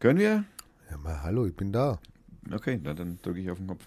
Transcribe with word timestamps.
Können 0.00 0.20
wir? 0.20 0.44
Ja, 0.88 0.96
mal 0.98 1.24
hallo, 1.24 1.44
ich 1.46 1.56
bin 1.56 1.72
da. 1.72 1.98
Okay, 2.52 2.78
na, 2.80 2.94
dann 2.94 3.18
drücke 3.20 3.40
ich 3.40 3.50
auf 3.50 3.58
den 3.58 3.66
Knopf. 3.66 3.84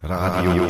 Radio 0.00 0.68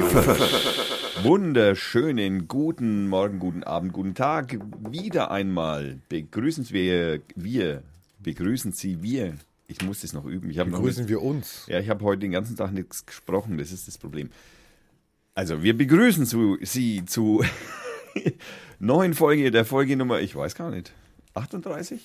Wunderschönen 1.23 2.49
guten 2.49 3.07
Morgen, 3.07 3.39
guten 3.39 3.65
Abend, 3.65 3.93
guten 3.93 4.15
Tag. 4.15 4.59
Wieder 4.91 5.31
einmal 5.31 5.99
begrüßen 6.09 6.71
wir, 6.71 7.21
wir, 7.35 7.83
begrüßen 8.21 8.73
Sie 8.73 9.03
wir. 9.03 9.35
Ich 9.69 9.83
muss 9.83 10.01
das 10.01 10.15
noch 10.15 10.25
üben. 10.25 10.49
Ich 10.49 10.59
habe 10.59 10.71
noch 10.71 10.79
Begrüßen 10.79 11.07
wir 11.07 11.21
uns. 11.21 11.67
Ja, 11.67 11.79
ich 11.79 11.91
habe 11.91 12.03
heute 12.03 12.21
den 12.21 12.33
ganzen 12.33 12.57
Tag 12.57 12.73
nichts 12.73 13.05
gesprochen, 13.05 13.59
das 13.59 13.73
ist 13.73 13.87
das 13.87 13.99
Problem. 13.99 14.31
Also, 15.35 15.63
wir 15.63 15.77
begrüßen 15.77 16.25
zu, 16.25 16.57
Sie 16.63 17.05
zu 17.05 17.45
neuen 18.79 19.13
Folge, 19.13 19.51
der 19.51 19.67
Folge 19.67 19.99
Nummer, 19.99 20.21
ich 20.21 20.35
weiß 20.35 20.55
gar 20.55 20.71
nicht, 20.71 20.95
38? 21.35 22.01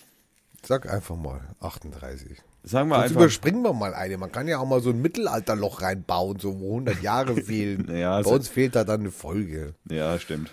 Sag 0.63 0.89
einfach 0.91 1.15
mal 1.15 1.41
38. 1.59 2.37
Sagen 2.63 2.89
wir 2.89 2.97
Jetzt 2.97 3.05
einfach. 3.05 3.21
überspringen 3.21 3.63
wir 3.63 3.73
mal 3.73 3.93
eine. 3.95 4.17
Man 4.17 4.31
kann 4.31 4.47
ja 4.47 4.59
auch 4.59 4.67
mal 4.67 4.81
so 4.81 4.91
ein 4.91 5.01
Mittelalterloch 5.01 5.81
reinbauen, 5.81 6.39
so 6.39 6.59
wo 6.59 6.69
100 6.73 7.01
Jahre 7.01 7.35
fehlen. 7.41 7.87
Ja, 7.95 8.17
Bei 8.17 8.23
so- 8.23 8.31
uns 8.35 8.47
fehlt 8.47 8.75
da 8.75 8.83
dann 8.83 8.99
eine 9.01 9.11
Folge. 9.11 9.73
Ja, 9.89 10.19
stimmt. 10.19 10.51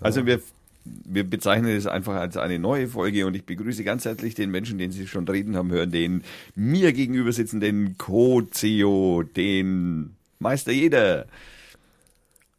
Also 0.00 0.26
wir, 0.26 0.42
wir 0.84 1.24
bezeichnen 1.24 1.74
es 1.74 1.86
einfach 1.86 2.14
als 2.16 2.36
eine 2.36 2.58
neue 2.58 2.88
Folge 2.88 3.26
und 3.26 3.34
ich 3.34 3.46
begrüße 3.46 3.82
ganz 3.84 4.04
herzlich 4.04 4.34
den 4.34 4.50
Menschen, 4.50 4.76
den 4.76 4.92
Sie 4.92 5.06
schon 5.06 5.26
reden 5.26 5.56
haben 5.56 5.70
hören, 5.72 5.90
den 5.90 6.22
mir 6.54 6.92
gegenüber 6.92 7.32
sitzenden 7.32 7.96
Co-CEO, 7.96 9.22
den 9.22 10.14
Meister 10.38 10.72
Jeder. 10.72 11.24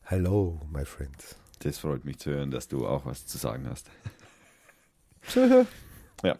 Hello, 0.01 0.59
my 0.73 0.83
friends. 0.85 1.35
Das 1.59 1.77
freut 1.77 2.05
mich 2.05 2.17
zu 2.17 2.31
hören, 2.31 2.49
dass 2.49 2.67
du 2.67 2.87
auch 2.87 3.05
was 3.05 3.27
zu 3.27 3.37
sagen 3.37 3.67
hast. 3.69 3.87
Ja. 6.23 6.35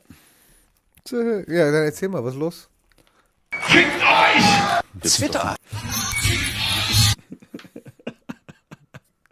Ja, 1.11 1.71
dann 1.71 1.83
erzähl 1.85 2.09
mal, 2.09 2.23
was 2.23 2.33
ist 2.33 2.39
los? 2.39 2.69
Twitter. 5.01 5.55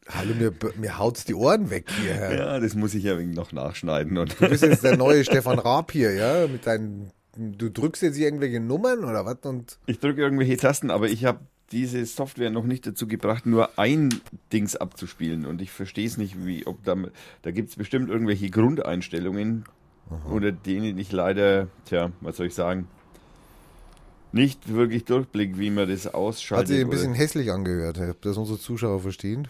Hallo, 0.10 0.34
mir, 0.36 0.54
mir 0.78 0.98
haut's 0.98 1.26
die 1.26 1.34
Ohren 1.34 1.70
weg 1.70 1.88
hier. 2.02 2.36
Ja, 2.36 2.60
das 2.60 2.76
muss 2.76 2.94
ich 2.94 3.04
ja 3.04 3.18
wegen 3.18 3.32
noch 3.32 3.52
nachschneiden. 3.52 4.18
Und 4.18 4.40
Du 4.40 4.48
bist 4.48 4.64
jetzt 4.64 4.84
der 4.84 4.96
neue 4.96 5.26
Stefan 5.26 5.60
Raab 5.60 5.92
hier, 5.92 6.14
ja? 6.14 6.48
Mit 6.48 6.66
deinen, 6.66 7.12
du 7.36 7.70
drückst 7.70 8.04
jetzt 8.04 8.16
hier 8.16 8.28
irgendwelche 8.28 8.62
Nummern 8.62 9.04
oder 9.04 9.26
was? 9.26 9.40
Und 9.44 9.78
ich 9.86 10.00
drücke 10.00 10.22
irgendwelche 10.22 10.56
Tasten, 10.56 10.92
aber 10.92 11.10
ich 11.10 11.26
habe 11.26 11.40
diese 11.72 12.06
Software 12.06 12.52
noch 12.52 12.64
nicht 12.64 12.88
dazu 12.88 13.08
gebracht, 13.08 13.46
nur 13.46 13.78
ein 13.78 14.10
Dings 14.54 14.76
abzuspielen. 14.78 15.46
Und 15.46 15.62
ich 15.62 15.72
verstehe 15.72 16.08
es 16.08 16.18
nicht, 16.18 16.46
wie, 16.46 16.66
ob 16.66 16.84
da, 16.86 16.96
da 17.42 17.52
gibt 17.52 17.70
es 17.70 17.76
bestimmt 17.76 18.10
irgendwelche 18.10 18.50
Grundeinstellungen, 18.50 19.66
unter 20.30 20.52
denen 20.52 20.98
ich 20.98 21.12
leider, 21.12 21.68
tja, 21.86 22.12
was 22.22 22.38
soll 22.38 22.48
ich 22.48 22.56
sagen, 22.56 22.88
nicht 24.32 24.68
wirklich 24.74 25.06
durchblick, 25.06 25.58
wie 25.58 25.70
man 25.70 25.88
das 25.90 26.06
hat 26.06 26.14
ausschaltet. 26.14 26.68
sich 26.68 26.82
ein 26.82 26.90
bisschen 26.90 27.12
oder, 27.12 27.20
hässlich 27.20 27.52
angehört. 27.52 28.00
Ob 28.00 28.22
das 28.22 28.38
unsere 28.38 28.60
Zuschauer 28.60 29.00
verstehen? 29.00 29.48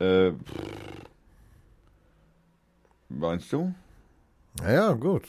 äh, 0.00 0.32
meinst 3.08 3.52
du? 3.52 3.74
Naja, 4.62 4.92
gut. 4.92 5.24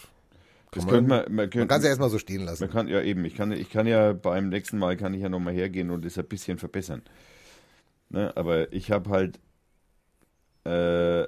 Das 0.71 0.83
Kann 0.83 0.93
könnte 0.93 1.09
man- 1.09 1.19
man, 1.19 1.25
man, 1.27 1.35
Man 1.35 1.49
könnte, 1.49 1.67
kann 1.67 1.77
es 1.79 1.83
ja 1.83 1.89
erstmal 1.89 2.09
so 2.09 2.19
stehen 2.19 2.43
lassen. 2.43 2.63
Man 2.63 2.71
kann 2.71 2.87
ja 2.87 3.01
eben, 3.01 3.25
ich 3.25 3.35
kann, 3.35 3.51
ich 3.51 3.69
kann 3.69 3.87
ja 3.87 4.13
beim 4.13 4.49
nächsten 4.49 4.77
Mal 4.77 4.97
kann 4.97 5.13
ich 5.13 5.21
ja 5.21 5.29
nochmal 5.29 5.53
hergehen 5.53 5.89
und 5.89 6.05
das 6.05 6.17
ein 6.17 6.25
bisschen 6.25 6.57
verbessern. 6.59 7.01
Ne, 8.09 8.35
aber 8.35 8.71
ich 8.73 8.91
habe 8.91 9.09
halt, 9.09 9.39
äh, 10.65 11.27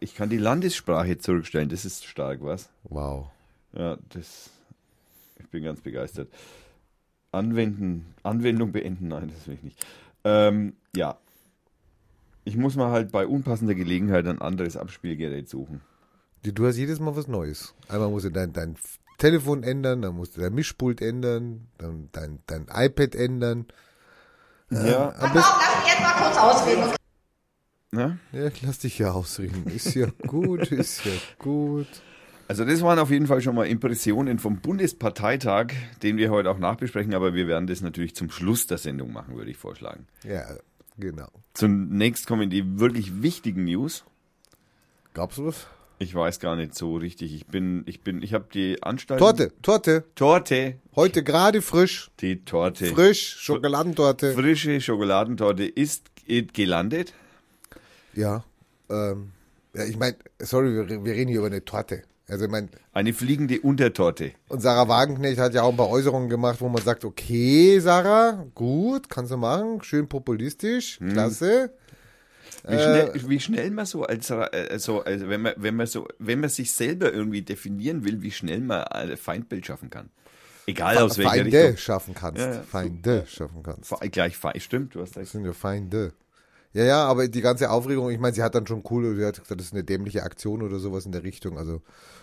ich 0.00 0.14
kann 0.14 0.28
die 0.28 0.38
Landessprache 0.38 1.18
zurückstellen, 1.18 1.68
das 1.68 1.84
ist 1.84 2.04
stark, 2.04 2.42
was? 2.42 2.68
Wow. 2.84 3.28
Ja, 3.72 3.96
das, 4.10 4.50
ich 5.38 5.48
bin 5.48 5.64
ganz 5.64 5.80
begeistert. 5.80 6.28
Anwenden, 7.32 8.14
Anwendung 8.22 8.72
beenden, 8.72 9.08
nein, 9.08 9.30
das 9.34 9.46
will 9.46 9.54
ich 9.54 9.62
nicht. 9.62 9.86
Ähm, 10.24 10.74
ja, 10.94 11.18
ich 12.44 12.56
muss 12.56 12.76
mal 12.76 12.90
halt 12.90 13.12
bei 13.12 13.26
unpassender 13.26 13.74
Gelegenheit 13.74 14.26
ein 14.26 14.40
anderes 14.40 14.76
Abspielgerät 14.76 15.48
suchen. 15.48 15.80
Du, 16.42 16.52
du 16.52 16.66
hast 16.66 16.76
jedes 16.76 17.00
Mal 17.00 17.16
was 17.16 17.26
Neues. 17.26 17.74
Einmal 17.88 18.08
musst 18.10 18.24
du 18.26 18.30
dein, 18.30 18.52
dein 18.52 18.76
Telefon 19.18 19.62
ändern, 19.62 20.02
dann 20.02 20.14
musst 20.14 20.36
du 20.36 20.40
dein 20.40 20.54
Mischpult 20.54 21.00
ändern, 21.00 21.68
dann 21.78 22.08
dein, 22.12 22.38
dein 22.46 22.66
iPad 22.72 23.14
ändern. 23.14 23.66
Ja, 24.70 25.14
Am 25.18 25.32
besten, 25.32 25.54
Lass 25.58 25.84
mich 25.84 25.92
jetzt 25.92 26.00
mal 26.00 26.12
kurz 26.22 26.36
ausreden. 26.38 26.82
okay? 26.84 26.95
Ne? 27.92 28.18
ja, 28.32 28.50
lass 28.62 28.78
dich 28.78 28.98
ja 28.98 29.12
ausreden. 29.12 29.64
Ist 29.74 29.94
ja 29.94 30.08
gut, 30.26 30.66
ist 30.72 31.04
ja 31.04 31.12
gut. 31.38 31.88
Also 32.48 32.64
das 32.64 32.80
waren 32.82 32.98
auf 32.98 33.10
jeden 33.10 33.26
Fall 33.26 33.40
schon 33.40 33.56
mal 33.56 33.66
Impressionen 33.66 34.38
vom 34.38 34.58
Bundesparteitag, 34.58 35.72
den 36.02 36.16
wir 36.16 36.30
heute 36.30 36.50
auch 36.50 36.58
nachbesprechen, 36.58 37.14
aber 37.14 37.34
wir 37.34 37.48
werden 37.48 37.66
das 37.66 37.80
natürlich 37.80 38.14
zum 38.14 38.30
Schluss 38.30 38.66
der 38.68 38.78
Sendung 38.78 39.12
machen, 39.12 39.36
würde 39.36 39.50
ich 39.50 39.56
vorschlagen. 39.56 40.06
Ja, 40.22 40.44
genau. 40.96 41.28
Zunächst 41.54 42.26
kommen 42.28 42.48
die 42.48 42.78
wirklich 42.78 43.20
wichtigen 43.22 43.64
News. 43.64 44.04
Gab's 45.12 45.38
was? 45.38 45.66
Ich 45.98 46.14
weiß 46.14 46.40
gar 46.40 46.56
nicht 46.56 46.74
so 46.74 46.96
richtig. 46.96 47.34
Ich 47.34 47.46
bin, 47.46 47.82
ich 47.86 48.02
bin, 48.02 48.22
ich 48.22 48.34
habe 48.34 48.46
die 48.52 48.82
Anstalt. 48.82 49.18
Torte, 49.18 49.52
Torte. 49.62 50.04
Torte. 50.14 50.76
Heute 50.94 51.24
gerade 51.24 51.62
frisch. 51.62 52.10
Die 52.20 52.44
Torte. 52.44 52.86
Frisch, 52.86 53.36
Schokoladentorte. 53.38 54.34
Frische 54.34 54.80
Schokoladentorte 54.80 55.64
ist 55.64 56.10
gelandet. 56.52 57.14
Ja. 58.16 58.44
Ähm, 58.90 59.32
ja, 59.74 59.84
ich 59.84 59.96
meine, 59.98 60.16
sorry, 60.40 60.74
wir, 60.88 61.04
wir 61.04 61.12
reden 61.14 61.28
hier 61.28 61.38
über 61.38 61.46
eine 61.48 61.64
Torte. 61.64 62.02
Also 62.28 62.46
ich 62.46 62.50
meine, 62.50 62.68
Eine 62.92 63.12
fliegende 63.12 63.60
Untertorte. 63.60 64.32
und 64.48 64.60
Sarah 64.60 64.88
Wagenknecht 64.88 65.38
hat 65.38 65.54
ja 65.54 65.62
auch 65.62 65.70
ein 65.70 65.76
paar 65.76 65.88
Äußerungen 65.90 66.28
gemacht, 66.28 66.60
wo 66.60 66.68
man 66.68 66.82
sagt, 66.82 67.04
okay, 67.04 67.78
Sarah, 67.78 68.46
gut, 68.54 69.08
kannst 69.08 69.30
du 69.30 69.36
machen, 69.36 69.80
schön 69.82 70.08
populistisch, 70.08 70.98
klasse. 70.98 71.70
Wie, 72.66 72.74
Äh, 72.74 72.82
schnell, 73.12 73.28
wie 73.28 73.38
schnell 73.40 73.70
man 73.70 73.86
so 73.86 74.02
als, 74.02 74.28
äh, 74.30 74.76
so, 74.78 75.04
also 75.04 75.28
wenn 75.28 75.42
man, 75.42 75.52
wenn 75.56 75.76
man 75.76 75.86
so, 75.86 76.08
wenn 76.18 76.40
man 76.40 76.50
sich 76.50 76.72
selber 76.72 77.12
irgendwie 77.12 77.42
definieren 77.42 78.04
will, 78.04 78.22
wie 78.22 78.32
schnell 78.32 78.60
man 78.60 78.82
ein 78.84 79.16
Feindbild 79.16 79.64
schaffen 79.66 79.88
kann. 79.90 80.10
Egal 80.66 80.98
aus 80.98 81.16
welcher 81.18 81.30
Feinde 81.30 81.58
Richtung. 81.62 81.76
schaffen 81.76 82.14
kannst. 82.14 82.40
Ja, 82.40 82.54
ja. 82.54 82.62
Feinde 82.62 83.24
schaffen 83.28 83.62
kannst. 83.62 83.94
Gleich 84.10 84.36
Feind, 84.36 84.60
stimmt, 84.62 84.96
du 84.96 85.00
hast 85.02 85.16
Das 85.16 85.30
sind 85.30 85.44
ja 85.44 85.52
Feinde. 85.52 86.12
Ja, 86.76 86.84
ja, 86.84 87.04
aber 87.06 87.26
die 87.26 87.40
ganze 87.40 87.70
Aufregung, 87.70 88.10
ich 88.10 88.18
meine, 88.18 88.34
sie 88.34 88.42
hat 88.42 88.54
dann 88.54 88.66
schon 88.66 88.82
cool, 88.90 89.16
sie 89.16 89.24
hat 89.24 89.40
gesagt, 89.40 89.58
das 89.58 89.68
ist 89.68 89.72
eine 89.72 89.82
dämliche 89.82 90.22
Aktion 90.24 90.60
oder 90.60 90.78
sowas 90.78 91.06
in 91.06 91.12
der 91.12 91.22
Richtung. 91.22 91.56
Also 91.56 91.80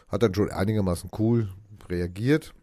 hat 0.10 0.22
dann 0.22 0.36
schon 0.36 0.52
einigermaßen 0.52 1.10
cool 1.18 1.50
reagiert. 1.90 2.54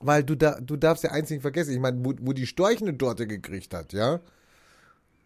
Weil 0.00 0.24
du 0.24 0.34
da, 0.34 0.58
du 0.60 0.74
darfst 0.74 1.04
ja 1.04 1.12
eins 1.12 1.30
nicht 1.30 1.42
vergessen. 1.42 1.72
Ich 1.72 1.78
meine, 1.78 2.04
wo, 2.04 2.14
wo 2.20 2.32
die 2.32 2.48
Storch 2.48 2.82
eine 2.82 2.98
Torte 2.98 3.28
gekriegt 3.28 3.72
hat, 3.74 3.92
ja, 3.92 4.18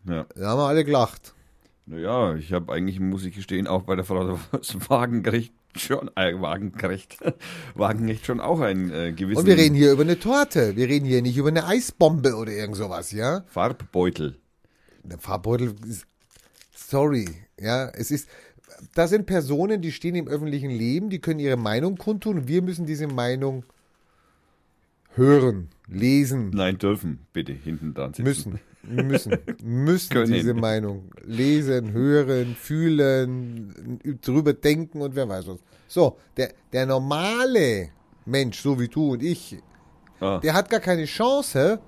Ja. 0.06 0.26
da 0.34 0.46
haben 0.46 0.58
wir 0.58 0.68
alle 0.68 0.84
gelacht. 0.84 1.32
Naja, 1.86 2.34
ich 2.34 2.52
habe 2.52 2.70
eigentlich, 2.70 3.00
muss 3.00 3.24
ich 3.24 3.34
gestehen, 3.34 3.66
auch 3.66 3.84
bei 3.84 3.96
der 3.96 4.04
Frau 4.04 4.38
Wagenknecht 4.88 5.54
schon, 5.74 6.10
äh, 6.16 6.38
Wagenknecht, 6.38 7.16
Wagenknecht 7.74 8.26
schon 8.26 8.40
auch 8.40 8.60
ein 8.60 8.90
äh, 8.90 9.12
gewissen 9.12 9.38
Und 9.40 9.46
wir 9.46 9.56
reden 9.56 9.74
hier 9.74 9.92
über 9.92 10.02
eine 10.02 10.18
Torte. 10.18 10.76
Wir 10.76 10.86
reden 10.86 11.06
hier 11.06 11.22
nicht 11.22 11.38
über 11.38 11.48
eine 11.48 11.64
Eisbombe 11.66 12.34
oder 12.36 12.52
irgend 12.52 12.76
sowas, 12.76 13.10
ja. 13.10 13.42
Farbbeutel. 13.46 14.36
Der 15.04 15.18
Farbbeutel 15.18 15.74
ist, 15.88 16.06
sorry, 16.74 17.28
ja, 17.60 17.88
es 17.90 18.10
ist, 18.10 18.28
das 18.94 19.10
sind 19.10 19.26
Personen, 19.26 19.80
die 19.82 19.92
stehen 19.92 20.14
im 20.14 20.26
öffentlichen 20.28 20.70
Leben, 20.70 21.10
die 21.10 21.20
können 21.20 21.40
ihre 21.40 21.56
Meinung 21.56 21.96
kundtun 21.96 22.38
und 22.38 22.48
wir 22.48 22.62
müssen 22.62 22.86
diese 22.86 23.06
Meinung 23.06 23.64
hören, 25.14 25.68
lesen, 25.86 26.50
Nein, 26.50 26.78
dürfen, 26.78 27.20
bitte, 27.32 27.52
hinten 27.52 27.94
dran 27.94 28.14
sitzen. 28.14 28.24
müssen, 28.24 28.60
müssen, 28.82 29.38
müssen 29.62 30.08
Können. 30.10 30.32
diese 30.32 30.54
Meinung 30.54 31.10
lesen, 31.24 31.92
hören, 31.92 32.56
fühlen, 32.56 34.00
drüber 34.22 34.52
denken 34.54 35.00
und 35.02 35.14
wer 35.14 35.28
weiß 35.28 35.46
was. 35.46 35.58
So, 35.86 36.18
der, 36.36 36.52
der 36.72 36.86
normale 36.86 37.90
Mensch, 38.24 38.60
so 38.60 38.78
wie 38.80 38.88
du 38.88 39.12
und 39.12 39.22
ich, 39.22 39.58
Ah. 40.20 40.38
der 40.38 40.54
hat 40.54 40.70
gar 40.70 40.78
keine 40.80 41.04
Chance, 41.06 41.80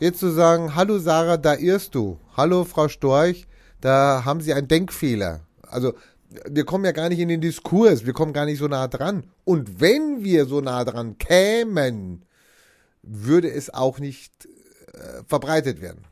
jetzt 0.00 0.18
zu 0.18 0.30
sagen, 0.30 0.74
hallo 0.74 0.98
Sarah, 0.98 1.36
da 1.36 1.54
irrst 1.54 1.94
du. 1.94 2.18
Hallo 2.36 2.64
Frau 2.64 2.88
Storch, 2.88 3.46
da 3.80 4.24
haben 4.24 4.40
Sie 4.40 4.52
einen 4.52 4.68
Denkfehler. 4.68 5.40
Also, 5.62 5.94
wir 6.48 6.64
kommen 6.64 6.84
ja 6.84 6.92
gar 6.92 7.08
nicht 7.08 7.18
in 7.18 7.28
den 7.28 7.40
Diskurs, 7.40 8.06
wir 8.06 8.12
kommen 8.12 8.32
gar 8.32 8.44
nicht 8.46 8.58
so 8.58 8.68
nah 8.68 8.86
dran. 8.88 9.24
Und 9.44 9.80
wenn 9.80 10.22
wir 10.24 10.46
so 10.46 10.60
nah 10.60 10.84
dran 10.84 11.18
kämen, 11.18 12.22
würde 13.02 13.50
es 13.50 13.72
auch 13.72 13.98
nicht 13.98 14.32
äh, 14.92 15.22
verbreitet 15.26 15.80
werden. 15.80 16.04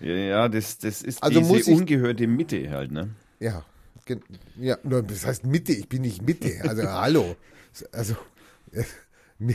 Ja, 0.00 0.12
ja 0.14 0.48
das, 0.48 0.78
das 0.78 1.02
ist 1.02 1.22
Also 1.22 1.40
muss 1.40 1.58
diese 1.58 1.72
ich- 1.72 1.76
ungehörte 1.78 2.26
Mitte 2.26 2.70
halt, 2.70 2.92
ne? 2.92 3.10
Ja, 3.40 3.64
ja, 4.58 4.76
das 4.82 5.26
heißt 5.26 5.44
Mitte, 5.44 5.72
ich 5.72 5.88
bin 5.88 6.02
nicht 6.02 6.22
Mitte. 6.22 6.52
Also 6.66 6.82
hallo. 6.84 7.36
Also 7.92 8.16
mir, 9.38 9.54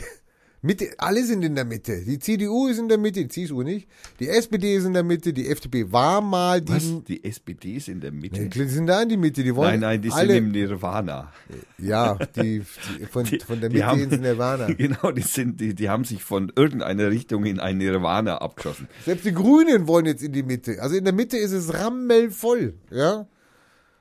Mitte, 0.64 0.90
alle 0.96 1.22
sind 1.24 1.44
in 1.44 1.54
der 1.54 1.64
Mitte. 1.66 2.02
Die 2.04 2.18
CDU 2.18 2.68
ist 2.68 2.78
in 2.78 2.88
der 2.88 2.96
Mitte, 2.96 3.20
die 3.24 3.28
CSU 3.28 3.62
nicht. 3.62 3.86
Die 4.18 4.28
SPD 4.28 4.76
ist 4.76 4.84
in 4.84 4.94
der 4.94 5.02
Mitte, 5.02 5.32
die 5.34 5.48
FDP 5.48 5.92
war 5.92 6.20
mal 6.22 6.60
die. 6.62 6.72
Was? 6.72 7.04
Die 7.06 7.22
SPD 7.22 7.74
ist 7.76 7.88
in 7.88 8.00
der 8.00 8.10
Mitte? 8.12 8.48
Die 8.48 8.64
sind 8.64 8.86
da 8.86 9.02
in 9.02 9.10
die 9.10 9.16
Mitte, 9.18 9.42
die 9.44 9.54
wollen 9.54 9.72
Nein, 9.72 9.80
nein, 9.80 10.02
die 10.02 10.10
alle, 10.10 10.28
sind 10.34 10.36
im 10.46 10.52
Nirvana. 10.52 11.30
Ja, 11.76 12.14
die, 12.36 12.62
die 12.98 13.06
von, 13.06 13.24
Die- 13.24 13.40
von 13.40 13.60
der 13.60 13.70
Mitte 13.70 13.86
haben- 13.86 14.00
ins 14.02 14.18
Nirvana. 14.18 14.72
Genau, 14.72 15.10
die 15.12 15.20
sind, 15.22 15.60
die, 15.60 15.74
die 15.74 15.88
haben 15.90 16.04
sich 16.04 16.24
von 16.24 16.50
irgendeiner 16.56 17.10
Richtung 17.10 17.44
in 17.44 17.60
ein 17.60 17.76
Nirvana 17.78 18.38
abgeschossen. 18.38 18.88
Selbst 19.04 19.26
die 19.26 19.32
Grünen 19.34 19.86
wollen 19.86 20.06
jetzt 20.06 20.22
in 20.22 20.32
die 20.32 20.42
Mitte. 20.42 20.80
Also 20.80 20.96
in 20.96 21.04
der 21.04 21.12
Mitte 21.12 21.36
ist 21.36 21.52
es 21.52 21.74
rammelvoll, 21.74 22.74
ja. 22.90 23.26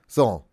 So. 0.08 0.46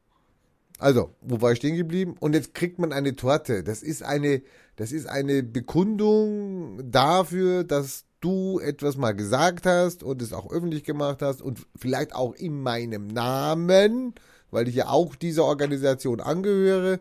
Also, 0.79 1.15
wo 1.21 1.41
war 1.43 1.53
ich 1.53 1.59
stehen 1.59 1.77
geblieben? 1.77 2.15
Und 2.21 2.35
jetzt 2.35 2.55
kriegt 2.55 2.79
man 2.79 2.93
eine 2.93 3.15
Torte. 3.15 3.63
Das 3.63 3.83
ist 3.83 4.03
eine, 4.03 4.41
das 4.81 4.93
ist 4.93 5.07
eine 5.07 5.43
Bekundung 5.43 6.91
dafür, 6.91 7.65
dass 7.65 8.07
du 8.23 8.61
etwas 8.61 8.97
mal 8.97 9.13
gesagt 9.13 9.67
hast 9.67 10.03
und 10.03 10.23
es 10.23 10.33
auch 10.33 10.51
öffentlich 10.51 10.85
gemacht 10.85 11.21
hast 11.21 11.43
und 11.43 11.67
vielleicht 11.77 12.15
auch 12.15 12.35
in 12.35 12.63
meinem 12.63 13.07
Namen, 13.07 14.15
weil 14.51 14.69
ich 14.69 14.77
ja 14.77 14.89
auch 14.89 15.17
dieser 15.17 15.45
Organisation 15.45 16.21
angehöre. 16.21 16.99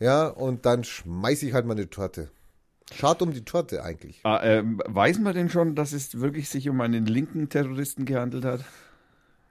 Ja, 0.00 0.26
und 0.26 0.66
dann 0.66 0.82
schmeiß 0.82 1.44
ich 1.44 1.52
halt 1.52 1.64
mal 1.64 1.74
eine 1.74 1.88
Torte. 1.88 2.28
Schade 2.92 3.22
um 3.22 3.32
die 3.32 3.44
Torte 3.44 3.84
eigentlich. 3.84 4.18
Ah, 4.24 4.40
ähm, 4.42 4.82
weiß 4.84 5.20
man 5.20 5.34
denn 5.34 5.48
schon, 5.48 5.76
dass 5.76 5.92
es 5.92 6.18
wirklich 6.18 6.48
sich 6.48 6.68
um 6.68 6.80
einen 6.80 7.06
linken 7.06 7.48
Terroristen 7.48 8.04
gehandelt 8.04 8.44
hat? 8.44 8.64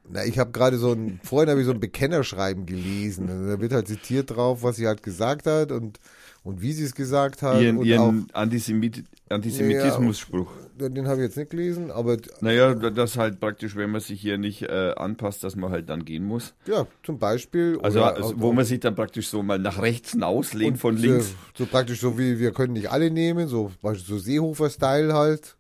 Na, 0.10 0.26
ich 0.26 0.38
habe 0.38 0.52
gerade 0.52 0.78
so 0.78 0.92
ein, 0.92 1.22
vorhin 1.24 1.50
habe 1.50 1.62
ich 1.62 1.66
so 1.66 1.72
ein 1.72 1.80
Bekennerschreiben 1.80 2.66
gelesen. 2.66 3.28
Da 3.28 3.62
wird 3.62 3.72
halt 3.72 3.88
zitiert 3.88 4.36
drauf, 4.36 4.62
was 4.62 4.76
sie 4.76 4.88
halt 4.88 5.04
gesagt 5.04 5.48
hat 5.48 5.72
und, 5.72 6.02
und 6.44 6.62
wie 6.62 6.72
sie 6.74 6.84
es 6.84 6.96
gesagt 6.96 7.42
hat. 7.42 7.62
Ihren, 7.62 7.78
und 7.78 7.86
ihren 7.86 8.28
Antisemit 8.34 9.04
Antisemitismus-Spruch. 9.30 10.52
auch, 10.52 10.90
den 10.90 11.08
habe 11.08 11.18
ich 11.22 11.28
jetzt 11.28 11.38
nicht 11.38 11.52
gelesen, 11.52 11.90
aber 11.92 12.18
Naja, 12.42 12.74
das 12.74 13.18
halt 13.18 13.40
praktisch, 13.40 13.76
wenn 13.76 13.92
man 13.92 14.02
sich 14.02 14.20
hier 14.20 14.38
nicht 14.38 14.64
äh, 14.64 14.94
anpasst, 14.98 15.44
dass 15.44 15.56
man 15.56 15.72
halt 15.72 15.90
dann 15.90 16.04
gehen 16.04 16.26
muss. 16.26 16.54
ja, 16.66 16.86
zum 17.04 17.18
Beispiel. 17.20 17.80
Also, 17.82 18.04
also 18.04 18.24
auch- 18.30 18.34
wo 18.38 18.52
man 18.52 18.66
sich 18.66 18.80
dann 18.82 18.96
praktisch 18.96 19.30
so 19.30 19.42
mal 19.44 19.60
nach 19.60 19.82
rechts 19.82 20.20
auslehnt 20.22 20.78
von 20.80 20.98
so- 20.98 21.04
links. 21.08 21.34
So 21.58 21.66
praktisch 21.66 22.02
so 22.02 22.18
wie 22.18 22.40
wir 22.40 22.52
können 22.52 22.74
nicht 22.74 22.92
alle 22.92 23.10
nehmen, 23.12 23.48
so, 23.48 23.72
so 23.96 24.18
Seehofer-Style 24.18 25.14
halt. 25.14 25.56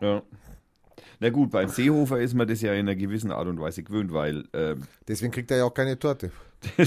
Ja. 0.00 0.22
Na 1.20 1.30
gut, 1.30 1.50
beim 1.52 1.68
Seehofer 1.68 2.20
ist 2.20 2.34
man 2.34 2.46
das 2.48 2.60
ja 2.60 2.72
in 2.74 2.80
einer 2.80 2.96
gewissen 2.96 3.30
Art 3.30 3.46
und 3.46 3.58
Weise 3.60 3.82
gewöhnt, 3.84 4.12
weil, 4.12 4.44
ähm, 4.52 4.82
Deswegen 5.08 5.32
kriegt 5.32 5.50
er 5.52 5.58
ja 5.58 5.64
auch 5.64 5.72
keine 5.74 5.98
Torte. 5.98 6.30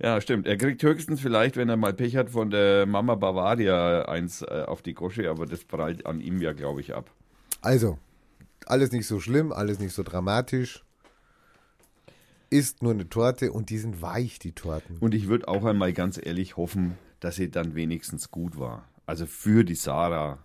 ja, 0.00 0.20
stimmt, 0.20 0.46
er 0.46 0.56
kriegt 0.56 0.82
höchstens 0.82 1.20
vielleicht, 1.20 1.56
wenn 1.56 1.68
er 1.68 1.76
mal 1.76 1.94
Pech 1.94 2.16
hat, 2.16 2.30
von 2.30 2.50
der 2.50 2.86
Mama 2.86 3.14
Bavaria 3.14 4.02
eins 4.02 4.42
äh, 4.42 4.64
auf 4.66 4.82
die 4.82 4.94
Gosche, 4.94 5.30
aber 5.30 5.46
das 5.46 5.64
prallt 5.64 6.06
an 6.06 6.20
ihm 6.20 6.40
ja, 6.40 6.52
glaube 6.52 6.80
ich, 6.80 6.94
ab. 6.94 7.10
Also, 7.60 7.98
alles 8.66 8.92
nicht 8.92 9.06
so 9.06 9.20
schlimm, 9.20 9.52
alles 9.52 9.78
nicht 9.78 9.94
so 9.94 10.02
dramatisch. 10.02 10.84
Ist 12.50 12.82
nur 12.82 12.92
eine 12.92 13.08
Torte 13.08 13.52
und 13.52 13.70
die 13.70 13.78
sind 13.78 14.00
weich, 14.00 14.38
die 14.38 14.52
Torten. 14.52 14.98
Und 14.98 15.14
ich 15.14 15.28
würde 15.28 15.48
auch 15.48 15.64
einmal 15.64 15.92
ganz 15.92 16.20
ehrlich 16.22 16.56
hoffen, 16.56 16.96
dass 17.20 17.36
sie 17.36 17.50
dann 17.50 17.74
wenigstens 17.74 18.30
gut 18.30 18.58
war. 18.58 18.88
Also 19.06 19.26
für 19.26 19.64
die 19.64 19.74
Sarah, 19.74 20.38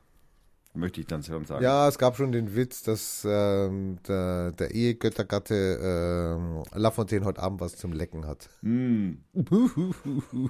möchte 0.74 1.01
ich 1.01 1.07
dann 1.07 1.24
schon 1.24 1.45
sagen. 1.45 1.63
Ja, 1.63 1.88
es 1.88 1.98
gab 1.98 2.16
schon 2.18 2.31
den 2.31 2.56
Witz, 2.56 2.83
dass 2.83 3.25
ähm, 3.30 3.98
der, 4.07 4.51
der 4.51 4.71
Ehegöttergatte 4.71 6.36
ähm, 6.38 6.63
Lafontaine 6.74 7.25
heute 7.25 7.42
Abend 7.42 7.62
was 7.62 7.75
zum 7.75 7.94
Lecken 7.94 8.25
hat. 8.25 8.50
Hm. 8.62 9.24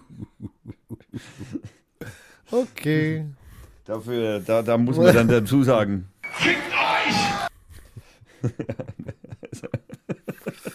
Okay. 2.52 3.28
Dafür, 3.86 4.40
da, 4.40 4.64
da 4.64 4.78
muss 4.78 4.98
man 4.98 5.14
dann 5.14 5.28
dazu 5.28 5.64
sagen, 5.64 6.10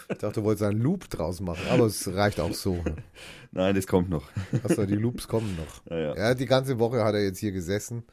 Ich 0.08 0.18
dachte, 0.18 0.40
du 0.40 0.44
wolltest 0.44 0.62
einen 0.64 0.80
Loop 0.80 1.08
draus 1.10 1.40
machen, 1.40 1.66
aber 1.70 1.86
es 1.86 2.12
reicht 2.14 2.40
auch 2.40 2.52
so. 2.54 2.82
nein, 3.52 3.74
das 3.74 3.86
kommt 3.86 4.10
noch. 4.10 4.24
Achso, 4.62 4.86
die 4.86 4.94
Loops 4.94 5.26
kommen 5.28 5.56
noch. 5.56 5.90
Ja, 5.90 5.98
ja. 5.98 6.16
Ja, 6.16 6.34
die 6.34 6.46
ganze 6.46 6.78
Woche 6.78 7.02
hat 7.04 7.14
er 7.14 7.22
jetzt 7.24 7.38
hier 7.38 7.52
gesessen 7.52 8.04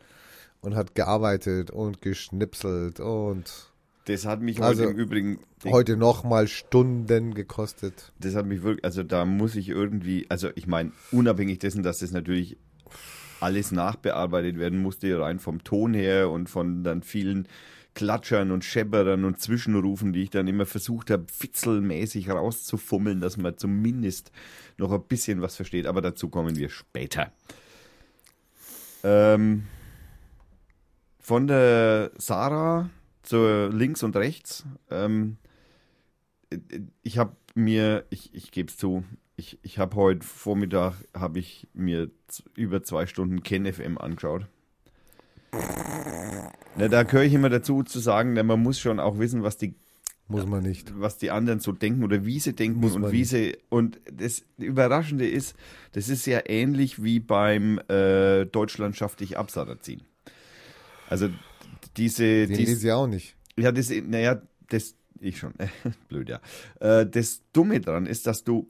und 0.61 0.75
hat 0.75 0.95
gearbeitet 0.95 1.71
und 1.71 2.01
geschnipselt 2.01 2.99
und 2.99 3.71
Das 4.05 4.25
hat 4.25 4.41
mich 4.41 4.61
Also, 4.61 4.83
heute 4.83 4.91
im 4.91 4.97
Übrigen, 4.97 5.39
heute 5.65 5.97
nochmal 5.97 6.47
Stunden 6.47 7.33
gekostet. 7.33 8.11
das 8.19 8.35
hat 8.35 8.45
mich 8.45 8.63
wirklich, 8.63 8.83
also 8.85 9.03
da 9.03 9.25
muss 9.25 9.55
ich 9.55 9.69
irgendwie, 9.69 10.25
also 10.29 10.49
ich 10.55 10.67
meine, 10.67 10.91
unabhängig 11.11 11.59
dessen, 11.59 11.83
dass 11.83 11.99
das 11.99 12.11
natürlich 12.11 12.57
alles 13.39 13.71
nachbearbeitet 13.71 14.59
werden 14.59 14.81
musste, 14.81 15.19
rein 15.19 15.39
vom 15.39 15.63
Ton 15.63 15.93
her 15.93 16.29
und 16.29 16.47
von 16.49 16.83
dann 16.83 17.01
vielen 17.01 17.47
Klatschern 17.93 18.51
und 18.51 18.63
Schepperern 18.63 19.25
und 19.25 19.41
Zwischenrufen, 19.41 20.13
die 20.13 20.23
ich 20.23 20.29
dann 20.29 20.47
immer 20.47 20.65
versucht 20.65 21.09
habe, 21.09 21.25
fitzelmäßig 21.31 22.29
rauszufummeln, 22.29 23.19
dass 23.19 23.35
man 23.37 23.57
zumindest 23.57 24.31
noch 24.77 24.91
ein 24.91 25.03
bisschen 25.03 25.41
was 25.41 25.55
versteht. 25.55 25.87
Aber 25.87 26.01
dazu 26.01 26.29
kommen 26.29 26.55
wir 26.55 26.69
später. 26.69 27.31
Ähm, 29.03 29.63
von 31.21 31.47
der 31.47 32.11
Sarah 32.17 32.89
zur 33.23 33.69
links 33.71 34.03
und 34.03 34.15
rechts. 34.15 34.65
Ähm, 34.89 35.37
ich 37.03 37.17
habe 37.17 37.35
mir, 37.55 38.05
ich, 38.09 38.33
ich 38.33 38.51
gebe 38.51 38.69
es 38.69 38.77
zu, 38.77 39.03
ich, 39.35 39.59
ich 39.61 39.77
habe 39.79 39.95
heute 39.95 40.25
Vormittag, 40.25 40.95
habe 41.15 41.39
ich 41.39 41.67
mir 41.73 42.09
über 42.55 42.83
zwei 42.83 43.05
Stunden 43.05 43.43
KenFM 43.43 43.97
angeschaut. 43.97 44.47
Na, 46.77 46.87
da 46.87 47.03
gehöre 47.03 47.23
ich 47.23 47.33
immer 47.33 47.49
dazu 47.49 47.83
zu 47.83 47.99
sagen, 47.99 48.33
na, 48.33 48.43
man 48.43 48.61
muss 48.61 48.79
schon 48.79 48.99
auch 48.99 49.19
wissen, 49.19 49.43
was 49.43 49.57
die, 49.57 49.75
Muss 50.27 50.45
man 50.45 50.63
nicht. 50.63 50.93
was 50.99 51.17
die 51.17 51.29
anderen 51.29 51.59
so 51.59 51.71
denken 51.71 52.03
oder 52.03 52.25
wie 52.25 52.39
sie 52.39 52.53
denken 52.53 52.79
Muss 52.79 52.95
und 52.95 53.11
wie 53.11 53.25
sie 53.25 53.57
und 53.69 53.99
das 54.11 54.43
Überraschende 54.57 55.27
ist, 55.27 55.55
das 55.91 56.09
ist 56.09 56.25
ja 56.25 56.41
ähnlich 56.45 57.03
wie 57.03 57.19
beim 57.19 57.79
äh, 57.89 58.45
Deutschland 58.45 58.95
schafft 58.95 59.19
dich 59.19 59.37
ab 59.37 59.51
Sarrazin. 59.51 60.01
Also 61.11 61.27
diese, 61.97 62.47
Den 62.47 62.55
dies- 62.55 62.87
auch 62.89 63.05
nicht. 63.05 63.35
ja, 63.57 63.73
das, 63.73 63.89
naja, 63.89 64.41
das, 64.69 64.95
ich 65.19 65.37
schon, 65.37 65.53
blöd, 66.07 66.29
ja. 66.29 66.39
Äh, 66.79 67.05
das 67.05 67.41
Dumme 67.51 67.81
dran 67.81 68.05
ist, 68.05 68.27
dass 68.27 68.45
du 68.45 68.69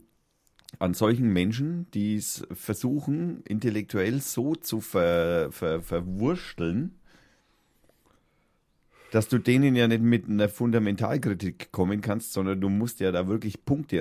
an 0.80 0.92
solchen 0.92 1.32
Menschen, 1.32 1.88
die 1.92 2.16
es 2.16 2.44
versuchen, 2.52 3.42
intellektuell 3.44 4.20
so 4.20 4.56
zu 4.56 4.80
ver, 4.80 5.52
ver, 5.52 5.82
verwursteln, 5.82 6.96
dass 9.10 9.28
du 9.28 9.38
denen 9.38 9.76
ja 9.76 9.86
nicht 9.86 10.02
mit 10.02 10.28
einer 10.28 10.48
Fundamentalkritik 10.48 11.70
kommen 11.70 12.00
kannst, 12.00 12.32
sondern 12.32 12.60
du 12.60 12.68
musst 12.68 12.98
ja 13.00 13.12
da 13.12 13.28
wirklich 13.28 13.64
Punkte 13.64 13.96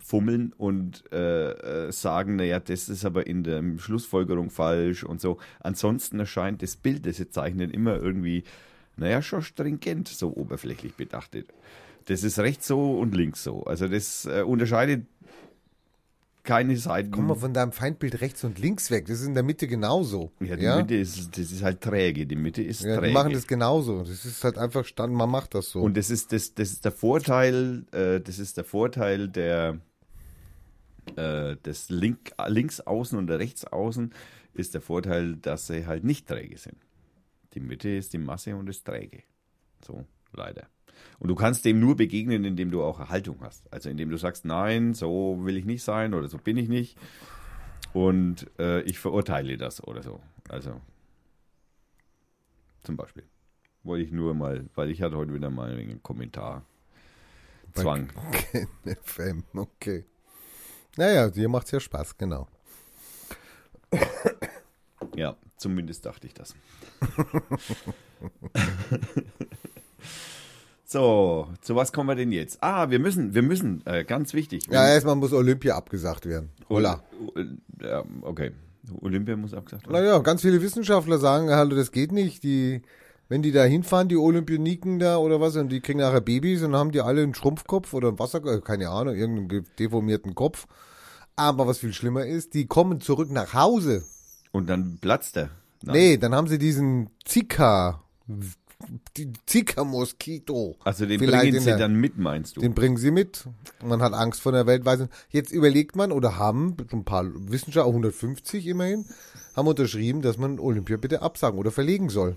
rausfummeln 0.00 0.52
und 0.56 1.04
äh, 1.12 1.86
äh, 1.88 1.92
sagen, 1.92 2.36
naja, 2.36 2.60
das 2.60 2.88
ist 2.88 3.04
aber 3.04 3.26
in 3.26 3.44
der 3.44 3.62
Schlussfolgerung 3.78 4.50
falsch 4.50 5.04
und 5.04 5.20
so. 5.20 5.38
Ansonsten 5.60 6.18
erscheint 6.20 6.62
das 6.62 6.76
Bild, 6.76 7.06
das 7.06 7.16
sie 7.16 7.28
zeichnen, 7.28 7.70
immer 7.70 7.96
irgendwie, 7.96 8.44
naja, 8.96 9.22
schon 9.22 9.42
stringent, 9.42 10.08
so 10.08 10.34
oberflächlich 10.34 10.94
betrachtet. 10.94 11.46
Das 12.06 12.24
ist 12.24 12.38
rechts 12.38 12.66
so 12.66 12.98
und 12.98 13.14
links 13.14 13.44
so. 13.44 13.62
Also 13.64 13.86
das 13.86 14.24
äh, 14.26 14.42
unterscheidet 14.42 15.06
keine 16.42 16.76
Seiten. 16.78 17.10
Komm 17.10 17.26
mal 17.26 17.34
von 17.34 17.52
deinem 17.52 17.70
Feindbild 17.70 18.22
rechts 18.22 18.42
und 18.44 18.58
links 18.58 18.90
weg. 18.90 19.06
Das 19.06 19.20
ist 19.20 19.26
in 19.26 19.34
der 19.34 19.42
Mitte 19.42 19.68
genauso. 19.68 20.32
ja, 20.40 20.56
die 20.56 20.64
ja? 20.64 20.76
Mitte 20.78 20.96
ist, 20.96 21.36
das 21.36 21.52
ist 21.52 21.62
halt 21.62 21.82
träge. 21.82 22.26
Die 22.26 22.34
Mitte 22.34 22.62
ist 22.62 22.82
Ja, 22.82 22.94
träge. 22.96 23.08
die 23.08 23.12
machen 23.12 23.32
das 23.34 23.46
genauso. 23.46 24.00
Das 24.02 24.24
ist 24.24 24.42
halt 24.42 24.56
einfach 24.56 24.86
Stand, 24.86 25.12
man 25.12 25.30
macht 25.30 25.54
das 25.54 25.70
so. 25.70 25.82
Und 25.82 25.98
das 25.98 26.10
ist, 26.10 26.32
das, 26.32 26.54
das 26.54 26.70
ist 26.72 26.84
der 26.86 26.92
Vorteil, 26.92 27.84
äh, 27.92 28.20
das 28.20 28.38
ist 28.38 28.56
der 28.56 28.64
Vorteil 28.64 29.28
der 29.28 29.78
äh, 31.16 31.56
des 31.56 31.90
Link, 31.90 32.32
links 32.46 32.80
außen 32.80 33.18
und 33.18 33.26
der 33.26 33.38
rechts 33.38 33.64
außen 33.64 34.12
ist 34.54 34.74
der 34.74 34.80
Vorteil, 34.80 35.36
dass 35.36 35.66
sie 35.66 35.86
halt 35.86 36.04
nicht 36.04 36.26
träge 36.26 36.58
sind. 36.58 36.76
Die 37.54 37.60
Mitte 37.60 37.88
ist 37.88 38.12
die 38.12 38.18
Masse 38.18 38.56
und 38.56 38.68
ist 38.68 38.84
träge. 38.84 39.22
So, 39.84 40.04
leider. 40.32 40.68
Und 41.18 41.28
du 41.28 41.34
kannst 41.34 41.64
dem 41.64 41.80
nur 41.80 41.96
begegnen, 41.96 42.44
indem 42.44 42.70
du 42.70 42.82
auch 42.82 42.98
eine 42.98 43.08
Haltung 43.08 43.38
hast. 43.40 43.72
Also 43.72 43.88
indem 43.88 44.10
du 44.10 44.16
sagst, 44.16 44.44
nein, 44.44 44.94
so 44.94 45.38
will 45.42 45.56
ich 45.56 45.64
nicht 45.64 45.82
sein 45.82 46.14
oder 46.14 46.28
so 46.28 46.38
bin 46.38 46.56
ich 46.56 46.68
nicht. 46.68 46.98
Und 47.92 48.46
äh, 48.58 48.82
ich 48.82 48.98
verurteile 48.98 49.56
das 49.56 49.82
oder 49.82 50.02
so. 50.02 50.20
Also 50.48 50.80
zum 52.82 52.96
Beispiel. 52.96 53.24
Wollte 53.82 54.04
ich 54.04 54.12
nur 54.12 54.34
mal, 54.34 54.68
weil 54.74 54.90
ich 54.90 55.00
hatte 55.00 55.16
heute 55.16 55.32
wieder 55.32 55.50
mal 55.50 55.70
einen 55.70 56.02
Kommentar. 56.02 56.64
Zwang. 57.72 58.10
Okay. 59.54 60.04
Naja, 60.96 61.28
dir 61.30 61.48
macht's 61.48 61.70
ja 61.70 61.80
Spaß, 61.80 62.16
genau. 62.18 62.48
Ja, 65.16 65.36
zumindest 65.56 66.06
dachte 66.06 66.26
ich 66.26 66.34
das. 66.34 66.54
so, 70.84 71.48
zu 71.60 71.76
was 71.76 71.92
kommen 71.92 72.08
wir 72.08 72.14
denn 72.14 72.32
jetzt? 72.32 72.62
Ah, 72.62 72.90
wir 72.90 72.98
müssen, 72.98 73.34
wir 73.34 73.42
müssen, 73.42 73.84
äh, 73.86 74.04
ganz 74.04 74.34
wichtig. 74.34 74.66
Ja, 74.70 74.88
erstmal 74.88 75.16
muss 75.16 75.32
Olympia 75.32 75.76
abgesagt 75.76 76.26
werden. 76.26 76.50
Holla. 76.68 77.02
Ja, 77.82 78.04
okay. 78.22 78.52
Olympia 79.00 79.36
muss 79.36 79.54
abgesagt 79.54 79.86
werden. 79.86 80.02
Naja, 80.02 80.18
ganz 80.18 80.42
viele 80.42 80.62
Wissenschaftler 80.62 81.18
sagen, 81.18 81.50
hallo, 81.50 81.76
das 81.76 81.92
geht 81.92 82.12
nicht. 82.12 82.42
Die, 82.42 82.82
wenn 83.30 83.40
die 83.40 83.52
da 83.52 83.64
hinfahren, 83.64 84.08
die 84.08 84.16
Olympioniken 84.18 84.98
da 84.98 85.16
oder 85.16 85.40
was, 85.40 85.56
und 85.56 85.70
die 85.70 85.80
kriegen 85.80 86.00
nachher 86.00 86.20
Babys 86.20 86.62
und 86.62 86.72
dann 86.72 86.80
haben 86.80 86.90
die 86.92 87.00
alle 87.00 87.22
einen 87.22 87.34
Schrumpfkopf 87.34 87.94
oder 87.94 88.08
einen 88.08 88.18
Wasser, 88.18 88.44
äh, 88.44 88.60
keine 88.60 88.90
Ahnung, 88.90 89.14
irgendeinen 89.16 89.64
deformierten 89.78 90.34
Kopf. 90.34 90.66
Aber 91.36 91.66
was 91.66 91.78
viel 91.78 91.94
schlimmer 91.94 92.26
ist, 92.26 92.52
die 92.52 92.66
kommen 92.66 93.00
zurück 93.00 93.30
nach 93.30 93.54
Hause. 93.54 94.02
Und 94.52 94.68
dann 94.68 94.98
platzt 95.00 95.36
er. 95.38 95.48
Nein. 95.82 95.96
Nee, 95.96 96.16
dann 96.18 96.34
haben 96.34 96.48
sie 96.48 96.58
diesen 96.58 97.08
Zika, 97.24 98.02
die 99.16 99.32
Zika-Moskito. 99.46 100.76
Also 100.84 101.06
den 101.06 101.18
Vielleicht 101.18 101.42
bringen 101.42 101.54
in 101.56 101.60
sie 101.62 101.66
der- 101.70 101.78
dann 101.78 101.94
mit, 101.94 102.18
meinst 102.18 102.56
du? 102.56 102.60
Den 102.60 102.74
bringen 102.74 102.96
sie 102.96 103.10
mit. 103.10 103.44
Man 103.82 104.02
hat 104.02 104.12
Angst 104.12 104.40
vor 104.40 104.52
der 104.52 104.66
Weltweise. 104.66 105.08
Jetzt 105.30 105.52
überlegt 105.52 105.96
man 105.96 106.12
oder 106.12 106.36
haben 106.36 106.76
ein 106.92 107.04
paar 107.04 107.24
Wissenschaftler, 107.26 107.86
150 107.92 108.66
immerhin, 108.66 109.06
haben 109.56 109.68
unterschrieben, 109.68 110.20
dass 110.22 110.36
man 110.38 110.58
Olympia 110.58 110.96
bitte 110.96 111.22
absagen 111.22 111.58
oder 111.58 111.70
verlegen 111.70 112.08
soll. 112.08 112.36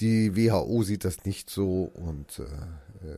Die 0.00 0.36
WHO 0.36 0.82
sieht 0.82 1.04
das 1.04 1.24
nicht 1.24 1.48
so 1.48 1.84
und 1.84 2.38
äh, 2.38 2.44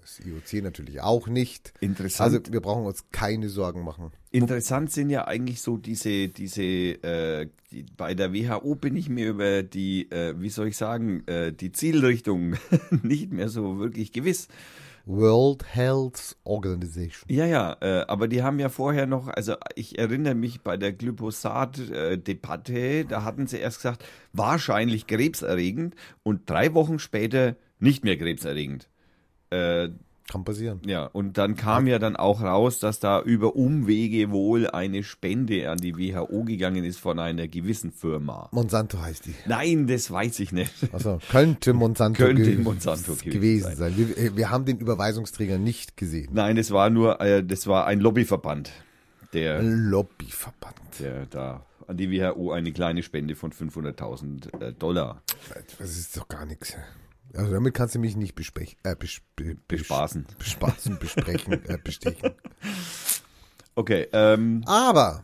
das 0.00 0.20
IOC 0.20 0.62
natürlich 0.62 1.00
auch 1.00 1.26
nicht. 1.28 1.72
Interessant. 1.80 2.34
Also 2.34 2.52
wir 2.52 2.60
brauchen 2.60 2.86
uns 2.86 3.04
keine 3.10 3.48
Sorgen 3.48 3.82
machen. 3.84 4.12
Interessant 4.30 4.92
sind 4.92 5.10
ja 5.10 5.26
eigentlich 5.26 5.60
so 5.60 5.76
diese, 5.76 6.28
diese, 6.28 6.62
äh, 6.62 7.48
die, 7.70 7.86
bei 7.96 8.14
der 8.14 8.32
WHO 8.32 8.74
bin 8.74 8.96
ich 8.96 9.08
mir 9.08 9.30
über 9.30 9.62
die, 9.62 10.10
äh, 10.10 10.34
wie 10.38 10.50
soll 10.50 10.68
ich 10.68 10.76
sagen, 10.76 11.26
äh, 11.26 11.52
die 11.52 11.72
Zielrichtung 11.72 12.56
nicht 13.02 13.32
mehr 13.32 13.48
so 13.48 13.78
wirklich 13.78 14.12
gewiss. 14.12 14.48
World 15.08 15.74
Health 15.74 16.36
Organization. 16.44 17.24
Ja, 17.28 17.46
ja, 17.46 17.76
äh, 17.80 18.04
aber 18.06 18.28
die 18.28 18.42
haben 18.42 18.60
ja 18.60 18.68
vorher 18.68 19.06
noch, 19.06 19.28
also 19.28 19.54
ich 19.74 19.98
erinnere 19.98 20.34
mich 20.34 20.60
bei 20.60 20.76
der 20.76 20.92
Glyphosat-Debatte, 20.92 23.06
da 23.06 23.24
hatten 23.24 23.46
sie 23.46 23.56
erst 23.56 23.78
gesagt, 23.78 24.04
wahrscheinlich 24.34 25.06
krebserregend 25.06 25.94
und 26.22 26.50
drei 26.50 26.74
Wochen 26.74 26.98
später 26.98 27.56
nicht 27.78 28.04
mehr 28.04 28.18
krebserregend. 28.18 28.90
Äh, 29.48 29.88
Kann 30.30 30.44
passieren. 30.44 30.80
ja, 30.84 31.04
und 31.06 31.38
dann 31.38 31.56
kam 31.56 31.86
ja 31.86 31.98
dann 31.98 32.14
auch 32.14 32.42
raus, 32.42 32.78
dass 32.80 33.00
da 33.00 33.22
über 33.22 33.56
Umwege 33.56 34.30
wohl 34.30 34.68
eine 34.68 35.02
Spende 35.02 35.70
an 35.70 35.78
die 35.78 35.96
WHO 35.96 36.44
gegangen 36.44 36.84
ist 36.84 36.98
von 37.00 37.18
einer 37.18 37.48
gewissen 37.48 37.92
Firma. 37.92 38.48
Monsanto 38.52 39.00
heißt 39.00 39.24
die. 39.24 39.34
Nein, 39.46 39.86
das 39.86 40.10
weiß 40.10 40.40
ich 40.40 40.52
nicht. 40.52 40.72
Also 40.92 41.18
könnte 41.30 41.72
Monsanto, 41.72 42.22
Könnte 42.22 42.42
ge- 42.42 42.56
Monsanto 42.58 43.14
gewesen 43.14 43.30
gewesen 43.32 43.76
sein. 43.76 43.94
Wir, 43.96 44.18
äh, 44.18 44.36
wir 44.36 44.50
haben 44.50 44.66
den 44.66 44.78
Überweisungsträger 44.78 45.56
nicht 45.56 45.96
gesehen. 45.96 46.28
Nein, 46.32 46.56
das 46.56 46.70
war 46.72 46.90
nur, 46.90 47.20
äh, 47.22 47.42
das 47.42 47.66
war 47.66 47.86
ein 47.86 48.00
Lobbyverband, 48.00 48.70
der, 49.32 49.62
Lobbyverband. 49.62 51.00
der 51.00 51.26
da 51.26 51.64
an 51.86 51.96
die 51.96 52.10
WHO 52.10 52.52
eine 52.52 52.70
kleine 52.72 53.02
Spende 53.02 53.34
von 53.34 53.50
500.000 53.52 54.60
äh, 54.62 54.72
Dollar 54.74 55.22
Das 55.78 55.96
ist 55.96 56.16
doch 56.18 56.28
gar 56.28 56.44
nichts. 56.44 56.76
Also 57.34 57.52
damit 57.52 57.74
kannst 57.74 57.94
du 57.94 57.98
mich 57.98 58.16
nicht 58.16 58.34
besprechen, 58.34 58.78
äh, 58.84 58.96
bes 58.96 59.20
be 59.36 59.56
bespaßen. 59.68 60.26
bespaßen, 60.38 60.98
besprechen, 60.98 61.52
äh, 61.66 61.78
bestechen. 61.82 62.32
Okay, 63.74 64.08
ähm, 64.12 64.62
Aber 64.66 65.22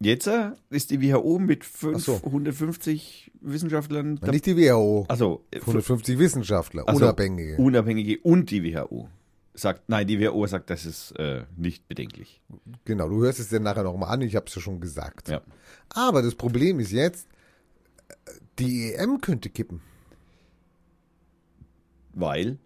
jetzt 0.00 0.26
äh, 0.26 0.52
ist 0.70 0.90
die 0.90 1.02
WHO 1.02 1.38
mit 1.38 1.64
Ach 1.94 1.98
so. 1.98 2.18
550 2.18 3.32
Wissenschaftlern, 3.40 4.20
nicht 4.30 4.46
die 4.46 4.56
WHO. 4.56 5.06
also 5.08 5.44
äh, 5.50 5.60
150 5.60 6.18
Wissenschaftler, 6.18 6.88
Also, 6.88 7.04
Unabhängige. 7.04 7.56
Unabhängige 7.56 8.18
und 8.22 8.50
die 8.50 8.62
WHO. 8.74 9.08
Sagt, 9.56 9.88
nein, 9.88 10.06
die 10.06 10.18
WHO 10.20 10.46
sagt, 10.46 10.70
das 10.70 10.84
ist 10.84 11.12
äh, 11.18 11.44
nicht 11.56 11.86
bedenklich. 11.86 12.40
Genau, 12.84 13.08
du 13.08 13.22
hörst 13.22 13.38
es 13.38 13.50
dir 13.50 13.60
nachher 13.60 13.84
nochmal 13.84 14.10
an, 14.10 14.22
ich 14.22 14.34
habe 14.34 14.46
es 14.48 14.54
ja 14.54 14.60
schon 14.62 14.80
gesagt. 14.80 15.28
Ja. 15.28 15.42
Aber 15.90 16.22
das 16.22 16.34
Problem 16.34 16.80
ist 16.80 16.90
jetzt, 16.90 17.28
äh, 18.08 18.30
die 18.58 18.94
EM 18.94 19.20
könnte 19.20 19.50
kippen. 19.50 19.80
Weil, 22.14 22.58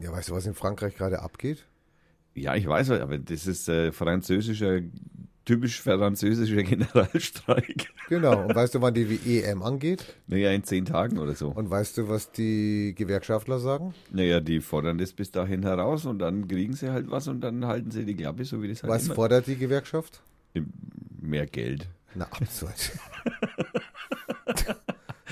Ja, 0.00 0.12
weißt 0.12 0.28
du, 0.30 0.34
was 0.34 0.46
in 0.46 0.54
Frankreich 0.54 0.96
gerade 0.96 1.20
abgeht? 1.22 1.64
ja, 2.34 2.54
ich 2.54 2.66
weiß, 2.68 2.90
aber 2.92 3.18
das 3.18 3.46
ist 3.48 3.68
äh, 3.68 3.90
französischer, 3.90 4.80
typisch 5.44 5.80
französischer 5.82 6.62
Generalstreik. 6.62 7.88
Genau, 8.08 8.44
und 8.46 8.54
weißt 8.54 8.76
du, 8.76 8.80
wann 8.80 8.94
die 8.94 9.18
EM 9.42 9.62
angeht? 9.62 10.04
Naja, 10.28 10.52
in 10.52 10.62
zehn 10.62 10.84
Tagen 10.84 11.18
oder 11.18 11.34
so. 11.34 11.48
Und 11.48 11.68
weißt 11.68 11.98
du, 11.98 12.08
was 12.08 12.30
die 12.30 12.94
Gewerkschaftler 12.96 13.58
sagen? 13.58 13.92
Naja, 14.12 14.38
die 14.40 14.60
fordern 14.60 14.98
das 14.98 15.12
bis 15.12 15.32
dahin 15.32 15.62
heraus 15.64 16.06
und 16.06 16.20
dann 16.20 16.46
kriegen 16.46 16.74
sie 16.74 16.90
halt 16.90 17.10
was 17.10 17.26
und 17.26 17.40
dann 17.40 17.66
halten 17.66 17.90
sie 17.90 18.04
die 18.04 18.14
Klappe, 18.14 18.44
so 18.44 18.62
wie 18.62 18.68
das 18.68 18.82
halt 18.84 18.92
Was 18.92 19.06
immer. 19.06 19.14
fordert 19.16 19.46
die 19.48 19.56
Gewerkschaft? 19.56 20.20
Mehr 21.20 21.46
Geld. 21.46 21.88
Na, 22.14 22.26
absurd. 22.26 22.92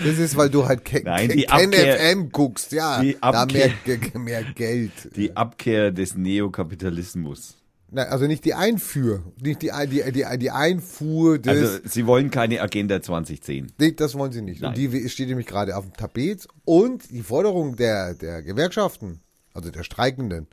Das 0.05 0.19
ist, 0.19 0.37
weil 0.37 0.51
du 0.51 0.67
halt 0.67 0.85
Ke 0.85 1.03
Nein, 1.05 1.29
die 1.31 1.49
Abkehr- 1.49 1.97
KenFM 1.97 2.31
guckst, 2.31 2.73
ja. 2.73 3.01
die 3.01 3.17
da 3.21 3.47
mehr, 3.47 3.71
Abkehr- 3.71 4.19
mehr 4.19 4.43
Geld. 4.55 4.93
Die 5.17 5.37
Abkehr 5.37 5.91
des 5.91 6.15
Neokapitalismus. 6.17 7.57
Nein, 7.91 8.09
also 8.09 8.27
nicht 8.27 8.45
die 8.45 8.53
Einfuhr, 8.55 9.23
nicht 9.41 9.63
die, 9.63 9.71
die, 9.89 10.03
die, 10.13 10.25
die 10.39 10.51
Einfuhr 10.51 11.39
des. 11.39 11.57
Also, 11.71 11.79
sie 11.89 12.05
wollen 12.07 12.31
keine 12.31 12.61
Agenda 12.61 13.01
2010. 13.01 13.73
Nee, 13.79 13.93
das 13.93 14.15
wollen 14.17 14.33
sie 14.33 14.43
nicht. 14.43 14.61
Nein. 14.61 14.71
Und 14.71 14.77
die 14.77 15.09
steht 15.09 15.29
nämlich 15.29 15.47
gerade 15.47 15.77
auf 15.77 15.85
dem 15.85 15.93
Tapet. 15.95 16.49
Und 16.65 17.09
die 17.11 17.23
Forderung 17.23 17.77
der, 17.77 18.15
der 18.15 18.43
Gewerkschaften, 18.43 19.21
also 19.55 19.71
der 19.71 19.85
Streikenden, 19.85 20.49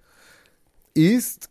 ist 0.93 1.49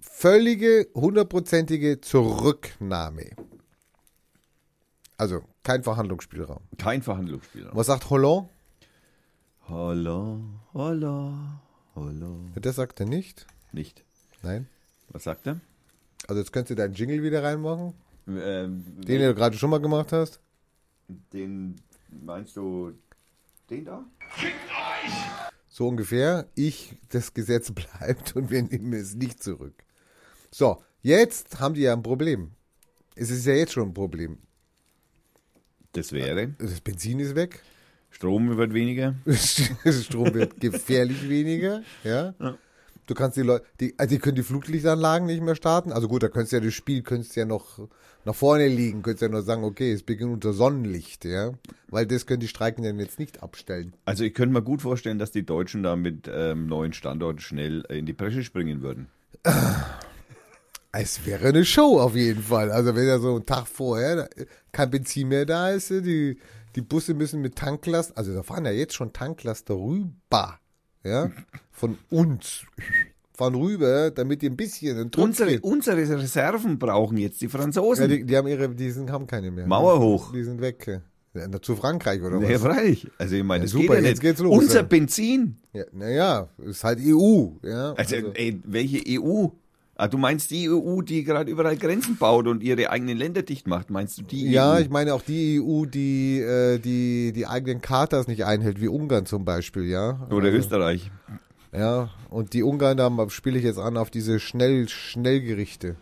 völlige, 0.00 0.88
hundertprozentige 0.94 2.00
Zurücknahme. 2.00 3.30
Also 5.16 5.42
kein 5.62 5.82
Verhandlungsspielraum. 5.82 6.60
Kein 6.78 7.02
Verhandlungsspielraum. 7.02 7.76
Was 7.76 7.86
sagt 7.86 8.08
Hollande? 8.10 8.48
Hallo, 9.68 10.40
hallo, 10.74 11.34
hallo. 11.94 12.40
Das 12.56 12.76
sagt 12.76 12.98
er 13.00 13.06
nicht. 13.06 13.46
Nicht. 13.72 14.04
Nein. 14.42 14.66
Was 15.10 15.24
sagt 15.24 15.46
er? 15.46 15.60
Also 16.28 16.40
jetzt 16.40 16.52
könntest 16.52 16.70
du 16.70 16.74
deinen 16.74 16.94
Jingle 16.94 17.22
wieder 17.22 17.42
reinmachen, 17.42 17.94
Ähm, 18.26 18.84
den 19.06 19.20
du 19.20 19.34
gerade 19.34 19.56
schon 19.56 19.70
mal 19.70 19.80
gemacht 19.80 20.12
hast. 20.12 20.40
den 21.32 21.76
meinst 22.24 22.56
du 22.56 22.92
den 23.68 23.84
da? 23.84 24.04
So 25.68 25.86
ungefähr. 25.88 26.48
Ich, 26.56 26.96
das 27.10 27.32
Gesetz 27.32 27.70
bleibt 27.72 28.34
und 28.34 28.50
wir 28.50 28.62
nehmen 28.62 28.92
es 28.94 29.14
nicht 29.14 29.42
zurück. 29.42 29.84
So, 30.50 30.82
jetzt 31.02 31.60
haben 31.60 31.74
die 31.74 31.82
ja 31.82 31.92
ein 31.92 32.02
Problem. 32.02 32.52
Es 33.14 33.30
ist 33.30 33.46
ja 33.46 33.54
jetzt 33.54 33.72
schon 33.72 33.88
ein 33.90 33.94
Problem. 33.94 34.38
Das 35.92 36.12
wäre. 36.12 36.54
Das 36.58 36.80
Benzin 36.80 37.20
ist 37.20 37.34
weg. 37.34 37.62
Strom 38.10 38.56
wird 38.56 38.74
weniger. 38.74 39.14
Strom 39.26 40.34
wird 40.34 40.60
gefährlich 40.60 41.28
weniger. 41.28 41.82
Ja. 42.04 42.34
Du 43.06 43.14
kannst 43.14 43.36
die 43.36 43.42
Leute, 43.42 43.64
die, 43.80 43.94
also 43.98 44.14
die 44.14 44.20
können 44.20 44.36
die 44.36 44.42
Flutlichtanlagen 44.42 45.26
nicht 45.26 45.42
mehr 45.42 45.56
starten. 45.56 45.92
Also 45.92 46.06
gut, 46.06 46.22
da 46.22 46.28
könntest 46.28 46.52
du 46.52 46.56
ja 46.56 46.62
das 46.62 46.74
Spiel, 46.74 47.02
könntest 47.02 47.34
ja 47.34 47.44
noch 47.44 47.88
nach 48.24 48.34
vorne 48.34 48.68
liegen, 48.68 49.02
könntest 49.02 49.22
ja 49.22 49.28
nur 49.28 49.42
sagen, 49.42 49.64
okay, 49.64 49.92
es 49.92 50.02
beginnt 50.02 50.32
unter 50.32 50.52
Sonnenlicht, 50.52 51.24
ja. 51.24 51.52
Weil 51.88 52.06
das 52.06 52.26
können 52.26 52.40
die 52.40 52.48
Streikenden 52.48 53.00
jetzt 53.00 53.18
nicht 53.18 53.42
abstellen. 53.42 53.94
Also 54.04 54.24
ich 54.24 54.34
könnte 54.34 54.52
mir 54.52 54.62
gut 54.62 54.82
vorstellen, 54.82 55.18
dass 55.18 55.32
die 55.32 55.44
Deutschen 55.44 55.82
da 55.82 55.96
mit 55.96 56.30
ähm, 56.32 56.66
neuen 56.66 56.92
Standorten 56.92 57.40
schnell 57.40 57.84
äh, 57.88 57.98
in 57.98 58.06
die 58.06 58.12
Bresche 58.12 58.44
springen 58.44 58.82
würden. 58.82 59.08
Es 60.92 61.24
wäre 61.24 61.48
eine 61.48 61.64
Show 61.64 62.00
auf 62.00 62.14
jeden 62.16 62.42
Fall. 62.42 62.70
Also 62.70 62.94
wenn 62.94 63.06
ja 63.06 63.18
so 63.18 63.36
einen 63.36 63.46
Tag 63.46 63.66
vorher 63.66 64.28
kein 64.72 64.90
Benzin 64.90 65.28
mehr 65.28 65.46
da 65.46 65.70
ist, 65.70 65.90
die, 65.90 66.36
die 66.76 66.80
Busse 66.82 67.14
müssen 67.14 67.40
mit 67.40 67.56
Tanklast, 67.56 68.16
also 68.16 68.34
da 68.34 68.42
fahren 68.42 68.64
ja 68.64 68.70
jetzt 68.72 68.94
schon 68.94 69.12
Tanklaster 69.12 69.74
rüber, 69.74 70.58
ja, 71.04 71.30
von 71.72 71.98
uns, 72.10 72.62
fahren 73.32 73.54
rüber, 73.54 74.10
damit 74.10 74.42
die 74.42 74.46
ein 74.50 74.56
bisschen 74.56 74.96
einen 74.98 75.10
Druck 75.10 75.24
Unsere, 75.24 75.60
unsere 75.60 75.96
Reserven 76.18 76.78
brauchen 76.78 77.16
jetzt 77.16 77.40
die 77.40 77.46
Ja, 77.46 77.50
Franzosen. 77.50 78.08
die, 78.08 78.24
die 78.24 78.36
haben 78.36 78.48
ihre, 78.48 78.68
die 78.68 78.90
sind, 78.90 79.10
haben 79.10 79.26
keine 79.26 79.50
mehr. 79.50 79.66
Mauer 79.66 79.98
hoch. 79.98 80.32
Die 80.32 80.44
sind 80.44 80.60
weg. 80.60 81.00
Ja, 81.32 81.62
zu 81.62 81.76
Frankreich 81.76 82.20
oder 82.22 82.40
ja, 82.40 82.54
was? 82.56 82.62
freilich. 82.62 83.06
Also 83.16 83.36
ich 83.36 83.44
meine, 83.44 83.64
Ja, 83.64 83.70
super, 83.70 83.94
geht 83.94 84.02
ja 84.02 84.08
jetzt 84.10 84.20
geht's 84.20 84.40
los, 84.40 84.58
Unser 84.58 84.80
ja. 84.80 84.82
Benzin. 84.82 85.56
Ja, 85.72 85.84
naja, 85.92 86.48
ist 86.58 86.82
halt 86.82 86.98
EU, 87.00 87.50
ja. 87.62 87.92
Also, 87.92 88.16
Also, 88.16 88.32
ey, 88.34 88.60
welche 88.64 89.00
EU? 89.20 89.46
Ah, 90.00 90.08
du 90.08 90.16
meinst 90.16 90.50
die 90.50 90.70
EU, 90.70 91.02
die 91.02 91.24
gerade 91.24 91.50
überall 91.50 91.76
Grenzen 91.76 92.16
baut 92.16 92.46
und 92.46 92.62
ihre 92.62 92.88
eigenen 92.88 93.18
Länder 93.18 93.42
dicht 93.42 93.66
macht? 93.66 93.90
Meinst 93.90 94.16
du 94.16 94.22
die 94.22 94.50
ja, 94.50 94.76
EU? 94.76 94.78
ich 94.78 94.88
meine 94.88 95.12
auch 95.12 95.20
die 95.20 95.60
EU, 95.60 95.84
die, 95.84 96.40
äh, 96.40 96.78
die 96.78 97.32
die 97.34 97.46
eigenen 97.46 97.82
Chartas 97.82 98.26
nicht 98.26 98.46
einhält, 98.46 98.80
wie 98.80 98.88
Ungarn 98.88 99.26
zum 99.26 99.44
Beispiel, 99.44 99.84
ja. 99.84 100.26
Oder 100.30 100.46
also, 100.46 100.56
Österreich. 100.56 101.10
Ja, 101.76 102.08
und 102.30 102.54
die 102.54 102.62
Ungarn, 102.62 102.96
da 102.96 103.28
spiele 103.28 103.58
ich 103.58 103.64
jetzt 103.64 103.78
an 103.78 103.98
auf 103.98 104.08
diese 104.08 104.40
Schnell 104.40 104.88
Schnellgerichte, 104.88 105.96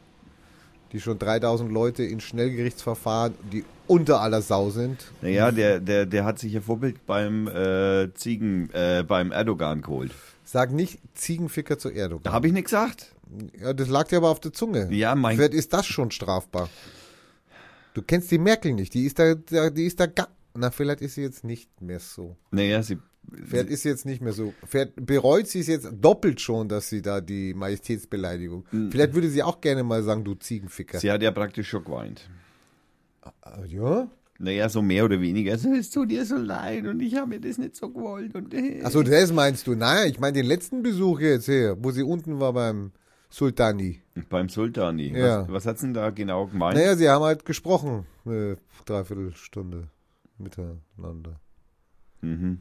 die 0.92 1.00
schon 1.00 1.18
3000 1.18 1.68
Leute 1.72 2.04
in 2.04 2.20
Schnellgerichtsverfahren, 2.20 3.34
die 3.52 3.64
unter 3.88 4.20
aller 4.20 4.42
Sau 4.42 4.70
sind. 4.70 5.06
Naja, 5.22 5.50
der, 5.50 5.80
der, 5.80 6.06
der 6.06 6.24
hat 6.24 6.38
sich 6.38 6.52
ja 6.52 6.60
Vorbild 6.60 7.04
beim 7.04 7.48
äh, 7.48 8.14
Ziegen, 8.14 8.70
äh, 8.74 9.02
beim 9.02 9.32
Erdogan 9.32 9.82
geholt. 9.82 10.12
Sag 10.44 10.70
nicht 10.70 11.00
Ziegenficker 11.14 11.78
zu 11.78 11.90
Erdogan. 11.90 12.22
Da 12.22 12.32
habe 12.32 12.46
ich 12.46 12.52
nicht 12.52 12.66
gesagt. 12.66 13.16
Ja, 13.60 13.72
das 13.72 13.88
lag 13.88 14.08
dir 14.08 14.16
aber 14.18 14.30
auf 14.30 14.40
der 14.40 14.52
Zunge. 14.52 14.88
Ja, 14.92 15.14
mein- 15.14 15.36
Vielleicht 15.36 15.54
ist 15.54 15.72
das 15.72 15.86
schon 15.86 16.10
strafbar. 16.10 16.68
Du 17.94 18.02
kennst 18.02 18.30
die 18.30 18.38
Merkel 18.38 18.72
nicht. 18.74 18.94
Die 18.94 19.04
ist 19.04 19.18
da, 19.18 19.34
die 19.34 19.84
ist 19.84 19.98
da 20.00 20.06
ga 20.06 20.28
Na, 20.54 20.70
vielleicht 20.70 21.00
ist 21.00 21.14
sie 21.14 21.22
jetzt 21.22 21.44
nicht 21.44 21.80
mehr 21.80 22.00
so. 22.00 22.36
Naja, 22.50 22.82
sie. 22.82 22.98
Vielleicht 23.44 23.68
ist 23.68 23.82
sie 23.82 23.90
jetzt 23.90 24.06
nicht 24.06 24.22
mehr 24.22 24.32
so. 24.32 24.54
Vielleicht 24.66 24.92
bereut 25.04 25.46
sie 25.48 25.60
es 25.60 25.66
jetzt 25.66 25.88
doppelt 26.00 26.40
schon, 26.40 26.68
dass 26.68 26.88
sie 26.88 27.02
da 27.02 27.20
die 27.20 27.52
Majestätsbeleidigung. 27.52 28.64
Vielleicht 28.90 29.12
würde 29.14 29.28
sie 29.28 29.42
auch 29.42 29.60
gerne 29.60 29.82
mal 29.84 30.02
sagen, 30.02 30.24
du 30.24 30.34
Ziegenficker. 30.34 30.98
Sie 30.98 31.10
hat 31.10 31.20
ja 31.22 31.30
praktisch 31.30 31.68
schon 31.68 31.84
geweint. 31.84 32.30
Ah, 33.42 33.64
ja? 33.66 34.08
Naja, 34.38 34.68
so 34.68 34.80
mehr 34.80 35.04
oder 35.04 35.20
weniger. 35.20 35.52
Also, 35.52 35.68
es 35.74 35.90
tut 35.90 36.10
dir 36.10 36.24
so 36.24 36.36
leid 36.36 36.86
und 36.86 37.00
ich 37.00 37.16
habe 37.16 37.26
mir 37.28 37.40
das 37.40 37.58
nicht 37.58 37.74
so 37.76 37.90
gewollt. 37.90 38.34
Und, 38.34 38.54
äh. 38.54 38.82
Achso, 38.84 39.02
das 39.02 39.32
meinst 39.32 39.66
du? 39.66 39.74
Nein, 39.74 40.10
ich 40.10 40.20
meine 40.20 40.32
den 40.34 40.46
letzten 40.46 40.82
Besuch 40.82 41.20
jetzt 41.20 41.46
hier, 41.46 41.76
wo 41.80 41.90
sie 41.90 42.04
unten 42.04 42.38
war 42.40 42.52
beim 42.52 42.92
Sultani. 43.30 44.02
Beim 44.28 44.48
Sultani. 44.48 45.16
Ja. 45.16 45.42
Was, 45.42 45.52
was 45.52 45.66
hat's 45.66 45.80
denn 45.82 45.94
da 45.94 46.10
genau 46.10 46.46
gemeint? 46.46 46.76
Naja, 46.76 46.96
sie 46.96 47.08
haben 47.08 47.24
halt 47.24 47.44
gesprochen. 47.44 48.06
Eine 48.24 48.56
Dreiviertelstunde 48.86 49.88
miteinander. 50.38 51.40
Mhm. 52.20 52.60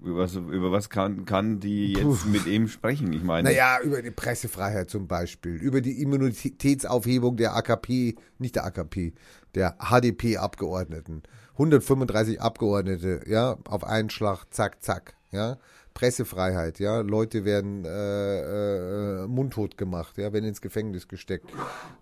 Über, 0.00 0.18
was, 0.18 0.34
über 0.34 0.72
was 0.72 0.90
kann, 0.90 1.24
kann 1.24 1.60
die 1.60 1.92
jetzt 1.92 2.26
mit 2.26 2.46
ihm 2.46 2.68
sprechen? 2.68 3.12
Ich 3.12 3.22
meine, 3.22 3.48
Naja, 3.48 3.78
über 3.82 4.02
die 4.02 4.10
Pressefreiheit 4.10 4.90
zum 4.90 5.06
Beispiel, 5.06 5.54
über 5.54 5.80
die 5.80 6.02
Immunitätsaufhebung 6.02 7.36
der 7.36 7.54
AKP, 7.54 8.16
nicht 8.38 8.56
der 8.56 8.64
AKP, 8.64 9.14
der 9.54 9.76
HDP-Abgeordneten. 9.78 11.22
135 11.52 12.40
Abgeordnete, 12.40 13.20
ja, 13.26 13.56
auf 13.64 13.84
einen 13.84 14.10
Schlag, 14.10 14.46
zack, 14.50 14.82
zack, 14.82 15.14
ja. 15.30 15.58
Pressefreiheit, 15.94 16.80
ja, 16.80 17.00
Leute 17.00 17.44
werden 17.44 17.84
äh, 17.84 19.22
äh, 19.22 19.26
mundtot 19.28 19.78
gemacht, 19.78 20.18
ja, 20.18 20.32
werden 20.32 20.44
ins 20.46 20.60
Gefängnis 20.60 21.06
gesteckt. 21.06 21.46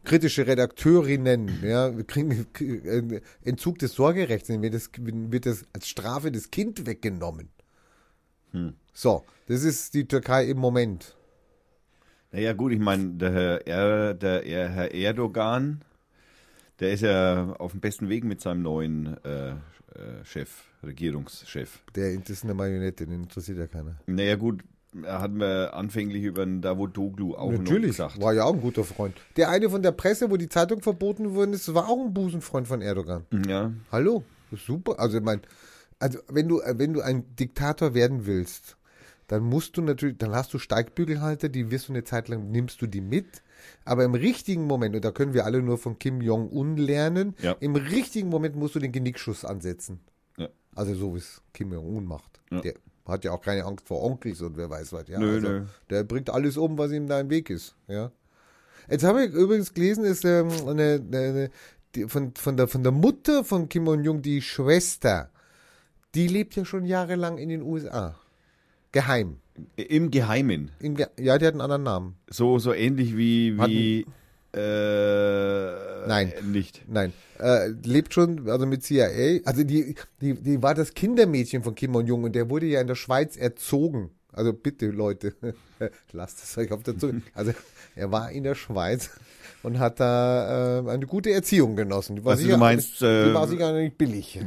Kritische 0.04 0.46
Redakteurinnen, 0.46 1.60
ja, 1.62 1.94
wir 1.96 2.04
kriegen 2.04 2.46
äh, 2.58 3.20
Entzug 3.44 3.78
des 3.78 3.92
Sorgerechts, 3.92 4.48
dann 4.48 4.62
wird 4.62 4.72
das, 4.74 4.90
wird 4.96 5.44
das 5.46 5.64
als 5.74 5.88
Strafe 5.88 6.32
das 6.32 6.50
Kind 6.50 6.86
weggenommen. 6.86 7.50
So, 8.92 9.24
das 9.46 9.62
ist 9.62 9.94
die 9.94 10.06
Türkei 10.08 10.46
im 10.46 10.58
Moment. 10.58 11.16
naja 12.32 12.52
gut, 12.54 12.72
ich 12.72 12.78
meine, 12.80 13.10
der, 13.14 13.32
Herr 13.32 13.66
Er- 13.66 14.14
der 14.14 14.44
Er- 14.46 14.68
Herr 14.70 14.94
Erdogan, 14.94 15.82
der 16.82 16.92
ist 16.92 17.02
ja 17.02 17.54
auf 17.58 17.70
dem 17.72 17.80
besten 17.80 18.08
Weg 18.08 18.24
mit 18.24 18.40
seinem 18.40 18.62
neuen 18.62 19.16
äh, 19.24 19.50
äh, 19.50 19.54
Chef, 20.24 20.64
Regierungschef. 20.82 21.80
Der 21.94 22.12
ist 22.12 22.42
eine 22.42 22.54
Marionette, 22.54 23.06
den 23.06 23.22
interessiert 23.22 23.58
ja 23.58 23.68
keiner. 23.68 23.96
Naja 24.06 24.34
gut, 24.34 24.64
er 25.04 25.20
hat 25.20 25.30
mir 25.30 25.72
anfänglich 25.74 26.24
über 26.24 26.44
den 26.44 26.60
Davutoglu 26.60 27.34
auch 27.34 27.52
noch 27.52 27.58
Natürlich, 27.58 27.92
gesagt. 27.92 28.20
war 28.20 28.34
ja 28.34 28.44
auch 28.44 28.54
ein 28.54 28.60
guter 28.60 28.82
Freund. 28.82 29.14
Der 29.36 29.48
eine 29.50 29.70
von 29.70 29.82
der 29.82 29.92
Presse, 29.92 30.28
wo 30.30 30.36
die 30.36 30.48
Zeitung 30.48 30.82
verboten 30.82 31.34
worden 31.34 31.52
ist, 31.52 31.72
war 31.72 31.88
auch 31.88 32.04
ein 32.04 32.12
Busenfreund 32.12 32.66
von 32.66 32.82
Erdogan. 32.82 33.24
Ja, 33.46 33.72
Hallo, 33.92 34.24
super. 34.50 34.98
Also 34.98 35.18
ich 35.18 35.24
mein, 35.24 35.40
also 36.00 36.18
wenn 36.28 36.48
du 36.48 36.60
wenn 36.66 36.92
du 36.92 37.00
ein 37.00 37.36
Diktator 37.36 37.94
werden 37.94 38.26
willst, 38.26 38.76
dann 39.28 39.44
musst 39.44 39.76
du 39.76 39.82
natürlich, 39.82 40.18
dann 40.18 40.34
hast 40.34 40.52
du 40.52 40.58
Steigbügelhalter, 40.58 41.48
die 41.48 41.70
wirst 41.70 41.88
du 41.88 41.92
eine 41.92 42.02
Zeit 42.02 42.28
lang 42.28 42.50
nimmst 42.50 42.82
du 42.82 42.86
die 42.88 43.00
mit, 43.00 43.42
aber 43.84 44.04
im 44.04 44.14
richtigen 44.14 44.66
Moment 44.66 44.94
und 44.94 45.04
da 45.04 45.10
können 45.10 45.34
wir 45.34 45.44
alle 45.44 45.62
nur 45.62 45.78
von 45.78 45.98
Kim 45.98 46.20
Jong 46.20 46.50
Un 46.52 46.76
lernen, 46.76 47.34
Ja. 47.40 47.52
im 47.60 47.74
richtigen 47.76 48.28
Moment 48.28 48.56
musst 48.56 48.74
du 48.74 48.78
den 48.78 48.92
Genickschuss 48.92 49.44
ansetzen. 49.44 50.00
Ja. 50.36 50.48
Also 50.74 50.94
so 50.94 51.14
wie 51.14 51.18
es 51.18 51.42
Kim 51.52 51.72
Jong 51.72 51.86
Un 51.96 52.04
macht. 52.06 52.40
Ja. 52.50 52.60
Der 52.60 52.74
hat 53.06 53.24
ja 53.24 53.32
auch 53.32 53.40
keine 53.42 53.64
Angst 53.64 53.86
vor 53.88 54.02
Onkels 54.02 54.40
und 54.42 54.56
wer 54.56 54.70
weiß 54.70 54.92
was. 54.92 55.08
Ja, 55.08 55.18
Nö, 55.18 55.34
also, 55.34 55.48
nö. 55.48 55.62
Der 55.90 56.04
bringt 56.04 56.30
alles 56.30 56.56
um, 56.56 56.78
was 56.78 56.92
ihm 56.92 57.08
da 57.08 57.20
im 57.20 57.30
Weg 57.30 57.50
ist. 57.50 57.74
Ja. 57.88 58.12
Jetzt 58.88 59.04
habe 59.04 59.24
ich 59.24 59.32
übrigens 59.32 59.74
gelesen, 59.74 60.04
ist 60.04 60.24
ähm, 60.24 60.48
eine, 60.66 61.00
eine, 61.12 61.50
die, 61.94 62.08
von, 62.08 62.32
von, 62.34 62.56
der, 62.56 62.68
von 62.68 62.82
der 62.82 62.92
Mutter 62.92 63.44
von 63.44 63.68
Kim 63.68 63.86
Jong-un, 63.86 64.22
die 64.22 64.40
Schwester, 64.42 65.30
die 66.14 66.26
lebt 66.28 66.54
ja 66.56 66.64
schon 66.64 66.84
jahrelang 66.84 67.38
in 67.38 67.48
den 67.48 67.62
USA. 67.62 68.14
Geheim. 68.92 69.38
im 69.76 70.10
Geheimen. 70.10 70.70
Im 70.80 70.94
Ge 70.94 71.06
ja, 71.18 71.38
die 71.38 71.46
hat 71.46 71.54
einen 71.54 71.60
anderen 71.60 71.82
Namen. 71.82 72.16
So, 72.30 72.58
so 72.58 72.72
ähnlich 72.72 73.16
wie, 73.16 73.58
wie 73.58 74.06
äh, 74.54 76.06
Nein. 76.06 76.32
Nicht. 76.44 76.82
Nein, 76.86 77.12
äh, 77.38 77.68
lebt 77.68 78.12
schon, 78.12 78.48
also 78.48 78.66
mit 78.66 78.82
CIA. 78.82 79.40
Also 79.44 79.64
die, 79.64 79.94
die, 80.20 80.34
die 80.34 80.62
war 80.62 80.74
das 80.74 80.94
Kindermädchen 80.94 81.62
von 81.62 81.74
Kim 81.74 81.94
Jong-un 81.94 82.24
und 82.24 82.34
der 82.34 82.50
wurde 82.50 82.66
ja 82.66 82.80
in 82.80 82.86
der 82.86 82.94
Schweiz 82.94 83.36
erzogen. 83.36 84.10
Also 84.32 84.52
bitte, 84.52 84.86
Leute, 84.86 85.34
lasst 86.12 86.42
es 86.42 86.56
euch 86.56 86.72
auf 86.72 86.82
der 86.82 86.98
Zunge. 86.98 87.22
Also 87.34 87.52
er 87.94 88.10
war 88.12 88.30
in 88.30 88.44
der 88.44 88.54
Schweiz 88.54 89.10
und 89.62 89.78
hat 89.78 90.00
da 90.00 90.80
äh, 90.80 90.90
eine 90.90 91.06
gute 91.06 91.30
Erziehung 91.30 91.76
genossen. 91.76 92.16
Die 92.16 92.24
war 92.24 92.32
Also 92.32 92.48
du 92.48 92.56
meinst, 92.56 93.00
die 93.00 93.06
äh, 93.06 93.34
war 93.34 93.46
sicher 93.46 93.72
nicht 93.72 93.98
billig. 93.98 94.40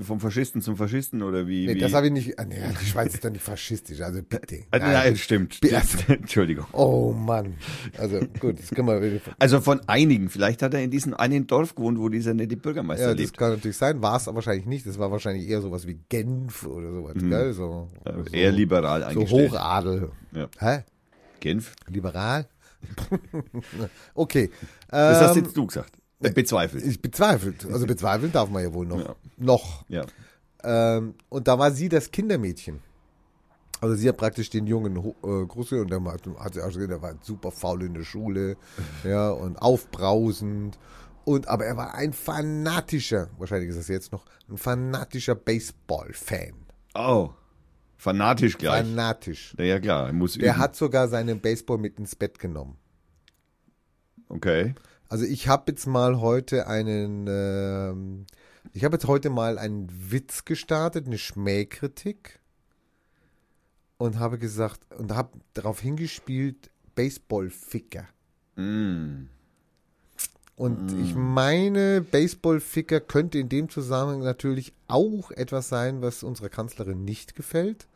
Vom 0.00 0.20
Faschisten 0.20 0.62
zum 0.62 0.76
Faschisten 0.76 1.22
oder 1.22 1.46
wie? 1.46 1.66
Nee, 1.66 1.74
wie? 1.74 1.78
das 1.80 1.92
habe 1.92 2.06
ich 2.06 2.12
nicht. 2.12 2.38
ah, 2.38 2.44
Nee, 2.44 2.56
die 2.80 2.86
Schweiz 2.86 3.12
ist 3.14 3.24
doch 3.24 3.30
nicht 3.30 3.42
faschistisch, 3.44 4.00
also 4.00 4.22
bitte. 4.22 4.60
Ah, 4.70 4.78
nein, 4.78 5.16
stimmt. 5.16 5.58
Ja. 5.64 5.82
Entschuldigung. 6.08 6.66
Oh 6.72 7.12
Mann. 7.12 7.54
Also 7.98 8.20
gut, 8.40 8.58
das 8.58 8.70
können 8.70 8.88
wir. 8.88 9.20
Also 9.38 9.60
von 9.60 9.80
einigen. 9.88 10.28
Vielleicht 10.30 10.62
hat 10.62 10.72
er 10.74 10.82
in 10.82 10.90
diesem 10.90 11.14
einen 11.14 11.46
Dorf 11.46 11.74
gewohnt, 11.74 11.98
wo 11.98 12.08
dieser 12.08 12.32
nette 12.34 12.56
Bürgermeister 12.56 13.08
Ja, 13.08 13.10
das 13.14 13.20
lebt. 13.20 13.36
kann 13.36 13.50
natürlich 13.50 13.76
sein. 13.76 14.00
War 14.02 14.16
es 14.16 14.26
wahrscheinlich 14.26 14.66
nicht. 14.66 14.86
Das 14.86 14.98
war 14.98 15.10
wahrscheinlich 15.10 15.48
eher 15.48 15.60
sowas 15.60 15.86
wie 15.86 15.98
Genf 16.08 16.64
oder 16.66 16.90
sowas, 16.90 17.14
gell? 17.18 17.52
So, 17.52 17.88
Äh, 18.04 18.12
so, 18.12 18.24
Eher 18.34 18.52
liberal 18.52 19.00
so 19.02 19.06
eingestellt. 19.08 19.52
Hochadel. 19.52 20.10
Ja. 20.32 20.48
Hä? 20.58 20.84
Genf. 21.40 21.74
Liberal? 21.88 22.46
okay. 24.14 24.50
Das 24.88 25.20
hast 25.20 25.36
Ähm, 25.36 25.44
jetzt 25.44 25.56
du 25.56 25.66
gesagt. 25.66 25.92
Äh, 26.22 26.32
bezweifelt. 26.32 26.84
ich 26.84 27.00
bezweifelt. 27.00 27.66
Also 27.66 27.86
bezweifeln 27.86 28.32
darf 28.32 28.50
man 28.50 28.62
ja 28.62 28.72
wohl 28.72 28.86
noch. 28.86 28.98
Ja. 29.00 29.14
Noch. 29.36 29.84
Ja. 29.88 30.04
Ähm, 30.64 31.14
und 31.28 31.48
da 31.48 31.58
war 31.58 31.72
sie 31.72 31.88
das 31.88 32.10
Kindermädchen. 32.10 32.80
Also 33.80 33.96
sie 33.96 34.08
hat 34.08 34.16
praktisch 34.16 34.48
den 34.48 34.66
Jungen 34.68 34.96
äh, 34.96 35.46
groß 35.46 35.72
und 35.72 35.90
dann 35.90 36.06
hat, 36.06 36.22
hat 36.38 36.54
sie 36.54 36.60
auch 36.62 36.68
gesehen, 36.68 36.88
der 36.88 37.02
war 37.02 37.14
super 37.20 37.50
faul 37.50 37.82
in 37.82 37.94
der 37.94 38.04
Schule, 38.04 38.56
ja, 39.04 39.30
und 39.30 39.56
aufbrausend. 39.56 40.78
Und, 41.24 41.48
aber 41.48 41.64
er 41.66 41.76
war 41.76 41.94
ein 41.94 42.12
fanatischer, 42.12 43.28
wahrscheinlich 43.38 43.70
ist 43.70 43.78
das 43.78 43.88
jetzt 43.88 44.12
noch, 44.12 44.24
ein 44.48 44.56
fanatischer 44.56 45.34
Baseball-Fan. 45.34 46.54
Oh. 46.94 47.30
Fanatisch 47.96 48.58
gleich. 48.58 48.84
Fanatisch. 48.84 49.54
Na 49.56 49.64
ja, 49.64 49.78
klar. 49.78 50.06
er 50.08 50.12
Muss 50.12 50.34
Der 50.34 50.54
üben. 50.54 50.58
hat 50.58 50.74
sogar 50.74 51.06
seinen 51.06 51.40
Baseball 51.40 51.78
mit 51.78 52.00
ins 52.00 52.16
Bett 52.16 52.40
genommen. 52.40 52.76
Okay. 54.28 54.74
Also 55.12 55.26
ich 55.26 55.46
habe 55.46 55.70
jetzt 55.70 55.86
mal 55.86 56.22
heute 56.22 56.68
einen, 56.68 57.26
ähm, 57.28 58.24
ich 58.72 58.82
habe 58.82 58.94
jetzt 58.94 59.06
heute 59.06 59.28
mal 59.28 59.58
einen 59.58 59.90
Witz 60.10 60.46
gestartet, 60.46 61.06
eine 61.06 61.18
Schmähkritik 61.18 62.40
und 63.98 64.18
habe 64.18 64.38
gesagt 64.38 64.80
und 64.96 65.14
habe 65.14 65.38
darauf 65.52 65.80
hingespielt 65.80 66.70
Baseballficker. 66.94 68.08
Mm. 68.56 69.26
Und 70.56 70.98
ich 70.98 71.14
meine, 71.14 72.00
Baseballficker 72.00 73.00
könnte 73.00 73.38
in 73.38 73.50
dem 73.50 73.68
Zusammenhang 73.68 74.22
natürlich 74.22 74.72
auch 74.88 75.30
etwas 75.30 75.68
sein, 75.68 76.00
was 76.00 76.22
unserer 76.22 76.48
Kanzlerin 76.48 77.04
nicht 77.04 77.34
gefällt. 77.34 77.86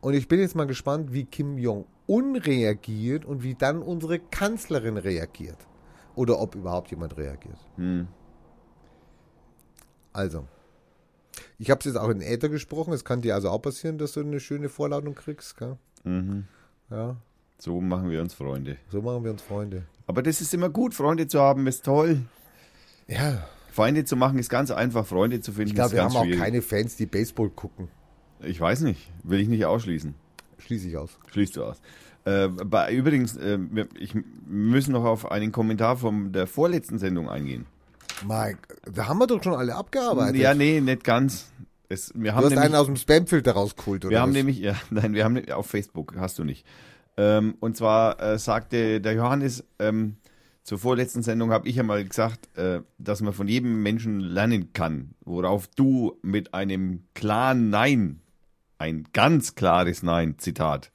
Und 0.00 0.14
ich 0.14 0.28
bin 0.28 0.38
jetzt 0.38 0.54
mal 0.54 0.68
gespannt, 0.68 1.12
wie 1.12 1.24
Kim 1.24 1.58
Jong-un 1.58 2.36
reagiert 2.36 3.24
und 3.24 3.42
wie 3.42 3.56
dann 3.56 3.82
unsere 3.82 4.20
Kanzlerin 4.20 4.98
reagiert. 4.98 5.58
Oder 6.14 6.38
ob 6.40 6.54
überhaupt 6.54 6.90
jemand 6.90 7.16
reagiert. 7.16 7.58
Hm. 7.76 8.06
Also, 10.12 10.46
ich 11.58 11.70
habe 11.70 11.80
es 11.80 11.86
jetzt 11.86 11.96
auch 11.96 12.08
in 12.08 12.20
Äther 12.20 12.48
gesprochen. 12.48 12.92
Es 12.92 13.04
kann 13.04 13.20
dir 13.20 13.34
also 13.34 13.50
auch 13.50 13.58
passieren, 13.60 13.98
dass 13.98 14.12
du 14.12 14.20
eine 14.20 14.40
schöne 14.40 14.68
Vorladung 14.68 15.14
kriegst. 15.14 15.56
Gell? 15.56 15.76
Mhm. 16.04 16.44
Ja, 16.90 17.16
So 17.58 17.80
machen 17.80 18.10
wir 18.10 18.20
uns 18.20 18.34
Freunde. 18.34 18.76
so 18.90 19.02
machen 19.02 19.24
wir 19.24 19.30
uns 19.32 19.42
Freunde. 19.42 19.84
Aber 20.06 20.22
das 20.22 20.40
ist 20.40 20.54
immer 20.54 20.68
gut. 20.68 20.94
Freunde 20.94 21.26
zu 21.26 21.40
haben 21.40 21.66
ist 21.66 21.84
toll. 21.84 22.20
Ja, 23.08 23.48
Feinde 23.72 24.04
zu 24.04 24.16
machen 24.16 24.38
ist 24.38 24.50
ganz 24.50 24.70
einfach. 24.70 25.04
Freunde 25.06 25.40
zu 25.40 25.52
finden 25.52 25.70
ich 25.70 25.74
glaube, 25.74 25.92
wir 25.92 26.04
haben 26.04 26.14
auch 26.14 26.22
schwierig. 26.24 26.38
keine 26.40 26.62
Fans, 26.62 26.96
die 26.96 27.06
Baseball 27.06 27.50
gucken. 27.50 27.88
Ich 28.40 28.60
weiß 28.60 28.82
nicht. 28.82 29.10
Will 29.24 29.40
ich 29.40 29.48
nicht 29.48 29.64
ausschließen. 29.64 30.14
Schließe 30.58 30.88
ich 30.88 30.96
aus. 30.96 31.18
Schließt 31.32 31.56
du 31.56 31.64
aus. 31.64 31.80
Äh, 32.24 32.48
bei, 32.48 32.92
übrigens, 32.92 33.36
äh, 33.36 33.58
wir, 33.70 33.88
ich, 33.98 34.14
müssen 34.46 34.92
noch 34.92 35.04
auf 35.04 35.30
einen 35.30 35.52
Kommentar 35.52 35.96
von 35.96 36.32
der 36.32 36.46
vorletzten 36.46 36.98
Sendung 36.98 37.28
eingehen. 37.28 37.66
Mike, 38.26 38.58
da 38.90 39.08
haben 39.08 39.18
wir 39.18 39.26
doch 39.26 39.42
schon 39.42 39.54
alle 39.54 39.74
abgearbeitet. 39.74 40.36
Ja, 40.36 40.54
nee, 40.54 40.80
nicht 40.80 41.04
ganz. 41.04 41.50
Es, 41.88 42.12
wir 42.14 42.30
du 42.30 42.36
haben 42.36 42.44
hast 42.44 42.50
nämlich, 42.50 42.64
einen 42.64 42.74
aus 42.76 42.86
dem 42.86 42.96
Spamfilter 42.96 43.52
rausgeholt, 43.52 44.04
oder 44.04 44.10
wir 44.10 44.20
haben 44.20 44.30
was? 44.30 44.36
nämlich, 44.36 44.58
ja, 44.58 44.74
nein, 44.90 45.12
wir 45.12 45.24
haben 45.24 45.50
auf 45.50 45.66
Facebook, 45.66 46.14
hast 46.16 46.38
du 46.38 46.44
nicht. 46.44 46.64
Ähm, 47.16 47.56
und 47.60 47.76
zwar 47.76 48.20
äh, 48.20 48.38
sagte 48.38 49.00
der 49.00 49.12
Johannes, 49.12 49.64
ähm, 49.78 50.16
zur 50.62 50.78
vorletzten 50.78 51.22
Sendung 51.22 51.50
habe 51.50 51.68
ich 51.68 51.76
ja 51.76 51.82
mal 51.82 52.02
gesagt, 52.04 52.56
äh, 52.56 52.80
dass 52.96 53.20
man 53.20 53.34
von 53.34 53.48
jedem 53.48 53.82
Menschen 53.82 54.20
lernen 54.20 54.72
kann, 54.72 55.10
worauf 55.20 55.66
du 55.66 56.18
mit 56.22 56.54
einem 56.54 57.04
klaren 57.12 57.68
Nein, 57.68 58.20
ein 58.78 59.06
ganz 59.12 59.54
klares 59.54 60.02
Nein, 60.02 60.36
Zitat, 60.38 60.90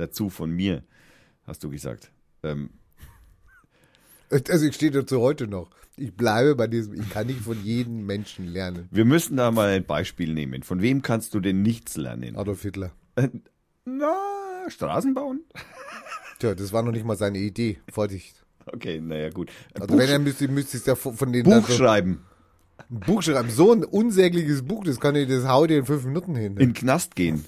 dazu 0.00 0.28
von 0.30 0.50
mir, 0.50 0.82
hast 1.44 1.62
du 1.62 1.70
gesagt, 1.70 2.10
ähm, 2.42 2.70
Also 4.48 4.66
ich 4.66 4.74
stehe 4.74 4.92
dazu 4.92 5.20
heute 5.20 5.46
noch. 5.46 5.70
Ich 5.96 6.14
bleibe 6.14 6.54
bei 6.54 6.66
diesem, 6.66 6.94
ich 6.94 7.10
kann 7.10 7.26
nicht 7.26 7.40
von 7.40 7.62
jedem 7.62 8.06
Menschen 8.06 8.46
lernen. 8.46 8.88
Wir 8.90 9.04
müssen 9.04 9.36
da 9.36 9.50
mal 9.50 9.68
ein 9.68 9.84
Beispiel 9.84 10.32
nehmen. 10.32 10.62
Von 10.62 10.80
wem 10.80 11.02
kannst 11.02 11.34
du 11.34 11.40
denn 11.40 11.62
nichts 11.62 11.96
lernen? 11.96 12.36
Adolf 12.36 12.62
Hitler. 12.62 12.92
Na, 13.84 14.14
Straßen 14.68 15.12
bauen? 15.14 15.40
Tja, 16.38 16.54
das 16.54 16.72
war 16.72 16.82
noch 16.82 16.92
nicht 16.92 17.04
mal 17.04 17.16
seine 17.16 17.38
Idee. 17.38 17.78
Vorsicht. 17.92 18.44
Okay, 18.66 19.00
naja, 19.00 19.30
gut. 19.30 19.50
Also 19.74 19.88
Buch, 19.88 19.98
wenn 19.98 20.08
er 20.08 20.18
müsste, 20.18 20.48
müsste 20.48 20.76
es 20.76 20.86
ja 20.86 20.94
von 20.94 21.32
den 21.32 21.44
Buch 21.44 21.68
schreiben, 21.68 22.24
ein 22.88 23.00
Buch 23.00 23.22
schreiben. 23.22 23.50
So 23.50 23.72
ein 23.72 23.84
unsägliches 23.84 24.62
Buch, 24.62 24.84
das 24.84 25.00
kann 25.00 25.16
ich, 25.16 25.28
das 25.28 25.46
hau 25.46 25.66
dir 25.66 25.78
in 25.78 25.86
fünf 25.86 26.04
Minuten 26.04 26.34
hin. 26.34 26.52
in 26.52 26.58
den 26.68 26.72
Knast 26.72 27.16
gehen. 27.16 27.44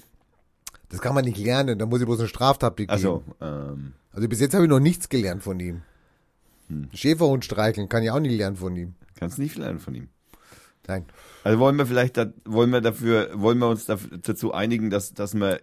Das 0.93 1.01
kann 1.01 1.15
man 1.15 1.25
nicht 1.25 1.39
lernen, 1.39 1.79
da 1.79 1.87
muss 1.87 2.01
ich 2.01 2.05
bloß 2.05 2.19
eine 2.19 2.27
Straftat 2.27 2.75
begehen. 2.75 2.91
Also, 2.91 3.23
ähm, 3.41 3.93
Also 4.11 4.29
bis 4.29 4.39
jetzt 4.39 4.53
habe 4.53 4.65
ich 4.65 4.69
noch 4.69 4.79
nichts 4.79 5.09
gelernt 5.09 5.41
von 5.41 5.59
ihm. 5.59 5.81
Hm. 6.67 6.89
Schäferhund 6.93 7.43
streicheln 7.43 7.89
kann 7.89 8.03
ich 8.03 8.11
auch 8.11 8.19
nicht 8.19 8.37
lernen 8.37 8.57
von 8.57 8.75
ihm. 8.75 8.93
kannst 9.15 9.39
nicht 9.39 9.57
lernen 9.57 9.79
von 9.79 9.95
ihm. 9.95 10.09
Nein. 10.85 11.05
Also 11.43 11.57
wollen 11.57 11.77
wir 11.77 11.87
vielleicht, 11.87 12.15
da, 12.17 12.31
wollen 12.45 12.69
wir 12.69 12.81
dafür, 12.81 13.31
wollen 13.33 13.57
wir 13.57 13.69
uns 13.69 13.87
dazu 13.87 14.53
einigen, 14.53 14.91
dass, 14.91 15.15
dass 15.15 15.33
man 15.33 15.57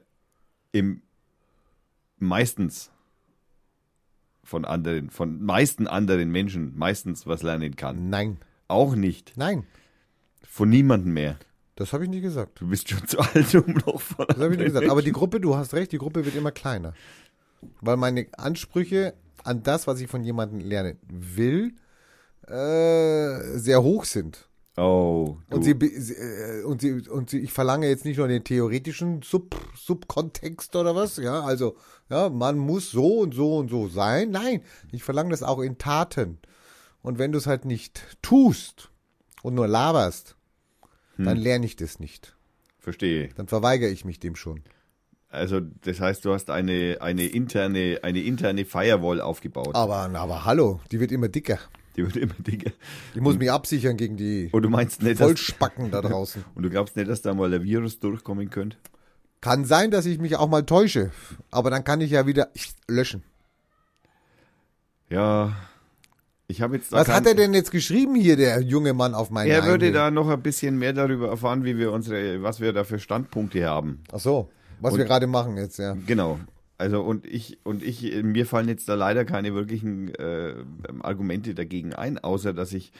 im 0.73 1.03
meistens 2.19 2.91
von 4.43 4.65
anderen, 4.65 5.11
von 5.11 5.41
meisten 5.41 5.87
anderen 5.87 6.33
Menschen 6.33 6.77
meistens 6.77 7.29
was 7.29 7.45
lernen 7.45 7.77
kann. 7.77 8.11
Nein. 8.11 8.39
Auch 8.67 8.97
nicht. 8.97 9.35
Nein. 9.37 9.65
Von 10.43 10.71
niemandem 10.71 11.13
mehr. 11.13 11.37
Das 11.81 11.95
habe 11.95 12.05
ich 12.05 12.11
nicht 12.11 12.21
gesagt. 12.21 12.61
Du 12.61 12.69
bist 12.69 12.91
schon 12.91 13.09
zu 13.09 13.19
alt, 13.19 13.55
um 13.55 13.73
noch 13.87 14.03
von 14.03 14.27
Das 14.29 14.37
habe 14.37 14.53
ich 14.53 14.59
nicht 14.59 14.67
gesagt. 14.67 14.91
Aber 14.91 15.01
die 15.01 15.13
Gruppe, 15.13 15.41
du 15.41 15.57
hast 15.57 15.73
recht, 15.73 15.91
die 15.93 15.97
Gruppe 15.97 16.27
wird 16.27 16.37
immer 16.37 16.53
kleiner. 16.53 16.93
Weil 17.81 17.97
meine 17.97 18.27
Ansprüche 18.37 19.15
an 19.45 19.63
das, 19.63 19.87
was 19.87 19.99
ich 19.99 20.07
von 20.11 20.23
jemandem 20.23 20.61
lernen 20.61 20.99
will, 21.09 21.73
äh, 22.47 23.57
sehr 23.59 23.83
hoch 23.83 24.05
sind. 24.05 24.47
Oh, 24.77 25.39
du. 25.49 25.57
Und, 25.57 25.63
sie, 25.63 25.71
äh, 25.71 26.65
und, 26.65 26.83
sie, 26.83 27.09
und 27.09 27.31
sie, 27.31 27.39
ich 27.39 27.53
verlange 27.55 27.89
jetzt 27.89 28.05
nicht 28.05 28.19
nur 28.19 28.29
den 28.29 28.45
theoretischen 28.45 29.23
Sub, 29.23 29.57
Subkontext 29.75 30.77
oder 30.77 30.95
was, 30.95 31.17
ja, 31.17 31.41
also, 31.41 31.77
ja, 32.11 32.29
man 32.29 32.59
muss 32.59 32.91
so 32.91 33.21
und 33.21 33.35
so 33.35 33.57
und 33.57 33.71
so 33.71 33.89
sein. 33.89 34.31
Nein, 34.31 34.61
ich 34.93 35.03
verlange 35.03 35.31
das 35.31 35.43
auch 35.43 35.61
in 35.61 35.79
Taten. 35.79 36.41
Und 37.01 37.19
wenn 37.19 37.33
du 37.33 37.39
es 37.39 37.47
halt 37.47 37.65
nicht 37.65 38.19
tust 38.21 38.91
und 39.43 39.55
nur 39.55 39.67
laberst, 39.67 40.37
dann 41.25 41.37
lerne 41.37 41.67
ich 41.67 41.77
das 41.77 42.01
nicht. 42.01 42.37
verstehe. 42.79 43.29
Dann 43.37 43.47
verweigere 43.47 43.91
ich 43.91 44.05
mich 44.05 44.21
dem 44.21 44.37
schon. 44.37 44.63
Also, 45.29 45.61
das 45.61 46.01
heißt, 46.01 46.25
du 46.25 46.33
hast 46.33 46.51
eine, 46.51 46.99
eine 47.01 47.27
interne, 47.27 48.01
eine 48.03 48.21
interne 48.21 48.65
Firewall 48.65 49.21
aufgebaut. 49.21 49.75
Aber, 49.75 49.97
aber 49.97 50.45
hallo, 50.45 50.81
die 50.91 50.99
wird 50.99 51.13
immer 51.13 51.29
dicker. 51.29 51.59
Die 51.97 52.05
wird 52.05 52.17
immer 52.17 52.35
dicker. 52.39 52.73
Ich 53.15 53.21
muss 53.21 53.39
mich 53.39 53.51
absichern 53.51 53.97
gegen 53.97 54.17
die 54.17 54.49
Und 54.51 54.63
du 54.63 54.71
meinst 54.71 55.03
nicht, 55.03 55.21
dass, 55.21 55.27
Vollspacken 55.27 55.91
da 55.91 56.01
draußen. 56.01 56.45
und 56.55 56.63
du 56.63 56.71
glaubst 56.71 56.97
nicht, 56.97 57.09
dass 57.09 57.23
da 57.23 57.35
mal 57.35 57.53
ein 57.53 57.63
Virus 57.63 58.01
durchkommen 58.01 58.51
könnte? 58.51 58.77
Kann 59.41 59.65
sein, 59.65 59.91
dass 59.91 60.07
ich 60.07 60.19
mich 60.19 60.37
auch 60.37 60.49
mal 60.49 60.65
täusche. 60.65 61.13
Aber 61.51 61.71
dann 61.71 61.85
kann 61.85 62.01
ich 62.01 62.11
ja 62.11 62.27
wieder 62.27 62.51
löschen. 62.89 63.23
Ja, 65.09 65.57
ich 66.51 66.61
habe 66.63 66.77
jetzt 66.77 66.93
Was 66.93 67.09
hat 67.09 67.27
er 67.27 67.35
denn 67.35 67.55
jetzt 67.55 67.71
geschrieben 67.71 68.15
hier, 68.15 68.37
der 68.37 68.61
junge 68.61 68.93
Mann 68.93 69.15
auf 69.15 69.31
meinen 69.31 69.51
Er 69.51 69.65
würde 69.65 69.87
Heimweg? 69.87 69.95
da 69.95 70.11
noch 70.11 70.29
ein 70.29 70.43
bisschen 70.43 70.79
mehr 70.79 70.93
darüber 70.93 71.29
erfahren, 71.29 71.65
wie 71.65 71.79
wir 71.79 71.93
unsere, 71.93 72.43
was 72.43 72.61
wir 72.61 72.73
da 72.73 72.85
für 72.85 72.99
Standpunkte 72.99 73.65
haben. 73.67 74.01
Ach 74.13 74.19
so, 74.21 74.51
was 74.81 74.93
Und- 74.93 74.99
wir 74.99 75.07
gerade 75.07 75.27
machen 75.27 75.57
jetzt, 75.57 75.79
ja. 75.79 75.97
Genau. 76.07 76.39
Also 76.79 77.03
und 77.03 77.27
ich 77.27 77.59
und 77.63 77.83
ich 77.83 78.23
mir 78.23 78.47
fallen 78.47 78.69
jetzt 78.69 78.89
da 78.89 78.95
leider 78.95 79.27
keine 79.27 79.55
wirklichen 79.55 80.15
äh, 80.15 80.55
Argumente 81.03 81.55
dagegen 81.55 81.93
ein, 81.95 82.19
außer 82.19 82.55
dass 82.55 82.73
ich 82.73 82.93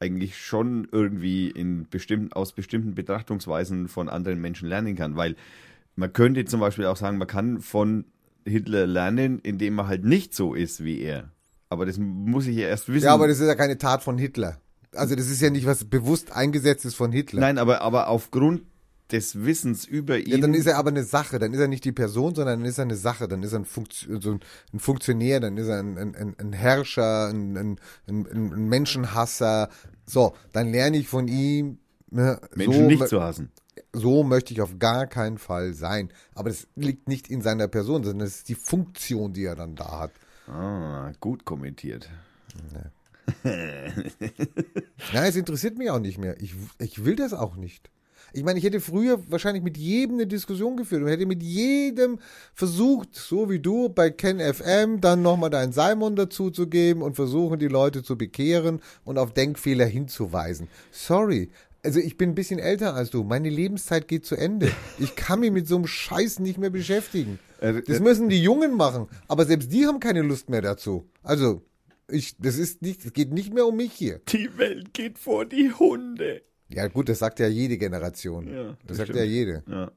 eigentlich 0.00 0.36
schon 0.38 0.88
irgendwie 0.90 1.48
in 1.48 1.86
bestimmten 1.88 2.32
aus 2.32 2.52
bestimmten 2.52 2.94
Betrachtungsweisen 2.96 3.86
von 3.88 4.08
anderen 4.08 4.40
Menschen 4.40 4.68
lernen 4.68 4.96
kann, 4.96 5.16
weil 5.16 5.36
man 5.96 6.12
könnte 6.12 6.44
zum 6.46 6.58
Beispiel 6.60 6.86
auch 6.86 6.96
sagen, 6.96 7.18
man 7.18 7.28
kann 7.28 7.60
von 7.60 8.04
Hitler 8.44 8.86
lernen, 8.86 9.38
indem 9.40 9.74
man 9.74 9.86
halt 9.86 10.04
nicht 10.04 10.34
so 10.34 10.54
ist 10.54 10.82
wie 10.84 11.00
er. 11.00 11.30
Aber 11.68 11.86
das 11.86 11.98
muss 11.98 12.46
ich 12.46 12.56
ja 12.56 12.68
erst 12.68 12.88
wissen. 12.88 13.06
Ja, 13.06 13.14
aber 13.14 13.28
das 13.28 13.40
ist 13.40 13.46
ja 13.46 13.54
keine 13.54 13.78
Tat 13.78 14.02
von 14.02 14.18
Hitler. 14.18 14.58
Also 14.94 15.14
das 15.14 15.28
ist 15.28 15.40
ja 15.40 15.50
nicht 15.50 15.66
was 15.66 15.84
bewusst 15.84 16.32
eingesetztes 16.32 16.94
von 16.94 17.12
Hitler. 17.12 17.40
Nein, 17.40 17.58
aber 17.58 17.82
aber 17.82 18.08
aufgrund 18.08 18.62
des 19.10 19.44
Wissens 19.44 19.84
über 19.84 20.18
ihn. 20.18 20.28
Ja, 20.28 20.38
dann 20.38 20.54
ist 20.54 20.66
er 20.66 20.76
aber 20.76 20.90
eine 20.90 21.04
Sache, 21.04 21.38
dann 21.38 21.52
ist 21.52 21.60
er 21.60 21.68
nicht 21.68 21.84
die 21.84 21.92
Person, 21.92 22.34
sondern 22.34 22.60
dann 22.60 22.68
ist 22.68 22.78
er 22.78 22.84
eine 22.84 22.96
Sache, 22.96 23.28
dann 23.28 23.42
ist 23.42 23.52
er 23.52 23.60
ein, 23.60 23.64
Funktio 23.64 24.20
so 24.20 24.32
ein, 24.32 24.78
Funktionär, 24.78 25.40
dann 25.40 25.56
ist 25.56 25.68
er 25.68 25.80
ein, 25.80 25.96
ein, 25.96 26.36
ein, 26.38 26.52
Herrscher, 26.52 27.28
ein 27.28 27.78
Menschenhasser. 28.06 29.70
So, 30.06 30.34
dann 30.52 30.70
lerne 30.70 30.98
ich 30.98 31.08
von 31.08 31.28
ihm. 31.28 31.78
Ne, 32.10 32.40
Menschen 32.54 32.82
so, 32.82 32.86
nicht 32.86 33.08
zu 33.08 33.22
hassen. 33.22 33.50
so 33.92 34.22
möchte 34.22 34.54
ich 34.54 34.62
auf 34.62 34.78
gar 34.78 35.06
keinen 35.06 35.36
Fall 35.36 35.74
sein. 35.74 36.10
Aber 36.34 36.48
das 36.48 36.66
liegt 36.74 37.08
nicht 37.08 37.28
in 37.28 37.42
seiner 37.42 37.68
Person, 37.68 38.02
sondern 38.04 38.26
das 38.26 38.36
ist 38.36 38.48
die 38.48 38.54
Funktion, 38.54 39.34
die 39.34 39.44
er 39.44 39.56
dann 39.56 39.74
da 39.74 40.00
hat. 40.00 40.12
Ah, 40.48 41.12
gut 41.20 41.44
kommentiert. 41.44 42.08
Ja, 45.12 45.24
es 45.26 45.36
interessiert 45.36 45.76
mich 45.76 45.90
auch 45.90 46.00
nicht 46.00 46.18
mehr. 46.18 46.40
Ich, 46.40 46.54
ich 46.78 47.04
will 47.04 47.16
das 47.16 47.34
auch 47.34 47.56
nicht. 47.56 47.90
Ich 48.32 48.44
meine, 48.44 48.58
ich 48.58 48.64
hätte 48.64 48.80
früher 48.80 49.18
wahrscheinlich 49.30 49.62
mit 49.62 49.78
jedem 49.78 50.16
eine 50.16 50.26
Diskussion 50.26 50.76
geführt 50.76 51.02
und 51.02 51.08
hätte 51.08 51.24
mit 51.24 51.42
jedem 51.42 52.18
versucht, 52.52 53.14
so 53.14 53.48
wie 53.48 53.58
du 53.58 53.88
bei 53.88 54.10
Ken 54.10 54.38
FM, 54.38 55.00
dann 55.00 55.22
nochmal 55.22 55.48
deinen 55.48 55.72
Simon 55.72 56.14
dazuzugeben 56.14 57.02
und 57.02 57.14
versuchen, 57.14 57.58
die 57.58 57.68
Leute 57.68 58.02
zu 58.02 58.18
bekehren 58.18 58.80
und 59.04 59.18
auf 59.18 59.32
Denkfehler 59.32 59.86
hinzuweisen. 59.86 60.68
Sorry. 60.90 61.50
Also 61.88 62.00
ich 62.00 62.18
bin 62.18 62.28
ein 62.30 62.34
bisschen 62.34 62.58
älter 62.58 62.92
als 62.94 63.08
du. 63.08 63.24
Meine 63.24 63.48
Lebenszeit 63.48 64.08
geht 64.08 64.26
zu 64.26 64.36
Ende. 64.36 64.70
Ich 64.98 65.16
kann 65.16 65.40
mich 65.40 65.50
mit 65.50 65.66
so 65.66 65.76
einem 65.76 65.86
Scheiß 65.86 66.38
nicht 66.38 66.58
mehr 66.58 66.68
beschäftigen. 66.68 67.38
Äh, 67.62 67.80
Das 67.86 68.00
müssen 68.00 68.28
die 68.28 68.42
Jungen 68.42 68.76
machen. 68.76 69.06
Aber 69.26 69.46
selbst 69.46 69.72
die 69.72 69.86
haben 69.86 69.98
keine 69.98 70.20
Lust 70.20 70.50
mehr 70.50 70.60
dazu. 70.60 71.08
Also, 71.22 71.62
ich, 72.10 72.36
das 72.36 72.58
ist 72.58 72.82
nicht, 72.82 73.06
es 73.06 73.14
geht 73.14 73.32
nicht 73.32 73.54
mehr 73.54 73.66
um 73.66 73.74
mich 73.76 73.94
hier. 73.94 74.20
Die 74.28 74.58
Welt 74.58 74.92
geht 74.92 75.18
vor 75.18 75.46
die 75.46 75.72
Hunde. 75.72 76.42
Ja, 76.68 76.88
gut, 76.88 77.08
das 77.08 77.20
sagt 77.20 77.40
ja 77.40 77.48
jede 77.48 77.78
Generation. 77.78 78.52
Ja, 78.52 78.64
das 78.64 78.76
das 78.88 78.96
sagt 78.98 79.06
stimmt. 79.08 79.20
ja 79.20 79.24
jede. 79.24 79.62
Ja, 79.66 79.90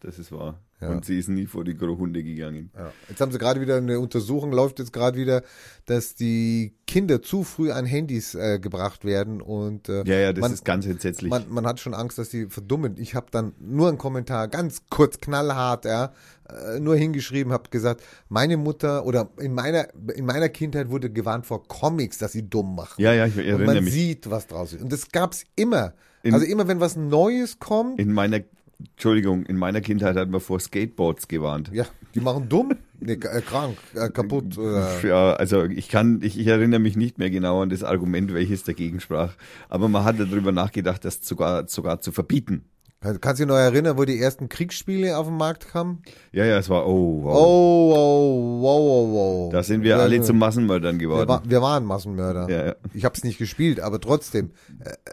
das 0.00 0.18
ist 0.18 0.30
wahr. 0.30 0.62
Ja. 0.80 0.90
Und 0.90 1.04
sie 1.04 1.18
ist 1.18 1.28
nie 1.28 1.46
vor 1.46 1.64
die 1.64 1.76
Hunde 1.76 2.22
gegangen. 2.22 2.70
Ja. 2.76 2.92
Jetzt 3.08 3.20
haben 3.20 3.32
sie 3.32 3.38
gerade 3.38 3.60
wieder 3.60 3.76
eine 3.78 3.98
Untersuchung, 3.98 4.52
läuft 4.52 4.78
jetzt 4.78 4.92
gerade 4.92 5.18
wieder, 5.18 5.42
dass 5.86 6.14
die 6.14 6.74
Kinder 6.86 7.20
zu 7.20 7.42
früh 7.42 7.72
an 7.72 7.84
Handys 7.84 8.34
äh, 8.36 8.60
gebracht 8.60 9.04
werden 9.04 9.42
und 9.42 9.88
äh, 9.88 10.04
Ja, 10.04 10.18
ja, 10.18 10.32
das 10.32 10.40
man, 10.40 10.52
ist 10.52 10.64
ganz 10.64 10.86
entsetzlich. 10.86 11.30
man, 11.30 11.44
man 11.48 11.66
hat 11.66 11.80
schon 11.80 11.94
Angst, 11.94 12.18
dass 12.18 12.28
die 12.28 12.46
verdummen. 12.46 12.94
Ich 12.96 13.14
habe 13.16 13.26
dann 13.30 13.54
nur 13.58 13.88
einen 13.88 13.98
Kommentar, 13.98 14.46
ganz 14.46 14.82
kurz, 14.88 15.18
knallhart, 15.18 15.84
ja, 15.84 16.12
äh, 16.48 16.78
nur 16.78 16.94
hingeschrieben, 16.96 17.52
habe 17.52 17.70
gesagt, 17.70 18.02
meine 18.28 18.56
Mutter 18.56 19.04
oder 19.04 19.30
in 19.40 19.54
meiner 19.54 19.88
in 20.14 20.26
meiner 20.26 20.48
Kindheit 20.48 20.90
wurde 20.90 21.10
gewarnt 21.10 21.44
vor 21.46 21.66
Comics, 21.66 22.18
dass 22.18 22.32
sie 22.32 22.48
dumm 22.48 22.76
machen. 22.76 23.02
ja, 23.02 23.12
ja, 23.12 23.26
ich 23.26 23.34
und 23.36 23.44
erinnere 23.44 23.66
man 23.74 23.84
mich. 23.84 23.92
sieht, 23.92 24.30
was 24.30 24.46
draus 24.46 24.72
ist. 24.74 24.82
Und 24.82 24.92
das 24.92 25.08
gab's 25.10 25.44
immer. 25.56 25.94
In- 26.22 26.34
also 26.34 26.46
immer, 26.46 26.66
wenn 26.68 26.80
was 26.80 26.96
Neues 26.96 27.58
kommt, 27.58 27.98
In 28.00 28.12
meiner, 28.12 28.40
Entschuldigung, 28.80 29.44
in 29.46 29.56
meiner 29.56 29.80
Kindheit 29.80 30.16
hat 30.16 30.30
man 30.30 30.40
vor 30.40 30.60
Skateboards 30.60 31.26
gewarnt. 31.26 31.70
Ja, 31.72 31.86
die 32.14 32.20
machen 32.20 32.48
dumm, 32.48 32.76
nee, 33.00 33.12
äh, 33.12 33.40
krank, 33.40 33.76
äh, 33.94 34.08
kaputt. 34.08 34.56
Oder, 34.56 35.00
Ja, 35.02 35.32
also 35.32 35.64
ich 35.64 35.88
kann, 35.88 36.20
ich, 36.22 36.38
ich 36.38 36.46
erinnere 36.46 36.78
mich 36.78 36.96
nicht 36.96 37.18
mehr 37.18 37.30
genau 37.30 37.60
an 37.62 37.70
das 37.70 37.82
Argument, 37.82 38.32
welches 38.32 38.62
dagegen 38.62 39.00
sprach. 39.00 39.34
Aber 39.68 39.88
man 39.88 40.04
hat 40.04 40.20
darüber 40.20 40.52
nachgedacht, 40.52 41.04
das 41.04 41.20
sogar, 41.22 41.66
sogar 41.66 42.00
zu 42.00 42.12
verbieten. 42.12 42.64
Kannst 43.00 43.40
du 43.40 43.44
dich 43.44 43.46
noch 43.46 43.56
erinnern, 43.56 43.96
wo 43.96 44.04
die 44.04 44.18
ersten 44.20 44.48
Kriegsspiele 44.48 45.16
auf 45.16 45.26
den 45.26 45.36
Markt 45.36 45.68
kamen? 45.68 46.02
Ja, 46.32 46.44
ja, 46.44 46.58
es 46.58 46.68
war, 46.68 46.86
oh, 46.86 47.22
wow. 47.22 47.34
Oh, 47.36 47.94
oh, 47.96 48.62
wow, 48.62 48.80
wow, 48.80 49.08
wow. 49.44 49.52
Da 49.52 49.62
sind 49.62 49.82
wir 49.82 49.90
Ja, 49.90 49.98
alle 49.98 50.20
zu 50.20 50.34
Massenmördern 50.34 50.98
wir, 50.98 51.08
war, 51.10 51.22
geworden. 51.22 51.50
wir 51.50 51.62
waren 51.62 51.84
Massenmörder. 51.84 52.48
Ja, 52.50 52.66
ja. 52.66 52.74
Ich 52.94 53.04
habe 53.04 53.14
es 53.14 53.22
nicht 53.24 53.38
gespielt, 53.38 53.80
aber 53.80 54.00
trotzdem. 54.00 54.50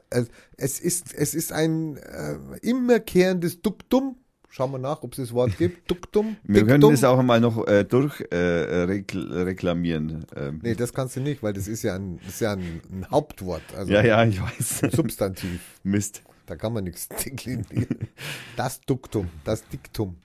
Äh, 0.10 0.22
äh, 0.22 0.26
es 0.58 0.80
ist, 0.80 1.14
es 1.14 1.36
ist 1.36 1.52
ein 1.52 1.98
äh, 1.98 2.38
immerkehrendes 2.62 3.62
Duktum. 3.62 4.18
Schauen 4.50 4.72
wir 4.72 4.80
nach, 4.80 5.04
ob 5.04 5.12
es 5.12 5.18
das 5.18 5.34
Wort 5.34 5.58
gibt. 5.58 5.92
Duktum. 5.92 6.38
Wir 6.44 6.62
können 6.62 6.80
Diktum. 6.82 6.92
das 6.92 7.04
auch 7.04 7.20
einmal 7.20 7.42
noch 7.42 7.68
äh, 7.68 7.84
durch 7.84 8.22
äh. 8.32 8.84
Ähm, 8.84 10.60
Nee, 10.64 10.76
das 10.76 10.94
kannst 10.94 11.18
du 11.18 11.20
nicht, 11.20 11.44
weil 11.44 11.54
das 11.54 11.68
ist 11.68 11.84
ja 11.84 11.96
ein, 11.96 12.20
ist 12.28 12.40
ja 12.42 12.54
ein, 12.54 12.82
ein 12.92 13.06
Hauptwort, 13.12 13.64
also 13.78 13.92
ja, 13.92 14.02
ja, 14.04 14.24
ich 14.24 14.42
weiß. 14.42 14.92
Substantiv. 14.92 15.60
Mist. 15.84 16.24
Da 16.46 16.56
kann 16.56 16.74
man 16.74 16.84
nichts 16.84 17.08
deklinieren. 17.26 18.08
Das 18.56 18.82
Duktum, 18.82 19.30
das 19.44 19.68
Diktum. 19.68 20.16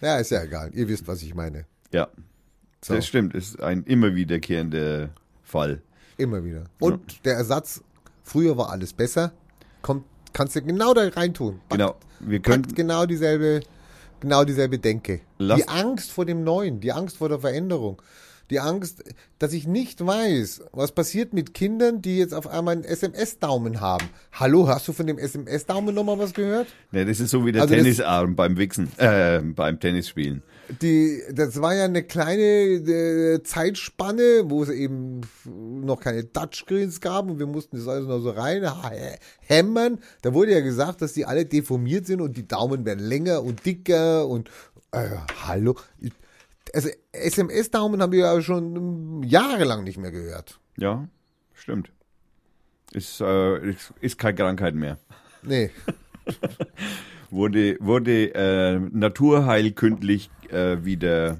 Ja, 0.00 0.16
ist 0.18 0.30
ja 0.30 0.42
egal. 0.42 0.70
Ihr 0.74 0.88
wisst, 0.88 1.06
was 1.06 1.22
ich 1.22 1.34
meine. 1.34 1.64
Ja, 1.92 2.08
So. 2.84 2.94
das 2.94 3.06
stimmt. 3.06 3.34
Ist 3.34 3.60
ein 3.60 3.84
immer 3.84 4.14
wiederkehrender 4.14 5.10
Fall. 5.42 5.82
Immer 6.16 6.44
wieder. 6.44 6.64
Und 6.80 7.24
der 7.24 7.34
Ersatz, 7.36 7.82
früher 8.22 8.56
war 8.56 8.70
alles 8.70 8.92
besser, 8.92 9.32
kommt, 9.82 10.04
kannst 10.32 10.56
du 10.56 10.62
genau 10.62 10.94
da 10.94 11.08
reintun. 11.08 11.58
Packt, 11.68 11.70
Genau. 11.80 11.94
Wir 12.20 12.40
können, 12.40 12.62
genau 12.74 13.06
dieselbe, 13.06 13.60
genau 14.20 14.44
dieselbe 14.44 14.78
Denke. 14.78 15.20
Die 15.38 15.68
Angst 15.68 16.10
vor 16.10 16.24
dem 16.24 16.42
Neuen, 16.44 16.80
die 16.80 16.92
Angst 16.92 17.18
vor 17.18 17.28
der 17.28 17.38
Veränderung. 17.40 18.00
Die 18.50 18.60
Angst, 18.60 19.02
dass 19.38 19.52
ich 19.54 19.66
nicht 19.66 20.04
weiß, 20.06 20.62
was 20.72 20.92
passiert 20.92 21.32
mit 21.32 21.54
Kindern, 21.54 22.02
die 22.02 22.18
jetzt 22.18 22.34
auf 22.34 22.46
einmal 22.46 22.74
einen 22.74 22.84
SMS-Daumen 22.84 23.80
haben. 23.80 24.06
Hallo, 24.32 24.68
hast 24.68 24.86
du 24.86 24.92
von 24.92 25.06
dem 25.06 25.16
SMS-Daumen 25.18 25.94
nochmal 25.94 26.18
was 26.18 26.34
gehört? 26.34 26.66
Ne, 26.92 27.06
das 27.06 27.20
ist 27.20 27.30
so 27.30 27.46
wie 27.46 27.52
der 27.52 27.62
Also 27.62 27.74
Tennisarm 27.74 28.36
beim 28.36 28.58
Wichsen, 28.58 28.90
äh, 28.98 29.40
beim 29.40 29.80
Tennisspielen. 29.80 30.42
Die, 30.82 31.22
das 31.32 31.60
war 31.60 31.74
ja 31.74 31.84
eine 31.84 32.02
kleine 32.02 32.42
äh, 32.42 33.42
Zeitspanne, 33.42 34.42
wo 34.44 34.62
es 34.62 34.68
eben 34.70 35.22
noch 35.44 36.00
keine 36.00 36.30
Touchscreens 36.32 37.00
gab 37.00 37.28
und 37.28 37.38
wir 37.38 37.46
mussten 37.46 37.76
das 37.76 37.88
alles 37.88 38.06
noch 38.06 38.20
so 38.20 38.30
rein 38.30 38.62
hä- 38.62 39.18
hämmern. 39.40 39.98
Da 40.22 40.32
wurde 40.34 40.52
ja 40.52 40.60
gesagt, 40.60 41.02
dass 41.02 41.12
die 41.14 41.24
alle 41.26 41.44
deformiert 41.46 42.06
sind 42.06 42.20
und 42.20 42.36
die 42.36 42.46
Daumen 42.48 42.84
werden 42.84 43.04
länger 43.04 43.42
und 43.42 43.64
dicker 43.66 44.26
und 44.26 44.50
äh, 44.92 45.08
hallo. 45.46 45.76
Also 46.72 46.88
SMS-Daumen 47.12 48.00
haben 48.00 48.12
wir 48.12 48.20
ja 48.20 48.40
schon 48.40 48.76
ähm, 48.76 49.22
jahrelang 49.22 49.84
nicht 49.84 49.98
mehr 49.98 50.10
gehört. 50.10 50.58
Ja, 50.76 51.06
stimmt. 51.52 51.90
Ist, 52.92 53.20
äh, 53.20 53.70
ist, 53.70 53.92
ist 54.00 54.18
keine 54.18 54.34
Krankheit 54.36 54.74
mehr. 54.74 54.98
Nee. 55.42 55.70
Wurde, 57.30 57.76
wurde 57.80 58.32
äh, 58.34 58.78
naturheilkündlich 58.78 60.30
äh, 60.50 60.84
wieder 60.84 61.38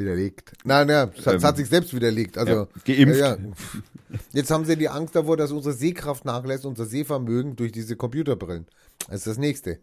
Widerlegt. 0.00 0.52
Nein, 0.64 0.88
nein, 0.88 1.12
es 1.16 1.26
hat, 1.26 1.34
es 1.36 1.44
hat 1.44 1.56
sich 1.56 1.68
selbst 1.68 1.94
widerlegt. 1.94 2.36
Also 2.36 2.52
Ähm, 2.52 2.66
Ja, 2.86 2.94
geimpft. 2.96 3.20
Ja, 3.20 3.36
ja. 3.36 4.18
Jetzt 4.32 4.50
haben 4.50 4.64
sie 4.64 4.76
die 4.76 4.88
Angst 4.88 5.14
davor, 5.14 5.36
dass 5.36 5.52
unsere 5.52 5.74
Sehkraft 5.74 6.24
nachlässt, 6.24 6.66
unser 6.66 6.86
Sehvermögen 6.86 7.54
durch 7.54 7.70
diese 7.70 7.94
Computerbrillen. 7.96 8.66
Das 9.06 9.18
ist 9.18 9.26
das 9.26 9.38
nächste. 9.38 9.78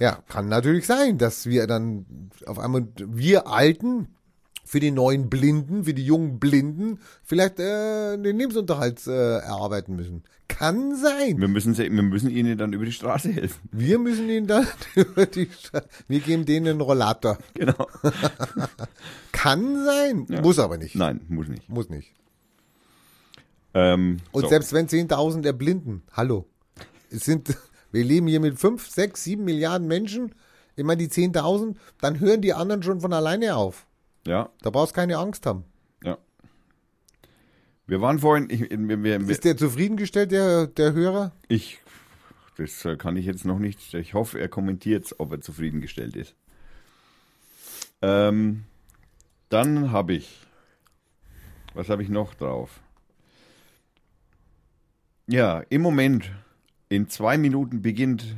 Ja, 0.00 0.22
kann 0.28 0.48
natürlich 0.48 0.86
sein, 0.86 1.18
dass 1.18 1.46
wir 1.46 1.66
dann 1.66 2.30
auf 2.46 2.58
einmal, 2.58 2.86
wir 2.96 3.48
Alten, 3.48 4.08
für 4.64 4.80
die 4.80 4.90
neuen 4.90 5.30
Blinden, 5.30 5.84
für 5.84 5.94
die 5.94 6.04
jungen 6.04 6.40
Blinden, 6.40 6.98
vielleicht 7.22 7.60
äh, 7.60 8.16
den 8.18 8.36
Lebensunterhalt 8.36 9.06
äh, 9.06 9.38
erarbeiten 9.38 9.94
müssen. 9.94 10.24
Kann 10.48 10.96
sein. 10.96 11.38
Wir 11.38 11.46
müssen, 11.46 11.72
sie, 11.74 11.84
wir 11.84 12.02
müssen 12.02 12.30
ihnen 12.30 12.58
dann 12.58 12.72
über 12.72 12.84
die 12.84 12.90
Straße 12.92 13.30
helfen. 13.30 13.60
Wir 13.70 13.98
müssen 14.00 14.28
ihnen 14.28 14.48
dann 14.48 14.66
über 14.96 15.26
die 15.26 15.46
Stra- 15.46 15.84
wir 16.08 16.18
geben 16.18 16.46
denen 16.46 16.66
einen 16.66 16.80
Rollator. 16.80 17.38
Genau. 17.54 17.86
Kann 19.32 19.84
sein, 19.84 20.26
muss 20.42 20.58
aber 20.58 20.78
nicht. 20.78 20.94
Nein, 20.96 21.20
muss 21.28 21.46
nicht. 21.48 21.68
Muss 21.68 21.88
nicht. 21.88 22.12
Ähm, 23.74 24.18
Und 24.32 24.42
so. 24.42 24.48
selbst 24.48 24.72
wenn 24.72 24.88
10.000 24.88 25.44
erblinden, 25.46 26.02
hallo, 26.12 26.46
es 27.10 27.24
sind, 27.24 27.56
wir 27.96 28.04
leben 28.04 28.26
hier 28.26 28.40
mit 28.40 28.58
5, 28.58 28.86
6, 28.90 29.24
7 29.24 29.42
Milliarden 29.44 29.88
Menschen, 29.88 30.34
immer 30.76 30.96
die 30.96 31.08
10.000, 31.08 31.76
dann 32.00 32.20
hören 32.20 32.42
die 32.42 32.52
anderen 32.52 32.82
schon 32.82 33.00
von 33.00 33.12
alleine 33.14 33.56
auf. 33.56 33.86
Ja, 34.26 34.50
Da 34.60 34.68
brauchst 34.70 34.92
du 34.92 34.96
keine 35.00 35.16
Angst 35.18 35.46
haben. 35.46 35.64
ja. 36.04 36.18
Wir 37.86 38.00
waren 38.00 38.18
vorhin, 38.18 38.50
ich, 38.50 38.68
wir, 38.70 39.02
wir, 39.02 39.28
Ist 39.30 39.44
der 39.44 39.56
zufriedengestellt, 39.56 40.32
der, 40.32 40.66
der 40.66 40.92
Hörer? 40.92 41.32
ich, 41.48 41.78
das 42.58 42.86
kann 42.98 43.16
ich 43.16 43.24
jetzt 43.26 43.44
noch 43.44 43.58
nicht, 43.60 43.94
ich 43.94 44.12
hoffe, 44.14 44.38
er 44.40 44.48
kommentiert 44.48 45.14
ob 45.18 45.32
er 45.32 45.40
zufriedengestellt 45.40 46.16
ist. 46.16 46.34
Ähm, 48.02 48.64
dann 49.48 49.90
habe 49.92 50.14
ich, 50.14 50.40
was 51.74 51.88
habe 51.88 52.02
ich 52.02 52.08
noch 52.08 52.34
drauf? 52.34 52.80
Ja, 55.28 55.60
im 55.70 55.82
Moment, 55.82 56.30
in 56.88 57.08
zwei 57.08 57.38
Minuten 57.38 57.82
beginnt 57.82 58.36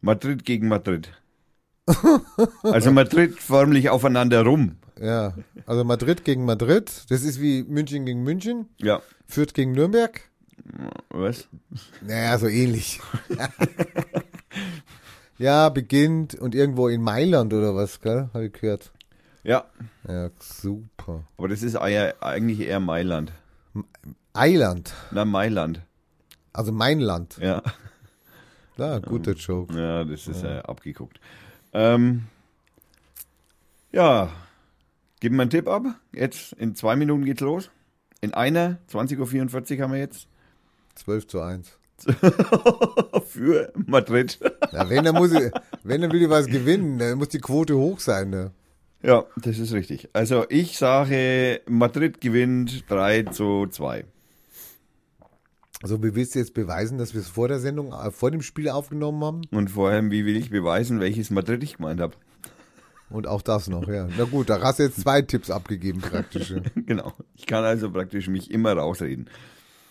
Madrid 0.00 0.44
gegen 0.44 0.68
Madrid. 0.68 1.12
Also 2.62 2.92
Madrid 2.92 3.38
förmlich 3.40 3.90
aufeinander 3.90 4.44
rum. 4.44 4.76
Ja, 5.00 5.34
also 5.66 5.82
Madrid 5.84 6.24
gegen 6.24 6.44
Madrid, 6.44 6.90
das 7.08 7.22
ist 7.22 7.40
wie 7.40 7.62
München 7.64 8.04
gegen 8.06 8.22
München, 8.22 8.66
Ja, 8.78 9.00
Fürth 9.26 9.54
gegen 9.54 9.72
Nürnberg. 9.72 10.20
was? 11.08 11.48
Naja, 12.02 12.38
so 12.38 12.46
ähnlich. 12.48 13.00
ja, 15.38 15.68
beginnt 15.70 16.34
und 16.34 16.54
irgendwo 16.54 16.88
in 16.88 17.02
Mailand 17.02 17.52
oder 17.54 17.74
was, 17.74 18.00
gell? 18.00 18.28
Habe 18.34 18.46
ich 18.46 18.52
gehört. 18.52 18.92
Ja, 19.42 19.64
Ja, 20.06 20.30
super. 20.38 21.24
aber 21.38 21.48
das 21.48 21.62
ist 21.62 21.76
eigentlich 21.76 22.60
eher 22.60 22.80
Mailand. 22.80 23.32
Eiland, 24.34 24.92
Na, 25.10 25.24
Mailand. 25.24 25.80
Also 26.52 26.72
mein 26.72 27.00
Land. 27.00 27.38
Ja, 27.40 27.62
Ja, 28.76 28.98
guter 28.98 29.32
Joke. 29.32 29.78
ja 29.78 30.04
das 30.04 30.26
ist 30.26 30.42
äh, 30.42 30.58
abgeguckt. 30.64 31.20
Ähm, 31.72 32.24
ja, 33.92 34.30
geben 35.20 35.36
wir 35.36 35.42
einen 35.42 35.50
Tipp 35.50 35.68
ab. 35.68 35.84
Jetzt 36.12 36.52
in 36.54 36.74
zwei 36.74 36.96
Minuten 36.96 37.24
geht's 37.24 37.40
los. 37.40 37.70
In 38.20 38.34
einer, 38.34 38.78
20.44 38.92 39.76
Uhr 39.76 39.82
haben 39.82 39.92
wir 39.92 39.98
jetzt. 40.00 40.26
12 40.96 41.26
zu 41.26 41.40
1. 41.40 41.78
Für 43.26 43.72
Madrid. 43.86 44.38
Ja, 44.72 44.88
wenn, 44.88 45.04
dann 45.04 45.14
muss 45.14 45.32
ich, 45.32 45.50
wenn, 45.82 46.00
dann 46.00 46.12
will 46.12 46.22
ich 46.22 46.30
was 46.30 46.46
gewinnen, 46.46 46.98
dann 46.98 47.18
muss 47.18 47.28
die 47.28 47.38
Quote 47.40 47.76
hoch 47.76 48.00
sein. 48.00 48.30
Ne? 48.30 48.52
Ja, 49.02 49.24
das 49.36 49.58
ist 49.58 49.72
richtig. 49.72 50.08
Also 50.12 50.44
ich 50.48 50.78
sage, 50.78 51.60
Madrid 51.66 52.20
gewinnt 52.20 52.84
3 52.90 53.24
zu 53.24 53.66
2. 53.66 54.04
Also, 55.82 56.02
wie 56.02 56.14
willst 56.14 56.34
du 56.34 56.38
jetzt 56.38 56.54
beweisen, 56.54 56.98
dass 56.98 57.14
wir 57.14 57.22
es 57.22 57.28
vor 57.28 57.48
der 57.48 57.58
Sendung, 57.58 57.92
äh, 57.92 58.10
vor 58.10 58.30
dem 58.30 58.42
Spiel 58.42 58.68
aufgenommen 58.68 59.24
haben? 59.24 59.42
Und 59.50 59.70
vor 59.70 59.88
allem, 59.88 60.10
wie 60.10 60.26
will 60.26 60.36
ich 60.36 60.50
beweisen, 60.50 61.00
welches 61.00 61.30
Madrid 61.30 61.62
ich 61.62 61.78
gemeint 61.78 62.00
habe? 62.00 62.14
Und 63.08 63.26
auch 63.26 63.42
das 63.42 63.68
noch, 63.68 63.88
ja. 63.88 64.08
Na 64.16 64.24
gut, 64.24 64.50
da 64.50 64.60
hast 64.60 64.78
du 64.78 64.84
jetzt 64.84 65.00
zwei 65.00 65.22
Tipps 65.22 65.50
abgegeben 65.50 66.00
praktisch. 66.00 66.54
Genau. 66.74 67.12
Ich 67.34 67.46
kann 67.46 67.64
also 67.64 67.90
praktisch 67.90 68.28
mich 68.28 68.50
immer 68.50 68.72
rausreden. 68.72 69.28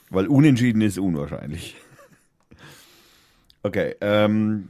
Weil 0.10 0.28
unentschieden 0.28 0.82
ist 0.82 0.98
unwahrscheinlich. 0.98 1.76
Okay, 3.62 3.96
ähm, 4.00 4.70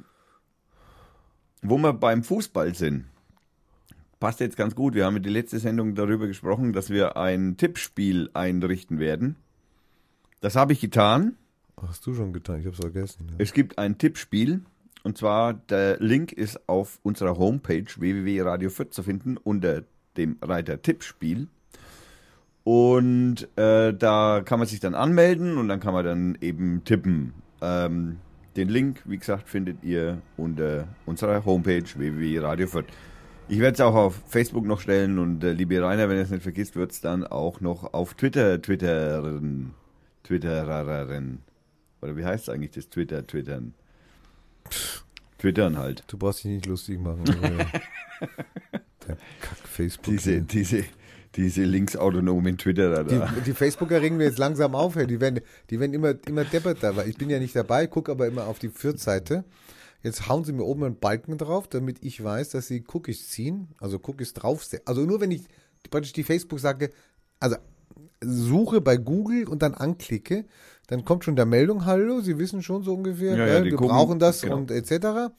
wo 1.62 1.78
wir 1.78 1.94
beim 1.94 2.24
Fußball 2.24 2.74
sind, 2.74 3.06
passt 4.20 4.40
jetzt 4.40 4.58
ganz 4.58 4.74
gut. 4.74 4.96
Wir 4.96 5.06
haben 5.06 5.18
in 5.18 5.24
der 5.24 5.32
letzten 5.32 5.60
Sendung 5.60 5.94
darüber 5.94 6.26
gesprochen, 6.28 6.74
dass 6.74 6.90
wir 6.90 7.18
ein 7.18 7.58
Tippspiel 7.58 8.32
einrichten 8.34 9.00
werden. 9.00 9.36
Das 10.42 10.56
habe 10.56 10.74
ich 10.74 10.80
getan. 10.80 11.36
Hast 11.82 12.06
du 12.06 12.14
schon 12.14 12.34
getan? 12.34 12.60
Ich 12.60 12.66
hab's 12.66 12.80
vergessen. 12.80 13.28
Ja. 13.30 13.36
Es 13.38 13.54
gibt 13.54 13.78
ein 13.78 13.98
Tippspiel. 13.98 14.62
Und 15.04 15.18
zwar, 15.18 15.54
der 15.54 15.98
Link 16.00 16.34
ist 16.34 16.68
auf 16.68 17.00
unserer 17.04 17.38
Homepage 17.38 17.86
www.radio 17.98 18.70
4 18.70 18.92
zu 18.92 19.04
finden 19.04 19.38
unter 19.38 19.84
dem 20.18 20.38
Reiter 20.42 20.82
Tippspiel. 20.82 21.48
Und 22.64 23.48
äh, 23.58 23.94
da 23.94 24.42
kann 24.44 24.60
man 24.60 24.68
sich 24.68 24.80
dann 24.80 24.94
anmelden 24.94 25.58
und 25.58 25.70
dann 25.70 25.80
kann 25.80 25.94
man 25.94 26.06
dann 26.06 26.38
eben 26.42 26.84
tippen. 26.84 27.34
Ähm, 27.62 28.18
den 28.58 28.70
Link, 28.70 29.02
wie 29.06 29.18
gesagt, 29.18 29.48
findet 29.48 29.84
ihr 29.84 30.22
unter 30.36 30.88
unserer 31.06 31.46
Homepage 31.46 31.86
www.radio 31.96 32.68
4. 32.68 32.84
Ich 33.48 33.60
werde 33.60 33.74
es 33.74 33.82
auch 33.82 33.96
auf 33.96 34.22
Facebook 34.28 34.66
noch 34.66 34.82
stellen 34.82 35.18
und 35.18 35.44
äh, 35.44 35.54
liebe 35.54 35.82
Rainer, 35.82 36.10
wenn 36.10 36.18
ihr 36.18 36.24
es 36.24 36.30
nicht 36.30 36.44
vergisst, 36.44 36.76
wird 36.76 36.92
es 36.92 37.02
dann 37.02 37.26
auch 37.26 37.62
noch 37.62 37.94
auf 37.94 38.14
Twitter 38.14 38.62
twitteren. 38.62 39.74
Twittereren. 40.30 41.40
Oder 42.02 42.16
wie 42.16 42.24
heißt 42.24 42.44
es 42.44 42.54
eigentlich 42.54 42.72
das 42.72 42.88
Twitter, 42.88 43.26
Twittern? 43.26 43.74
Twittern 45.40 45.80
halt. 45.80 46.04
Du 46.06 46.20
brauchst 46.20 46.44
dich 46.44 46.52
nicht 46.52 46.68
lustig 46.68 47.00
machen. 47.00 47.24
Der 49.08 49.18
Kack 49.42 49.58
Facebook. 49.64 50.06
Diese, 50.06 50.42
diese, 50.44 50.84
diese 51.36 51.64
linksautonomen 51.64 52.60
Twitterer 52.60 53.06
Die, 53.06 53.18
da. 53.18 53.34
die 53.44 53.54
Facebooker 53.54 54.02
regen 54.02 54.20
wir 54.20 54.28
jetzt 54.28 54.38
langsam 54.38 54.76
auf, 54.76 54.96
hey. 54.96 55.08
die 55.08 55.20
werden, 55.20 55.40
die 55.72 55.80
werden 55.80 55.94
immer, 55.96 56.14
immer 56.28 56.46
depperter, 56.46 56.96
weil 56.96 57.10
ich 57.10 57.18
bin 57.18 57.32
ja 57.32 57.40
nicht 57.40 57.56
dabei, 57.56 57.88
gucke 57.88 58.12
aber 58.12 58.28
immer 58.28 58.46
auf 58.46 58.60
die 58.60 58.70
Fürth-Seite. 58.70 59.46
Jetzt 60.04 60.30
hauen 60.30 60.44
sie 60.44 60.54
mir 60.54 60.64
oben 60.64 60.84
einen 60.84 61.00
Balken 61.00 61.40
drauf, 61.40 61.68
damit 61.68 62.04
ich 62.04 62.24
weiß, 62.24 62.50
dass 62.50 62.68
sie 62.68 62.84
Cookies 62.94 63.30
ziehen, 63.30 63.70
also 63.80 63.98
Cookies 63.98 64.36
draufsetzen. 64.36 64.86
Also 64.86 65.06
nur 65.06 65.22
wenn 65.22 65.32
ich 65.32 65.42
praktisch 65.90 66.14
die 66.14 66.24
Facebook 66.24 66.60
sage, 66.60 66.92
also 67.40 67.56
suche 68.22 68.82
bei 68.82 68.98
Google 68.98 69.48
und 69.48 69.62
dann 69.62 69.74
anklicke, 69.74 70.46
dann 70.88 71.06
kommt 71.06 71.24
schon 71.24 71.36
der 71.36 71.46
Meldung, 71.46 71.86
hallo, 71.86 72.22
Sie 72.22 72.38
wissen 72.38 72.64
schon 72.64 72.84
so 72.84 72.94
ungefähr, 72.94 73.36
Ja, 73.36 73.48
ja, 73.48 73.62
die 73.62 73.72
wir 73.72 73.78
gucken, 73.78 73.96
brauchen 73.96 74.20
das 74.20 74.42
genau. 74.42 74.58
und 74.58 74.72
etc. 74.72 75.32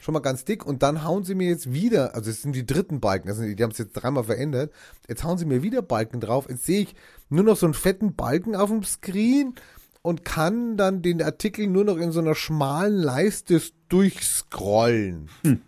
Schon 0.00 0.14
mal 0.14 0.20
ganz 0.20 0.44
dick 0.44 0.64
und 0.64 0.82
dann 0.82 1.04
hauen 1.04 1.24
sie 1.24 1.34
mir 1.34 1.48
jetzt 1.48 1.72
wieder, 1.72 2.14
also 2.14 2.30
es 2.30 2.42
sind 2.42 2.54
die 2.54 2.66
dritten 2.66 3.00
Balken, 3.00 3.28
also 3.28 3.42
die 3.42 3.62
haben 3.62 3.70
es 3.70 3.78
jetzt 3.78 3.92
dreimal 3.92 4.24
verändert, 4.24 4.72
jetzt 5.08 5.24
hauen 5.24 5.38
sie 5.38 5.44
mir 5.44 5.62
wieder 5.62 5.82
Balken 5.82 6.20
drauf, 6.20 6.46
jetzt 6.48 6.64
sehe 6.64 6.82
ich 6.82 6.94
nur 7.28 7.44
noch 7.44 7.56
so 7.56 7.66
einen 7.66 7.74
fetten 7.74 8.14
Balken 8.14 8.56
auf 8.56 8.70
dem 8.70 8.82
Screen 8.82 9.54
und 10.02 10.24
kann 10.24 10.76
dann 10.76 11.02
den 11.02 11.22
Artikel 11.22 11.66
nur 11.68 11.84
noch 11.84 11.96
in 11.96 12.10
so 12.12 12.20
einer 12.20 12.34
schmalen 12.34 12.96
Leiste 12.96 13.60
durchscrollen. 13.88 15.28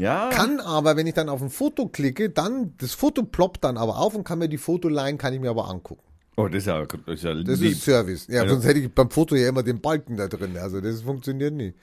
Ja, 0.00 0.30
Kann 0.30 0.60
aber, 0.60 0.96
wenn 0.96 1.06
ich 1.06 1.14
dann 1.14 1.28
auf 1.28 1.42
ein 1.42 1.50
Foto 1.50 1.86
klicke, 1.88 2.30
dann, 2.30 2.74
das 2.78 2.92
Foto 2.94 3.22
ploppt 3.22 3.64
dann 3.64 3.76
aber 3.76 3.98
auf 3.98 4.14
und 4.14 4.24
kann 4.24 4.38
mir 4.38 4.48
die 4.48 4.58
Fotoline, 4.58 5.16
kann 5.18 5.34
ich 5.34 5.40
mir 5.40 5.50
aber 5.50 5.68
angucken. 5.68 6.02
oh, 6.36 6.48
das 6.48 6.58
ist 6.62 6.66
ja, 6.66 6.84
das 6.86 7.16
ist 7.16 7.22
ja 7.24 7.34
Das 7.34 7.60
lieb. 7.60 7.72
ist 7.72 7.82
Service. 7.84 8.26
Ja, 8.28 8.44
Ja. 8.44 8.48
sonst 8.48 8.64
hätte 8.64 8.80
ich 8.80 8.90
beim 8.94 9.10
Foto 9.10 9.34
ja 9.36 9.48
immer 9.48 9.62
den 9.62 9.80
Balken 9.80 10.16
da 10.16 10.26
drin. 10.28 10.56
Also 10.56 10.80
das 10.80 11.02
funktioniert 11.02 11.52
nicht. 11.54 11.76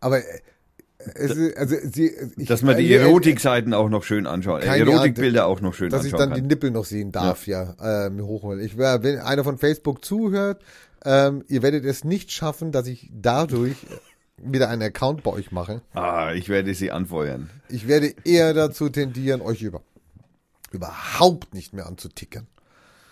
Aber 0.00 0.18
äh, 0.18 0.22
es 1.14 1.32
ist, 1.34 1.56
also 1.56 1.76
sie, 1.92 2.12
ich, 2.36 2.48
Dass 2.48 2.62
man 2.62 2.76
die 2.76 2.92
Erotikseiten 2.92 3.74
auch 3.74 3.88
noch 3.88 4.04
schön 4.04 4.26
anschaut. 4.26 4.62
Erotikbilder 4.62 5.46
auch 5.46 5.60
noch 5.60 5.74
schön 5.74 5.90
dass 5.90 6.04
ich 6.04 6.12
anschauen 6.14 6.30
dann 6.30 6.36
die 6.36 6.40
kann. 6.42 6.48
Nippel 6.48 6.70
noch 6.70 6.84
sehen 6.84 7.12
darf, 7.12 7.46
ja, 7.46 7.74
äh, 8.06 8.10
mir 8.10 8.24
hochholen. 8.26 8.60
Ich 8.64 8.78
wenn 8.78 9.18
einer 9.18 9.44
von 9.44 9.58
Facebook 9.58 10.04
zuhört, 10.04 10.62
ähm, 11.04 11.44
ihr 11.48 11.62
werdet 11.62 11.84
es 11.84 12.04
nicht 12.04 12.32
schaffen, 12.32 12.72
dass 12.72 12.86
ich 12.86 13.10
dadurch 13.12 13.76
wieder 14.38 14.68
einen 14.68 14.82
Account 14.82 15.22
bei 15.22 15.30
euch 15.32 15.50
mache. 15.52 15.82
Ah, 15.94 16.32
ich 16.34 16.48
werde 16.48 16.74
sie 16.74 16.90
anfeuern. 16.90 17.50
Ich 17.68 17.86
werde 17.88 18.14
eher 18.24 18.52
dazu 18.54 18.88
tendieren, 18.88 19.40
euch 19.40 19.62
über 19.62 19.82
überhaupt 20.72 21.54
nicht 21.54 21.72
mehr 21.72 21.86
anzutickern. 21.86 22.46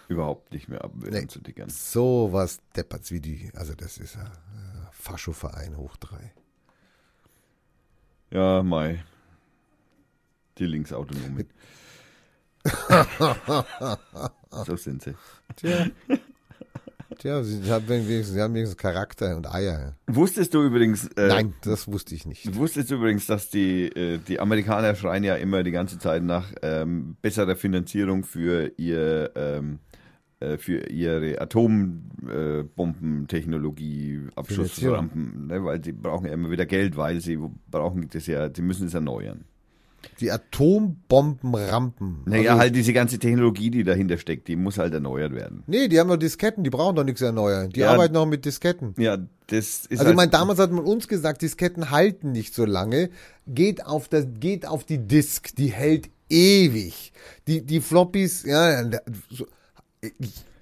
Überhaupt 0.09 0.53
nicht 0.53 0.69
mehr 0.69 0.85
ab 0.85 0.93
Nee. 0.97 1.27
zu 1.29 1.41
dickern. 1.41 1.71
So 1.71 2.29
was 2.33 2.59
deppert's 2.77 3.11
wie 3.11 3.21
die, 3.21 3.51
also 3.55 3.75
das 3.75 3.97
ist 3.97 4.17
ja 4.17 4.25
äh, 4.25 4.87
Faschoverein 4.93 5.77
hoch 5.79 5.97
drei. 5.97 6.33
Ja, 8.31 8.63
Mai. 8.63 9.03
Die 10.59 10.67
Linksautonomen. 10.67 11.49
so 14.67 14.77
sind 14.77 15.03
sie. 15.03 15.15
Tja. 15.57 15.87
Tja, 17.19 17.43
sie 17.43 17.71
haben 17.71 17.89
wenigstens, 17.89 18.35
sie 18.35 18.41
haben 18.41 18.55
wenigstens 18.55 18.77
Charakter 18.77 19.37
und 19.37 19.53
Eier. 19.53 19.97
Wusstest 20.07 20.55
du 20.55 20.63
übrigens, 20.63 21.07
äh, 21.17 21.29
Nein, 21.29 21.55
das 21.63 21.89
wusste 21.89 22.15
ich 22.15 22.27
nicht. 22.27 22.55
wusstest 22.57 22.91
du 22.91 22.97
übrigens, 22.97 23.27
dass 23.27 23.51
die, 23.51 23.87
äh, 23.87 24.19
die 24.19 24.41
Amerikaner 24.41 24.95
schreien 24.95 25.25
ja 25.25 25.37
immer 25.37 25.63
die 25.63 25.71
ganze 25.71 25.99
Zeit 25.99 26.23
nach 26.23 26.53
ähm, 26.63 27.17
besserer 27.23 27.57
Finanzierung 27.57 28.25
für 28.25 28.73
ihr 28.77 29.33
ähm, 29.35 29.79
äh, 30.45 30.59
für 30.59 30.91
ihre 30.91 31.41
Atombombentechnologie, 31.41 34.23
Abschussrampen, 34.35 35.47
ne, 35.47 35.65
weil 35.65 35.83
sie 35.83 35.93
brauchen 35.93 36.27
ja 36.27 36.33
immer 36.33 36.51
wieder 36.51 36.67
Geld, 36.67 36.97
weil 36.97 37.21
sie 37.21 37.39
brauchen 37.71 38.09
das 38.11 38.27
ja, 38.27 38.53
sie 38.53 38.63
müssen 38.63 38.89
es 38.89 38.95
erneuern. 38.95 39.45
Die 40.21 40.31
Atombombenrampen. 40.31 42.19
Naja, 42.27 42.51
Also- 42.53 42.61
halt 42.63 42.77
diese 42.77 42.93
ganze 42.93 43.19
Technologie, 43.19 43.71
die 43.71 43.85
dahinter 43.85 44.19
steckt, 44.19 44.49
die 44.49 44.57
muss 44.57 44.79
halt 44.79 44.93
erneuert 44.95 45.35
werden. 45.35 45.63
Nee, 45.67 45.89
die 45.89 45.99
haben 46.01 46.09
doch 46.09 46.17
Disketten, 46.17 46.65
die 46.65 46.71
brauchen 46.71 46.97
doch 46.97 47.05
nichts 47.05 47.21
erneuern. 47.23 47.71
Die 47.71 47.81
Ja. 47.81 47.93
arbeiten 47.93 48.15
noch 48.15 48.27
mit 48.27 48.45
Disketten. 48.45 48.95
Ja, 48.99 49.17
das 49.17 49.27
ist 49.57 49.91
Also 49.91 50.03
ich 50.03 50.07
halt, 50.07 50.17
meine, 50.17 50.31
damals 50.31 50.59
hat 50.59 50.71
man 50.73 50.85
uns 50.85 51.09
gesagt, 51.09 51.43
Disketten 51.43 51.91
halten 51.91 52.33
nicht 52.33 52.55
so 52.55 52.65
lange. 52.65 53.11
Geht 53.47 53.85
auf 53.85 54.09
das, 54.09 54.27
geht 54.41 54.67
auf 54.67 54.85
die 54.85 54.99
Disk, 54.99 55.55
die 55.57 55.69
hält 55.69 56.09
ewig. 56.31 57.13
Die, 57.47 57.63
die 57.65 57.81
Floppies, 57.81 58.45
ja, 58.45 58.83
so, 59.31 59.47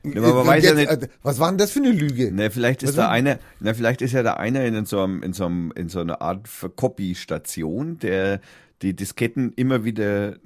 Ja, 0.05 0.21
aber 0.21 0.35
man 0.39 0.47
weiß 0.49 0.65
ja 0.65 0.75
nicht- 0.75 0.91
äh, 0.91 1.09
was 1.23 1.39
war 1.39 1.49
denn 1.49 1.59
das 1.59 1.71
für 1.71 1.79
eine 1.79 1.93
Lüge? 1.93 2.31
Na, 2.33 2.51
vielleicht 2.51 2.83
ist 2.83 2.89
Was 2.91 2.97
da 2.97 3.09
einer, 3.09 3.39
na, 3.61 3.73
vielleicht 3.73 4.03
ist 4.03 4.11
ja 4.13 4.25
da 4.25 4.35
einer 4.35 4.65
in 4.65 4.85
so 4.85 5.01
einem, 5.01 5.23
in 5.23 5.33
so 5.33 5.47
einem, 5.47 5.73
in 5.77 5.89
so 5.89 6.01
einer 6.01 6.21
Art 6.21 6.49
Copy-Station, 6.75 7.99
der 8.01 8.41
die 8.83 8.95
Disketten 8.95 9.53
immer 9.55 9.85
wieder 9.85 10.37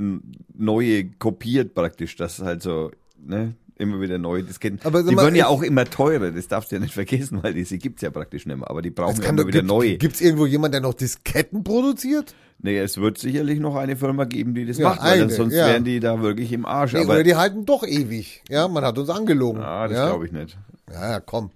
neue 0.55 1.07
kopiert 1.19 1.75
praktisch, 1.75 2.17
das 2.17 2.39
ist 2.39 2.45
halt 2.45 2.63
so, 2.63 2.91
ne, 3.25 3.55
immer 3.79 4.01
wieder 4.01 4.19
neue 4.19 4.43
Disketten. 4.43 4.81
Aber 4.85 5.03
die 5.03 5.15
mal, 5.15 5.25
werden 5.25 5.35
ja 5.35 5.49
auch 5.49 5.63
immer 5.63 5.85
teurer, 5.85 6.31
das 6.31 6.49
darfst 6.49 6.71
du 6.71 6.77
ja 6.77 6.81
nicht 6.81 6.95
vergessen, 6.95 7.43
weil 7.43 7.55
diese 7.55 7.79
gibt's 7.79 8.03
ja 8.03 8.11
praktisch 8.11 8.47
nicht 8.47 8.57
mehr, 8.57 8.71
aber 8.71 8.83
die 8.83 8.91
brauchen 8.91 9.13
Es 9.13 9.19
ja 9.19 9.29
immer 9.29 9.43
doch, 9.43 9.49
wieder 9.49 9.61
gibt, 9.61 9.69
neue. 9.69 9.97
Gibt's 9.99 10.21
irgendwo 10.21 10.47
jemand, 10.47 10.75
der 10.75 10.81
noch 10.81 10.95
Disketten 10.95 11.65
produziert? 11.65 12.35
Nee, 12.59 12.79
es 12.79 12.97
wird 12.99 13.19
sicherlich 13.19 13.61
noch 13.61 13.77
eine 13.77 13.97
Firma 13.97 14.25
geben, 14.25 14.55
die 14.55 14.65
das 14.65 14.79
Ja, 14.79 14.89
macht, 14.91 15.03
weil 15.03 15.23
eine, 15.23 15.31
sonst 15.31 15.55
ja. 15.55 15.67
wären 15.67 15.85
die 15.85 16.01
da 16.01 16.23
wirklich 16.23 16.53
im 16.53 16.65
Arsch. 16.65 16.95
Nee, 16.95 17.01
aber 17.01 17.15
oder 17.15 17.23
die 17.23 17.35
halten 17.37 17.67
doch 17.67 17.87
ewig. 17.87 18.43
Ja, 18.49 18.67
man 18.69 18.83
hat 18.85 18.97
uns 18.99 19.11
angelogen. 19.11 19.61
ah, 19.63 19.87
das 19.89 19.97
ja? 19.99 20.09
glaube 20.09 20.25
ich 20.27 20.33
nicht. 20.33 20.57
Ja, 20.91 21.11
ja, 21.11 21.21
komm. 21.21 21.51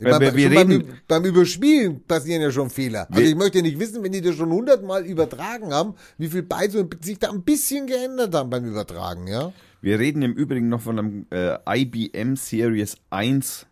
Weil 0.00 0.12
meine, 0.12 0.24
wir- 0.26 0.34
wir 0.36 0.48
beim, 0.54 0.68
reden- 0.70 0.88
Ü- 0.88 0.92
beim 1.08 1.24
Überspielen 1.24 2.02
passieren 2.06 2.42
ja 2.42 2.50
schon 2.50 2.70
Fehler. 2.70 3.06
Also 3.10 3.22
ich 3.22 3.34
möchte 3.34 3.62
nicht 3.62 3.78
wissen, 3.78 4.02
wenn 4.02 4.12
die 4.12 4.20
das 4.20 4.34
schon 4.36 4.50
hundertmal 4.50 5.04
übertragen 5.06 5.72
haben, 5.72 5.94
wie 6.18 6.28
viel 6.28 6.42
bei 6.42 6.68
so 6.68 6.88
sich 7.02 7.18
da 7.18 7.30
ein 7.30 7.42
bisschen 7.42 7.86
geändert 7.86 8.34
haben 8.34 8.50
beim 8.50 8.64
Übertragen, 8.64 9.26
ja? 9.26 9.52
Wir 9.82 9.98
reden 9.98 10.22
im 10.22 10.32
Übrigen 10.34 10.68
noch 10.68 10.82
von 10.82 10.98
einem 10.98 11.26
äh, 11.30 11.56
IBM 11.66 12.36
Series 12.36 12.96
1 13.10 13.66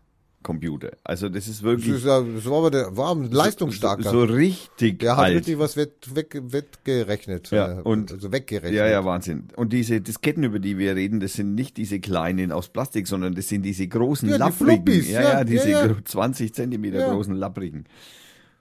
Computer. 0.48 0.92
Also 1.04 1.28
das 1.28 1.46
ist 1.46 1.58
Das, 1.58 1.62
wirklich 1.62 1.94
ist 1.96 2.06
ja, 2.06 2.22
das 2.22 2.44
war 2.46 2.58
aber 2.58 2.70
der, 2.70 2.96
war 2.96 3.14
ein 3.14 3.30
leistungsstarker. 3.30 4.02
so, 4.10 4.26
so 4.26 4.32
richtig 4.32 4.98
der 5.00 5.16
hat 5.16 5.24
alt. 5.26 5.36
richtig 5.36 5.58
was 5.58 5.76
wett, 5.76 6.14
weg, 6.14 6.40
wettgerechnet. 6.42 7.50
Ja, 7.50 7.78
äh, 7.78 7.82
und- 7.82 8.10
also 8.12 8.32
weggerechnet. 8.32 8.72
ja, 8.72 8.86
ja, 8.88 9.04
Wahnsinn. 9.04 9.48
Und 9.56 9.72
diese 9.74 10.00
Disketten, 10.00 10.42
über 10.44 10.58
die 10.58 10.78
wir 10.78 10.96
reden, 10.96 11.20
das 11.20 11.34
sind 11.34 11.54
nicht 11.54 11.76
diese 11.76 12.00
kleinen 12.00 12.50
aus 12.50 12.68
Plastik, 12.70 13.06
sondern 13.06 13.34
das 13.34 13.48
sind 13.48 13.62
diese 13.62 13.86
großen 13.86 14.28
Ja, 14.28 14.36
die 14.36 14.40
lapprigen. 14.40 14.66
Floppies, 14.84 15.10
ja, 15.10 15.20
ja, 15.22 15.28
ja, 15.34 15.44
diese 15.44 15.70
ja, 15.70 15.80
ja. 15.82 15.86
gro- 15.92 16.00
20 16.02 16.54
Zentimeter 16.54 17.10
großen 17.10 17.34
lapprigen. 17.34 17.84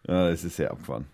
Ja, 0.07 0.29
das 0.29 0.43
ist 0.43 0.57
sehr 0.57 0.71
abgefahren. 0.71 1.05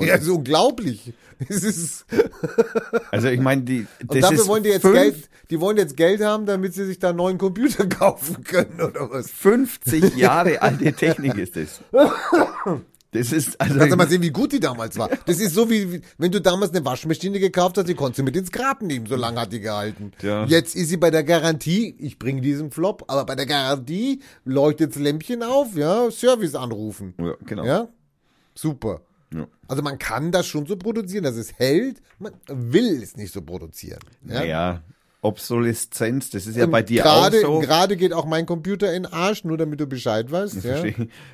Ja, 0.00 0.14
ist 0.16 0.28
unglaublich. 0.28 1.12
Es 1.48 1.62
ist, 1.64 2.06
Also 3.10 3.28
ich 3.28 3.40
meine, 3.40 3.62
die 3.62 3.86
und 4.00 4.14
das 4.14 4.20
dafür 4.22 4.38
ist 4.40 4.48
wollen 4.48 4.62
die 4.62 4.70
jetzt 4.70 4.82
fünf- 4.82 4.94
Geld, 4.94 5.28
die 5.50 5.60
wollen 5.60 5.76
jetzt 5.76 5.96
Geld 5.96 6.22
haben, 6.22 6.46
damit 6.46 6.74
sie 6.74 6.84
sich 6.86 6.98
da 6.98 7.08
einen 7.10 7.18
neuen 7.18 7.38
Computer 7.38 7.86
kaufen 7.88 8.42
können, 8.44 8.80
oder 8.80 9.10
was? 9.10 9.30
50 9.30 10.16
Jahre 10.16 10.62
alte 10.62 10.92
Technik 10.92 11.36
ist 11.36 11.56
das. 11.56 11.80
Das 13.12 13.32
ist 13.32 13.58
also 13.60 13.78
Kannst 13.78 13.92
du 13.92 13.96
mal 13.96 14.08
sehen, 14.08 14.20
wie 14.22 14.30
gut 14.30 14.52
die 14.52 14.60
damals 14.60 14.98
war. 14.98 15.08
Das 15.26 15.38
ist 15.40 15.54
so 15.54 15.70
wie, 15.70 15.90
wie 15.92 16.02
wenn 16.18 16.32
du 16.32 16.40
damals 16.40 16.72
eine 16.74 16.84
Waschmaschine 16.84 17.38
gekauft 17.38 17.78
hast, 17.78 17.86
die 17.88 17.94
konntest 17.94 18.18
du 18.18 18.22
mit 18.24 18.36
ins 18.36 18.50
Grab 18.50 18.82
nehmen, 18.82 19.06
so 19.06 19.14
lange 19.16 19.40
hat 19.40 19.52
die 19.52 19.60
gehalten. 19.60 20.12
Ja. 20.22 20.44
Jetzt 20.46 20.74
ist 20.74 20.88
sie 20.88 20.96
bei 20.98 21.10
der 21.10 21.22
Garantie, 21.24 21.94
ich 21.98 22.18
bringe 22.18 22.40
diesen 22.42 22.70
Flop, 22.72 23.04
aber 23.08 23.24
bei 23.24 23.34
der 23.34 23.46
Garantie 23.46 24.20
leuchtet 24.44 24.96
das 24.96 25.00
Lämpchen 25.02 25.42
auf, 25.42 25.76
ja, 25.76 26.10
Service 26.10 26.54
anrufen. 26.54 27.14
ja, 27.18 27.34
genau. 27.46 27.64
Ja? 27.64 27.88
Super. 28.54 29.00
Ja. 29.34 29.46
Also 29.68 29.82
man 29.82 29.98
kann 29.98 30.30
das 30.32 30.46
schon 30.46 30.66
so 30.66 30.76
produzieren, 30.76 31.24
dass 31.24 31.36
es 31.36 31.58
hält, 31.58 32.00
man 32.18 32.32
will 32.48 33.02
es 33.02 33.16
nicht 33.16 33.32
so 33.32 33.42
produzieren. 33.42 34.00
Ja? 34.26 34.40
Naja, 34.40 34.82
Obsoleszenz, 35.22 36.30
das 36.30 36.46
ist 36.46 36.56
ja 36.56 36.64
Und 36.66 36.70
bei 36.70 36.82
dir 36.82 37.02
gerade, 37.02 37.38
auch 37.38 37.42
so. 37.42 37.58
Gerade 37.60 37.96
geht 37.96 38.12
auch 38.12 38.26
mein 38.26 38.46
Computer 38.46 38.94
in 38.94 39.02
den 39.02 39.12
Arsch, 39.12 39.42
nur 39.44 39.58
damit 39.58 39.80
du 39.80 39.86
Bescheid 39.86 40.30
weißt. 40.30 40.62
Ja? 40.62 40.84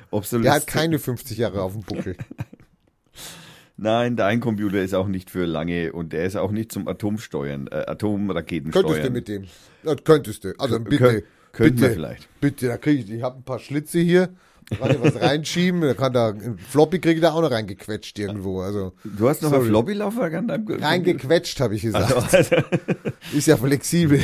Obsoleszenz. 0.09 0.43
Der 0.43 0.53
hat 0.53 0.67
keine 0.67 0.97
50 0.97 1.37
Jahre 1.37 1.61
auf 1.61 1.73
dem 1.73 1.83
Buckel. 1.83 2.15
Nein, 3.77 4.15
dein 4.15 4.39
Computer 4.39 4.81
ist 4.81 4.93
auch 4.93 5.07
nicht 5.07 5.29
für 5.29 5.45
lange 5.45 5.93
und 5.93 6.13
der 6.13 6.25
ist 6.25 6.35
auch 6.35 6.51
nicht 6.51 6.71
zum 6.71 6.87
Atomsteuern, 6.87 7.67
äh, 7.67 7.83
Atomraketen 7.87 8.71
Könntest 8.71 9.03
du 9.03 9.09
mit 9.09 9.27
dem? 9.27 9.45
Ja, 9.83 9.95
könntest 9.95 10.43
du. 10.43 10.53
Also 10.59 10.79
bitte. 10.79 11.03
kö- 11.03 11.23
könnten 11.51 11.75
bitte, 11.75 11.87
wir 11.87 11.93
vielleicht. 11.93 12.39
Bitte, 12.39 12.67
da 12.67 12.77
krieg 12.77 12.99
ich, 12.99 13.11
ich 13.11 13.21
habe 13.23 13.37
ein 13.37 13.43
paar 13.43 13.59
Schlitze 13.59 13.99
hier. 13.99 14.29
Da 14.69 14.75
kann 14.77 14.91
ich 14.91 15.01
was 15.01 15.15
reinschieben. 15.21 15.81
Da 15.81 15.93
kann 15.93 16.13
da, 16.13 16.29
ein 16.29 16.57
Floppy 16.57 16.99
kriege 16.99 17.15
ich 17.15 17.21
da 17.21 17.33
auch 17.33 17.41
noch 17.41 17.51
reingequetscht 17.51 18.17
irgendwo. 18.19 18.61
Also, 18.61 18.93
Du 19.03 19.29
hast 19.29 19.41
noch 19.41 19.49
Sorry. 19.49 19.63
ein 19.63 19.67
Floppy-Laufwerk 19.69 20.33
an 20.35 20.47
deinem 20.47 20.67
reingequetscht, 20.67 21.59
habe 21.59 21.75
ich 21.75 21.83
gesagt. 21.83 22.13
Also, 22.33 22.55
Ist 23.35 23.47
ja 23.47 23.57
flexibel. 23.57 24.21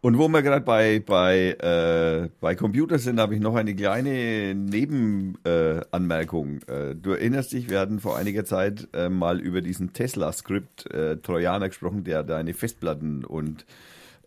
und 0.00 0.18
wo 0.18 0.28
wir 0.28 0.42
gerade 0.42 0.64
bei, 0.64 1.00
bei, 1.00 1.50
äh, 1.52 2.28
bei 2.40 2.54
Computer 2.54 2.98
sind, 2.98 3.20
habe 3.20 3.34
ich 3.34 3.40
noch 3.40 3.54
eine 3.54 3.74
kleine 3.74 4.54
Nebenanmerkung. 4.54 6.60
Äh, 6.68 6.90
äh, 6.90 6.94
du 6.96 7.10
erinnerst 7.12 7.52
dich, 7.52 7.70
wir 7.70 7.80
hatten 7.80 8.00
vor 8.00 8.16
einiger 8.16 8.44
Zeit 8.44 8.88
äh, 8.92 9.08
mal 9.08 9.40
über 9.40 9.60
diesen 9.60 9.92
Tesla-Script 9.92 10.90
äh, 10.92 11.16
Trojaner 11.18 11.68
gesprochen, 11.68 12.04
der 12.04 12.22
deine 12.22 12.54
Festplatten 12.54 13.24
und 13.24 13.64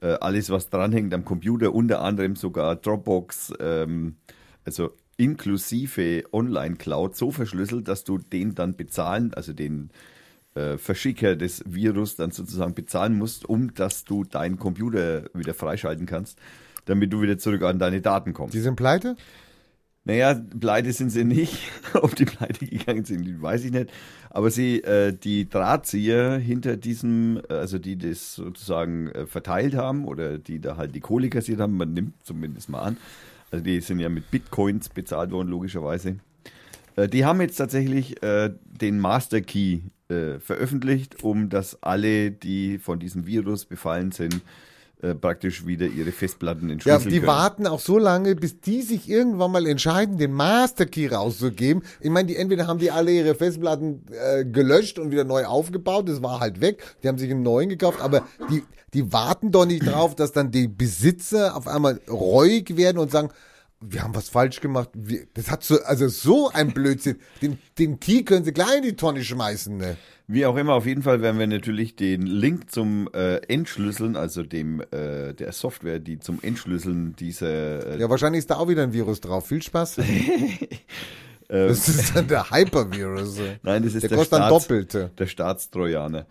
äh, 0.01 0.07
alles, 0.19 0.49
was 0.49 0.69
dranhängt 0.69 1.13
am 1.13 1.25
Computer, 1.25 1.73
unter 1.73 2.01
anderem 2.01 2.35
sogar 2.35 2.75
Dropbox, 2.75 3.53
ähm, 3.59 4.15
also 4.65 4.91
inklusive 5.17 6.23
Online-Cloud, 6.31 7.15
so 7.15 7.31
verschlüsselt, 7.31 7.87
dass 7.87 8.03
du 8.03 8.17
den 8.17 8.55
dann 8.55 8.75
bezahlen, 8.75 9.33
also 9.33 9.53
den 9.53 9.89
äh, 10.55 10.77
Verschicker 10.77 11.35
des 11.35 11.63
Virus 11.65 12.15
dann 12.15 12.31
sozusagen 12.31 12.73
bezahlen 12.73 13.17
musst, 13.17 13.47
um 13.47 13.73
dass 13.73 14.03
du 14.03 14.23
deinen 14.23 14.57
Computer 14.57 15.25
wieder 15.33 15.53
freischalten 15.53 16.05
kannst, 16.05 16.39
damit 16.85 17.13
du 17.13 17.21
wieder 17.21 17.37
zurück 17.37 17.63
an 17.63 17.79
deine 17.79 18.01
Daten 18.01 18.33
kommst. 18.33 18.53
Die 18.53 18.59
sind 18.59 18.75
pleite? 18.75 19.15
Naja, 20.07 20.39
pleite 20.59 20.93
sind 20.93 21.09
sie 21.09 21.23
nicht. 21.23 21.57
Ob 21.95 22.15
die 22.15 22.25
pleite 22.25 22.67
gegangen 22.67 23.05
sind, 23.05 23.41
weiß 23.41 23.65
ich 23.65 23.71
nicht. 23.71 23.91
Aber 24.29 24.51
sie, 24.51 24.83
äh, 24.83 25.11
die 25.11 25.49
Drahtzieher 25.49 26.37
hinter 26.37 26.77
diesem, 26.77 27.41
äh, 27.49 27.53
also 27.53 27.79
die 27.79 27.97
das 27.97 28.35
sozusagen 28.35 29.09
äh, 29.09 29.25
verteilt 29.25 29.73
haben 29.73 30.05
oder 30.05 30.37
die 30.37 30.61
da 30.61 30.77
halt 30.77 30.93
die 30.93 30.99
Kohle 30.99 31.29
kassiert 31.29 31.59
haben, 31.59 31.75
man 31.75 31.93
nimmt 31.93 32.23
zumindest 32.23 32.69
mal 32.69 32.81
an. 32.81 32.97
Also 33.51 33.63
die 33.63 33.79
sind 33.81 33.99
ja 33.99 34.09
mit 34.09 34.31
Bitcoins 34.31 34.89
bezahlt 34.89 35.31
worden, 35.31 35.49
logischerweise. 35.49 36.17
Äh, 36.95 37.07
die 37.07 37.25
haben 37.25 37.41
jetzt 37.41 37.57
tatsächlich 37.57 38.21
äh, 38.23 38.51
den 38.65 38.99
Master 38.99 39.41
Key 39.41 39.79
äh, 40.09 40.39
veröffentlicht, 40.39 41.23
um 41.23 41.49
dass 41.49 41.81
alle, 41.83 42.31
die 42.31 42.77
von 42.79 42.99
diesem 42.99 43.25
Virus 43.25 43.65
befallen 43.65 44.11
sind, 44.11 44.41
äh, 45.05 45.15
praktisch 45.15 45.65
wieder 45.65 45.85
ihre 45.85 46.11
Festplatten 46.11 46.67
Ja, 46.67 46.73
entschlüsseln 46.73 47.09
die 47.09 47.17
können. 47.19 47.27
warten 47.27 47.67
auch 47.67 47.79
so 47.79 47.97
lange, 47.97 48.35
bis 48.35 48.59
die 48.59 48.81
sich 48.81 49.09
irgendwann 49.09 49.51
mal 49.51 49.67
entscheiden, 49.67 50.17
den 50.17 50.31
Master 50.33 50.85
Key 50.85 51.07
rauszugeben. 51.07 51.83
Ich 51.99 52.09
meine, 52.09 52.27
die 52.27 52.35
entweder 52.35 52.65
haben 52.67 52.79
die 52.79 52.91
alle 52.91 53.11
ihre 53.11 53.35
Festplatten 53.35 54.05
äh, 54.11 54.45
gelöscht 54.45 54.97
und 54.97 55.11
wieder 55.11 55.23
neu 55.23 55.45
aufgebaut, 55.45 56.09
das 56.09 56.23
war 56.23 56.39
halt 56.39 56.59
weg. 56.61 56.83
Die 57.03 57.07
haben 57.07 57.17
sich 57.17 57.29
einen 57.29 57.43
neuen 57.43 57.69
gekauft, 57.69 58.01
aber 58.01 58.23
die, 58.49 58.63
die 58.93 59.11
warten 59.13 59.51
doch 59.51 59.65
nicht 59.65 59.85
drauf, 59.85 60.15
dass 60.15 60.31
dann 60.31 60.51
die 60.51 60.67
Besitzer 60.67 61.55
auf 61.55 61.67
einmal 61.67 61.99
reuig 62.09 62.77
werden 62.77 62.97
und 62.97 63.11
sagen, 63.11 63.29
wir 63.81 64.03
haben 64.03 64.15
was 64.15 64.29
falsch 64.29 64.61
gemacht. 64.61 64.89
Wir, 64.93 65.25
das 65.33 65.51
hat 65.51 65.63
so, 65.63 65.81
also 65.83 66.07
so 66.07 66.49
ein 66.51 66.73
Blödsinn. 66.73 67.17
Den, 67.41 67.57
den 67.77 67.99
Key 67.99 68.23
können 68.23 68.45
sie 68.45 68.53
gleich 68.53 68.77
in 68.77 68.83
die 68.83 68.95
Tonne 68.95 69.23
schmeißen, 69.23 69.75
ne? 69.77 69.97
Wie 70.27 70.45
auch 70.45 70.55
immer, 70.55 70.73
auf 70.73 70.87
jeden 70.87 71.03
Fall 71.03 71.21
werden 71.21 71.37
wir 71.39 71.45
natürlich 71.45 71.95
den 71.95 72.23
Link 72.25 72.71
zum 72.71 73.07
äh, 73.13 73.35
Entschlüsseln, 73.47 74.15
also 74.15 74.41
dem 74.41 74.81
äh, 74.91 75.33
der 75.33 75.51
Software, 75.51 75.99
die 75.99 76.17
zum 76.19 76.39
Entschlüsseln 76.41 77.15
dieser 77.15 77.95
äh, 77.95 77.99
Ja, 77.99 78.09
wahrscheinlich 78.09 78.39
ist 78.39 78.49
da 78.49 78.55
auch 78.55 78.67
wieder 78.67 78.81
ein 78.83 78.93
Virus 78.93 79.21
drauf. 79.21 79.47
Viel 79.47 79.61
Spaß. 79.61 79.97
äh, 79.99 80.77
Das 81.47 81.87
ist 81.87 82.15
dann 82.15 82.27
der 82.27 82.49
Hypervirus. 82.49 83.37
Nein, 83.61 83.83
das 83.83 83.93
ist 83.93 84.01
Der 84.03 84.09
der, 84.09 84.17
kostet 84.17 84.33
dann 84.33 84.47
Staats, 84.49 84.63
Doppelte. 84.67 85.11
der 85.17 85.27
Staatstrojaner. 85.27 86.25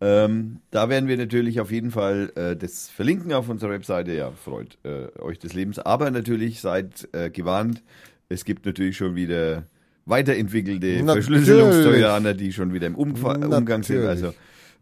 Ähm, 0.00 0.60
da 0.70 0.88
werden 0.88 1.08
wir 1.08 1.16
natürlich 1.16 1.60
auf 1.60 1.72
jeden 1.72 1.90
Fall 1.90 2.30
äh, 2.36 2.56
das 2.56 2.88
verlinken 2.88 3.32
auf 3.32 3.48
unserer 3.48 3.70
Webseite. 3.70 4.12
Ja, 4.12 4.30
freut 4.30 4.78
äh, 4.84 5.08
euch 5.20 5.38
des 5.38 5.54
Lebens. 5.54 5.78
Aber 5.78 6.10
natürlich 6.10 6.60
seid 6.60 7.08
äh, 7.12 7.30
gewarnt. 7.30 7.82
Es 8.28 8.44
gibt 8.44 8.64
natürlich 8.66 8.96
schon 8.96 9.16
wieder 9.16 9.64
weiterentwickelte 10.06 11.02
Natürlich. 11.02 11.26
Verschlüsselungstrojaner, 11.26 12.34
die 12.34 12.52
schon 12.52 12.72
wieder 12.72 12.86
im 12.86 12.94
Umfa 12.94 13.32
Umgang 13.34 13.82
sind. 13.82 14.02
Natürlich. 14.02 14.24
Also 14.24 14.34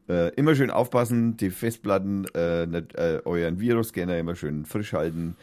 äh, 0.08 0.34
immer 0.34 0.54
schön 0.54 0.70
aufpassen, 0.70 1.36
die 1.36 1.50
Festplatten, 1.50 2.26
äh, 2.34 2.66
nicht, 2.66 2.94
äh, 2.94 3.20
euren 3.24 3.58
Virusscanner 3.58 4.18
immer 4.18 4.36
schön 4.36 4.64
frisch 4.64 4.92
halten. 4.92 5.36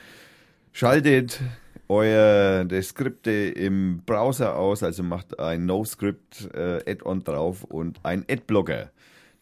Schaltet 0.72 1.42
euer 1.90 2.64
die 2.66 2.82
Skripte 2.82 3.32
im 3.32 4.02
Browser 4.06 4.56
aus, 4.56 4.82
also 4.84 5.04
macht 5.04 5.40
ein 5.40 5.66
No-Script 5.66 6.50
äh, 6.54 6.90
Add-on 6.90 7.24
drauf 7.24 7.64
und 7.64 8.00
ein 8.04 8.26
Adblocker. 8.30 8.90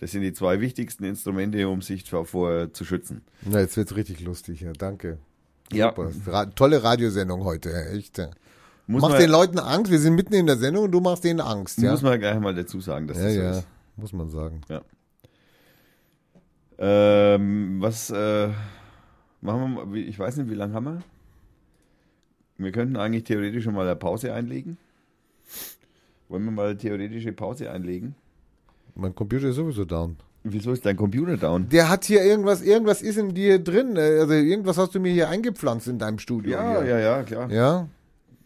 Das 0.01 0.09
sind 0.11 0.23
die 0.23 0.33
zwei 0.33 0.59
wichtigsten 0.59 1.03
Instrumente, 1.03 1.69
um 1.69 1.83
sich 1.83 2.03
davor 2.03 2.73
zu 2.73 2.83
schützen. 2.85 3.21
Na, 3.43 3.59
jetzt 3.59 3.77
wird's 3.77 3.95
richtig 3.95 4.19
lustig, 4.21 4.61
ja. 4.61 4.73
Danke. 4.73 5.19
Ja. 5.71 5.93
Super. 5.95 6.11
Ra 6.25 6.45
tolle 6.47 6.83
Radiosendung 6.83 7.43
heute, 7.43 7.71
echt. 7.91 8.17
ja. 8.17 8.31
Muss 8.87 9.03
Mach 9.03 9.15
den 9.15 9.29
Leuten 9.29 9.59
Angst. 9.59 9.91
Wir 9.91 9.99
sind 9.99 10.15
mitten 10.15 10.33
in 10.33 10.47
der 10.47 10.57
Sendung 10.57 10.85
und 10.85 10.91
du 10.91 10.99
machst 11.01 11.23
denen 11.23 11.39
Angst, 11.39 11.77
ja? 11.77 11.91
muss 11.91 12.01
man 12.01 12.19
gleich 12.19 12.39
mal 12.39 12.55
dazu 12.55 12.81
sagen, 12.81 13.07
dass 13.07 13.17
ja, 13.17 13.23
das 13.25 13.33
so 13.33 13.39
ja. 13.41 13.51
ist. 13.51 13.67
Muss 13.95 14.11
man 14.11 14.29
sagen. 14.31 14.61
Ähm, 16.79 17.77
was 17.79 18.09
äh, 18.09 18.49
machen 19.39 19.61
wir 19.61 19.85
mal, 19.85 19.97
ich 19.97 20.17
weiß 20.17 20.37
nicht, 20.37 20.49
wie 20.49 20.55
lange 20.55 20.73
haben 20.73 20.85
wir? 20.85 21.03
Wir 22.57 22.71
könnten 22.71 22.95
eigentlich 22.95 23.25
theoretisch 23.25 23.63
schon 23.63 23.75
mal 23.75 23.85
eine 23.85 23.95
Pause 23.95 24.33
einlegen. 24.33 24.77
Wollen 26.27 26.43
wir 26.45 26.51
mal 26.51 26.69
eine 26.69 26.77
theoretische 26.77 27.33
Pause 27.33 27.69
einlegen? 27.69 28.15
Mein 28.95 29.15
Computer 29.15 29.47
ist 29.49 29.55
sowieso 29.55 29.85
down. 29.85 30.17
Wieso 30.43 30.71
ist 30.71 30.85
dein 30.85 30.97
Computer 30.97 31.37
down? 31.37 31.69
Der 31.69 31.87
hat 31.89 32.05
hier 32.05 32.23
irgendwas, 32.23 32.61
irgendwas 32.61 33.01
ist 33.01 33.17
in 33.17 33.33
dir 33.33 33.59
drin. 33.59 33.95
äh, 33.95 34.19
Also 34.19 34.33
irgendwas 34.33 34.77
hast 34.77 34.95
du 34.95 34.99
mir 34.99 35.11
hier 35.11 35.29
eingepflanzt 35.29 35.87
in 35.87 35.99
deinem 35.99 36.17
Studio. 36.19 36.53
Ja, 36.53 36.81
hier. 36.81 36.89
ja, 36.89 36.99
ja, 36.99 37.23
klar. 37.23 37.51
Ja, 37.51 37.87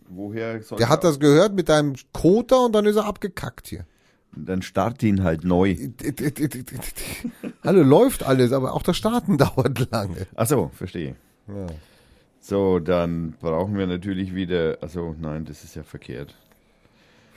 Woher 0.08 0.62
soll 0.62 0.78
der 0.78 0.90
hat 0.90 1.04
das 1.04 1.20
gehört 1.20 1.56
mit 1.56 1.68
deinem 1.70 1.94
Koter 2.14 2.66
und 2.66 2.76
dann 2.76 2.86
ist 2.86 2.96
er 2.98 3.06
abgekackt 3.06 3.68
hier. 3.68 3.86
Dann 4.36 4.62
start 4.62 5.02
ihn 5.02 5.24
halt 5.24 5.44
neu. 5.46 5.76
Hallo, 7.64 7.82
läuft 7.84 8.24
alles, 8.24 8.52
aber 8.52 8.74
auch 8.74 8.84
das 8.84 8.98
Starten 8.98 9.38
dauert 9.40 9.90
lange. 9.92 10.28
Ach 10.36 10.46
so, 10.48 10.70
verstehe. 10.74 11.16
Ja. 11.48 11.68
So, 12.40 12.80
dann 12.80 13.34
brauchen 13.42 13.78
wir 13.78 13.88
natürlich 13.88 14.36
wieder. 14.36 14.78
Also 14.82 15.16
nein, 15.20 15.46
das 15.46 15.64
ist 15.64 15.76
ja 15.76 15.84
verkehrt. 15.84 16.36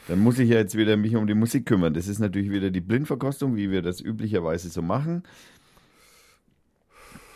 Dann 0.09 0.21
muss 0.21 0.39
ich 0.39 0.49
ja 0.49 0.57
jetzt 0.57 0.77
wieder 0.77 0.97
mich 0.97 1.15
um 1.17 1.27
die 1.27 1.35
Musik 1.35 1.67
kümmern. 1.67 1.93
Das 1.93 2.09
ist 2.09 2.19
natürlich 2.19 2.51
wieder 2.51 2.71
die 2.71 2.81
Blindverkostung, 2.81 3.57
wie 3.57 3.71
wir 3.71 3.83
das 3.83 4.01
üblicherweise 4.01 4.71
so 4.71 4.81
machen. 4.81 5.23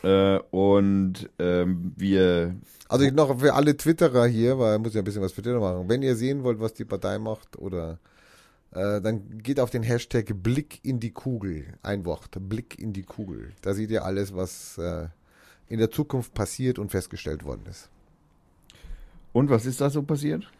Äh, 0.03 0.39
und 0.51 1.31
ähm, 1.39 1.93
wir 1.97 2.57
Also 2.89 3.05
ich 3.05 3.13
noch 3.13 3.39
für 3.39 3.55
alle 3.55 3.77
Twitterer 3.77 4.27
hier, 4.27 4.59
weil 4.59 4.79
muss 4.79 4.95
ja 4.95 5.03
ein 5.03 5.05
bisschen 5.05 5.23
was 5.23 5.33
für 5.33 5.43
Twitter 5.43 5.61
machen. 5.61 5.89
Wenn 5.89 6.03
ihr 6.03 6.17
sehen 6.17 6.43
wollt, 6.43 6.61
was 6.61 6.73
die 6.73 6.87
Partei 6.87 7.19
macht, 7.19 7.59
oder 7.59 7.99
äh, 8.73 9.01
dann 9.01 9.39
geht 9.39 9.61
auf 9.61 9.71
den 9.71 9.83
Hashtag 9.83 10.43
Blick 10.43 10.81
in 10.83 10.99
die 10.99 11.13
Kugel. 11.13 11.67
Ein 11.83 12.07
Wort, 12.07 12.31
Blick 12.41 12.79
in 12.79 12.95
die 12.95 13.03
Kugel. 13.03 13.53
Da 13.61 13.75
seht 13.75 13.91
ihr 13.91 14.05
alles, 14.05 14.35
was 14.35 14.79
äh, 14.79 15.09
in 15.69 15.79
der 15.79 15.91
Zukunft 15.91 16.33
passiert 16.33 16.79
und 16.79 16.91
festgestellt 16.91 17.45
worden 17.45 17.67
ist. 17.69 17.91
und 19.33 19.51
was 19.51 19.67
ist 19.67 19.81
da 19.81 19.91
so 19.91 20.03
passiert? 20.03 20.51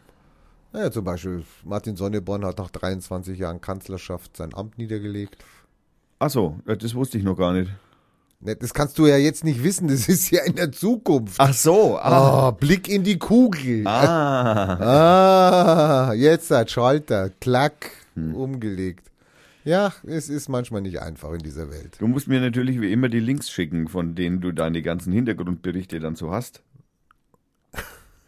Naja, 0.73 0.91
zum 0.91 1.03
Beispiel 1.05 1.43
Martin 1.63 1.95
Sonneborn 1.95 2.43
hat 2.45 2.57
nach 2.57 2.71
23 2.71 3.37
Jahren 3.37 3.61
Kanzlerschaft 3.61 4.35
sein 4.35 4.53
Amt 4.55 4.77
niedergelegt. 4.77 5.37
Ach 6.19 6.29
so, 6.29 6.57
das 6.65 6.95
wusste 6.95 7.17
ich 7.17 7.23
noch 7.23 7.37
gar 7.37 7.53
nicht. 7.53 7.69
Ne, 8.39 8.55
Das 8.55 8.73
kannst 8.73 8.97
du 8.97 9.05
ja 9.07 9.17
jetzt 9.17 9.43
nicht 9.43 9.63
wissen, 9.63 9.87
das 9.87 10.07
ist 10.09 10.31
ja 10.31 10.43
in 10.43 10.55
der 10.55 10.71
Zukunft. 10.71 11.35
Ach 11.37 11.53
so, 11.53 11.97
Ah, 11.99 12.51
Blick 12.51 12.89
in 12.89 13.03
die 13.03 13.19
Kugel. 13.19 13.85
ah. 13.87 14.77
Ah, 16.09 16.13
jetzt 16.13 16.49
hat 16.51 16.71
Schalter, 16.71 17.29
klack, 17.39 17.91
umgelegt. 18.15 19.05
Ja, 19.65 19.93
es 20.05 20.27
ist 20.27 20.49
manchmal 20.49 20.81
nicht 20.81 20.99
einfach 21.01 21.31
in 21.33 21.39
dieser 21.39 21.69
Welt. 21.71 21.95
Du 21.99 22.07
musst 22.07 22.27
mir 22.27 22.41
natürlich 22.41 22.81
wie 22.81 22.91
immer 22.91 23.07
die 23.09 23.21
Links 23.21 23.49
schicken, 23.49 23.87
von 23.87 24.13
denen 24.15 24.41
du 24.41 24.51
deine 24.51 24.81
ganzen 24.81 25.13
Hintergrundberichte 25.13 25.99
dann 26.01 26.15
so 26.17 26.31
hast. 26.31 26.61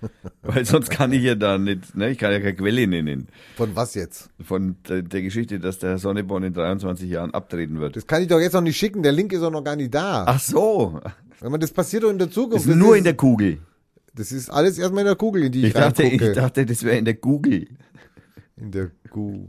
Weil 0.43 0.65
sonst 0.65 0.89
kann 0.91 1.11
ich 1.13 1.23
ja 1.23 1.35
da 1.35 1.57
nicht, 1.57 1.95
ne, 1.95 2.09
ich 2.11 2.17
kann 2.17 2.31
ja 2.31 2.39
keine 2.39 2.55
Quelle 2.55 2.85
nennen. 2.87 3.27
Von 3.55 3.75
was 3.75 3.95
jetzt? 3.95 4.29
Von 4.43 4.75
der, 4.87 5.01
der 5.01 5.21
Geschichte, 5.21 5.59
dass 5.59 5.79
der 5.79 5.91
Herr 5.91 5.97
Sonneborn 5.97 6.43
in 6.43 6.53
23 6.53 7.09
Jahren 7.09 7.33
abtreten 7.33 7.79
wird. 7.79 7.95
Das 7.95 8.05
kann 8.05 8.21
ich 8.21 8.27
doch 8.27 8.39
jetzt 8.39 8.53
noch 8.53 8.61
nicht 8.61 8.77
schicken, 8.77 9.03
der 9.03 9.11
Link 9.11 9.31
ist 9.33 9.41
auch 9.41 9.51
noch 9.51 9.63
gar 9.63 9.75
nicht 9.75 9.93
da. 9.93 10.25
Ach 10.27 10.39
so, 10.39 10.99
Wenn 11.39 11.51
man 11.51 11.59
das 11.59 11.71
passiert 11.71 12.03
doch 12.03 12.09
in 12.09 12.17
der 12.17 12.27
das 12.27 12.35
Zukunft. 12.35 12.67
ist 12.67 12.75
nur 12.75 12.95
in 12.97 13.03
der 13.03 13.15
Kugel. 13.15 13.59
Das 14.13 14.31
ist 14.31 14.49
alles 14.49 14.77
erstmal 14.77 15.01
in 15.01 15.07
der 15.07 15.15
Kugel, 15.15 15.43
in 15.43 15.51
die 15.51 15.59
ich, 15.59 15.65
Ich 15.67 15.73
dachte, 15.73 16.03
reingucke. 16.03 16.29
ich 16.29 16.35
dachte, 16.35 16.65
das 16.65 16.83
wäre 16.83 16.97
in 16.97 17.05
der 17.05 17.15
Google. 17.15 17.67
In 18.57 18.71
der 18.71 18.91
Google. 19.09 19.47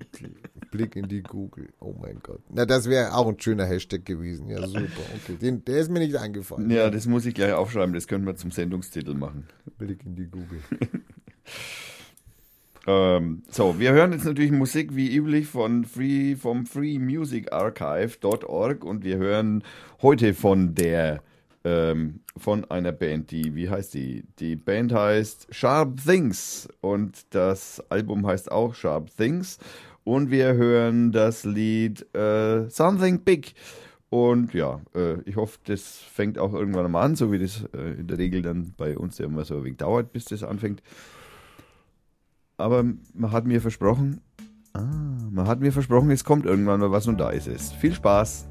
Blick 0.71 0.97
in 0.97 1.09
die 1.09 1.23
Google. 1.23 1.69
Oh 1.81 1.95
mein 2.01 2.19
Gott. 2.23 2.41
Na, 2.51 2.67
das 2.67 2.89
wäre 2.89 3.15
auch 3.15 3.29
ein 3.29 3.41
schöner 3.41 3.65
Hashtag 3.65 4.05
gewesen. 4.05 4.49
Ja, 4.49 4.67
super. 4.67 5.03
Okay. 5.25 5.37
Den, 5.41 5.65
der 5.65 5.79
ist 5.79 5.91
mir 5.91 6.01
nicht 6.01 6.17
eingefallen. 6.17 6.71
Ja, 6.71 6.91
das 6.91 7.07
muss 7.07 7.25
ich 7.27 7.35
gleich 7.35 7.53
aufschreiben, 7.53 7.95
das 7.95 8.07
können 8.07 8.27
wir 8.27 8.37
zum 8.37 8.51
Sendungstitel 8.51 9.15
machen. 9.15 9.47
Blick 9.79 10.05
in 10.05 10.17
die 10.17 10.27
Google. 10.27 10.61
Ähm, 12.89 13.43
so, 13.51 13.81
wir 13.81 13.91
hören 13.93 14.13
jetzt 14.13 14.25
natürlich 14.25 14.53
Musik 14.53 14.95
wie 14.95 15.13
üblich 15.13 15.49
von 15.49 15.85
Free, 15.85 16.37
vom 16.37 16.67
freemusicarchive.org 16.67 18.85
und 18.85 19.03
wir 19.03 19.17
hören 19.17 19.65
heute 20.03 20.35
von 20.35 20.77
der 20.77 21.21
ähm, 21.65 22.21
von 22.37 22.65
einer 22.71 22.93
Band, 22.93 23.33
die, 23.33 23.57
wie 23.57 23.69
heißt 23.69 23.93
die? 23.95 24.23
Die 24.39 24.55
Band 24.55 24.93
heißt 24.93 25.49
Sharp 25.51 26.01
Things 26.05 26.69
und 26.81 27.27
das 27.31 27.83
Album 27.89 28.25
heißt 28.25 28.53
auch 28.53 28.73
Sharp 28.75 29.11
Things 29.17 29.59
und 30.07 30.31
wir 30.31 30.55
hören 30.55 31.11
das 31.11 31.45
Lied 31.45 32.07
äh, 32.15 32.71
Something 32.71 33.25
Big. 33.25 33.55
Und 34.09 34.55
ja, 34.55 34.81
äh, 34.95 35.21
ich 35.23 35.35
hoffe, 35.35 35.59
das 35.65 35.99
fängt 35.99 36.39
auch 36.39 36.55
irgendwann 36.55 36.91
mal 36.93 37.03
an, 37.03 37.17
so 37.17 37.33
wie 37.33 37.41
das 37.41 37.65
äh, 37.75 37.99
in 37.99 38.07
der 38.07 38.17
Regel 38.17 38.41
dann 38.41 38.73
bei 38.77 38.97
uns 38.97 39.19
ja 39.19 39.27
immer 39.27 39.45
so 39.45 39.57
ein 39.57 39.65
wenig 39.65 39.79
dauert, 39.79 40.13
bis 40.13 40.27
das 40.27 40.45
anfängt. 40.45 40.81
Aber 42.57 42.85
man 43.15 43.33
hat 43.33 43.47
mir 43.47 43.61
versprochen, 43.61 44.21
ah, 44.75 44.85
man 45.33 45.49
hat 45.49 45.59
mir 45.59 45.73
versprochen, 45.73 46.13
es 46.13 46.23
kommt 46.23 46.47
irgendwann 46.47 46.79
mal 46.79 46.93
was 46.93 47.09
und 47.09 47.19
da 47.19 47.31
ist 47.31 47.49
es. 47.49 47.73
Viel 47.73 47.93
Spaß! 47.93 48.47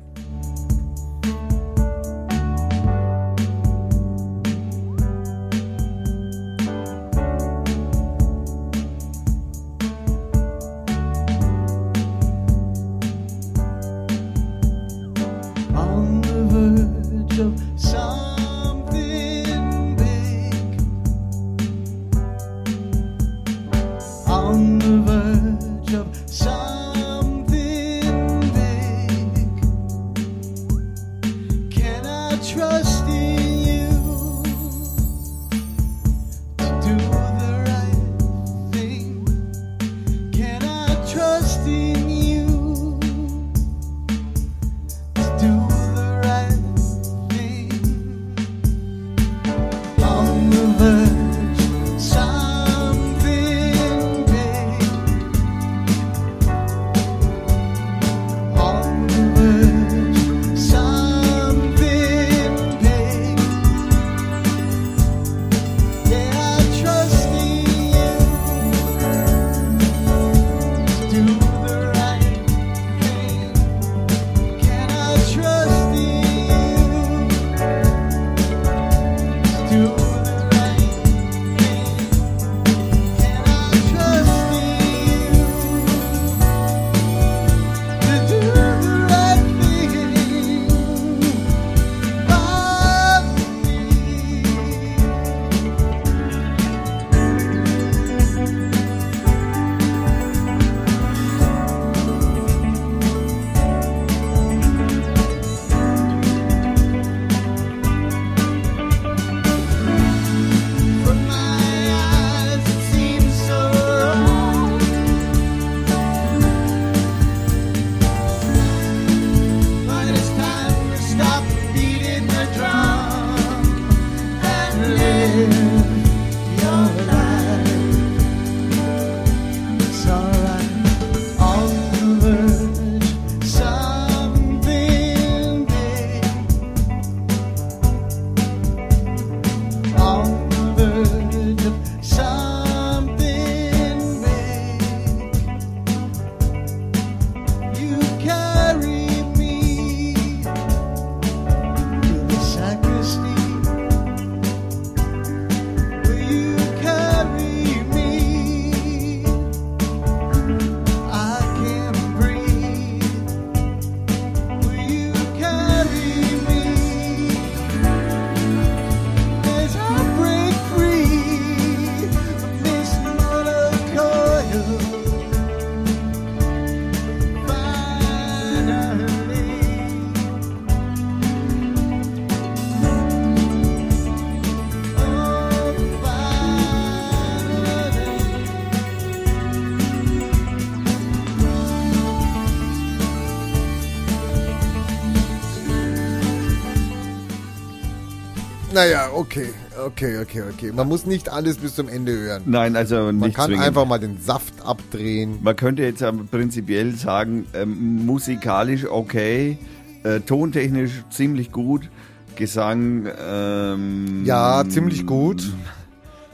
Naja, 198.75 199.09
okay, 199.13 199.47
okay, 199.85 200.17
okay, 200.19 200.41
okay. 200.53 200.71
Man 200.73 200.89
muss 200.89 201.05
nicht 201.05 201.29
alles 201.29 201.55
bis 201.59 201.75
zum 201.75 201.87
Ende 201.87 202.11
hören. 202.11 202.43
Nein, 202.45 202.75
also 202.75 202.95
Man 203.05 203.19
nicht 203.19 203.33
kann 203.37 203.45
zwingend. 203.47 203.65
einfach 203.65 203.85
mal 203.85 203.99
den 203.99 204.19
Saft 204.19 204.53
abdrehen. 204.65 205.39
Man 205.41 205.55
könnte 205.55 205.81
jetzt 205.83 206.03
prinzipiell 206.29 206.93
sagen, 206.95 207.47
ähm, 207.53 208.05
musikalisch 208.05 208.85
okay, 208.85 209.57
äh, 210.03 210.19
tontechnisch 210.19 210.91
ziemlich 211.09 211.53
gut, 211.53 211.89
Gesang 212.35 213.07
ähm, 213.17 214.25
Ja, 214.25 214.65
ziemlich 214.67 215.05
gut. 215.05 215.53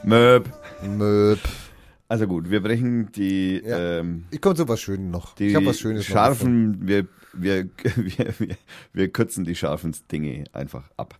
Möb. 0.02 0.48
Möp. 0.84 1.38
Also 2.08 2.26
gut, 2.26 2.50
wir 2.50 2.60
brechen 2.60 3.12
die, 3.12 3.62
Ja. 3.64 4.00
ähm, 4.00 4.24
Ich 4.32 4.40
komme 4.40 4.56
zu 4.56 4.66
was 4.66 4.80
Schönes 4.80 5.12
noch. 5.12 5.38
ich 5.38 5.54
habe 5.54 5.66
was 5.66 5.78
Schönes 5.78 6.08
noch 6.08 6.28
gefunden. 6.30 6.74
scharfen, 6.80 6.88
wir, 6.88 7.06
wir, 7.34 7.68
wir, 7.96 8.34
wir, 8.38 8.56
wir 8.92 9.08
kürzen 9.12 9.44
die 9.44 9.54
scharfen 9.54 9.94
Dinge 10.10 10.42
einfach 10.52 10.90
ab. 10.96 11.14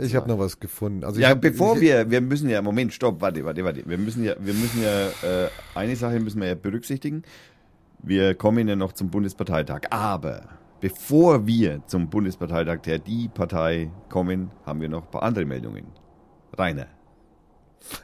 Ich 0.00 0.14
habe 0.14 0.28
noch 0.28 0.38
was 0.38 0.60
gefunden. 0.60 1.04
Also 1.04 1.20
Ja, 1.20 1.30
hab, 1.30 1.40
bevor 1.40 1.80
wir, 1.80 2.10
wir 2.10 2.20
müssen 2.20 2.48
ja, 2.48 2.60
Moment, 2.62 2.92
stopp, 2.92 3.20
warte, 3.20 3.44
warte, 3.44 3.64
warte. 3.64 3.82
Wir 3.86 3.98
müssen 3.98 4.24
ja, 4.24 4.34
wir 4.38 4.54
müssen 4.54 4.82
ja, 4.82 5.08
äh, 5.28 5.48
eine 5.74 5.96
Sache 5.96 6.20
müssen 6.20 6.40
wir 6.40 6.48
ja 6.48 6.54
berücksichtigen. 6.54 7.22
Wir 8.02 8.34
kommen 8.34 8.68
ja 8.68 8.76
noch 8.76 8.92
zum 8.92 9.10
Bundesparteitag. 9.10 9.82
Aber 9.90 10.48
bevor 10.80 11.46
wir 11.46 11.82
zum 11.86 12.08
Bundesparteitag 12.10 12.80
der 12.82 12.98
Die 12.98 13.28
Partei 13.28 13.90
kommen, 14.08 14.50
haben 14.64 14.80
wir 14.80 14.88
noch 14.88 15.04
ein 15.04 15.10
paar 15.10 15.22
andere 15.22 15.44
Meldungen. 15.44 15.86
Rainer. 16.56 16.86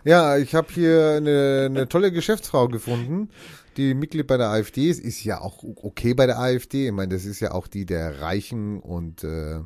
Ja, 0.05 0.39
ich 0.39 0.55
habe 0.55 0.69
hier 0.73 1.15
eine, 1.17 1.67
eine 1.67 1.89
tolle 1.89 2.11
Geschäftsfrau 2.11 2.69
gefunden, 2.69 3.29
die 3.77 3.95
Mitglied 3.95 4.27
bei 4.27 4.37
der 4.37 4.49
AfD 4.49 4.89
ist. 4.89 5.01
Ist 5.01 5.23
ja 5.25 5.41
auch 5.41 5.63
okay 5.63 6.15
bei 6.15 6.27
der 6.27 6.39
AfD. 6.39 6.87
Ich 6.87 6.93
meine, 6.93 7.15
das 7.15 7.25
ist 7.25 7.41
ja 7.41 7.53
auch 7.53 7.67
die 7.67 7.85
der 7.85 8.21
Reichen 8.21 8.81
und 8.81 9.23
äh, 9.25 9.61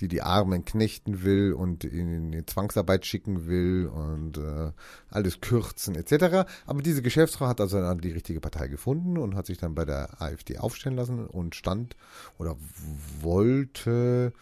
die 0.00 0.08
die 0.08 0.22
Armen 0.22 0.64
knechten 0.64 1.22
will 1.22 1.52
und 1.52 1.84
in 1.84 2.32
die 2.32 2.46
Zwangsarbeit 2.46 3.06
schicken 3.06 3.46
will 3.46 3.86
und 3.86 4.38
äh, 4.38 4.72
alles 5.10 5.40
kürzen 5.40 5.94
etc. 5.94 6.46
Aber 6.66 6.82
diese 6.82 7.02
Geschäftsfrau 7.02 7.46
hat 7.46 7.60
also 7.60 7.80
dann 7.80 7.98
die 7.98 8.12
richtige 8.12 8.40
Partei 8.40 8.68
gefunden 8.68 9.18
und 9.18 9.34
hat 9.34 9.46
sich 9.46 9.58
dann 9.58 9.74
bei 9.74 9.84
der 9.84 10.20
AfD 10.20 10.58
aufstellen 10.58 10.96
lassen 10.96 11.26
und 11.26 11.54
stand 11.54 11.96
oder 12.38 12.56
wollte 13.20 14.32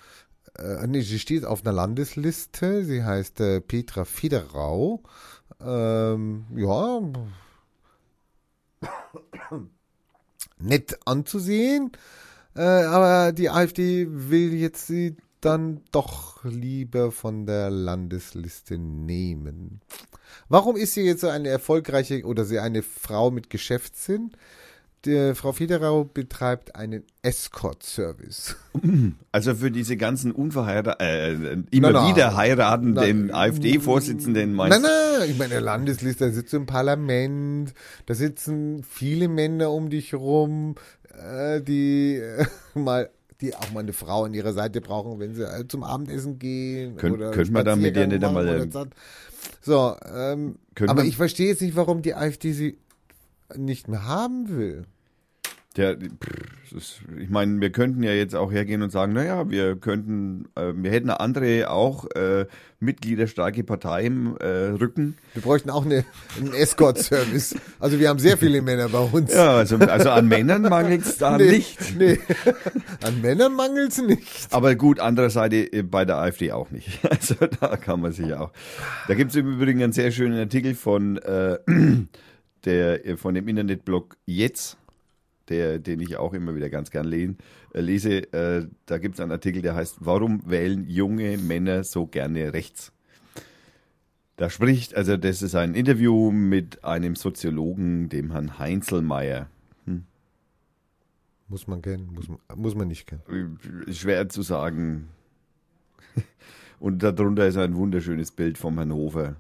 äh, 0.59 0.86
nee, 0.86 1.00
sie 1.00 1.18
steht 1.18 1.44
auf 1.44 1.64
einer 1.64 1.72
Landesliste. 1.72 2.84
Sie 2.84 3.02
heißt 3.02 3.40
äh, 3.40 3.61
Petra 3.61 4.05
Federau. 4.05 5.02
Ähm, 5.61 6.46
ja. 6.55 7.00
Nett 10.59 10.98
anzusehen. 11.07 11.92
Äh, 12.55 12.62
aber 12.62 13.32
die 13.32 13.50
AfD 13.50 14.07
will 14.09 14.55
jetzt 14.55 14.86
sie 14.86 15.16
dann 15.45 15.80
doch 15.92 16.42
lieber 16.45 17.12
von 17.12 17.47
der 17.47 17.70
Landesliste 17.70 18.78
nehmen. 18.78 19.80
Warum 20.49 20.76
ist 20.76 20.95
sie 20.95 21.03
jetzt 21.03 21.20
so 21.20 21.28
eine 21.28 21.49
erfolgreiche 21.49 22.24
oder 22.24 22.45
sie 22.45 22.59
eine 22.59 22.82
Frau 22.82 23.30
mit 23.30 23.51
Geschäftssinn? 23.51 24.32
Die 25.05 25.34
Frau 25.34 25.53
Federau 25.53 26.05
betreibt 26.05 26.76
einen 26.76 27.05
Escort-Service. 27.22 28.57
Also 29.32 29.57
für 29.57 29.70
diese 29.70 29.97
ganzen 29.97 30.30
unverheirateten, 30.32 31.64
äh, 31.64 31.76
immer 31.76 31.90
Na, 31.90 32.03
na. 32.03 32.09
wieder 32.09 32.36
heiratenden 32.36 33.34
AfD-Vorsitzenden 33.34 34.55
meinst 34.55 34.80
Nein, 34.80 34.90
nein, 35.18 35.30
ich 35.30 35.36
meine, 35.36 35.51
der 35.51 35.61
Landesliste, 35.61 36.26
da 36.26 36.32
sitzt 36.32 36.53
du 36.53 36.59
im 36.59 36.66
Parlament, 36.66 37.74
da 38.07 38.14
sitzen 38.14 38.84
viele 38.84 39.28
Männer 39.28 39.72
um 39.72 39.90
dich 39.90 40.14
rum, 40.14 40.76
äh, 41.12 41.61
die 41.61 42.16
äh, 42.16 42.47
mal 42.78 43.11
die 43.41 43.55
auch 43.55 43.70
mal 43.72 43.80
eine 43.80 43.93
Frau 43.93 44.24
an 44.24 44.35
ihrer 44.35 44.53
Seite 44.53 44.80
brauchen, 44.80 45.18
wenn 45.18 45.35
sie 45.35 45.43
äh, 45.43 45.66
zum 45.66 45.82
Abendessen 45.82 46.39
gehen. 46.39 46.97
Könnt- 46.97 47.16
oder 47.16 47.30
könnte 47.30 47.53
man 47.53 47.64
da 47.64 47.76
mit 47.76 47.97
dir 47.97 48.07
nicht 48.07 48.24
einmal, 48.24 48.47
ähm, 48.49 48.70
so. 49.61 49.97
Ähm, 50.14 50.57
aber 50.87 51.05
ich 51.05 51.16
verstehe 51.16 51.49
jetzt 51.49 51.62
nicht, 51.62 51.76
warum 51.76 52.03
die 52.03 52.14
AfD 52.14 52.53
sie 52.53 52.78
nicht 53.57 53.89
mehr 53.89 54.07
haben 54.07 54.49
will. 54.49 54.85
Der, 55.77 55.97
ist, 56.77 57.01
ich 57.18 57.31
meine, 57.31 57.61
wir 57.61 57.70
könnten 57.70 58.03
ja 58.03 58.12
jetzt 58.12 58.35
auch 58.35 58.53
hergehen 58.53 58.83
und 58.83 58.91
sagen, 58.91 59.12
naja, 59.12 59.51
wir 59.51 59.77
könnten, 59.77 60.47
äh, 60.55 60.72
wir 60.75 60.91
hätten 60.91 61.11
andere 61.11 61.70
auch 61.70 62.07
äh, 62.14 62.47
mitgliederstarke 62.81 63.64
Partei 63.64 64.05
im 64.05 64.37
äh, 64.37 64.47
Rücken. 64.47 65.16
Wir 65.33 65.43
bräuchten 65.43 65.70
auch 65.70 65.85
eine, 65.85 66.05
einen 66.39 66.53
Escort-Service. 66.53 67.57
Also 67.81 67.99
wir 67.99 68.09
haben 68.09 68.18
sehr 68.18 68.39
viele 68.39 68.62
Männer 68.62 68.89
bei 68.89 69.01
uns. 69.01 69.33
Ja, 69.33 69.57
also, 69.57 69.77
also 69.79 70.11
an 70.11 70.29
Männern 70.29 70.62
mangelt 70.62 71.03
es 71.03 71.18
da 71.18 71.39
nee, 71.39 71.51
nicht. 71.51 71.97
Nee. 71.99 72.18
An 73.03 73.20
Männern 73.20 73.55
mangelt 73.55 73.93
es 73.93 74.03
nicht. 74.03 74.49
Aber 74.51 74.75
gut, 74.75 75.01
andererseits 75.01 75.55
äh, 75.55 75.83
bei 75.83 76.05
der 76.05 76.18
AfD 76.18 76.53
auch 76.53 76.70
nicht. 76.70 77.01
Also 77.14 77.37
da 77.61 77.77
kann 77.77 78.01
man 78.01 78.12
sich 78.12 78.35
auch. 78.35 78.51
Da 79.07 79.14
gibt 79.14 79.31
es 79.31 79.37
im 79.37 79.51
Übrigen 79.51 79.83
einen 79.83 79.93
sehr 79.93 80.11
schönen 80.11 80.39
Artikel 80.39 80.75
von, 80.75 81.16
äh, 81.18 81.59
der, 82.64 83.07
äh, 83.07 83.16
von 83.16 83.35
dem 83.35 83.47
Internetblog 83.49 84.16
Jetzt, 84.27 84.77
der, 85.49 85.78
den 85.78 86.01
ich 86.01 86.16
auch 86.16 86.34
immer 86.34 86.55
wieder 86.55 86.70
ganz 86.70 86.90
gern 86.90 87.07
lehn, 87.07 87.38
äh, 87.72 87.80
lese. 87.80 88.32
Äh, 88.32 88.66
da 88.86 88.99
gibt 88.99 89.14
es 89.14 89.20
einen 89.20 89.32
Artikel, 89.32 89.62
der 89.62 89.74
heißt, 89.74 89.99
warum 90.01 90.42
wählen 90.49 90.88
junge 90.88 91.38
Männer 91.38 91.84
so 91.84 92.07
gerne 92.07 92.53
rechts? 92.53 92.92
Da 94.36 94.51
spricht, 94.51 94.97
also 94.97 95.16
das 95.16 95.42
ist 95.42 95.55
ein 95.55 95.74
Interview 95.74 96.32
mit 96.32 96.84
einem 96.84 97.14
Soziologen, 97.14 98.09
dem 98.09 98.32
Herrn 98.32 98.59
Heinzelmeier. 98.59 99.49
Muss 101.49 101.66
man 101.66 101.82
kennen, 101.82 102.11
muss 102.12 102.28
man, 102.28 102.38
muss 102.57 102.74
man 102.74 102.88
nicht 102.88 103.07
kennen. 103.07 103.59
Ist 103.86 103.99
schwer 103.99 104.28
zu 104.28 104.42
sagen. 104.42 105.09
Und 106.80 107.03
darunter 107.03 107.47
ist 107.47 107.57
ein 107.59 107.76
wunderschönes 107.76 108.32
Bild 108.32 108.59
vom 108.59 108.74
Herrn 108.76 108.92
Hofer 108.92 109.36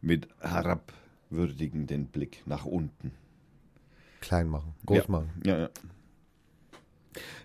mit 0.00 0.28
herabwürdigenden 0.40 2.06
Blick 2.06 2.42
nach 2.46 2.64
unten. 2.64 3.12
Klein 4.20 4.48
machen, 4.48 4.74
groß 4.86 4.98
ja. 4.98 5.04
machen. 5.08 5.30
Ja, 5.44 5.58
ja. 5.58 5.70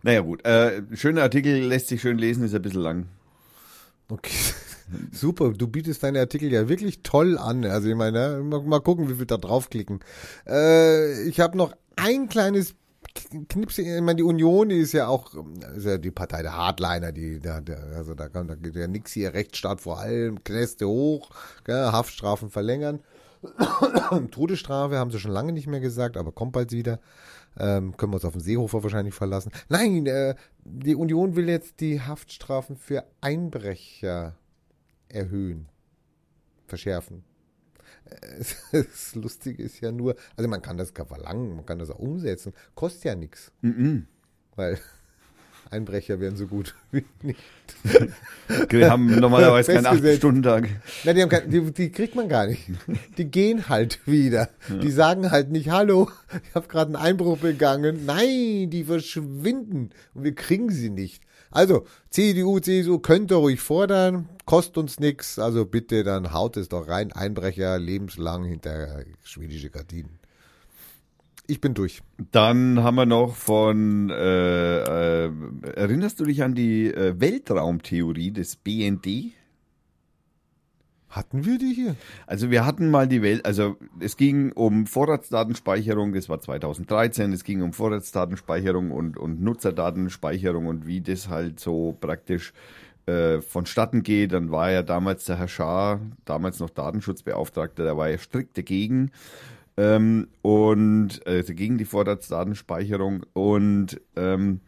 Naja, 0.03 0.21
gut. 0.21 0.45
Äh, 0.45 0.83
schöner 0.93 1.23
Artikel, 1.23 1.57
lässt 1.63 1.87
sich 1.87 2.01
schön 2.01 2.17
lesen, 2.17 2.43
ist 2.43 2.53
ein 2.53 2.61
bisschen 2.61 2.81
lang. 2.81 3.07
Okay. 4.09 4.35
Super, 5.11 5.51
du 5.51 5.67
bietest 5.67 6.03
deine 6.03 6.19
Artikel 6.19 6.51
ja 6.51 6.69
wirklich 6.69 7.01
toll 7.01 7.37
an. 7.37 7.65
Also 7.65 7.89
ich 7.89 7.95
meine, 7.95 8.41
mal, 8.43 8.61
mal 8.61 8.81
gucken, 8.81 9.09
wie 9.09 9.15
viel 9.15 9.25
da 9.25 9.37
draufklicken. 9.37 10.01
Äh, 10.47 11.23
ich 11.23 11.39
habe 11.39 11.57
noch 11.57 11.73
ein 11.95 12.29
kleines 12.29 12.75
Knips. 13.49 13.77
Ich 13.77 13.87
meine, 14.01 14.17
die 14.17 14.23
Union, 14.23 14.69
die 14.69 14.77
ist 14.77 14.91
ja 14.91 15.07
auch 15.07 15.33
ist 15.75 15.85
ja 15.85 15.97
die 15.97 16.11
Partei 16.11 16.43
der 16.43 16.55
Hardliner, 16.55 17.11
die 17.11 17.39
da, 17.39 17.61
also 17.95 18.13
da 18.13 18.29
kann 18.29 18.47
da 18.47 18.55
geht 18.55 18.75
ja 18.75 18.87
nix 18.87 19.11
hier, 19.11 19.33
Rechtsstaat 19.33 19.81
vor 19.81 19.99
allem, 19.99 20.43
Knäste 20.43 20.87
hoch, 20.87 21.31
gell, 21.63 21.91
Haftstrafen 21.91 22.49
verlängern. 22.49 22.99
Todesstrafe 24.31 24.97
haben 24.97 25.11
sie 25.11 25.19
schon 25.19 25.31
lange 25.31 25.51
nicht 25.51 25.67
mehr 25.67 25.79
gesagt, 25.79 26.17
aber 26.17 26.31
kommt 26.31 26.53
bald 26.53 26.71
wieder. 26.71 26.99
Ähm, 27.57 27.95
können 27.95 28.11
wir 28.11 28.15
uns 28.17 28.25
auf 28.25 28.33
den 28.33 28.41
Seehofer 28.41 28.83
wahrscheinlich 28.83 29.13
verlassen. 29.13 29.51
Nein, 29.69 30.05
äh, 30.07 30.35
die 30.63 30.95
Union 30.95 31.35
will 31.35 31.47
jetzt 31.47 31.79
die 31.79 32.01
Haftstrafen 32.01 32.75
für 32.75 33.05
Einbrecher 33.21 34.35
erhöhen, 35.09 35.67
verschärfen. 36.67 37.23
Das 38.71 39.15
Lustige 39.15 39.63
ist 39.63 39.79
ja 39.79 39.91
nur, 39.91 40.15
also 40.35 40.47
man 40.49 40.61
kann 40.61 40.77
das 40.77 40.93
gar 40.93 41.05
verlangen, 41.07 41.55
man 41.55 41.65
kann 41.65 41.79
das 41.79 41.89
auch 41.89 41.97
umsetzen, 41.99 42.53
kostet 42.75 43.03
ja 43.05 43.15
nichts, 43.15 43.51
Mhm. 43.61 44.07
weil 44.55 44.77
Einbrecher 45.71 46.19
wären 46.19 46.35
so 46.35 46.47
gut 46.47 46.75
wie 46.91 47.05
nicht. 47.21 47.39
Wir 48.69 48.91
haben 48.91 49.19
normalerweise 49.19 49.73
keinen 49.73 49.85
Festgesetzt. 49.85 50.17
8-Stunden-Tag. 50.17 50.69
Na, 51.03 51.13
die, 51.13 51.21
haben 51.21 51.29
kein, 51.29 51.49
die, 51.49 51.71
die 51.71 51.91
kriegt 51.91 52.15
man 52.15 52.29
gar 52.29 52.47
nicht. 52.47 52.63
Die 53.17 53.25
gehen 53.25 53.69
halt 53.69 53.99
wieder. 54.05 54.49
Die 54.69 54.91
sagen 54.91 55.31
halt 55.31 55.51
nicht, 55.51 55.69
hallo, 55.69 56.09
ich 56.47 56.55
habe 56.55 56.67
gerade 56.67 56.95
einen 56.95 57.03
Einbruch 57.03 57.37
begangen. 57.37 58.05
Nein, 58.05 58.69
die 58.69 58.83
verschwinden 58.83 59.89
und 60.13 60.23
wir 60.23 60.35
kriegen 60.35 60.69
sie 60.69 60.89
nicht. 60.89 61.23
Also, 61.55 61.85
CDU, 62.09 62.59
CSU 62.59 62.99
könnt 62.99 63.31
ihr 63.31 63.37
ruhig 63.37 63.61
fordern, 63.61 64.27
kostet 64.45 64.77
uns 64.77 64.99
nichts, 64.99 65.39
also 65.39 65.65
bitte, 65.65 66.03
dann 66.03 66.33
haut 66.33 66.57
es 66.57 66.67
doch 66.67 66.89
rein, 66.89 67.13
Einbrecher 67.13 67.79
lebenslang 67.79 68.43
hinter 68.43 69.05
schwedische 69.23 69.69
Gardinen. 69.69 70.19
Ich 71.47 71.61
bin 71.61 71.73
durch. 71.73 72.01
Dann 72.31 72.81
haben 72.81 72.95
wir 72.95 73.05
noch 73.05 73.35
von, 73.35 74.09
äh, 74.09 75.25
äh, 75.25 75.31
erinnerst 75.75 76.19
du 76.19 76.25
dich 76.25 76.41
an 76.43 76.55
die 76.55 76.87
äh, 76.87 77.19
Weltraumtheorie 77.19 78.31
des 78.31 78.55
BND? 78.55 79.33
Hatten 81.09 81.45
wir 81.45 81.57
die 81.57 81.73
hier? 81.73 81.95
Also 82.25 82.49
wir 82.49 82.65
hatten 82.65 82.89
mal 82.89 83.07
die 83.07 83.21
Welt, 83.21 83.45
also 83.45 83.77
es 83.99 84.17
ging 84.17 84.51
um 84.51 84.85
Vorratsdatenspeicherung, 84.85 86.13
das 86.13 86.27
war 86.27 86.41
2013, 86.41 87.31
es 87.31 87.43
ging 87.43 87.61
um 87.61 87.71
Vorratsdatenspeicherung 87.71 88.91
und, 88.91 89.17
und 89.17 89.41
Nutzerdatenspeicherung 89.41 90.65
und 90.65 90.87
wie 90.87 90.99
das 90.99 91.29
halt 91.29 91.59
so 91.59 91.95
praktisch 92.01 92.53
äh, 93.05 93.39
vonstatten 93.39 94.03
geht. 94.03 94.33
Dann 94.33 94.51
war 94.51 94.71
ja 94.71 94.83
damals 94.83 95.25
der 95.25 95.37
Herr 95.37 95.47
Schaar, 95.47 96.01
damals 96.25 96.59
noch 96.59 96.71
Datenschutzbeauftragter, 96.71 97.83
der 97.83 97.95
war 97.95 98.09
ja 98.09 98.17
strikt 98.17 98.57
dagegen. 98.57 99.11
Ähm, 99.77 100.27
und 100.41 101.25
äh, 101.27 101.43
gegen 101.43 101.77
die 101.77 101.85
Vorratsdatenspeicherung 101.85 103.25
und 103.33 103.99
ähm, 104.15 104.61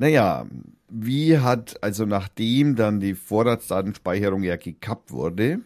Naja, 0.00 0.46
wie 0.88 1.38
hat, 1.38 1.76
also 1.82 2.06
nachdem 2.06 2.74
dann 2.74 3.00
die 3.00 3.14
Vorratsdatenspeicherung 3.14 4.42
ja 4.42 4.56
gekappt 4.56 5.12
wurde, 5.12 5.60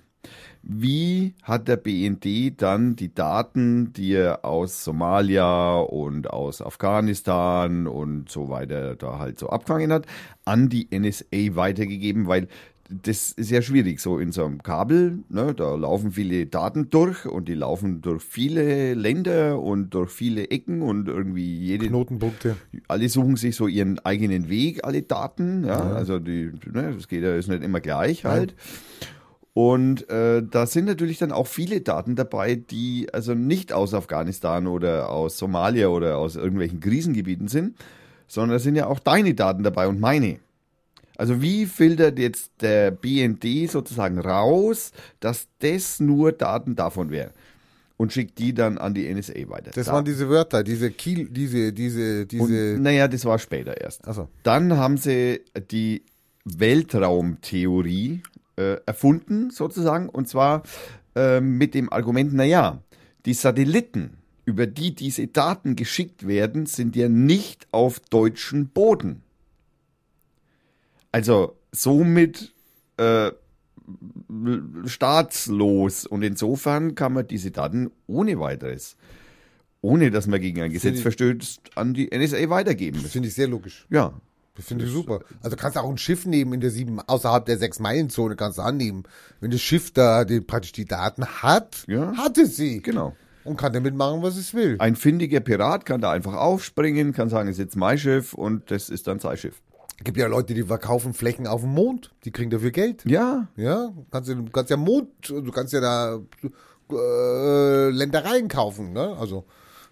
wie 0.63 1.35
hat 1.43 1.69
der 1.69 1.77
BND 1.77 2.61
dann 2.61 2.97
die 2.97 3.15
Daten, 3.15 3.93
die 3.93 4.15
er 4.15 4.45
aus 4.45 4.83
Somalia 4.83 5.77
und 5.77 6.31
aus 6.31 6.61
Afghanistan 6.63 7.87
und 7.87 8.29
so 8.29 8.49
weiter 8.49 8.97
da 8.97 9.19
halt 9.21 9.39
so 9.39 9.51
abgefangen 9.51 9.93
hat, 9.93 10.07
an 10.45 10.69
die 10.69 10.89
NSA 10.91 11.55
weitergegeben? 11.55 12.27
Weil 12.27 12.49
das 12.91 13.33
ist 13.33 13.51
ja 13.51 13.63
schwierig, 13.63 14.01
so 14.01 14.19
in 14.19 14.31
so 14.33 14.45
einem 14.45 14.63
Kabel, 14.63 15.21
ne, 15.31 15.55
da 15.55 15.75
laufen 15.75 16.13
viele 16.13 16.47
Daten 16.47 16.91
durch 16.91 17.25
und 17.25 17.49
die 17.49 17.55
laufen 17.55 18.03
durch 18.03 18.23
viele 18.23 18.95
Länder 18.95 19.61
und 19.61 19.95
durch 19.95 20.11
viele 20.11 20.51
Ecken 20.51 20.83
und 20.83 21.09
irgendwie 21.09 21.57
jede 21.57 21.89
Knotenpunkte. 21.89 22.57
alle 22.89 23.09
suchen 23.09 23.37
sich 23.37 23.57
so 23.57 23.69
ihren 23.69 23.99
eigenen 24.01 24.51
Weg, 24.51 24.85
alle 24.85 25.03
Daten. 25.03 25.65
Ja, 25.65 25.81
also 25.81 26.19
die, 26.19 26.53
ne, 26.71 26.93
das 26.95 27.09
geht 27.09 27.23
ja 27.23 27.35
ist 27.35 27.49
nicht 27.49 27.63
immer 27.63 27.81
gleich 27.81 28.25
halt. 28.25 28.55
Und 29.55 30.11
äh, 30.11 30.43
da 30.43 30.67
sind 30.67 30.87
natürlich 30.87 31.19
dann 31.19 31.31
auch 31.31 31.47
viele 31.47 31.81
Daten 31.81 32.17
dabei, 32.17 32.57
die 32.57 33.09
also 33.13 33.35
nicht 33.35 33.73
aus 33.73 33.95
Afghanistan 33.95 34.67
oder 34.67 35.09
aus 35.11 35.39
Somalia 35.39 35.89
oder 35.89 36.19
aus 36.19 36.35
irgendwelchen 36.37 36.81
Krisengebieten 36.81 37.47
sind, 37.47 37.77
sondern 38.27 38.51
da 38.51 38.59
sind 38.59 38.75
ja 38.75 38.89
auch 38.89 38.99
deine 38.99 39.35
Daten 39.35 39.63
dabei 39.63 39.87
und 39.87 40.01
meine. 40.01 40.41
Also 41.17 41.41
wie 41.41 41.67
filtert 41.67 42.19
jetzt 42.19 42.51
der 42.61 42.91
BND 42.91 43.71
sozusagen 43.71 44.19
raus, 44.19 44.93
dass 45.21 45.47
das 45.61 46.01
nur 46.01 46.33
Daten 46.33 46.75
davon 46.75 47.11
wären 47.11 47.31
und 47.97 48.13
schickt 48.13 48.39
die 48.39 48.53
dann 48.53 48.79
an 48.79 48.95
die 48.95 49.07
NSA 49.13 49.49
weiter? 49.49 49.71
Das 49.75 49.87
Da- 49.87 49.93
waren 49.93 50.05
diese 50.05 50.29
Wörter, 50.29 50.65
diese 50.65 50.91
Kiel, 50.91 51.29
diese, 51.31 51.73
diese, 51.73 52.27
diese. 52.27 52.75
und, 52.75 52.83
naja, 52.83 53.07
das 53.09 53.25
war 53.25 53.39
später 53.39 53.81
erst. 53.81 54.07
Achso. 54.09 54.29
Dann 54.43 54.77
haben 54.77 54.97
sie 54.97 55.41
die 55.71 56.03
Weltraumtheorie 56.45 58.23
äh, 58.57 58.77
erfunden, 58.87 59.51
sozusagen, 59.51 60.09
und 60.09 60.29
zwar 60.29 60.63
äh, 61.17 61.41
mit 61.41 61.75
dem 61.75 61.93
Argument, 61.93 62.33
naja, 62.35 62.83
die 63.27 63.35
Satelliten, 63.35 64.19
über 64.45 64.67
die 64.67 64.95
diese 64.95 65.27
Daten 65.27 65.75
geschickt 65.77 66.27
werden, 66.27 66.67
sind 66.67 66.97
ja 66.97 67.09
nicht 67.09 67.67
auf 67.73 67.99
deutschen 68.01 68.69
Boden. 68.69 69.23
Also 71.15 71.57
somit 71.71 72.53
äh, 72.97 73.31
staatslos 74.87 76.07
und 76.07 76.23
insofern 76.23 76.95
kann 76.95 77.13
man 77.13 77.27
diese 77.27 77.51
Daten 77.51 77.91
ohne 78.07 78.39
weiteres, 78.41 78.97
ohne 79.81 80.11
dass 80.11 80.27
man 80.27 80.41
gegen 80.41 80.61
ein 80.63 80.73
Gesetz 80.73 81.01
verstößt, 81.01 81.61
an 81.77 81.95
die 81.95 82.11
NSA 82.13 82.49
weitergeben. 82.51 83.01
Das 83.03 83.13
finde 83.13 83.29
ich 83.29 83.35
sehr 83.35 83.49
logisch. 83.49 83.87
Ja, 83.91 84.13
Das 84.57 84.67
finde 84.67 84.85
ich 84.87 84.91
super. 84.93 85.21
Also 85.43 85.57
kannst 85.57 85.77
du 85.77 85.81
auch 85.81 85.91
ein 85.91 85.99
Schiff 85.99 86.27
nehmen 86.27 86.53
in 86.55 86.61
der 86.61 86.71
sieben, 86.71 87.01
außerhalb 87.01 87.45
der 87.47 87.59
sechs 87.59 87.79
Meilen 87.79 88.11
Zone 88.11 88.37
kannst 88.37 88.59
du 88.59 88.63
annehmen. 88.63 89.05
Wenn 89.41 89.51
das 89.51 89.61
Schiff 89.61 89.93
da 89.93 90.25
die, 90.25 90.41
praktisch 90.41 90.73
die 90.73 90.85
Daten 90.85 91.25
hat, 91.27 91.85
Ja. 91.87 92.17
hat 92.17 92.39
es 92.39 92.57
sie. 92.57 92.81
genau. 92.83 93.15
Und 93.45 93.57
kann 93.59 93.73
damit 93.75 93.95
machen, 93.95 94.23
was 94.23 94.37
es 94.37 94.55
will. 94.55 94.77
Ein 94.79 94.97
findiger 94.97 95.41
Pirat 95.41 95.85
kann 95.85 96.01
da 96.01 96.11
einfach 96.11 96.33
aufspringen, 96.35 97.13
kann 97.13 97.29
sagen, 97.29 97.49
es 97.51 97.57
ist 97.57 97.65
jetzt 97.65 97.77
mein 97.77 97.99
Schiff 97.99 98.33
und 98.33 98.71
das 98.71 98.89
ist 98.89 99.07
dann 99.07 99.19
sein 99.21 99.37
Schiff. 99.37 99.61
Gibt 100.03 100.17
ja 100.17 100.27
Leute, 100.27 100.55
die 100.55 100.65
verkaufen 100.65 101.15
Flächen 101.15 101.47
auf 101.47 101.61
dem 101.61 101.71
Mond. 101.71 102.11
Die 102.25 102.31
kriegen 102.31 102.51
dafür 102.51 102.71
Geld. 102.71 103.05
Ja, 103.07 103.49
Ja, 103.57 103.93
kannst 104.11 104.31
du 104.31 104.45
kannst 104.47 104.71
ja 104.71 104.77
Mond, 104.77 105.09
du 105.29 105.51
kannst 105.53 105.73
ja 105.73 105.81
da 105.81 106.21
äh, 106.91 107.91
Ländereien 107.91 108.49
kaufen, 108.49 108.93
ne? 108.93 109.17
Also, 109.19 109.45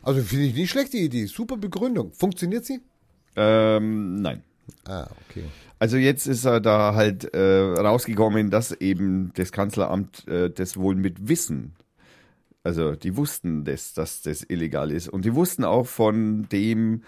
also 0.03 0.21
finde 0.23 0.47
ich 0.47 0.55
nicht 0.55 0.71
schlechte 0.71 0.97
Idee. 0.97 1.27
Super 1.27 1.57
Begründung. 1.57 2.13
Funktioniert 2.13 2.65
sie? 2.65 2.81
ähm, 3.37 4.21
nein. 4.21 4.43
Ah, 4.85 5.09
okay. 5.29 5.45
Also 5.79 5.97
jetzt 5.97 6.27
ist 6.27 6.45
er 6.45 6.61
da 6.61 6.95
halt 6.95 7.35
äh, 7.35 7.41
rausgekommen, 7.41 8.51
dass 8.51 8.73
eben 8.73 9.33
das 9.35 9.53
Kanzleramt 9.53 10.27
äh, 10.29 10.51
das 10.51 10.77
wohl 10.77 10.95
mit 10.95 11.29
Wissen, 11.29 11.75
also 12.65 12.95
die 12.95 13.17
wussten 13.17 13.65
das, 13.65 13.93
dass 13.93 14.23
das 14.23 14.45
illegal 14.49 14.93
ist 14.93 15.09
und 15.09 15.25
die 15.25 15.35
wussten 15.35 15.65
auch 15.65 15.87
von 15.87 16.49
dem, 16.51 17.03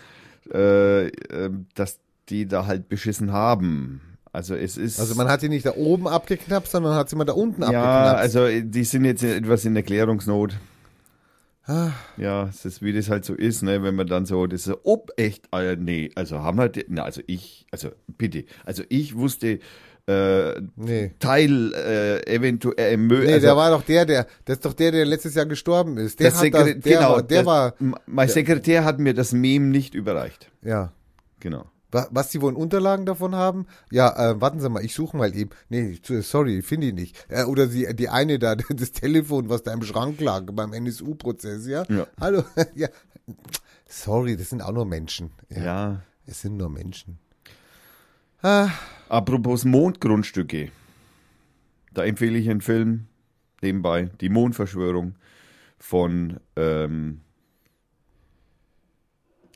äh, 0.52 1.06
äh, 1.06 1.50
dass 1.74 2.00
die 2.28 2.46
da 2.46 2.66
halt 2.66 2.88
beschissen 2.88 3.32
haben. 3.32 4.00
Also 4.32 4.54
es 4.54 4.76
ist 4.76 4.98
Also 4.98 5.14
man 5.14 5.28
hat 5.28 5.40
sie 5.40 5.48
nicht 5.48 5.64
da 5.66 5.74
oben 5.76 6.08
abgeknappt, 6.08 6.68
sondern 6.68 6.94
hat 6.96 7.08
sie 7.08 7.16
mal 7.16 7.24
da 7.24 7.34
unten 7.34 7.62
ja, 7.62 7.68
abgeknappt. 7.68 8.18
also 8.20 8.44
äh, 8.46 8.62
die 8.64 8.84
sind 8.84 9.04
jetzt 9.04 9.22
etwas 9.22 9.64
in 9.64 9.76
Erklärungsnot. 9.76 10.56
Ah. 11.66 11.92
Ja, 12.18 12.48
es 12.48 12.64
ist 12.66 12.82
wie 12.82 12.92
das 12.92 13.08
halt 13.08 13.24
so 13.24 13.34
ist, 13.34 13.62
ne, 13.62 13.82
wenn 13.82 13.94
man 13.94 14.06
dann 14.06 14.26
so, 14.26 14.46
das 14.46 14.66
ist 14.66 14.76
ob 14.84 15.10
echt, 15.16 15.48
äh, 15.54 15.76
nee, 15.76 16.10
also 16.14 16.40
haben 16.40 16.58
wir, 16.58 16.68
die- 16.68 16.84
na, 16.88 17.04
also 17.04 17.22
ich, 17.26 17.66
also 17.70 17.90
bitte, 18.18 18.44
also 18.66 18.82
ich 18.90 19.16
wusste, 19.16 19.60
äh, 20.06 20.60
nee. 20.76 21.14
Teil, 21.20 21.72
äh, 21.72 22.26
eventuell, 22.34 22.92
äh, 22.92 22.96
mö, 22.98 23.20
Nee, 23.24 23.32
also, 23.34 23.46
der 23.46 23.56
war 23.56 23.70
doch 23.70 23.80
der, 23.82 24.04
der, 24.04 24.26
das 24.44 24.56
ist 24.56 24.64
doch 24.66 24.74
der, 24.74 24.92
der 24.92 25.06
letztes 25.06 25.34
Jahr 25.36 25.46
gestorben 25.46 25.96
ist. 25.96 26.20
Der 26.20 26.30
der 26.32 26.38
hat 26.38 26.52
das, 26.54 26.64
der 26.64 26.74
genau, 26.98 27.12
war, 27.12 27.22
der 27.22 27.38
das- 27.38 27.46
war, 27.46 27.74
mein 28.06 28.28
Sekretär 28.28 28.84
hat 28.84 28.98
mir 28.98 29.14
das 29.14 29.32
Mem 29.32 29.70
nicht 29.70 29.94
überreicht. 29.94 30.50
ja. 30.62 30.92
Genau. 31.40 31.64
Wa- 31.94 32.08
Was 32.10 32.28
die 32.30 32.42
wohl 32.42 32.54
Unterlagen 32.54 33.06
davon 33.06 33.34
haben? 33.36 33.66
Ja, 33.90 34.32
äh, 34.32 34.40
warten 34.40 34.58
Sie 34.60 34.68
mal, 34.68 34.84
ich 34.84 34.94
suche 34.94 35.16
mal 35.16 35.34
eben. 35.34 35.50
Nee, 35.68 35.90
ich- 36.02 36.26
sorry, 36.26 36.60
finde 36.62 36.88
ich 36.88 36.94
nicht. 36.94 37.24
Äh, 37.28 37.44
oder 37.44 37.68
die, 37.68 37.86
die 37.94 38.08
eine 38.08 38.38
da, 38.38 38.56
das 38.68 38.92
Telefon, 38.92 39.48
was 39.48 39.62
da 39.62 39.72
im 39.72 39.82
Schrank 39.82 40.20
lag 40.20 40.42
beim 40.52 40.72
NSU-Prozess, 40.72 41.66
ja? 41.66 41.84
Ja. 41.88 42.06
Hallo, 42.20 42.42
ja. 42.74 42.88
Sorry, 43.88 44.36
das 44.36 44.50
sind 44.50 44.60
auch 44.62 44.72
nur 44.72 44.84
Menschen. 44.86 45.30
Ja, 45.48 45.64
Ja. 45.64 46.02
Es 46.26 46.40
sind 46.40 46.56
nur 46.56 46.68
Menschen. 46.70 47.18
Ah, 48.42 48.70
Apropos 49.08 49.64
Mondgrundstücke. 49.64 50.70
Da 51.92 52.04
empfehle 52.04 52.38
ich 52.38 52.48
einen 52.50 52.60
Film 52.60 53.06
nebenbei, 53.62 54.10
Die 54.20 54.28
Mondverschwörung 54.30 55.14
von 55.78 56.40
ähm, 56.56 57.20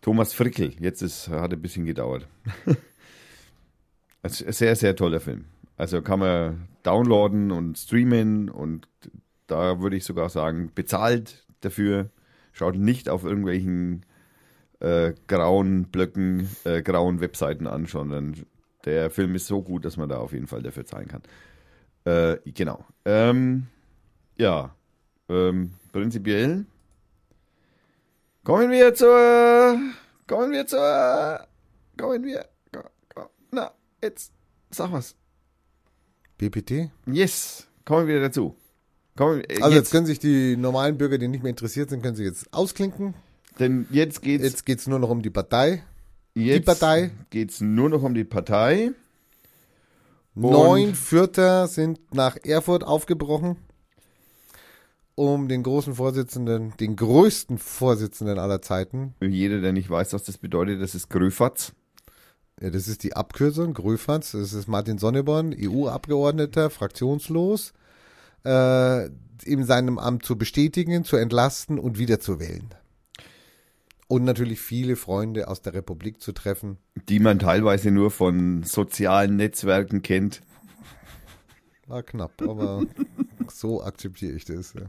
Thomas 0.01 0.33
Frickel. 0.33 0.75
Jetzt 0.81 1.03
ist, 1.03 1.29
hat 1.29 1.53
ein 1.53 1.63
bisschen 1.63 1.85
gedauert. 1.85 2.29
sehr, 4.25 4.77
sehr 4.77 4.97
toller 4.97 5.21
Film. 5.21 5.47
Also 5.77 6.03
kann 6.03 6.21
man 6.21 6.69
downloaden 6.83 7.51
und 7.51 7.79
streamen 7.79 8.49
und 8.49 8.89
da 9.47 9.81
würde 9.81 9.97
ich 9.97 10.05
sogar 10.05 10.29
sagen, 10.29 10.73
bezahlt 10.75 11.47
dafür. 11.61 12.11
Schaut 12.53 12.77
nicht 12.77 13.09
auf 13.09 13.25
irgendwelchen 13.25 14.05
äh, 14.81 15.15
grauen 15.27 15.85
Blöcken, 15.85 16.49
äh, 16.65 16.83
grauen 16.83 17.21
Webseiten 17.21 17.67
an, 17.67 17.87
sondern 17.87 18.37
der 18.85 19.11
Film 19.11 19.35
ist 19.35 19.47
so 19.47 19.63
gut, 19.63 19.85
dass 19.85 19.97
man 19.97 20.09
da 20.09 20.19
auf 20.19 20.33
jeden 20.33 20.47
Fall 20.47 20.63
dafür 20.63 20.85
zahlen 20.85 21.09
kann. 21.09 21.23
Äh, 22.05 22.39
genau. 22.51 22.85
Ähm, 23.05 23.67
ja, 24.37 24.75
ähm, 25.29 25.73
prinzipiell 25.93 26.67
kommen 28.49 28.71
wir 28.71 28.95
zur, 28.95 29.79
kommen 30.27 30.51
wir 30.53 30.67
zur, 30.67 31.47
kommen 31.99 32.25
wir, 32.25 32.47
ko- 32.73 32.89
ko- 33.15 33.31
na, 33.51 33.73
jetzt, 34.03 34.33
sag 34.71 34.91
was. 34.93 35.15
BPT? 36.39 36.91
Yes, 37.07 37.67
kommen 37.85 38.07
wir 38.07 38.21
dazu. 38.21 38.57
Kommen, 39.17 39.43
äh, 39.43 39.57
Also 39.61 39.65
jetzt 39.67 39.75
jetzt, 39.75 39.91
können 39.91 40.07
sich 40.07 40.19
die 40.19 40.57
normalen 40.57 40.97
Bürger, 40.97 41.19
die 41.19 41.29
nicht 41.29 41.43
mehr 41.43 41.51
interessiert 41.51 41.91
sind, 41.91 42.03
können 42.03 42.17
sich 42.17 42.25
jetzt 42.27 42.53
ausklinken. 42.55 43.15
denn 43.59 43.87
jetzt 43.91 44.23
geht's, 44.23 44.45
Jetzt 44.45 44.65
geht's 44.65 44.87
nur 44.87 44.99
noch 44.99 45.11
um 45.11 45.21
die 45.21 45.31
Partei. 45.31 45.83
jetzt 46.35 46.65
Partei. 46.65 47.11
geht's 47.31 47.61
nur 47.61 47.89
noch 47.91 48.03
um 48.03 48.15
die 48.15 48.25
Partei. 48.25 48.93
Neun 50.35 50.95
Vierter 50.95 51.67
sind 51.67 51.99
nach 52.15 52.37
Erfurt 52.45 52.85
aufgebrochen, 52.85 53.57
um 55.19 55.49
den 55.49 55.65
großen 55.65 55.97
Vorsitzenden, 55.97 56.73
den 56.79 56.95
größten 56.95 57.59
Vorsitzenden 57.59 58.39
aller 58.39 58.63
Zeiten, 58.63 59.15
Jeder, 59.21 59.61
der 59.61 59.73
nicht 59.73 59.91
weiß, 59.91 60.13
was 60.13 60.23
das 60.23 60.39
bedeutet, 60.39 60.81
das 60.81 60.95
ist 60.95 61.11
Gröfatz. 61.11 61.73
ja, 62.61 62.71
das 62.71 62.87
ist 62.87 63.03
die 63.03 63.17
Abkürzung, 63.17 63.75
Gröfatz, 63.75 64.31
das 64.33 64.53
ist 64.53 64.69
Martin 64.69 64.99
Sonneborn, 64.99 65.57
EU-Abgeordneter, 65.59 66.71
fraktionslos, 66.71 67.73
äh, 68.45 69.07
in 69.45 69.65
seinem 69.65 69.99
Amt 69.99 70.25
zu 70.25 70.39
bestätigen, 70.39 71.03
zu 71.03 71.17
entlasten 71.17 71.81
und 71.81 71.99
wiederzuwählen. 71.99 72.69
Und 74.07 74.23
natürlich 74.23 74.61
viele 74.61 74.95
Freunde 74.95 75.49
aus 75.49 75.63
der 75.63 75.75
Republik 75.75 76.21
zu 76.21 76.31
treffen. 76.31 76.79
die 77.09 77.19
man 77.19 77.41
teilweise 77.41 77.91
nur 77.91 78.13
von 78.13 78.63
sozialen 78.63 79.35
Netzwerken 79.35 80.03
kennt. 80.03 80.43
War 81.89 82.05
knapp, 82.05 82.41
aber 82.41 82.85
so 83.51 83.83
akzeptiere 83.83 84.33
ich 84.33 84.45
das. 84.45 84.75
Ja. 84.75 84.83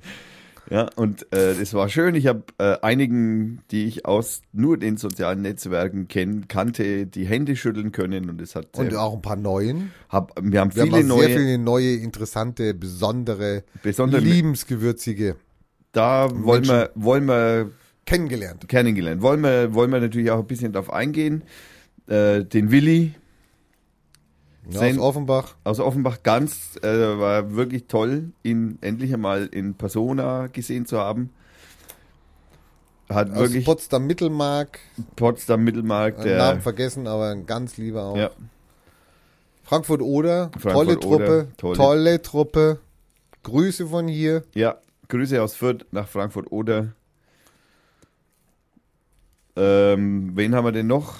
Ja, 0.70 0.88
und 0.96 1.24
äh, 1.34 1.56
das 1.56 1.74
war 1.74 1.90
schön. 1.90 2.14
Ich 2.14 2.28
habe 2.28 2.44
äh, 2.60 2.78
einigen, 2.82 3.64
die 3.72 3.86
ich 3.86 4.06
aus 4.06 4.42
nur 4.54 4.78
den 4.78 4.98
sozialen 4.98 5.42
Netzwerken 5.42 6.08
kenn, 6.08 6.48
kannte, 6.48 7.08
die 7.08 7.26
Hände 7.26 7.56
schütteln 7.56 7.92
können 7.92 8.30
und 8.30 8.40
es 8.40 8.54
hat 8.56 8.78
Und 8.78 8.96
auch 8.96 9.16
ein 9.16 9.22
paar 9.24 9.36
neuen. 9.36 9.92
hab, 10.10 10.36
wir 10.40 10.60
haben 10.60 10.76
Wir 10.76 10.84
viele 10.84 10.98
haben 10.98 11.08
neue, 11.08 11.26
sehr 11.26 11.38
viele 11.40 11.58
neue, 11.58 11.96
interessante, 11.96 12.76
besondere, 12.76 13.64
besondere 13.82 14.22
liebensgewürzige 14.22 15.38
da 15.92 16.30
wollen 16.32 16.62
Menschen. 16.62 16.76
wir 16.76 16.92
wollen 16.96 17.26
wir 17.26 17.72
kennengelernt. 18.06 18.68
kennengelernt. 18.68 19.22
Wollen 19.22 19.42
wir 19.42 19.74
wollen 19.74 19.92
wir 19.92 20.00
natürlich 20.00 20.32
auch 20.32 20.40
ein 20.40 20.48
bisschen 20.48 20.72
darauf 20.72 20.92
eingehen. 20.92 21.44
Äh, 22.08 22.44
den 22.46 22.72
Willi 22.72 23.16
Ja, 24.72 24.82
aus 24.82 24.98
Offenbach. 24.98 25.56
aus 25.64 25.80
Offenbach 25.80 26.24
ganz, 26.24 26.78
äh, 26.82 26.88
war 27.20 27.56
wirklich 27.56 27.86
toll, 27.88 28.32
ihn 28.44 28.78
endlich 28.82 29.14
einmal 29.14 29.48
in 29.48 29.74
Persona 29.76 30.48
gesehen 30.48 30.86
zu 30.86 31.00
haben. 31.00 31.32
Hat 33.10 33.32
Aus 33.32 33.38
wirklich 33.38 33.66
Potsdam 33.66 34.06
Mittelmark. 34.06 34.80
Potsdam 35.16 35.64
Mittelmarkt, 35.64 36.18
Einen 36.20 36.28
der, 36.28 36.38
Namen 36.38 36.62
vergessen, 36.62 37.08
aber 37.08 37.30
ein 37.30 37.46
ganz 37.48 37.78
lieber 37.78 38.04
auch. 38.04 38.18
ja, 38.18 38.30
Frankfurt 39.64 40.02
Oder. 40.02 40.52
tolle 40.52 40.62
Frankfurt 40.62 41.02
Truppe. 41.04 41.26
Oder, 41.26 41.58
tolle. 41.58 41.78
Tolle 41.78 42.22
Truppe. 42.22 42.80
Grüße 43.44 43.88
von 43.88 44.08
hier. 44.08 44.44
ja, 44.54 44.78
Grüße 45.08 45.42
aus 45.42 45.56
Fürth 45.56 45.86
nach 45.92 46.08
Frankfurt 46.08 46.52
oder. 46.52 46.94
Ähm, 49.56 50.32
wen 50.36 50.54
haben 50.56 50.66
wir 50.66 50.72
denn 50.72 50.88
noch 50.88 51.16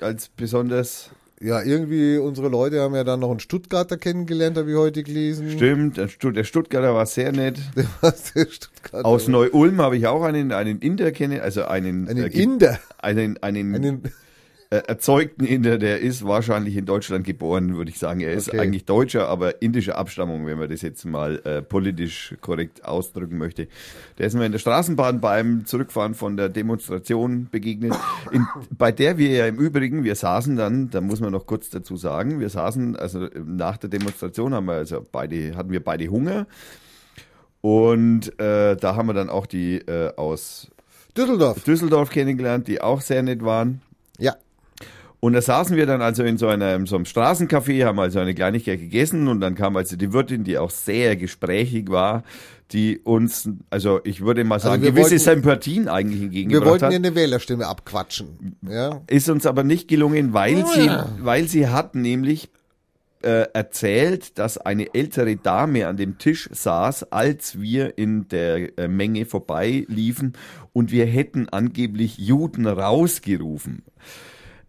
als 0.00 0.28
besonders? 0.28 1.10
Ja, 1.40 1.62
irgendwie 1.62 2.16
unsere 2.16 2.48
Leute 2.48 2.80
haben 2.80 2.94
ja 2.94 3.02
dann 3.04 3.20
noch 3.20 3.30
einen 3.30 3.40
Stuttgarter 3.40 3.96
kennengelernt, 3.96 4.56
habe 4.56 4.70
ich 4.70 4.76
heute 4.76 5.02
gelesen. 5.02 5.50
Stimmt, 5.50 5.96
der 5.96 6.08
Stutt- 6.08 6.36
der 6.36 6.44
Stuttgarter 6.44 6.94
war 6.94 7.06
sehr 7.06 7.32
nett. 7.32 7.58
Der 8.34 8.46
Stuttgarter 8.50 9.04
Aus 9.04 9.26
Neu-Ulm 9.28 9.80
habe 9.80 9.96
ich 9.96 10.06
auch 10.06 10.22
einen, 10.22 10.52
einen 10.52 10.78
Inder 10.78 11.10
kennen, 11.12 11.40
also 11.40 11.64
einen, 11.64 12.08
einen 12.08 12.24
äh, 12.24 12.28
Inder. 12.28 12.78
einen, 12.98 13.42
einen, 13.42 13.74
Einen, 13.74 14.02
erzeugten 14.78 15.44
Inder, 15.44 15.78
der 15.78 16.00
ist 16.00 16.24
wahrscheinlich 16.26 16.76
in 16.76 16.86
Deutschland 16.86 17.24
geboren, 17.24 17.76
würde 17.76 17.90
ich 17.90 17.98
sagen. 17.98 18.20
Er 18.20 18.32
ist 18.32 18.48
Okay. 18.48 18.60
eigentlich 18.60 18.84
Deutscher, 18.84 19.28
aber 19.28 19.62
indischer 19.62 19.96
Abstammung, 19.98 20.46
wenn 20.46 20.58
man 20.58 20.68
das 20.68 20.82
jetzt 20.82 21.04
mal 21.04 21.40
äh, 21.44 21.62
politisch 21.62 22.34
korrekt 22.40 22.84
ausdrücken 22.84 23.38
möchte. 23.38 23.68
Der 24.18 24.26
ist 24.26 24.34
mir 24.34 24.46
in 24.46 24.52
der 24.52 24.58
Straßenbahn 24.58 25.20
beim 25.20 25.64
Zurückfahren 25.66 26.14
von 26.14 26.36
der 26.36 26.48
Demonstration 26.48 27.48
begegnet, 27.50 27.94
in, 28.30 28.46
bei 28.70 28.92
der 28.92 29.18
wir 29.18 29.30
ja 29.30 29.46
im 29.46 29.56
Übrigen, 29.56 30.04
wir 30.04 30.14
saßen 30.14 30.56
dann, 30.56 30.90
da 30.90 31.00
muss 31.00 31.20
man 31.20 31.32
noch 31.32 31.46
kurz 31.46 31.70
dazu 31.70 31.96
sagen, 31.96 32.40
wir 32.40 32.48
saßen, 32.48 32.96
also 32.96 33.28
nach 33.44 33.76
der 33.76 33.90
Demonstration 33.90 34.54
haben 34.54 34.66
wir, 34.66 34.74
also 34.74 35.04
beide, 35.10 35.56
hatten 35.56 35.70
wir 35.70 35.82
beide 35.82 36.08
Hunger. 36.08 36.46
Und 37.60 38.38
äh, 38.38 38.76
da 38.76 38.94
haben 38.96 39.06
wir 39.06 39.14
dann 39.14 39.30
auch 39.30 39.46
die 39.46 39.76
äh, 39.78 40.14
aus 40.16 40.70
Düsseldorf. 41.16 41.62
Düsseldorf 41.64 42.10
kennengelernt, 42.10 42.68
die 42.68 42.80
auch 42.80 43.00
sehr 43.00 43.22
nett 43.22 43.42
waren. 43.44 43.80
Ja. 44.18 44.34
Und 45.24 45.32
da 45.32 45.40
saßen 45.40 45.74
wir 45.74 45.86
dann 45.86 46.02
also 46.02 46.22
in 46.22 46.36
so, 46.36 46.48
einer, 46.48 46.74
in 46.74 46.84
so 46.84 46.96
einem 46.96 47.06
Straßencafé, 47.06 47.86
haben 47.86 47.98
also 47.98 48.18
eine 48.18 48.34
Kleinigkeit 48.34 48.78
gegessen 48.78 49.26
und 49.26 49.40
dann 49.40 49.54
kam 49.54 49.74
also 49.74 49.96
die 49.96 50.12
Wirtin, 50.12 50.44
die 50.44 50.58
auch 50.58 50.68
sehr 50.68 51.16
gesprächig 51.16 51.88
war, 51.88 52.24
die 52.72 52.98
uns, 52.98 53.48
also 53.70 54.02
ich 54.04 54.20
würde 54.20 54.44
mal 54.44 54.60
sagen, 54.60 54.82
wir 54.82 54.90
gewisse 54.90 55.12
wollten- 55.12 55.24
Sympathien 55.24 55.88
eigentlich 55.88 56.18
Wir 56.20 56.24
entgegengebracht 56.26 56.68
wollten 56.68 56.84
hat. 56.84 56.92
ihr 56.92 56.98
eine 56.98 57.14
Wählerstimme 57.14 57.66
abquatschen. 57.66 58.56
Ja. 58.68 59.00
Ist 59.06 59.30
uns 59.30 59.46
aber 59.46 59.64
nicht 59.64 59.88
gelungen, 59.88 60.34
weil 60.34 60.58
sie, 60.66 60.90
weil 61.20 61.48
sie 61.48 61.68
hat 61.68 61.94
nämlich 61.94 62.50
äh, 63.22 63.46
erzählt, 63.54 64.38
dass 64.38 64.58
eine 64.58 64.92
ältere 64.94 65.36
Dame 65.36 65.86
an 65.86 65.96
dem 65.96 66.18
Tisch 66.18 66.50
saß, 66.52 67.12
als 67.12 67.58
wir 67.58 67.96
in 67.96 68.28
der 68.28 68.78
äh, 68.78 68.88
Menge 68.88 69.24
vorbeiliefen 69.24 70.34
und 70.74 70.92
wir 70.92 71.06
hätten 71.06 71.48
angeblich 71.48 72.18
Juden 72.18 72.66
rausgerufen. 72.66 73.84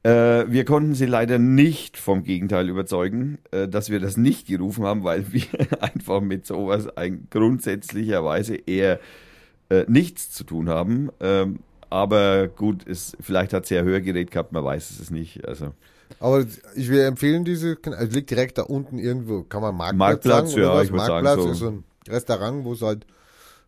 Äh, 0.05 0.51
wir 0.51 0.65
konnten 0.65 0.93
sie 0.93 1.07
leider 1.07 1.39
nicht 1.39 1.97
vom 1.97 2.23
Gegenteil 2.23 2.69
überzeugen, 2.69 3.39
äh, 3.49 3.67
dass 3.67 3.89
wir 3.89 3.99
das 3.99 4.17
nicht 4.17 4.45
gerufen 4.45 4.85
haben, 4.85 5.03
weil 5.03 5.25
wir 5.33 5.47
einfach 5.81 6.21
mit 6.21 6.45
sowas 6.45 6.87
ein, 6.95 7.27
grundsätzlicherweise 7.31 8.55
eher 8.55 8.99
äh, 9.71 9.85
nichts 9.87 10.31
zu 10.31 10.43
tun 10.43 10.69
haben. 10.69 11.09
Ähm, 11.19 11.57
aber 11.89 12.47
gut, 12.47 12.87
es, 12.87 13.17
vielleicht 13.19 13.51
hat 13.51 13.65
sie 13.65 13.73
ja 13.73 13.81
Hörgerät 13.81 14.29
gehabt, 14.29 14.51
man 14.51 14.63
weiß 14.63 14.99
es 14.99 15.09
nicht. 15.09 15.47
Also 15.47 15.73
Aber 16.19 16.45
ich 16.75 16.89
will 16.89 17.01
empfehlen, 17.01 17.43
diese, 17.43 17.75
also 17.83 18.13
liegt 18.13 18.29
direkt 18.29 18.59
da 18.59 18.61
unten 18.61 18.99
irgendwo, 18.99 19.41
kann 19.41 19.63
man 19.63 19.75
Marktplatz, 19.75 19.97
Marktplatz, 19.97 20.51
sagen? 20.51 20.61
oder 20.61 20.71
ja, 20.71 20.75
was? 20.75 20.85
ich 20.85 20.91
würd 20.91 21.01
sagen, 21.01 21.23
Marktplatz 21.23 21.43
so. 21.45 21.51
ist 21.51 21.57
so 21.57 21.67
ein 21.69 21.83
Restaurant, 22.07 22.63
wo 22.63 22.73
es 22.73 22.81
halt 22.83 23.07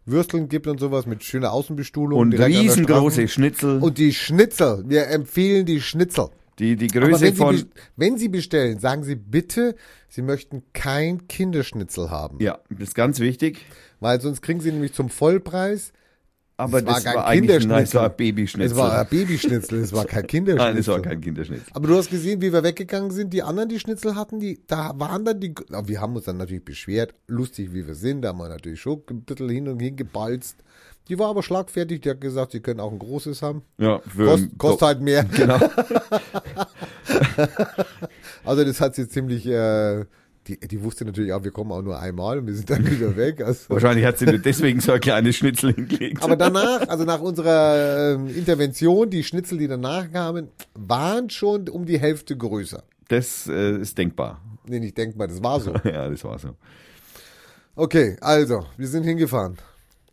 Würsteln 0.07 0.49
gibt 0.49 0.67
und 0.67 0.79
sowas 0.79 1.05
mit 1.05 1.23
schöner 1.23 1.51
Außenbestuhlung. 1.51 2.19
und 2.19 2.33
riesengroße. 2.33 3.27
Schnitzel, 3.27 3.79
Und 3.81 3.97
die 3.97 4.13
Schnitzel, 4.13 4.83
wir 4.87 5.07
empfehlen 5.07 5.65
die 5.65 5.81
Schnitzel. 5.81 6.29
die, 6.59 6.75
die 6.75 6.87
Größe 6.87 7.21
wenn 7.21 7.33
Sie, 7.33 7.37
von. 7.37 7.55
bes- 7.55 7.67
wenn 7.97 8.17
Sie 8.17 8.29
bestellen, 8.29 8.79
sagen 8.79 9.03
Sie 9.03 9.15
bitte, 9.15 9.75
Sie 10.09 10.21
möchten 10.21 10.63
kein 10.73 11.27
Kinderschnitzel 11.27 12.09
haben. 12.09 12.37
Ja, 12.41 12.59
das 12.69 12.89
ist 12.89 12.95
ganz 12.95 13.19
wichtig. 13.19 13.65
Weil 13.99 14.21
sonst 14.21 14.41
kriegen 14.41 14.59
Sie 14.61 14.71
nämlich 14.71 14.93
zum 14.93 15.09
Vollpreis. 15.09 15.91
Aber 16.59 16.73
war 16.73 16.81
das 16.81 17.03
kein 17.03 17.15
war 17.15 17.27
eigentlich 17.27 17.67
nein, 17.67 17.83
es 17.83 17.91
Kinderschnitzel. 17.91 17.99
war 17.99 18.09
ein 18.09 18.15
Babyschnitzel. 18.17 18.71
Es 18.71 18.77
war 18.77 18.99
ein 18.99 19.07
Babyschnitzel, 19.07 19.79
es 19.79 19.93
war 19.93 20.05
kein 20.05 20.25
Kinderschnitzel. 20.25 20.67
Nein, 20.73 20.77
es 20.79 20.87
war 20.87 20.99
kein 21.01 21.21
Kinderschnitzel. 21.21 21.65
Aber 21.73 21.87
du 21.87 21.95
hast 21.95 22.09
gesehen, 22.09 22.41
wie 22.41 22.51
wir 22.51 22.63
weggegangen 22.63 23.11
sind. 23.11 23.31
Die 23.31 23.43
anderen, 23.43 23.69
die 23.69 23.79
Schnitzel 23.79 24.15
hatten, 24.15 24.39
die, 24.39 24.59
da 24.65 24.93
waren 24.95 25.23
dann 25.23 25.39
die, 25.39 25.53
wir 25.85 26.01
haben 26.01 26.15
uns 26.15 26.25
dann 26.25 26.37
natürlich 26.37 26.65
beschwert, 26.65 27.13
lustig 27.27 27.73
wie 27.73 27.85
wir 27.85 27.93
sind, 27.93 28.23
da 28.23 28.29
haben 28.29 28.39
wir 28.39 28.49
natürlich 28.49 28.81
schon 28.81 29.03
ein 29.09 29.21
bisschen 29.21 29.49
hin 29.49 29.67
und 29.67 29.79
hin 29.79 29.95
gebalzt. 29.95 30.57
Die 31.09 31.19
war 31.19 31.29
aber 31.29 31.43
schlagfertig, 31.43 32.01
die 32.01 32.09
hat 32.09 32.21
gesagt, 32.21 32.51
sie 32.51 32.59
können 32.59 32.79
auch 32.79 32.91
ein 32.91 32.99
großes 32.99 33.41
haben. 33.41 33.61
Ja, 33.77 33.99
für 33.99 34.25
Kost, 34.25 34.57
kostet 34.57 34.81
halt 34.87 35.01
mehr. 35.01 35.23
Genau. 35.23 35.59
Also 38.43 38.63
das 38.63 38.79
hat 38.79 38.95
sie 38.95 39.09
ziemlich, 39.09 39.45
äh, 39.45 40.05
die, 40.47 40.59
die 40.59 40.83
wusste 40.83 41.05
natürlich 41.05 41.33
auch, 41.33 41.43
wir 41.43 41.51
kommen 41.51 41.71
auch 41.71 41.81
nur 41.81 41.99
einmal 41.99 42.39
und 42.39 42.47
wir 42.47 42.53
sind 42.53 42.69
dann 42.69 42.85
wieder 42.89 43.15
weg. 43.15 43.41
Also. 43.41 43.69
Wahrscheinlich 43.69 44.05
hat 44.05 44.17
sie 44.17 44.25
nur 44.25 44.37
deswegen 44.39 44.79
so 44.79 44.93
ein 44.93 44.99
kleines 44.99 45.35
Schnitzel 45.35 45.73
hingelegt. 45.73 46.23
Aber 46.23 46.35
danach, 46.35 46.87
also 46.87 47.03
nach 47.03 47.19
unserer 47.19 48.15
ähm, 48.15 48.27
Intervention, 48.27 49.09
die 49.09 49.23
Schnitzel, 49.23 49.57
die 49.57 49.67
danach 49.67 50.11
kamen, 50.11 50.49
waren 50.73 51.29
schon 51.29 51.69
um 51.69 51.85
die 51.85 51.99
Hälfte 51.99 52.37
größer. 52.37 52.83
das 53.09 53.47
äh, 53.47 53.77
ist 53.77 53.97
denkbar. 53.97 54.41
Nee, 54.67 54.79
nicht 54.79 54.97
denkbar, 54.97 55.27
das 55.27 55.41
war 55.43 55.59
so. 55.59 55.73
Ja, 55.83 56.09
das 56.09 56.23
war 56.23 56.37
so. 56.39 56.49
Okay, 57.75 58.17
also, 58.21 58.65
wir 58.75 58.87
sind 58.87 59.03
hingefahren. 59.03 59.57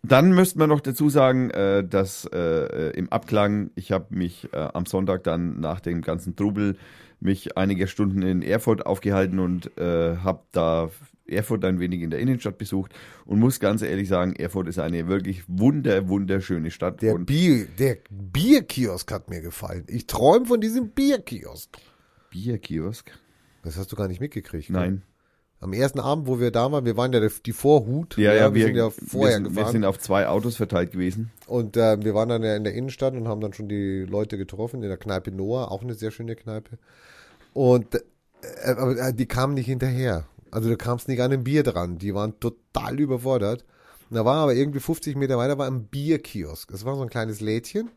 Dann 0.02 0.32
müsste 0.32 0.58
man 0.58 0.68
noch 0.68 0.80
dazu 0.80 1.08
sagen, 1.08 1.50
äh, 1.50 1.82
dass 1.82 2.26
äh, 2.26 2.90
im 2.90 3.10
Abklang, 3.10 3.70
ich 3.74 3.90
habe 3.90 4.06
mich 4.10 4.52
äh, 4.52 4.58
am 4.58 4.84
Sonntag 4.84 5.24
dann 5.24 5.60
nach 5.60 5.80
dem 5.80 6.02
ganzen 6.02 6.36
Trubel 6.36 6.76
mich 7.24 7.56
einige 7.56 7.88
Stunden 7.88 8.22
in 8.22 8.42
Erfurt 8.42 8.86
aufgehalten 8.86 9.38
und 9.38 9.76
äh, 9.78 10.16
habe 10.18 10.42
da 10.52 10.90
Erfurt 11.26 11.64
ein 11.64 11.80
wenig 11.80 12.02
in 12.02 12.10
der 12.10 12.20
Innenstadt 12.20 12.58
besucht 12.58 12.92
und 13.24 13.40
muss 13.40 13.58
ganz 13.58 13.80
ehrlich 13.82 14.08
sagen, 14.08 14.36
Erfurt 14.36 14.68
ist 14.68 14.78
eine 14.78 15.08
wirklich 15.08 15.42
wunder, 15.48 16.08
wunderschöne 16.08 16.70
Stadt. 16.70 17.00
Der, 17.00 17.14
und 17.14 17.26
Bier, 17.26 17.66
der 17.78 17.96
Bierkiosk 18.10 19.10
hat 19.10 19.30
mir 19.30 19.40
gefallen. 19.40 19.84
Ich 19.88 20.06
träume 20.06 20.44
von 20.44 20.60
diesem 20.60 20.90
Bierkiosk. 20.90 21.78
Bierkiosk? 22.30 23.10
Das 23.62 23.78
hast 23.78 23.90
du 23.90 23.96
gar 23.96 24.08
nicht 24.08 24.20
mitgekriegt. 24.20 24.68
Nein. 24.68 25.02
Am 25.60 25.72
ersten 25.72 25.98
Abend, 25.98 26.26
wo 26.26 26.40
wir 26.40 26.50
da 26.50 26.70
waren, 26.70 26.84
wir 26.84 26.98
waren 26.98 27.10
ja 27.14 27.26
die 27.26 27.52
Vorhut. 27.52 28.18
Ja, 28.18 28.34
ja, 28.34 28.52
wir, 28.52 28.66
sind 28.66 28.76
ja 28.76 28.90
vorher 28.90 29.06
wir, 29.08 29.32
sind, 29.36 29.44
wir 29.44 29.50
gefahren. 29.50 29.72
sind 29.72 29.84
auf 29.86 29.98
zwei 29.98 30.28
Autos 30.28 30.56
verteilt 30.56 30.92
gewesen. 30.92 31.30
Und 31.46 31.78
äh, 31.78 32.04
wir 32.04 32.14
waren 32.14 32.28
dann 32.28 32.42
ja 32.42 32.54
in 32.54 32.64
der 32.64 32.74
Innenstadt 32.74 33.14
und 33.14 33.28
haben 33.28 33.40
dann 33.40 33.54
schon 33.54 33.70
die 33.70 34.04
Leute 34.04 34.36
getroffen 34.36 34.82
in 34.82 34.90
der 34.90 34.98
Kneipe 34.98 35.30
Noah, 35.30 35.70
auch 35.70 35.82
eine 35.82 35.94
sehr 35.94 36.10
schöne 36.10 36.36
Kneipe. 36.36 36.76
Und 37.54 37.94
äh, 37.94 38.00
aber 38.66 38.98
äh, 38.98 39.14
die 39.14 39.26
kamen 39.26 39.54
nicht 39.54 39.66
hinterher. 39.66 40.26
Also 40.50 40.68
du 40.68 40.76
kamst 40.76 41.08
nicht 41.08 41.20
an 41.20 41.32
ein 41.32 41.44
Bier 41.44 41.62
dran. 41.62 41.98
Die 41.98 42.14
waren 42.14 42.38
total 42.38 43.00
überfordert. 43.00 43.64
Und 44.10 44.16
da 44.16 44.24
war 44.24 44.36
aber 44.36 44.54
irgendwie 44.54 44.80
50 44.80 45.16
Meter 45.16 45.38
weiter 45.38 45.56
war 45.56 45.66
ein 45.66 45.86
Bierkiosk. 45.86 46.70
Es 46.70 46.84
war 46.84 46.94
so 46.94 47.02
ein 47.02 47.08
kleines 47.08 47.40
Lädchen. 47.40 47.90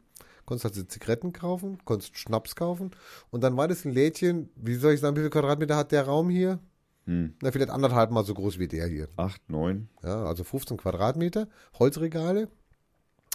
Konntest 0.45 0.65
also 0.65 0.83
Zigaretten 0.83 1.33
kaufen, 1.33 1.79
konntest 1.83 2.17
Schnaps 2.17 2.55
kaufen. 2.55 2.91
Und 3.31 3.41
dann 3.41 3.57
war 3.57 3.67
das 3.67 3.83
ein 3.83 3.91
Lädchen, 3.91 4.49
wie 4.55 4.75
soll 4.75 4.93
ich 4.93 5.01
sagen, 5.01 5.17
wie 5.17 5.21
viel 5.21 5.29
Quadratmeter 5.29 5.75
hat 5.75 5.91
der 5.91 6.03
Raum 6.03 6.29
hier? 6.29 6.59
Hm. 7.05 7.33
Na, 7.41 7.51
vielleicht 7.51 7.69
anderthalb 7.69 8.11
Mal 8.11 8.23
so 8.23 8.33
groß 8.33 8.57
wie 8.57 8.69
der 8.69 8.87
hier. 8.87 9.09
Acht, 9.17 9.41
neun. 9.49 9.89
Ja, 10.03 10.23
also 10.25 10.45
15 10.45 10.77
Quadratmeter, 10.77 11.49
Holzregale 11.77 12.47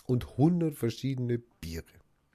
und 0.07 0.31
100 0.31 0.75
verschiedene 0.75 1.39
Biere. 1.61 1.85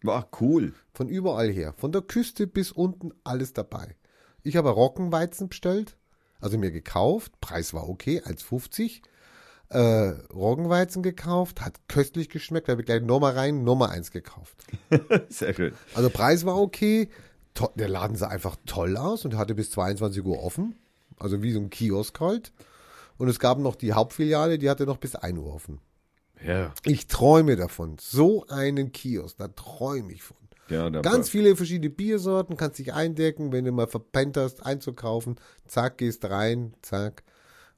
War 0.04 0.30
cool. 0.40 0.74
Von 0.94 1.10
überall 1.10 1.52
her. 1.52 1.74
Von 1.78 1.92
der 1.92 2.02
Küste 2.02 2.48
bis 2.48 2.72
unten 2.72 3.12
alles 3.24 3.54
dabei. 3.54 3.96
Ich 4.44 4.56
habe 4.56 4.70
Roggenweizen 4.70 5.50
bestellt, 5.50 5.98
also 6.40 6.58
mir 6.58 6.72
gekauft. 6.72 7.34
Preis 7.42 7.74
war 7.74 7.90
okay, 7.90 8.22
1,50. 8.22 9.02
Äh, 9.70 10.14
Roggenweizen 10.34 11.04
gekauft, 11.04 11.62
hat 11.62 11.90
köstlich 11.90 12.30
geschmeckt. 12.30 12.68
Da 12.68 12.72
habe 12.72 12.82
ich 12.82 12.86
gleich 12.86 13.02
nochmal 13.02 13.34
rein, 13.34 13.64
Nummer 13.64 13.90
eins 13.90 14.12
gekauft. 14.12 14.64
Sehr 15.30 15.54
schön. 15.54 15.74
Also 15.94 16.10
Preis 16.10 16.46
war 16.46 16.58
okay. 16.58 17.10
To 17.54 17.70
der 17.76 17.90
Laden 17.90 18.16
sah 18.16 18.28
einfach 18.28 18.56
toll 18.66 18.98
aus 18.98 19.26
und 19.26 19.36
hatte 19.36 19.56
bis 19.56 19.72
22 19.72 20.24
Uhr 20.24 20.42
offen. 20.44 20.76
Also 21.18 21.42
wie 21.42 21.52
so 21.52 21.60
ein 21.60 21.70
Kiosk 21.70 22.20
halt. 22.20 22.54
Und 23.18 23.28
es 23.28 23.40
gab 23.40 23.58
noch 23.58 23.76
die 23.76 23.94
Hauptfiliale, 23.94 24.60
die 24.60 24.70
hatte 24.70 24.86
noch 24.86 24.98
bis 24.98 25.16
1 25.16 25.40
Uhr 25.40 25.54
offen. 25.54 25.82
Ja. 26.46 26.74
Ich 26.86 27.08
träume 27.08 27.56
davon. 27.56 27.98
So 28.00 28.46
einen 28.48 28.92
Kiosk, 28.92 29.38
da 29.38 29.48
träume 29.48 30.12
ich 30.12 30.24
von. 30.24 30.38
ja 30.70 30.90
Ganz 30.90 31.30
viele 31.30 31.56
verschiedene 31.56 31.90
Biersorten, 31.90 32.58
kannst 32.58 32.80
dich 32.80 32.94
eindecken, 32.94 33.52
wenn 33.52 33.66
du 33.66 33.72
mal 33.72 33.88
verpennt 33.88 34.38
hast, 34.38 34.66
einzukaufen. 34.66 35.36
Zack, 35.68 35.98
gehst 35.98 36.26
rein, 36.26 36.74
zack, 36.82 37.24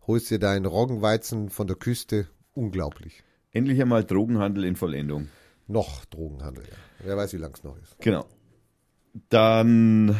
holst 0.07 0.29
dir 0.29 0.39
deinen 0.39 0.65
Roggenweizen 0.65 1.49
von 1.49 1.67
der 1.67 1.75
Küste. 1.75 2.27
Unglaublich. 2.53 3.23
Endlich 3.51 3.81
einmal 3.81 4.03
Drogenhandel 4.03 4.65
in 4.65 4.75
Vollendung. 4.75 5.29
Noch 5.67 6.05
Drogenhandel, 6.05 6.65
ja. 6.65 6.75
Wer 7.05 7.17
weiß, 7.17 7.33
wie 7.33 7.37
lang 7.37 7.53
es 7.53 7.63
noch 7.63 7.77
ist. 7.77 7.95
Genau. 7.99 8.25
Dann, 9.29 10.15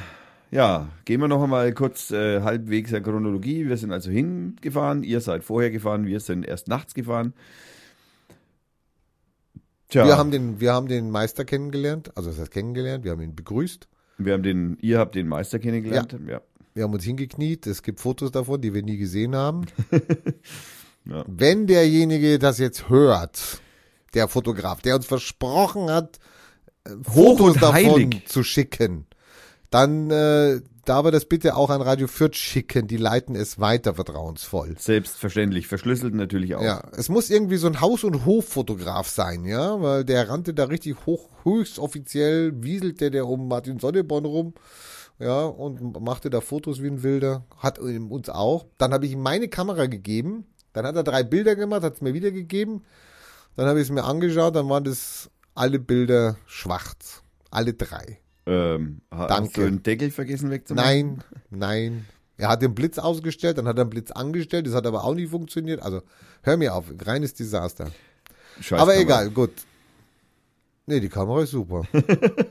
ja, 0.52 0.90
gehen 1.06 1.22
wir 1.22 1.28
noch 1.28 1.44
einmal 1.44 1.74
kurz 1.74 2.12
äh, 2.12 2.42
halbwegs 2.42 2.92
der 2.92 3.02
Chronologie. 3.02 3.68
Wir 3.68 3.78
sind 3.78 3.92
also 3.92 4.10
hingefahren, 4.10 5.04
ihr 5.04 5.22
seid 5.22 5.44
vorher 5.44 5.72
gefahren, 5.72 6.06
wir 6.06 6.20
sind 6.20 6.46
erst 6.46 6.68
nachts 6.68 6.94
gefahren. 6.94 7.34
Tja, 9.90 10.06
Wir, 10.06 10.18
haben 10.18 10.32
den, 10.32 10.60
wir 10.60 10.74
haben 10.74 10.88
den 10.88 11.10
Meister 11.10 11.46
kennengelernt, 11.46 12.16
also 12.16 12.30
das 12.30 12.40
heißt 12.40 12.52
kennengelernt, 12.52 13.04
wir 13.04 13.12
haben 13.12 13.22
ihn 13.22 13.36
begrüßt. 13.36 13.88
wir 14.20 14.34
haben 14.34 14.44
den, 14.44 14.78
ihr 14.82 15.00
habt 15.00 15.16
den 15.16 15.28
Meister 15.28 15.60
kennengelernt. 15.60 16.16
Ja. 16.28 16.42
Wir 16.76 16.84
haben 16.84 16.94
uns 16.94 17.04
hingekniet. 17.04 17.66
Es 17.68 17.82
gibt 17.82 18.00
Fotos 18.00 18.32
davon, 18.32 18.62
die 18.62 18.74
wir 18.74 18.84
nie 18.84 18.98
gesehen 18.98 19.36
haben. 19.36 19.66
Ja. 21.06 21.24
Wenn 21.28 21.66
derjenige 21.66 22.38
das 22.40 22.60
jetzt 22.60 22.90
hört, 22.90 23.62
der 24.14 24.28
Fotograf, 24.28 24.82
der 24.82 24.96
uns 24.96 25.06
versprochen 25.06 25.90
hat, 25.90 26.20
äh, 26.84 26.92
Fotos 27.02 27.56
davon 27.56 27.74
heilig. 27.74 28.28
zu 28.28 28.44
schicken, 28.44 29.08
dann 29.70 30.12
äh, 30.12 30.60
darf 30.90 31.06
er 31.06 31.12
das 31.12 31.26
bitte 31.26 31.56
auch 31.56 31.70
an 31.70 31.84
Radio 31.84 32.08
Fürth 32.08 32.36
schicken. 32.36 32.88
Die 32.88 32.98
leiten 32.98 33.36
es 33.36 33.60
weiter 33.60 33.94
vertrauensvoll. 33.94 34.76
Selbstverständlich, 34.80 35.68
verschlüsselt 35.68 36.16
natürlich 36.16 36.56
auch. 36.56 36.64
Ja, 36.64 36.82
es 36.98 37.10
muss 37.10 37.30
irgendwie 37.30 37.58
so 37.58 37.68
ein 37.68 37.80
Haus- 37.80 38.04
und 38.04 38.26
Hoffotograf 38.26 39.08
sein, 39.08 39.46
ja, 39.46 39.80
weil 39.82 40.04
der 40.04 40.28
rannte 40.30 40.56
da 40.56 40.66
richtig 40.66 41.06
hoch, 41.06 41.30
höchst 41.44 41.78
offiziell, 41.78 42.64
wieselte 42.64 43.12
der 43.12 43.28
um 43.28 43.48
Martin 43.48 43.78
Sonneborn 43.78 44.26
rum, 44.26 44.54
ja, 45.20 45.44
und 45.44 46.02
machte 46.02 46.32
da 46.32 46.42
Fotos 46.42 46.82
wie 46.82 46.88
ein 46.88 47.04
Wilder, 47.04 47.46
hat 47.58 47.78
uns 47.78 48.30
auch. 48.30 48.66
Dann 48.80 48.92
habe 48.92 49.06
ich 49.06 49.12
ihm 49.12 49.22
meine 49.22 49.48
Kamera 49.48 49.86
gegeben, 49.86 50.48
dann 50.74 50.88
hat 50.88 50.96
er 50.96 51.04
drei 51.04 51.22
Bilder 51.24 51.56
gemacht, 51.56 51.84
hat 51.84 51.96
es 51.96 52.02
mir 52.02 52.16
wieder 52.16 52.32
gegeben, 52.32 52.84
dann 53.56 53.68
habe 53.68 53.80
ich 53.80 53.88
es 53.88 53.92
mir 53.92 54.06
angeschaut, 54.06 54.56
dann 54.56 54.70
waren 54.70 54.86
das 54.86 55.30
alle 55.54 55.78
Bilder 55.78 56.38
schwarz, 56.48 57.22
alle 57.52 57.76
drei. 57.76 58.20
Ähm, 58.46 59.02
ha- 59.12 59.20
Hast 59.20 59.30
Danke. 59.30 59.62
du 59.62 59.62
den 59.70 59.84
Deckel 59.84 60.12
vergessen 60.12 60.50
wegzumachen? 60.50 60.88
Nein, 60.90 61.24
nein. 61.50 62.06
Er 62.38 62.48
hat 62.50 62.62
den 62.62 62.74
Blitz 62.74 62.98
ausgestellt, 62.98 63.58
dann 63.58 63.68
hat 63.68 63.78
er 63.78 63.82
einen 63.82 63.90
Blitz 63.90 64.12
angestellt, 64.12 64.66
das 64.66 64.74
hat 64.74 64.88
aber 64.88 65.04
auch 65.04 65.14
nicht 65.14 65.30
funktioniert. 65.30 65.82
Also 65.82 66.02
hör 66.44 66.56
mir 66.58 66.74
auf, 66.74 66.86
reines 67.06 67.34
Desaster. 67.34 67.92
Scheiß 68.62 68.80
Aber 68.80 68.94
Kamera. 68.94 69.02
egal, 69.24 69.30
gut. 69.32 69.52
Nee, 70.86 71.00
die 71.02 71.10
Kamera 71.10 71.44
ist 71.44 71.52
super. 71.52 71.84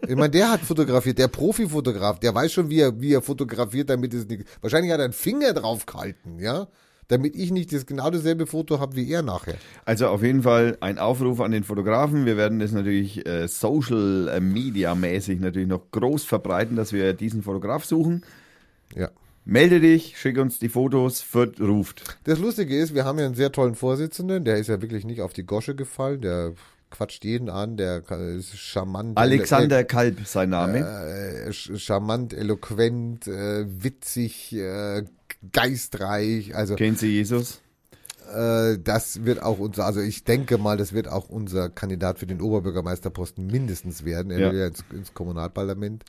ich 0.06 0.14
meine, 0.14 0.30
der 0.30 0.50
hat 0.52 0.60
fotografiert, 0.60 1.18
der 1.18 1.26
Profifotograf, 1.28 2.20
der 2.20 2.34
weiß 2.34 2.52
schon, 2.52 2.68
wie 2.70 2.80
er, 2.80 3.00
wie 3.00 3.12
er 3.14 3.22
fotografiert, 3.22 3.90
damit 3.90 4.14
es 4.14 4.26
nicht. 4.28 4.44
Wahrscheinlich 4.60 4.92
hat 4.92 5.00
er 5.00 5.04
einen 5.06 5.12
Finger 5.12 5.52
drauf 5.54 5.86
gehalten, 5.86 6.38
ja? 6.38 6.68
Damit 7.08 7.34
ich 7.36 7.50
nicht 7.50 7.72
das 7.72 7.86
genau 7.86 8.10
dasselbe 8.10 8.46
Foto 8.46 8.80
habe 8.80 8.94
wie 8.94 9.10
er 9.10 9.22
nachher. 9.22 9.56
Also 9.86 10.08
auf 10.08 10.22
jeden 10.22 10.42
Fall 10.42 10.76
ein 10.80 10.98
Aufruf 10.98 11.40
an 11.40 11.52
den 11.52 11.64
Fotografen. 11.64 12.26
Wir 12.26 12.36
werden 12.36 12.58
das 12.58 12.72
natürlich 12.72 13.26
äh, 13.26 13.48
Social 13.48 14.28
äh, 14.28 14.40
Media 14.40 14.94
mäßig 14.94 15.40
natürlich 15.40 15.68
noch 15.68 15.90
groß 15.90 16.24
verbreiten, 16.24 16.76
dass 16.76 16.92
wir 16.92 17.14
diesen 17.14 17.42
Fotograf 17.42 17.84
suchen. 17.84 18.22
Ja. 18.94 19.10
Melde 19.46 19.80
dich, 19.80 20.18
schick 20.18 20.36
uns 20.36 20.58
die 20.58 20.68
Fotos, 20.68 21.22
Fürth 21.22 21.58
ruft. 21.58 22.02
Das 22.24 22.38
Lustige 22.38 22.78
ist, 22.78 22.94
wir 22.94 23.06
haben 23.06 23.18
ja 23.18 23.24
einen 23.24 23.34
sehr 23.34 23.50
tollen 23.50 23.74
Vorsitzenden, 23.74 24.44
der 24.44 24.58
ist 24.58 24.68
ja 24.68 24.82
wirklich 24.82 25.06
nicht 25.06 25.22
auf 25.22 25.32
die 25.32 25.46
Gosche 25.46 25.74
gefallen, 25.74 26.20
der 26.20 26.52
quatscht 26.90 27.24
jeden 27.24 27.48
an, 27.48 27.78
der 27.78 28.02
ist 28.36 28.58
charmant. 28.58 29.16
Alexander 29.16 29.84
Kalb, 29.84 30.26
sein 30.26 30.50
Name. 30.50 30.80
äh, 30.80 31.52
charmant, 31.52 32.34
eloquent, 32.34 33.26
äh, 33.26 33.64
witzig, 33.66 34.52
äh, 34.54 35.04
geistreich. 35.52 36.54
Also 36.54 36.74
Kennt 36.76 36.98
Sie 36.98 37.08
Jesus? 37.12 37.60
äh, 38.32 38.78
das 38.78 39.24
wird 39.24 39.42
auch 39.42 39.58
unser, 39.58 39.84
also 39.86 40.00
ich 40.00 40.24
denke 40.24 40.58
mal, 40.58 40.76
das 40.76 40.92
wird 40.92 41.08
auch 41.08 41.28
unser 41.28 41.68
Kandidat 41.70 42.18
für 42.18 42.26
den 42.26 42.40
Oberbürgermeisterposten 42.40 43.46
mindestens 43.46 44.04
werden. 44.04 44.30
Er 44.30 44.38
Ja. 44.40 44.50
will 44.52 44.58
ja 44.58 44.66
ins, 44.66 44.84
ins 44.92 45.14
Kommunalparlament. 45.14 46.04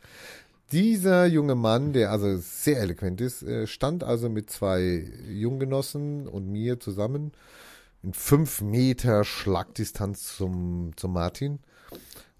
Dieser 0.71 1.25
junge 1.25 1.55
Mann, 1.55 1.93
der 1.93 2.11
also 2.11 2.37
sehr 2.37 2.79
eloquent 2.79 3.21
ist, 3.21 3.41
äh, 3.41 3.65
stand 3.65 4.03
also 4.03 4.29
mit 4.29 4.49
zwei 4.51 5.07
Junggenossen 5.27 6.27
und 6.27 6.47
mir 6.51 6.79
zusammen 6.79 7.31
in 8.03 8.13
fünf 8.13 8.61
Meter 8.61 9.23
Schlagdistanz 9.23 10.37
zum, 10.37 10.91
zum 10.95 11.11
Martin. 11.13 11.59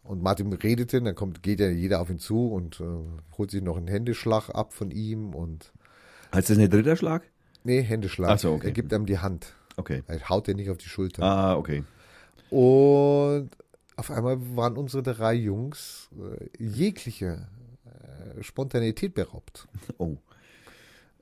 Und 0.04 0.22
Martin 0.24 0.52
redete, 0.54 1.02
dann 1.02 1.16
kommt, 1.16 1.44
geht 1.44 1.60
ja 1.60 1.70
jeder 1.70 2.02
auf 2.02 2.10
ihn 2.10 2.20
zu 2.20 2.48
und 2.52 2.80
äh, 2.80 2.84
holt 3.38 3.52
sich 3.52 3.62
noch 3.62 3.78
einen 3.78 3.88
Händeschlag 3.88 4.50
ab 4.50 4.74
von 4.74 4.92
ihm 4.92 5.34
und 5.34 5.72
Heißt 6.34 6.50
das 6.50 6.58
nicht 6.58 6.74
dritter 6.74 6.96
Schlag? 6.96 7.24
nee, 7.64 7.82
Händeschlag. 7.82 8.32
Ach 8.32 8.40
so, 8.40 8.54
okay. 8.54 8.68
Er 8.68 8.72
gibt 8.72 8.92
ihm 8.94 9.06
die 9.06 9.18
Hand. 9.20 9.54
Okay. 9.76 10.02
Er 10.08 10.30
haut 10.30 10.48
dir 10.48 10.56
nicht 10.56 10.70
auf 10.70 10.78
die 10.78 10.88
Schulter. 10.90 11.24
Ah, 11.24 11.56
okay. 11.56 11.84
Und 12.50 13.50
auf 13.96 14.10
einmal 14.12 14.38
waren 14.56 14.78
unsere 14.78 15.04
drei 15.04 15.34
Jungs 15.34 16.10
äh, 16.18 16.64
jegliche 16.64 17.48
äh, 17.86 18.44
Spontanität 18.44 19.14
beraubt. 19.14 19.68
Oh. 19.98 20.16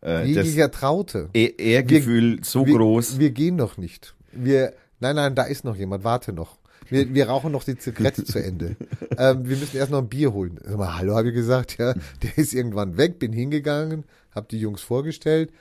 Äh, 0.03 0.25
Jeglicher 0.25 0.69
Traute. 0.69 1.29
E- 1.33 1.55
Ehrgefühl 1.57 2.39
so 2.43 2.65
wir, 2.67 2.75
groß. 2.75 3.17
Wir 3.17 3.31
gehen 3.31 3.55
noch 3.55 3.77
nicht. 3.77 4.13
Wir, 4.31 4.73
nein, 4.99 5.15
nein, 5.15 5.33
da 5.33 5.43
ist 5.43 5.63
noch 5.63 5.75
jemand, 5.75 6.03
warte 6.03 6.31
noch. 6.33 6.59
Wir, 6.89 7.11
wir 7.13 7.27
rauchen 7.27 7.51
noch 7.51 7.63
die 7.63 7.77
Zigarette 7.77 8.23
zu 8.23 8.39
Ende. 8.41 8.75
Ähm, 9.19 9.49
wir 9.49 9.57
müssen 9.57 9.75
erst 9.77 9.89
noch 9.89 9.97
ein 9.97 10.09
Bier 10.09 10.31
holen. 10.31 10.59
Sag 10.63 10.77
mal, 10.77 10.95
hallo, 10.95 11.15
habe 11.15 11.29
ich 11.29 11.33
gesagt, 11.33 11.79
ja. 11.79 11.95
Der 12.21 12.37
ist 12.37 12.53
irgendwann 12.53 12.97
weg, 12.97 13.17
bin 13.17 13.33
hingegangen, 13.33 14.03
habe 14.37 14.47
die 14.49 14.59
Jungs 14.59 14.81
vorgestellt 14.81 15.51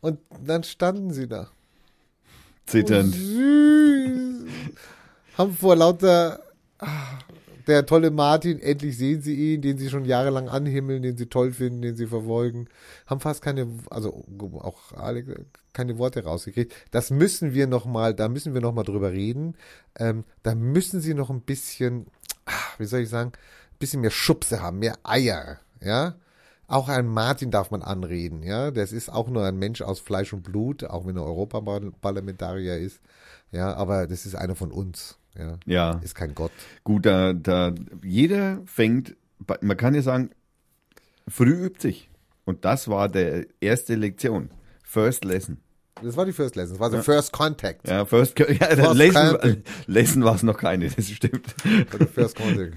und 0.00 0.20
dann 0.44 0.62
standen 0.64 1.12
sie 1.12 1.26
da. 1.26 1.48
Zitternd. 2.66 3.14
Süß. 3.14 4.44
Haben 5.38 5.54
vor 5.54 5.76
lauter 5.76 6.40
ah, 6.78 7.18
der 7.68 7.84
tolle 7.84 8.10
Martin, 8.10 8.60
endlich 8.60 8.96
sehen 8.96 9.20
sie 9.20 9.34
ihn, 9.34 9.60
den 9.60 9.76
sie 9.76 9.90
schon 9.90 10.06
jahrelang 10.06 10.48
anhimmeln, 10.48 11.02
den 11.02 11.18
sie 11.18 11.26
toll 11.26 11.52
finden, 11.52 11.82
den 11.82 11.96
sie 11.96 12.06
verfolgen, 12.06 12.68
haben 13.06 13.20
fast 13.20 13.42
keine, 13.42 13.68
also 13.90 14.24
auch 14.58 14.92
alle 14.92 15.44
keine 15.74 15.98
Worte 15.98 16.24
rausgekriegt. 16.24 16.72
Das 16.90 17.10
müssen 17.10 17.52
wir 17.52 17.66
noch 17.66 17.84
mal, 17.84 18.14
da 18.14 18.28
müssen 18.28 18.54
wir 18.54 18.62
noch 18.62 18.72
mal 18.72 18.84
drüber 18.84 19.12
reden. 19.12 19.54
Ähm, 19.98 20.24
da 20.42 20.54
müssen 20.54 21.00
sie 21.00 21.12
noch 21.12 21.28
ein 21.28 21.42
bisschen, 21.42 22.06
ah, 22.46 22.52
wie 22.78 22.86
soll 22.86 23.00
ich 23.00 23.10
sagen, 23.10 23.32
ein 23.34 23.78
bisschen 23.78 24.00
mehr 24.00 24.10
Schubse 24.10 24.62
haben, 24.62 24.78
mehr 24.78 24.96
Eier, 25.04 25.60
ja. 25.82 26.16
Auch 26.68 26.88
einen 26.90 27.08
Martin 27.08 27.50
darf 27.50 27.70
man 27.70 27.82
anreden, 27.82 28.42
ja. 28.42 28.70
Das 28.70 28.92
ist 28.92 29.08
auch 29.10 29.28
nur 29.28 29.44
ein 29.44 29.56
Mensch 29.58 29.80
aus 29.82 30.00
Fleisch 30.00 30.32
und 30.34 30.42
Blut, 30.42 30.84
auch 30.84 31.06
wenn 31.06 31.16
er 31.16 31.24
Europaparlamentarier 31.24 32.76
ist. 32.76 33.00
Ja, 33.50 33.74
aber 33.74 34.06
das 34.06 34.26
ist 34.26 34.34
einer 34.34 34.54
von 34.54 34.70
uns, 34.70 35.18
ja. 35.36 35.56
Ja, 35.64 36.00
Ist 36.04 36.14
kein 36.14 36.34
Gott. 36.34 36.52
gut, 36.84 37.06
da, 37.06 37.32
da 37.32 37.72
jeder 38.02 38.60
fängt, 38.66 39.16
man 39.62 39.76
kann 39.78 39.94
ja 39.94 40.02
sagen, 40.02 40.30
früh 41.26 41.64
übt 41.66 41.80
sich. 41.80 42.10
Und 42.44 42.64
das 42.66 42.88
war 42.88 43.08
der 43.08 43.46
erste 43.60 43.94
Lektion. 43.94 44.50
First 44.82 45.24
Lesson. 45.24 45.58
Das 46.02 46.16
war 46.16 46.26
die 46.26 46.32
First 46.32 46.54
Lesson, 46.56 46.74
das 46.78 46.80
war 46.80 46.90
the 46.90 47.02
First 47.02 47.32
Contact. 47.32 47.88
Ja, 47.88 48.04
First, 48.04 48.38
ja, 48.38 48.46
First 48.46 48.94
Lesson, 48.94 49.28
Contact. 49.30 49.68
Lesson 49.86 50.24
war 50.24 50.34
es 50.34 50.42
noch 50.42 50.58
keine, 50.58 50.90
das 50.90 51.08
stimmt. 51.08 51.46
First 52.14 52.36
Contact. 52.36 52.76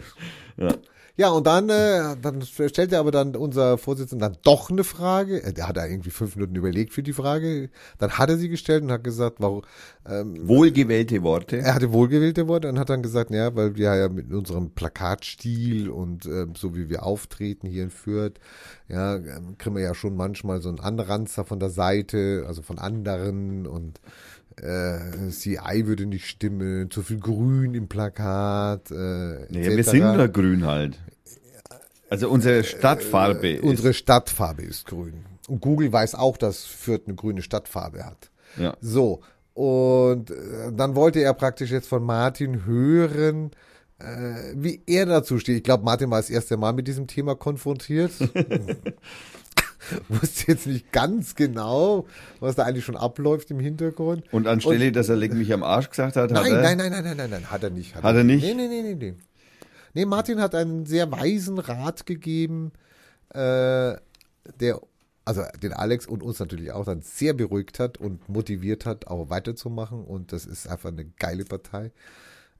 Ja. 0.57 0.75
Ja, 1.17 1.29
und 1.29 1.45
dann, 1.45 1.69
äh, 1.69 2.15
dann 2.21 2.41
stellte 2.41 2.97
aber 2.97 3.11
dann 3.11 3.35
unser 3.35 3.77
Vorsitzender 3.77 4.29
dann 4.29 4.37
doch 4.43 4.69
eine 4.69 4.83
Frage. 4.83 5.43
Äh, 5.43 5.53
Der 5.53 5.67
hat 5.67 5.77
da 5.77 5.85
irgendwie 5.85 6.09
fünf 6.09 6.35
Minuten 6.35 6.55
überlegt 6.55 6.93
für 6.93 7.03
die 7.03 7.13
Frage. 7.13 7.69
Dann 7.97 8.11
hat 8.11 8.29
er 8.29 8.37
sie 8.37 8.49
gestellt 8.49 8.83
und 8.83 8.91
hat 8.91 9.03
gesagt, 9.03 9.37
warum, 9.39 9.63
ähm, 10.07 10.47
Wohlgewählte 10.47 11.21
Worte. 11.23 11.57
Er 11.57 11.75
hatte 11.75 11.91
wohlgewählte 11.91 12.47
Worte 12.47 12.69
und 12.69 12.79
hat 12.79 12.89
dann 12.89 13.03
gesagt, 13.03 13.31
ja, 13.31 13.55
weil 13.55 13.75
wir 13.75 13.95
ja 13.95 14.09
mit 14.09 14.31
unserem 14.31 14.71
Plakatstil 14.71 15.89
und 15.89 16.25
ähm, 16.25 16.53
so 16.55 16.75
wie 16.75 16.89
wir 16.89 17.03
auftreten 17.03 17.67
hier 17.67 17.83
in 17.83 17.91
Fürth, 17.91 18.39
ja, 18.87 19.15
ähm, 19.15 19.57
kriegen 19.57 19.75
wir 19.75 19.83
ja 19.83 19.93
schon 19.93 20.15
manchmal 20.15 20.61
so 20.61 20.69
einen 20.69 20.79
Anranzer 20.79 21.45
von 21.45 21.59
der 21.59 21.69
Seite, 21.69 22.45
also 22.47 22.61
von 22.61 22.79
anderen 22.79 23.67
und 23.67 23.99
äh, 24.59 25.29
CI 25.29 25.85
würde 25.87 26.05
nicht 26.05 26.27
stimmen, 26.27 26.89
zu 26.91 27.01
viel 27.03 27.19
Grün 27.19 27.73
im 27.73 27.87
Plakat. 27.87 28.91
Äh, 28.91 28.93
Naja, 28.95 29.75
wir 29.75 29.83
sind 29.83 30.01
nur 30.01 30.27
grün 30.27 30.65
halt. 30.65 30.97
Also 32.09 32.29
unsere 32.29 32.63
Stadtfarbe 32.63 33.49
ist, 33.49 33.63
Unsere 33.63 33.93
Stadtfarbe 33.93 34.63
ist 34.63 34.85
grün. 34.85 35.25
Und 35.47 35.61
Google 35.61 35.91
weiß 35.93 36.15
auch, 36.15 36.37
dass 36.37 36.63
Fürth 36.65 37.03
eine 37.07 37.15
grüne 37.15 37.41
Stadtfarbe 37.41 38.05
hat. 38.05 38.29
ja. 38.57 38.75
So, 38.81 39.21
und 39.53 40.31
äh, 40.31 40.71
dann 40.73 40.95
wollte 40.95 41.19
er 41.21 41.33
praktisch 41.33 41.71
jetzt 41.71 41.87
von 41.87 42.03
Martin 42.03 42.65
hören, 42.65 43.51
äh, 43.99 44.53
wie 44.55 44.81
er 44.87 45.05
dazu 45.05 45.39
steht. 45.39 45.57
Ich 45.57 45.63
glaube, 45.63 45.83
Martin 45.83 46.09
war 46.09 46.19
das 46.19 46.29
erste 46.29 46.55
Mal 46.57 46.71
mit 46.73 46.87
diesem 46.87 47.05
Thema 47.07 47.35
konfrontiert. 47.35 48.11
Wusste 50.09 50.51
jetzt 50.51 50.67
nicht 50.67 50.91
ganz 50.91 51.35
genau, 51.35 52.07
was 52.39 52.55
da 52.55 52.63
eigentlich 52.63 52.85
schon 52.85 52.97
abläuft 52.97 53.51
im 53.51 53.59
Hintergrund. 53.59 54.23
Und 54.31 54.47
anstelle, 54.47 54.91
dass 54.91 55.09
er 55.09 55.15
leck 55.15 55.33
mich 55.33 55.51
am 55.53 55.63
Arsch 55.63 55.89
gesagt 55.89 56.15
hat, 56.15 56.31
hat 56.31 56.31
Nein, 56.31 56.53
er, 56.53 56.61
nein, 56.61 56.77
nein, 56.77 56.91
nein, 56.91 57.03
nein, 57.03 57.17
nein, 57.17 57.29
nein, 57.29 57.51
hat 57.51 57.63
er 57.63 57.69
nicht. 57.69 57.95
Hat 57.95 58.15
er 58.15 58.23
nicht? 58.23 58.43
Nee, 58.43 58.53
nee, 58.53 58.67
nee, 58.67 58.81
nee, 58.81 58.95
nee. 58.95 59.13
Nee, 59.93 60.05
Martin 60.05 60.39
hat 60.39 60.55
einen 60.55 60.85
sehr 60.85 61.11
weisen 61.11 61.59
Rat 61.59 62.05
gegeben, 62.05 62.71
äh, 63.29 63.95
der, 64.59 64.81
also 65.25 65.43
den 65.61 65.73
Alex 65.73 66.05
und 66.05 66.23
uns 66.23 66.39
natürlich 66.39 66.71
auch 66.71 66.85
dann 66.85 67.01
sehr 67.01 67.33
beruhigt 67.33 67.79
hat 67.79 67.97
und 67.97 68.29
motiviert 68.29 68.85
hat, 68.85 69.07
auch 69.07 69.29
weiterzumachen. 69.29 70.03
Und 70.03 70.31
das 70.31 70.45
ist 70.45 70.67
einfach 70.67 70.89
eine 70.89 71.05
geile 71.05 71.45
Partei. 71.45 71.91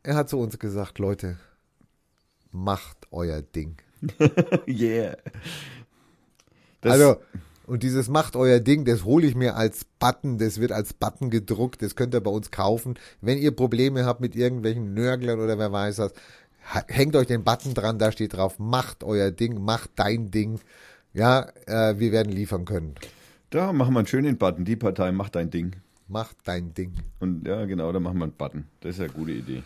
Er 0.03 0.15
hat 0.15 0.29
zu 0.29 0.39
uns 0.39 0.59
gesagt, 0.59 0.99
Leute, 0.99 1.37
macht 2.51 3.07
euer 3.11 3.41
Ding. 3.41 3.77
yeah. 4.67 5.15
Das, 6.81 6.93
also, 6.93 7.17
und 7.67 7.83
dieses 7.83 8.09
macht 8.09 8.35
euer 8.35 8.59
Ding, 8.59 8.85
das 8.85 9.05
hole 9.05 9.25
ich 9.25 9.35
mir 9.35 9.55
als 9.55 9.85
Button, 9.99 10.37
das 10.37 10.59
wird 10.59 10.71
als 10.71 10.93
Button 10.93 11.29
gedruckt, 11.29 11.81
das 11.81 11.95
könnt 11.95 12.13
ihr 12.13 12.21
bei 12.21 12.31
uns 12.31 12.51
kaufen. 12.51 12.95
Wenn 13.21 13.37
ihr 13.37 13.55
Probleme 13.55 14.05
habt 14.05 14.19
mit 14.19 14.35
irgendwelchen 14.35 14.93
Nörglern 14.93 15.39
oder 15.39 15.57
wer 15.57 15.71
weiß 15.71 15.99
was, 15.99 16.13
hängt 16.87 17.15
euch 17.15 17.27
den 17.27 17.43
Button 17.43 17.73
dran, 17.73 17.99
da 17.99 18.11
steht 18.11 18.33
drauf, 18.33 18.59
macht 18.59 19.03
euer 19.03 19.31
Ding, 19.31 19.63
macht 19.63 19.91
dein 19.95 20.31
Ding. 20.31 20.59
Ja, 21.13 21.49
äh, 21.65 21.99
wir 21.99 22.11
werden 22.11 22.31
liefern 22.31 22.65
können. 22.65 22.95
da 23.49 23.73
machen 23.73 23.93
wir 23.93 23.99
einen 23.99 24.07
schönen 24.07 24.37
Button. 24.37 24.65
Die 24.65 24.75
Partei 24.75 25.11
macht 25.11 25.35
dein 25.35 25.49
Ding. 25.49 25.75
Macht 26.07 26.37
dein 26.45 26.73
Ding. 26.73 26.93
Und 27.19 27.47
ja, 27.47 27.65
genau, 27.65 27.91
da 27.91 27.99
machen 27.99 28.17
wir 28.17 28.25
einen 28.25 28.33
Button. 28.33 28.65
Das 28.81 28.95
ist 28.95 29.01
eine 29.01 29.09
gute 29.11 29.31
Idee. 29.31 29.63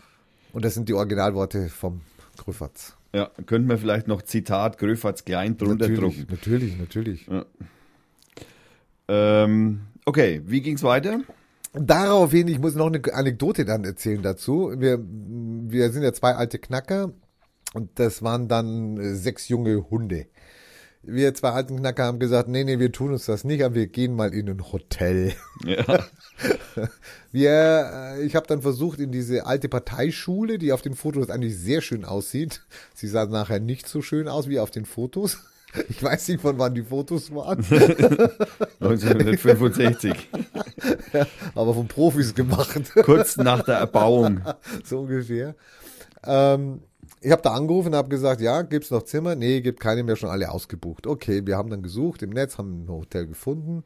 Und 0.53 0.65
das 0.65 0.73
sind 0.73 0.89
die 0.89 0.93
Originalworte 0.93 1.69
vom 1.69 2.01
Grüfferts. 2.37 2.95
Ja, 3.15 3.31
könnten 3.45 3.69
wir 3.69 3.77
vielleicht 3.77 4.09
noch 4.09 4.23
Zitat 4.23 4.77
Gröfatz 4.77 5.23
klein 5.23 5.55
drunter 5.55 5.87
natürlich, 5.87 6.17
drucken. 6.17 6.27
natürlich, 6.29 6.77
natürlich. 6.77 7.29
Ähm, 9.07 9.81
okay, 10.03 10.41
wie 10.45 10.59
ging's 10.59 10.83
weiter? 10.83 11.21
Daraufhin, 11.71 12.49
ich 12.49 12.59
muss 12.59 12.75
noch 12.75 12.87
eine 12.87 13.01
Anekdote 13.13 13.63
dann 13.63 13.85
erzählen 13.85 14.21
dazu. 14.21 14.73
Wir, 14.77 14.99
wir 15.01 15.91
sind 15.91 16.03
ja 16.03 16.11
zwei 16.11 16.33
alte 16.33 16.59
Knacker 16.59 17.13
und 17.73 17.89
das 17.99 18.21
waren 18.21 18.49
dann 18.49 18.97
äh, 18.97 19.15
sechs 19.15 19.47
junge 19.47 19.89
Hunde. 19.89 20.25
Wir 21.01 21.33
zwei 21.35 21.51
alten 21.51 21.77
Knacker 21.77 22.03
haben 22.03 22.19
gesagt, 22.19 22.49
nee, 22.49 22.65
nee, 22.65 22.79
wir 22.79 22.91
tun 22.91 23.13
uns 23.13 23.27
das 23.27 23.45
nicht, 23.45 23.63
aber 23.63 23.75
wir 23.75 23.87
gehen 23.87 24.13
mal 24.13 24.33
in 24.33 24.49
ein 24.49 24.73
Hotel. 24.73 25.31
Ja, 25.63 26.03
Wir, 27.31 27.91
äh, 27.93 28.23
ich 28.23 28.35
habe 28.35 28.47
dann 28.47 28.61
versucht, 28.61 28.99
in 28.99 29.11
diese 29.11 29.45
alte 29.45 29.69
Parteischule, 29.69 30.57
die 30.57 30.71
auf 30.71 30.81
den 30.81 30.95
Fotos 30.95 31.29
eigentlich 31.29 31.57
sehr 31.57 31.81
schön 31.81 32.05
aussieht. 32.05 32.61
Sie 32.93 33.07
sah 33.07 33.25
nachher 33.25 33.59
nicht 33.59 33.87
so 33.87 34.01
schön 34.01 34.27
aus 34.27 34.47
wie 34.47 34.59
auf 34.59 34.71
den 34.71 34.85
Fotos. 34.85 35.37
Ich 35.89 36.01
weiß 36.01 36.29
nicht, 36.29 36.41
von 36.41 36.57
wann 36.57 36.73
die 36.73 36.83
Fotos 36.83 37.33
waren, 37.35 37.59
1965. 38.79 40.29
aber 41.53 41.73
von 41.73 41.87
Profis 41.87 42.33
gemacht. 42.33 42.93
Kurz 43.03 43.35
nach 43.37 43.61
der 43.63 43.75
Erbauung. 43.79 44.41
so 44.85 45.01
ungefähr. 45.01 45.55
Ähm, 46.23 46.79
ich 47.21 47.31
habe 47.31 47.41
da 47.41 47.53
angerufen 47.53 47.89
und 47.89 47.95
habe 47.95 48.09
gesagt, 48.09 48.39
ja, 48.39 48.61
gibt's 48.61 48.91
noch 48.91 49.03
Zimmer? 49.03 49.35
Nee, 49.35 49.61
gibt 49.61 49.79
keine 49.79 50.03
mehr, 50.03 50.15
schon 50.15 50.29
alle 50.29 50.51
ausgebucht. 50.51 51.07
Okay, 51.07 51.45
wir 51.45 51.57
haben 51.57 51.69
dann 51.69 51.81
gesucht 51.81 52.21
im 52.23 52.29
Netz, 52.29 52.57
haben 52.57 52.85
ein 52.85 52.87
Hotel 52.87 53.27
gefunden. 53.27 53.83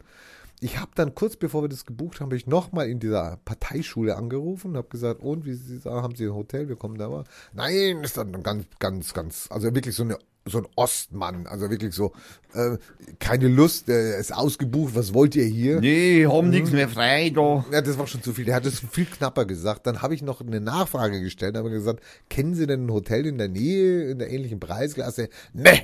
Ich 0.62 0.78
habe 0.78 0.92
dann 0.96 1.16
kurz 1.16 1.38
bevor 1.38 1.64
wir 1.64 1.70
das 1.70 1.86
gebucht 1.86 2.20
haben, 2.20 2.28
habe 2.28 2.36
ich 2.36 2.48
nochmal 2.48 2.90
in 2.90 3.00
dieser 3.00 3.38
Parteischule 3.46 4.18
angerufen 4.18 4.72
und 4.72 4.78
habe 4.78 4.90
gesagt, 4.90 5.22
und 5.22 5.46
wie 5.46 5.54
Sie 5.54 5.78
sagen, 5.78 6.04
haben 6.04 6.16
Sie 6.16 6.26
ein 6.26 6.34
Hotel? 6.34 6.68
Wir 6.68 6.76
kommen 6.76 6.98
da 6.98 7.08
mal. 7.08 7.24
Nein, 7.54 8.04
ist 8.04 8.18
dann 8.18 8.44
ganz, 8.44 8.66
ganz, 8.80 9.14
ganz, 9.14 9.48
also 9.50 9.74
wirklich 9.74 9.96
so 9.96 10.04
eine 10.04 10.18
so 10.46 10.60
ein 10.60 10.68
Ostmann, 10.76 11.48
also 11.48 11.70
wirklich 11.70 11.94
so 11.94 12.12
äh, 12.54 12.78
keine 13.20 13.48
Lust, 13.48 13.88
äh, 13.90 14.20
ist 14.20 14.34
ausgebucht. 14.34 14.96
Was 14.96 15.14
wollt 15.14 15.36
ihr 15.36 15.46
hier? 15.46 15.80
Nee, 15.80 16.26
haben 16.26 16.50
nichts 16.50 16.72
mehr 16.72 16.90
frei 16.90 17.30
da. 17.30 17.66
Ja, 17.72 17.82
das 17.82 17.98
war 17.98 18.08
schon 18.08 18.24
zu 18.24 18.34
viel. 18.34 18.46
Der 18.46 18.56
hat 18.56 18.66
es 18.66 18.80
viel 18.80 19.06
knapper 19.06 19.46
gesagt. 19.46 19.86
Dann 19.86 20.02
habe 20.02 20.16
ich 20.16 20.22
noch 20.22 20.42
eine 20.42 20.60
Nachfrage 20.60 21.22
gestellt, 21.22 21.56
habe 21.56 21.70
gesagt, 21.70 22.02
kennen 22.30 22.56
Sie 22.56 22.68
denn 22.68 22.86
ein 22.86 22.92
Hotel 22.92 23.26
in 23.26 23.38
der 23.38 23.50
Nähe, 23.50 24.10
in 24.10 24.20
der 24.20 24.32
ähnlichen 24.32 24.60
Preisklasse? 24.60 25.30
Ne! 25.54 25.84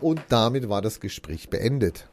Und 0.00 0.20
damit 0.28 0.68
war 0.68 0.82
das 0.82 1.00
Gespräch 1.00 1.48
beendet. 1.48 2.06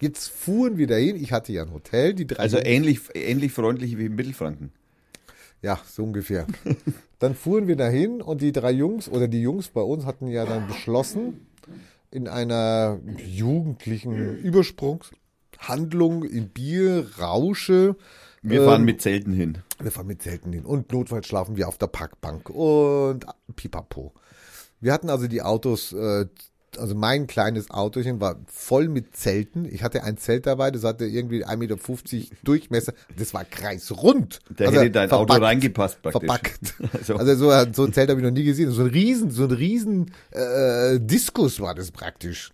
Jetzt 0.00 0.28
fuhren 0.28 0.76
wir 0.76 0.86
dahin. 0.86 1.16
Ich 1.16 1.32
hatte 1.32 1.52
ja 1.52 1.62
ein 1.62 1.72
Hotel, 1.72 2.14
die 2.14 2.26
drei. 2.26 2.42
Also 2.42 2.58
ähnlich, 2.58 3.00
ähnlich 3.14 3.52
freundlich 3.52 3.96
wie 3.96 4.06
in 4.06 4.14
Mittelfranken. 4.14 4.72
ja, 5.62 5.78
so 5.86 6.04
ungefähr. 6.04 6.46
Dann 7.18 7.34
fuhren 7.34 7.66
wir 7.66 7.76
dahin 7.76 8.20
und 8.20 8.42
die 8.42 8.52
drei 8.52 8.72
Jungs 8.72 9.08
oder 9.08 9.26
die 9.26 9.40
Jungs 9.40 9.68
bei 9.68 9.80
uns 9.80 10.04
hatten 10.04 10.26
ja 10.28 10.44
dann 10.44 10.68
beschlossen, 10.68 11.46
in 12.10 12.28
einer 12.28 13.00
jugendlichen 13.26 14.36
Übersprungshandlung 14.36 16.24
in 16.24 16.50
Bier, 16.50 17.06
Rausche, 17.18 17.96
Wir 18.42 18.60
ähm, 18.60 18.66
fahren 18.66 18.84
mit 18.84 19.00
Zelten 19.00 19.32
hin. 19.32 19.58
Wir 19.80 19.90
fahren 19.90 20.06
mit 20.06 20.22
Zelten 20.22 20.52
hin. 20.52 20.66
Und 20.66 20.92
notfalls 20.92 21.26
schlafen 21.26 21.56
wir 21.56 21.68
auf 21.68 21.78
der 21.78 21.86
Parkbank. 21.86 22.50
Und 22.50 23.24
pipapo. 23.56 24.12
Wir 24.80 24.92
hatten 24.92 25.08
also 25.08 25.26
die 25.26 25.42
Autos, 25.42 25.92
äh, 25.92 26.26
also 26.78 26.94
mein 26.94 27.26
kleines 27.26 27.70
Autochen 27.70 28.20
war 28.20 28.36
voll 28.46 28.88
mit 28.88 29.16
Zelten. 29.16 29.64
Ich 29.64 29.82
hatte 29.82 30.02
ein 30.04 30.16
Zelt 30.16 30.46
dabei, 30.46 30.70
das 30.70 30.84
hatte 30.84 31.04
irgendwie 31.06 31.44
1,50 31.44 31.56
Meter 31.56 32.36
Durchmesser. 32.44 32.92
Das 33.18 33.34
war 33.34 33.44
kreisrund. 33.44 34.40
Da 34.56 34.66
Also 34.66 34.80
hätte 34.80 34.90
dein 34.90 35.10
Auto 35.10 35.18
verpackt. 35.32 35.42
reingepasst 35.42 36.02
praktisch. 36.02 36.20
Verpackt. 36.20 36.74
Also- 36.92 37.16
Also 37.16 37.34
so, 37.34 37.72
so 37.72 37.84
ein 37.84 37.92
Zelt 37.92 38.10
habe 38.10 38.20
ich 38.20 38.24
noch 38.26 38.32
nie 38.32 38.44
gesehen. 38.44 38.70
So 38.70 38.82
ein 38.82 38.88
riesen, 38.90 39.30
so 39.30 39.44
ein 39.44 39.50
riesen 39.52 40.12
äh, 40.30 40.98
Diskus 41.00 41.60
war 41.60 41.74
das 41.74 41.90
praktisch. 41.90 42.52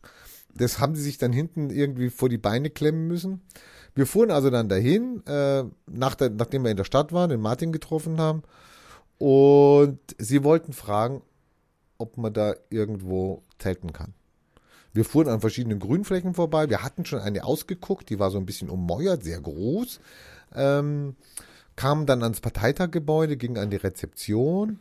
Das 0.54 0.78
haben 0.78 0.94
sie 0.94 1.02
sich 1.02 1.18
dann 1.18 1.32
hinten 1.32 1.70
irgendwie 1.70 2.10
vor 2.10 2.28
die 2.28 2.38
Beine 2.38 2.68
klemmen 2.70 3.08
müssen. 3.08 3.40
Wir 3.94 4.06
fuhren 4.06 4.30
also 4.30 4.48
dann 4.50 4.68
dahin, 4.68 5.22
äh, 5.26 5.64
nach 5.90 6.14
der, 6.14 6.30
nachdem 6.30 6.64
wir 6.64 6.70
in 6.70 6.76
der 6.76 6.84
Stadt 6.84 7.12
waren, 7.12 7.30
den 7.30 7.40
Martin 7.40 7.72
getroffen 7.72 8.18
haben. 8.18 8.42
Und 9.18 9.98
sie 10.18 10.42
wollten 10.44 10.72
fragen, 10.72 11.22
ob 11.98 12.16
man 12.16 12.32
da 12.32 12.54
irgendwo 12.70 13.42
zelten 13.62 13.92
kann. 13.92 14.14
Wir 14.92 15.04
fuhren 15.04 15.28
an 15.28 15.40
verschiedenen 15.40 15.78
Grünflächen 15.78 16.34
vorbei. 16.34 16.68
Wir 16.68 16.82
hatten 16.82 17.04
schon 17.04 17.20
eine 17.20 17.44
ausgeguckt, 17.44 18.10
die 18.10 18.18
war 18.18 18.30
so 18.30 18.38
ein 18.38 18.46
bisschen 18.46 18.68
ummäuert, 18.68 19.24
sehr 19.24 19.40
groß. 19.40 20.00
Ähm, 20.54 21.16
kamen 21.76 22.04
dann 22.06 22.22
ans 22.22 22.40
Parteitaggebäude, 22.40 23.36
gingen 23.36 23.56
an 23.56 23.70
die 23.70 23.76
Rezeption. 23.76 24.80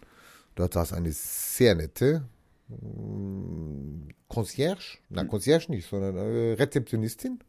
Dort 0.55 0.73
saß 0.73 0.91
eine 0.93 1.11
sehr 1.13 1.75
nette 1.75 2.23
mm, 2.67 4.09
Concierge, 4.27 4.97
na 5.09 5.23
Concierge 5.23 5.71
nicht, 5.71 5.87
sondern 5.87 6.17
äh, 6.17 6.53
Rezeptionistin. 6.53 7.39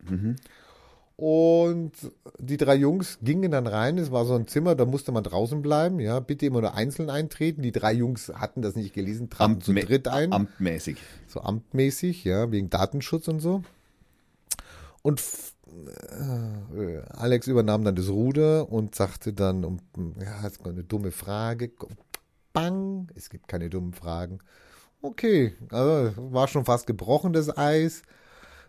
Und 1.16 1.92
die 2.38 2.56
drei 2.56 2.74
Jungs 2.74 3.18
gingen 3.22 3.50
dann 3.50 3.66
rein. 3.66 3.98
Es 3.98 4.10
war 4.10 4.24
so 4.24 4.34
ein 4.34 4.46
Zimmer, 4.46 4.74
da 4.74 4.86
musste 4.86 5.12
man 5.12 5.22
draußen 5.22 5.62
bleiben. 5.62 6.00
Ja, 6.00 6.20
bitte 6.20 6.46
immer 6.46 6.60
nur 6.62 6.74
einzeln 6.74 7.10
eintreten. 7.10 7.62
Die 7.62 7.70
drei 7.72 7.92
Jungs 7.92 8.32
hatten 8.34 8.62
das 8.62 8.74
nicht 8.74 8.94
gelesen, 8.94 9.30
traten 9.30 9.60
zu 9.60 9.72
Amtmä- 9.72 9.84
dritt 9.86 10.08
ein 10.08 10.32
Amtmäßig. 10.32 10.96
so 11.28 11.40
amtmäßig, 11.40 12.24
ja, 12.24 12.50
wegen 12.50 12.70
Datenschutz 12.70 13.28
und 13.28 13.40
so. 13.40 13.62
Und 15.02 15.22
äh, 16.80 17.02
Alex 17.10 17.46
übernahm 17.46 17.84
dann 17.84 17.94
das 17.94 18.08
Ruder 18.08 18.70
und 18.70 18.94
sagte 18.94 19.32
dann, 19.32 19.64
um, 19.64 19.78
ja, 20.20 20.46
es 20.46 20.58
kommt 20.58 20.74
eine 20.74 20.84
dumme 20.84 21.10
Frage. 21.10 21.70
Bang, 22.52 23.08
es 23.14 23.30
gibt 23.30 23.48
keine 23.48 23.70
dummen 23.70 23.92
Fragen. 23.92 24.38
Okay, 25.02 25.54
also 25.70 26.12
war 26.32 26.48
schon 26.48 26.64
fast 26.64 26.86
gebrochen, 26.86 27.32
das 27.32 27.56
Eis. 27.56 28.02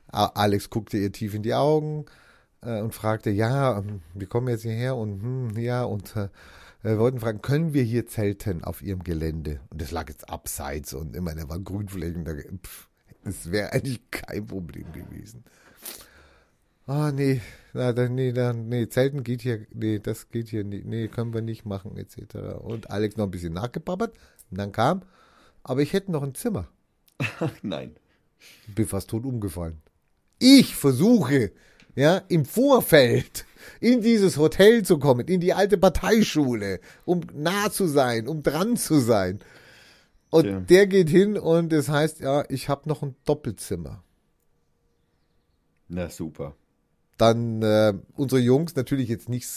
Alex 0.08 0.70
guckte 0.70 0.98
ihr 0.98 1.12
tief 1.12 1.34
in 1.34 1.44
die 1.44 1.54
Augen 1.54 2.06
äh, 2.66 2.82
und 2.82 2.94
fragte, 2.94 3.30
ja, 3.30 3.78
ähm, 3.80 4.02
wir 4.14 4.28
kommen 4.28 4.48
jetzt 4.48 4.64
hierher 4.64 4.96
und 4.96 5.22
hm, 5.22 5.58
ja, 5.58 5.84
und 5.84 6.16
äh, 6.16 6.30
wir 6.82 7.00
wollten 7.00 7.20
fragen, 7.20 7.42
können 7.42 7.74
wir 7.74 7.84
hier 7.84 8.08
zelten 8.08 8.64
auf 8.64 8.82
ihrem 8.82 9.04
Gelände? 9.04 9.62
Und 9.70 9.82
das 9.82 9.92
lag 9.92 10.10
jetzt 10.10 10.30
abseits 10.30 10.94
und 10.94 11.16
immer, 11.16 11.34
da 11.34 11.48
waren 11.48 11.64
Grünflächen, 11.64 12.26
da, 12.26 12.34
pff, 12.34 12.90
das 13.24 13.52
wäre 13.52 13.72
eigentlich 13.72 14.02
kein 14.12 14.46
Problem 14.46 14.92
gewesen. 14.92 15.44
Ah, 16.86 17.12
nee, 17.14 17.40
na, 17.72 17.94
nee, 18.10 18.34
da, 18.34 18.52
nee, 18.52 18.90
Zelten 18.90 19.24
geht 19.24 19.42
hier, 19.42 19.66
nee, 19.74 20.00
das 20.00 20.30
geht 20.30 20.50
hier 20.50 20.66
nicht, 20.66 20.86
nee, 20.86 21.08
können 21.08 21.34
wir 21.34 21.42
nicht 21.42 21.66
machen, 21.66 21.96
etc. 21.96 22.36
Und 22.60 22.92
Alex 22.92 23.16
noch 23.16 23.26
ein 23.26 23.32
bisschen 23.32 23.54
nachgepappert 23.54 24.14
und 24.52 24.58
dann 24.58 24.74
kam, 24.74 25.04
aber 25.64 25.82
ich 25.82 25.94
hätte 25.94 26.12
noch 26.12 26.24
ein 26.24 26.36
Zimmer. 26.36 26.68
Nein. 27.62 27.96
Bin 28.68 28.86
fast 28.86 29.10
tot 29.10 29.26
umgefallen. 29.26 29.82
Ich 30.40 30.76
versuche, 30.76 31.54
ja, 31.96 32.22
im 32.28 32.46
Vorfeld 32.46 33.46
in 33.80 34.02
dieses 34.02 34.38
Hotel 34.38 34.84
zu 34.84 34.98
kommen, 34.98 35.28
in 35.28 35.40
die 35.40 35.54
alte 35.54 35.78
Parteischule, 35.78 36.80
um 37.06 37.22
nah 37.34 37.72
zu 37.72 37.88
sein, 37.88 38.28
um 38.28 38.44
dran 38.44 38.78
zu 38.78 39.00
sein. 39.00 39.40
Und 40.30 40.44
Tja. 40.46 40.60
der 40.62 40.88
geht 40.88 41.10
hin 41.10 41.38
und 41.38 41.72
es 41.74 41.90
heißt, 41.90 42.20
ja, 42.20 42.44
ich 42.50 42.70
habe 42.70 42.90
noch 42.90 43.04
ein 43.04 43.16
Doppelzimmer. 43.26 44.04
Na 45.88 46.10
super. 46.10 46.56
Dann 47.18 47.62
äh, 47.62 47.94
unsere 48.16 48.42
Jungs 48.42 48.76
natürlich 48.76 49.10
jetzt 49.10 49.30
nicht 49.30 49.48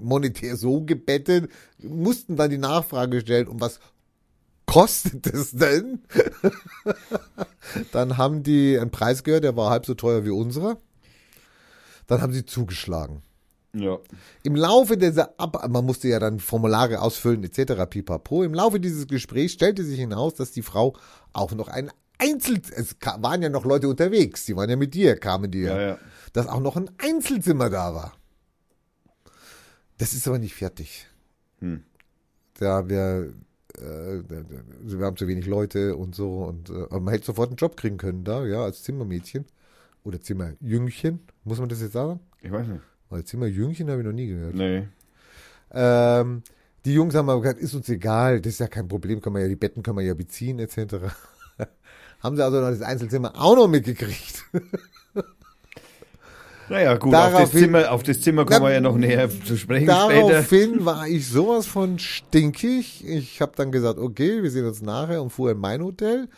monetär 0.00 0.56
so 0.56 0.82
gebettet, 0.82 1.50
mussten 1.78 2.36
dann 2.36 2.50
die 2.50 2.58
Nachfrage 2.58 3.20
stellen, 3.20 3.48
um 3.48 3.60
was 3.60 3.80
kostet 4.66 5.26
es 5.26 5.52
denn? 5.52 6.02
dann 7.92 8.16
haben 8.16 8.42
die 8.42 8.78
einen 8.78 8.90
Preis 8.90 9.24
gehört, 9.24 9.44
der 9.44 9.56
war 9.56 9.70
halb 9.70 9.86
so 9.86 9.94
teuer 9.94 10.24
wie 10.24 10.30
unserer. 10.30 10.78
Dann 12.08 12.20
haben 12.20 12.32
sie 12.32 12.44
zugeschlagen. 12.44 13.22
Ja. 13.74 13.98
Im 14.42 14.56
Laufe 14.56 14.96
dieser 14.96 15.38
Ab 15.38 15.68
man 15.68 15.84
musste 15.84 16.08
ja 16.08 16.18
dann 16.18 16.40
Formulare 16.40 17.00
ausfüllen 17.00 17.44
etc. 17.44 17.84
pipapo. 17.88 18.42
Im 18.42 18.54
Laufe 18.54 18.80
dieses 18.80 19.06
Gesprächs 19.06 19.52
stellte 19.52 19.84
sich 19.84 20.00
hinaus, 20.00 20.34
dass 20.34 20.50
die 20.50 20.62
Frau 20.62 20.96
auch 21.32 21.52
noch 21.52 21.68
ein 21.68 21.90
Einzel 22.18 22.60
es 22.74 22.96
waren 23.20 23.42
ja 23.42 23.48
noch 23.48 23.64
Leute 23.64 23.88
unterwegs, 23.88 24.44
die 24.46 24.56
waren 24.56 24.68
ja 24.68 24.74
mit 24.74 24.94
dir, 24.94 25.16
kamen 25.16 25.52
die 25.52 25.60
Ja, 25.60 25.80
ja. 25.80 25.98
dass 26.32 26.48
auch 26.48 26.60
noch 26.60 26.76
ein 26.76 26.90
Einzelzimmer 26.98 27.70
da 27.70 27.94
war. 27.94 28.14
Das 29.98 30.14
ist 30.14 30.26
aber 30.26 30.38
nicht 30.38 30.54
fertig. 30.54 31.06
Hm. 31.60 31.84
Da 32.54 32.88
wir 32.88 33.34
äh, 33.76 34.22
wir 34.82 35.06
haben 35.06 35.16
zu 35.16 35.28
wenig 35.28 35.46
Leute 35.46 35.94
und 35.94 36.14
so. 36.14 36.42
Und 36.44 36.70
äh, 36.70 36.98
man 36.98 37.08
hätte 37.08 37.26
sofort 37.26 37.50
einen 37.50 37.56
Job 37.56 37.76
kriegen 37.76 37.98
können 37.98 38.24
da, 38.24 38.44
ja, 38.46 38.64
als 38.64 38.82
Zimmermädchen 38.82 39.44
oder 40.08 40.20
Zimmerjüngchen. 40.20 41.20
Muss 41.44 41.60
man 41.60 41.68
das 41.68 41.80
jetzt 41.80 41.92
sagen? 41.92 42.20
Ich 42.40 42.50
weiß 42.50 42.66
nicht. 42.66 42.80
Weil 43.10 43.24
Zimmerjüngchen 43.24 43.88
habe 43.90 44.00
ich 44.00 44.06
noch 44.06 44.12
nie 44.12 44.26
gehört. 44.26 44.54
Nee. 44.54 44.88
Ähm, 45.70 46.42
die 46.84 46.94
Jungs 46.94 47.14
haben 47.14 47.28
aber 47.28 47.42
gesagt, 47.42 47.60
ist 47.60 47.74
uns 47.74 47.88
egal, 47.88 48.40
das 48.40 48.54
ist 48.54 48.60
ja 48.60 48.68
kein 48.68 48.88
Problem, 48.88 49.20
kann 49.20 49.32
man 49.32 49.42
ja, 49.42 49.48
die 49.48 49.56
Betten 49.56 49.82
kann 49.82 49.94
man 49.94 50.04
ja 50.04 50.14
beziehen, 50.14 50.58
etc. 50.58 50.76
haben 52.20 52.36
sie 52.36 52.42
also 52.44 52.60
noch 52.60 52.70
das 52.70 52.82
Einzelzimmer 52.82 53.32
auch 53.36 53.54
noch 53.56 53.68
mitgekriegt. 53.68 54.44
Naja, 56.70 56.96
gut, 56.96 57.14
auf 57.14 57.32
das, 57.32 57.32
Daraufhin- 57.32 57.60
Zimmer, 57.60 57.90
auf 57.92 58.02
das 58.02 58.20
Zimmer 58.20 58.44
kommen 58.44 58.66
wir 58.66 58.72
ja 58.72 58.80
noch 58.80 58.96
näher 58.96 59.30
zu 59.30 59.56
sprechen 59.56 59.86
später. 59.86 60.28
Daraufhin 60.28 60.84
war 60.84 61.08
ich 61.08 61.26
sowas 61.26 61.66
von 61.66 61.98
stinkig. 61.98 63.06
Ich 63.08 63.40
habe 63.40 63.52
dann 63.56 63.72
gesagt, 63.72 63.98
okay, 63.98 64.42
wir 64.42 64.50
sehen 64.50 64.66
uns 64.66 64.82
nachher 64.82 65.22
und 65.22 65.30
fuhr 65.30 65.52
in 65.52 65.58
mein 65.58 65.82
Hotel. 65.82 66.28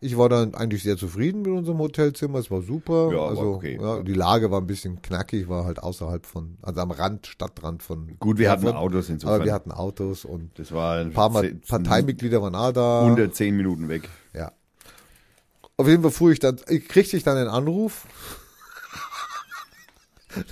Ich 0.00 0.18
war 0.18 0.28
dann 0.28 0.54
eigentlich 0.54 0.82
sehr 0.82 0.96
zufrieden 0.96 1.42
mit 1.42 1.52
unserem 1.52 1.78
Hotelzimmer, 1.78 2.38
es 2.38 2.50
war 2.50 2.60
super. 2.60 3.10
Ja, 3.12 3.20
also, 3.26 3.54
okay. 3.54 3.78
ja, 3.80 4.02
die 4.02 4.12
Lage 4.12 4.50
war 4.50 4.60
ein 4.60 4.66
bisschen 4.66 5.00
knackig, 5.00 5.48
war 5.48 5.64
halt 5.64 5.82
außerhalb 5.82 6.26
von, 6.26 6.58
also 6.62 6.80
am 6.80 6.90
Rand, 6.90 7.26
Stadtrand 7.26 7.82
von. 7.82 8.16
Gut, 8.18 8.38
wir 8.38 8.50
hatten 8.50 8.66
Erfurt. 8.66 8.80
Autos 8.80 9.08
insofern. 9.08 9.36
Aber 9.36 9.44
wir 9.44 9.54
hatten 9.54 9.72
Autos 9.72 10.24
und 10.24 10.58
das 10.58 10.72
war 10.72 10.98
ein 10.98 11.12
paar 11.12 11.30
Mal 11.30 11.54
Parteimitglieder 11.54 12.42
waren 12.42 12.54
auch 12.54 12.72
da. 12.72 13.00
unter 13.00 13.32
zehn 13.32 13.56
Minuten 13.56 13.88
weg. 13.88 14.08
Ja. 14.34 14.52
Auf 15.76 15.88
jeden 15.88 16.02
Fall 16.02 16.12
fuhr 16.12 16.32
ich 16.32 16.38
dann, 16.38 16.60
ich 16.68 16.86
kriegte 16.86 17.16
ich 17.16 17.22
dann 17.22 17.36
einen 17.36 17.48
Anruf. 17.48 18.06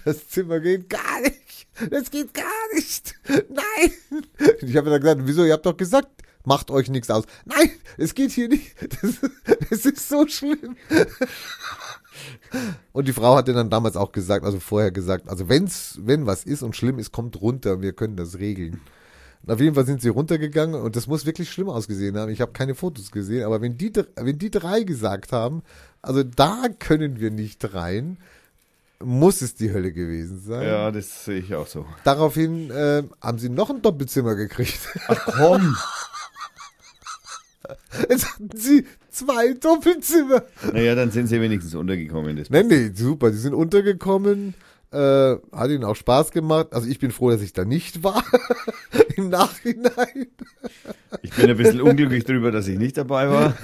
Das 0.04 0.28
Zimmer 0.28 0.60
geht 0.60 0.88
gar 0.88 1.20
nicht. 1.20 1.66
Das 1.90 2.10
geht 2.10 2.32
gar 2.34 2.44
nicht. 2.74 3.14
Nein. 3.28 4.24
Ich 4.60 4.76
habe 4.76 4.90
dann 4.90 5.00
gesagt, 5.00 5.22
wieso? 5.24 5.44
Ihr 5.44 5.52
habt 5.52 5.66
doch 5.66 5.76
gesagt, 5.76 6.22
macht 6.44 6.70
euch 6.70 6.88
nichts 6.90 7.10
aus. 7.10 7.24
Nein, 7.44 7.70
es 7.98 8.14
geht 8.14 8.30
hier 8.32 8.48
nicht. 8.48 8.74
Das, 9.02 9.20
das 9.70 9.86
ist 9.86 10.08
so 10.08 10.26
schlimm. 10.26 10.76
Und 12.92 13.08
die 13.08 13.12
Frau 13.12 13.36
hatte 13.36 13.52
dann 13.52 13.70
damals 13.70 13.96
auch 13.96 14.12
gesagt, 14.12 14.44
also 14.44 14.60
vorher 14.60 14.90
gesagt, 14.90 15.28
also 15.28 15.48
wenn's, 15.48 15.98
wenn 16.02 16.26
was 16.26 16.44
ist 16.44 16.62
und 16.62 16.76
schlimm 16.76 16.98
ist, 16.98 17.12
kommt 17.12 17.40
runter, 17.40 17.80
wir 17.80 17.92
können 17.92 18.16
das 18.16 18.38
regeln. 18.38 18.80
Und 19.44 19.52
auf 19.52 19.60
jeden 19.60 19.74
Fall 19.74 19.86
sind 19.86 20.00
sie 20.00 20.08
runtergegangen 20.08 20.80
und 20.80 20.94
das 20.94 21.08
muss 21.08 21.26
wirklich 21.26 21.50
schlimm 21.50 21.68
ausgesehen 21.68 22.16
haben. 22.16 22.30
Ich 22.30 22.40
habe 22.40 22.52
keine 22.52 22.74
Fotos 22.74 23.10
gesehen, 23.10 23.44
aber 23.44 23.60
wenn 23.60 23.76
die, 23.76 23.92
wenn 24.14 24.38
die 24.38 24.50
drei 24.50 24.82
gesagt 24.82 25.32
haben, 25.32 25.62
also 26.00 26.22
da 26.22 26.66
können 26.78 27.18
wir 27.18 27.30
nicht 27.30 27.74
rein, 27.74 28.18
muss 29.00 29.42
es 29.42 29.56
die 29.56 29.72
Hölle 29.72 29.92
gewesen 29.92 30.40
sein. 30.40 30.62
Ja, 30.62 30.90
das 30.92 31.24
sehe 31.24 31.38
ich 31.38 31.54
auch 31.56 31.66
so. 31.66 31.86
Daraufhin 32.04 32.70
äh, 32.70 33.02
haben 33.20 33.38
sie 33.38 33.48
noch 33.48 33.70
ein 33.70 33.82
Doppelzimmer 33.82 34.36
gekriegt. 34.36 34.78
Komm. 35.36 35.76
Jetzt 38.08 38.32
hatten 38.32 38.50
sie 38.54 38.86
zwei 39.10 39.54
Doppelzimmer. 39.54 40.42
Naja, 40.72 40.94
dann 40.94 41.10
sind 41.10 41.26
sie 41.26 41.40
wenigstens 41.40 41.74
untergekommen. 41.74 42.36
Das 42.36 42.50
Nee, 42.50 42.62
nee, 42.62 42.90
super, 42.94 43.30
die 43.30 43.36
sind 43.36 43.54
untergekommen. 43.54 44.54
Äh, 44.90 45.36
hat 45.52 45.70
ihnen 45.70 45.84
auch 45.84 45.96
Spaß 45.96 46.32
gemacht. 46.32 46.68
Also 46.72 46.88
ich 46.88 46.98
bin 46.98 47.10
froh, 47.10 47.30
dass 47.30 47.40
ich 47.40 47.52
da 47.52 47.64
nicht 47.64 48.02
war. 48.02 48.22
Im 49.16 49.30
Nachhinein. 49.30 50.26
Ich 51.22 51.32
bin 51.34 51.48
ein 51.50 51.56
bisschen 51.56 51.80
unglücklich 51.80 52.24
drüber, 52.24 52.50
dass 52.50 52.68
ich 52.68 52.78
nicht 52.78 52.98
dabei 52.98 53.30
war. 53.30 53.54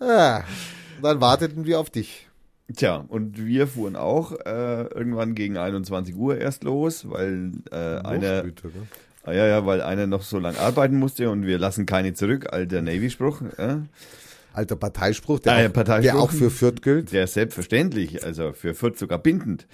Ja, 0.00 0.44
dann 1.02 1.20
warteten 1.20 1.66
wir 1.66 1.80
auf 1.80 1.90
dich. 1.90 2.28
Tja, 2.76 3.04
und 3.08 3.44
wir 3.44 3.66
fuhren 3.66 3.96
auch 3.96 4.32
äh, 4.32 4.82
irgendwann 4.88 5.34
gegen 5.34 5.56
21 5.56 6.14
Uhr 6.14 6.36
erst 6.36 6.64
los, 6.64 7.08
weil 7.08 7.52
äh, 7.70 7.76
einer, 7.76 8.42
Bitte, 8.42 8.68
ne? 8.68 8.86
Ah, 9.28 9.32
ja, 9.32 9.46
ja, 9.46 9.66
weil 9.66 9.80
einer 9.82 10.06
noch 10.06 10.22
so 10.22 10.38
lange 10.38 10.58
arbeiten 10.58 10.96
musste 10.98 11.30
und 11.30 11.46
wir 11.46 11.58
lassen 11.58 11.86
keine 11.86 12.14
zurück, 12.14 12.52
alter 12.52 12.82
Navy-Spruch. 12.82 13.42
Äh? 13.58 13.76
Alter 14.52 14.76
Parteispruch, 14.76 15.40
der, 15.40 15.52
Ah, 15.52 15.60
ja, 15.62 15.68
auch, 15.68 15.72
Parteispruch. 15.72 16.12
der 16.12 16.20
auch 16.22 16.30
für 16.30 16.50
Fürth 16.50 16.82
gilt. 16.82 17.12
der 17.12 17.26
selbstverständlich, 17.26 18.24
also 18.24 18.52
für 18.52 18.74
Fürth 18.74 18.98
sogar 18.98 19.18
bindend 19.18 19.66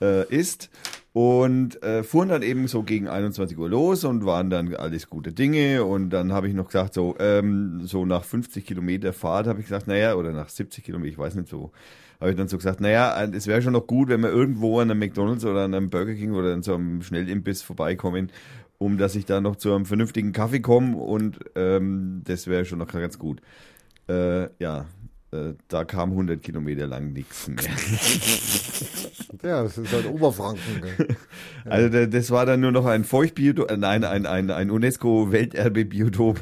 äh, 0.00 0.26
ist. 0.28 0.68
Und 1.12 1.82
äh, 1.82 2.04
fuhren 2.04 2.28
dann 2.28 2.42
eben 2.42 2.68
so 2.68 2.84
gegen 2.84 3.08
21 3.08 3.58
Uhr 3.58 3.68
los 3.68 4.04
und 4.04 4.24
waren 4.26 4.48
dann 4.48 4.72
alles 4.76 5.10
gute 5.10 5.32
Dinge. 5.32 5.82
Und 5.84 6.10
dann 6.10 6.32
habe 6.32 6.46
ich 6.48 6.54
noch 6.54 6.66
gesagt, 6.66 6.94
so, 6.94 7.16
ähm, 7.18 7.80
so 7.84 8.04
nach 8.06 8.22
50 8.22 8.64
Kilometer 8.64 9.12
Fahrt 9.12 9.48
habe 9.48 9.58
ich 9.60 9.66
gesagt, 9.66 9.88
naja, 9.88 10.14
oder 10.14 10.30
nach 10.30 10.48
70 10.48 10.84
Kilometer, 10.84 11.10
ich 11.10 11.18
weiß 11.18 11.34
nicht 11.34 11.48
so, 11.48 11.72
habe 12.20 12.30
ich 12.30 12.36
dann 12.36 12.46
so 12.46 12.58
gesagt, 12.58 12.80
naja, 12.80 13.24
es 13.24 13.46
wäre 13.48 13.60
schon 13.60 13.72
noch 13.72 13.88
gut, 13.88 14.08
wenn 14.08 14.20
wir 14.20 14.28
irgendwo 14.30 14.78
an 14.78 14.88
einem 14.90 15.00
McDonalds 15.00 15.44
oder 15.44 15.64
an 15.64 15.74
einem 15.74 15.90
Burger 15.90 16.14
King 16.14 16.32
oder 16.32 16.52
an 16.52 16.62
so 16.62 16.74
einem 16.74 17.02
Schnellimbiss 17.02 17.62
vorbeikommen, 17.62 18.30
um 18.80 18.96
dass 18.96 19.14
ich 19.14 19.26
da 19.26 19.40
noch 19.42 19.56
zu 19.56 19.72
einem 19.74 19.84
vernünftigen 19.84 20.32
Kaffee 20.32 20.60
komme 20.60 20.96
und 20.96 21.38
ähm, 21.54 22.22
das 22.24 22.46
wäre 22.46 22.64
schon 22.64 22.78
noch 22.78 22.88
ganz 22.88 23.18
gut. 23.18 23.42
Äh, 24.08 24.48
ja, 24.58 24.86
äh, 25.32 25.52
da 25.68 25.84
kam 25.84 26.10
100 26.12 26.42
Kilometer 26.42 26.86
lang 26.86 27.12
nichts 27.12 27.46
mehr. 27.46 27.58
Ja, 29.42 29.62
das 29.62 29.78
ist 29.78 29.92
halt 29.92 30.06
Oberfranken. 30.06 30.82
gell? 30.82 31.08
Also 31.64 31.88
da- 31.88 32.06
das 32.06 32.30
war 32.30 32.44
dann 32.46 32.60
nur 32.60 32.72
noch 32.72 32.84
ein 32.86 33.04
Feuchtbiotop, 33.04 33.70
äh, 33.70 33.76
nein, 33.76 34.02
ein, 34.04 34.26
ein, 34.26 34.50
ein 34.50 34.70
UNESCO-Welterbe-Biotop 34.70 36.40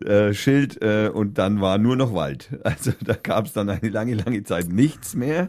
äh, 0.04 0.32
Schild 0.32 0.80
äh, 0.82 1.08
und 1.12 1.38
dann 1.38 1.60
war 1.60 1.78
nur 1.78 1.96
noch 1.96 2.14
Wald. 2.14 2.50
Also 2.62 2.92
da 3.04 3.14
gab 3.14 3.46
es 3.46 3.52
dann 3.52 3.68
eine 3.68 3.88
lange, 3.88 4.14
lange 4.14 4.42
Zeit 4.44 4.68
nichts 4.68 5.14
mehr. 5.16 5.48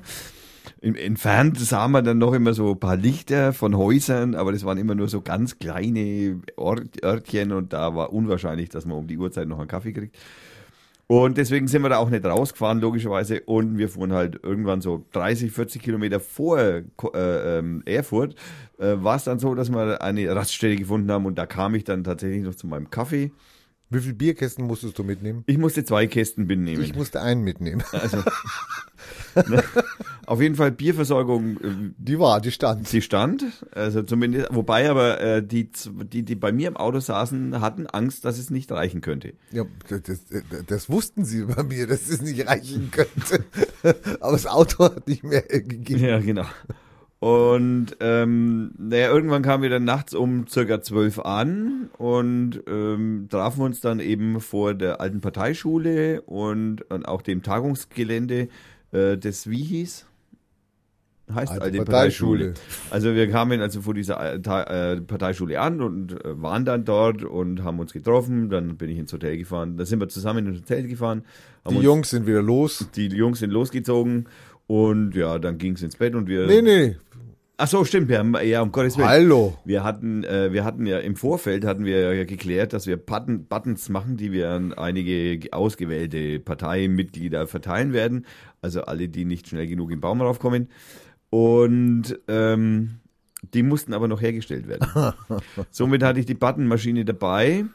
Entfernt 0.81 1.59
sah 1.59 1.87
man 1.87 2.03
dann 2.03 2.17
noch 2.17 2.33
immer 2.33 2.53
so 2.53 2.71
ein 2.71 2.79
paar 2.79 2.97
Lichter 2.97 3.53
von 3.53 3.75
Häusern, 3.77 4.35
aber 4.35 4.51
das 4.51 4.65
waren 4.65 4.77
immer 4.77 4.95
nur 4.95 5.07
so 5.07 5.21
ganz 5.21 5.59
kleine 5.59 6.41
Ort, 6.55 7.03
Örtchen 7.03 7.51
und 7.51 7.73
da 7.73 7.95
war 7.95 8.13
unwahrscheinlich, 8.13 8.69
dass 8.69 8.85
man 8.85 8.97
um 8.97 9.07
die 9.07 9.17
Uhrzeit 9.17 9.47
noch 9.47 9.59
einen 9.59 9.67
Kaffee 9.67 9.93
kriegt. 9.93 10.17
Und 11.11 11.37
deswegen 11.37 11.67
sind 11.67 11.81
wir 11.81 11.89
da 11.89 11.97
auch 11.97 12.09
nicht 12.09 12.23
rausgefahren, 12.23 12.79
logischerweise. 12.79 13.41
Und 13.41 13.77
wir 13.77 13.89
fuhren 13.89 14.13
halt 14.13 14.39
irgendwann 14.43 14.79
so 14.79 15.05
30, 15.11 15.51
40 15.51 15.81
Kilometer 15.81 16.21
vor 16.21 16.57
äh, 16.57 16.83
ähm, 17.13 17.83
Erfurt. 17.85 18.35
Äh, 18.79 18.93
war 19.03 19.17
es 19.17 19.25
dann 19.25 19.37
so, 19.37 19.53
dass 19.53 19.69
wir 19.69 20.01
eine 20.01 20.33
Raststelle 20.33 20.77
gefunden 20.77 21.11
haben 21.11 21.25
und 21.25 21.37
da 21.37 21.45
kam 21.45 21.75
ich 21.75 21.83
dann 21.83 22.05
tatsächlich 22.05 22.43
noch 22.43 22.55
zu 22.55 22.65
meinem 22.65 22.89
Kaffee. 22.89 23.31
Wie 23.91 23.99
viel 23.99 24.13
Bierkästen 24.13 24.65
musstest 24.65 24.97
du 24.97 25.03
mitnehmen? 25.03 25.43
Ich 25.47 25.57
musste 25.57 25.83
zwei 25.83 26.07
Kästen 26.07 26.47
mitnehmen. 26.47 26.81
Ich 26.81 26.95
musste 26.95 27.21
einen 27.21 27.43
mitnehmen. 27.43 27.83
Auf 30.25 30.41
jeden 30.41 30.55
Fall 30.55 30.71
Bierversorgung, 30.71 31.57
äh, 31.57 31.91
Die 31.97 32.17
war, 32.19 32.39
die 32.39 32.51
stand. 32.51 32.87
sie 32.87 33.01
stand. 33.01 33.43
Also 33.71 34.01
zumindest, 34.03 34.47
wobei 34.51 34.89
aber 34.89 35.19
äh, 35.19 35.43
die, 35.43 35.69
die, 35.85 36.23
die 36.23 36.35
bei 36.35 36.51
mir 36.53 36.69
im 36.69 36.77
Auto 36.77 36.99
saßen, 36.99 37.59
hatten 37.59 37.87
Angst, 37.87 38.23
dass 38.23 38.37
es 38.37 38.49
nicht 38.49 38.71
reichen 38.71 39.01
könnte. 39.01 39.33
Ja, 39.51 39.65
das, 39.89 40.01
das, 40.03 40.19
das 40.67 40.89
wussten 40.89 41.25
sie 41.25 41.43
bei 41.43 41.63
mir, 41.63 41.87
dass 41.87 42.07
es 42.09 42.21
nicht 42.21 42.47
reichen 42.47 42.91
könnte. 42.91 43.45
Aber 44.21 44.31
das 44.33 44.47
Auto 44.47 44.85
hat 44.85 45.07
nicht 45.07 45.23
mehr 45.23 45.41
gegeben. 45.41 46.01
Ja, 46.01 46.19
genau. 46.19 46.45
Und 47.21 47.97
ähm, 47.99 48.71
naja, 48.79 49.09
irgendwann 49.09 49.43
kamen 49.43 49.61
wir 49.61 49.69
dann 49.69 49.83
nachts 49.83 50.15
um 50.15 50.47
circa 50.47 50.81
zwölf 50.81 51.19
an 51.19 51.91
und 51.99 52.63
ähm, 52.67 53.27
trafen 53.29 53.61
uns 53.61 53.79
dann 53.79 53.99
eben 53.99 54.41
vor 54.41 54.73
der 54.73 54.99
alten 54.99 55.21
Parteischule 55.21 56.23
und, 56.23 56.81
und 56.89 57.07
auch 57.07 57.21
dem 57.21 57.43
Tagungsgelände 57.43 58.47
äh, 58.91 59.17
des 59.19 59.47
wie 59.47 59.61
hieß? 59.61 60.07
Heißt 61.31 61.51
Alte 61.51 61.63
alte, 61.63 61.77
Parteischule. 61.77 62.53
Parteischule. 62.53 62.89
Also 62.89 63.13
wir 63.13 63.29
kamen 63.29 63.61
also 63.61 63.81
vor 63.81 63.93
dieser 63.93 64.19
äh, 64.19 64.37
äh, 64.37 65.01
Parteischule 65.01 65.61
an 65.61 65.79
und 65.79 66.25
äh, 66.25 66.41
waren 66.41 66.65
dann 66.65 66.85
dort 66.85 67.23
und 67.23 67.63
haben 67.63 67.79
uns 67.79 67.93
getroffen. 67.93 68.49
Dann 68.49 68.77
bin 68.77 68.89
ich 68.89 68.97
ins 68.97 69.13
Hotel 69.13 69.37
gefahren. 69.37 69.77
Da 69.77 69.85
sind 69.85 69.99
wir 69.99 70.09
zusammen 70.09 70.47
ins 70.47 70.61
Hotel 70.61 70.87
gefahren. 70.87 71.23
Die 71.69 71.75
uns, 71.75 71.83
Jungs 71.83 72.09
sind 72.09 72.25
wieder 72.25 72.41
los. 72.41 72.87
die 72.95 73.07
Jungs 73.09 73.39
sind 73.39 73.51
losgezogen 73.51 74.27
und 74.71 75.15
ja, 75.15 75.37
dann 75.37 75.57
ging 75.57 75.73
es 75.73 75.83
ins 75.83 75.97
Bett 75.97 76.15
und 76.15 76.29
wir. 76.29 76.47
Nee, 76.47 76.61
nee. 76.61 76.95
Ach 77.57 77.67
so, 77.67 77.83
stimmt. 77.83 78.07
Wir 78.07 78.19
haben, 78.19 78.37
ja, 78.41 78.61
um 78.61 78.71
Gottes 78.71 78.97
Willen. 78.97 79.09
Hallo. 79.09 79.57
Wir 79.65 79.83
hatten, 79.83 80.23
äh, 80.23 80.53
wir 80.53 80.63
hatten 80.63 80.85
ja 80.85 80.99
im 80.99 81.17
Vorfeld 81.17 81.65
hatten 81.65 81.83
wir 81.83 82.13
ja 82.13 82.23
geklärt, 82.23 82.71
dass 82.71 82.87
wir 82.87 82.95
Button, 82.95 83.47
Buttons 83.47 83.89
machen, 83.89 84.15
die 84.15 84.31
wir 84.31 84.49
an 84.51 84.71
einige 84.71 85.51
ausgewählte 85.51 86.39
Parteimitglieder 86.39 87.47
verteilen 87.47 87.91
werden. 87.91 88.25
Also 88.61 88.83
alle, 88.83 89.09
die 89.09 89.25
nicht 89.25 89.49
schnell 89.49 89.67
genug 89.67 89.91
im 89.91 89.99
Baum 89.99 90.21
raufkommen. 90.21 90.69
Und 91.29 92.17
ähm, 92.29 93.01
die 93.53 93.63
mussten 93.63 93.93
aber 93.93 94.07
noch 94.07 94.21
hergestellt 94.21 94.69
werden. 94.69 94.87
Somit 95.69 96.01
hatte 96.01 96.21
ich 96.21 96.25
die 96.25 96.33
Buttonmaschine 96.33 97.03
dabei. 97.03 97.65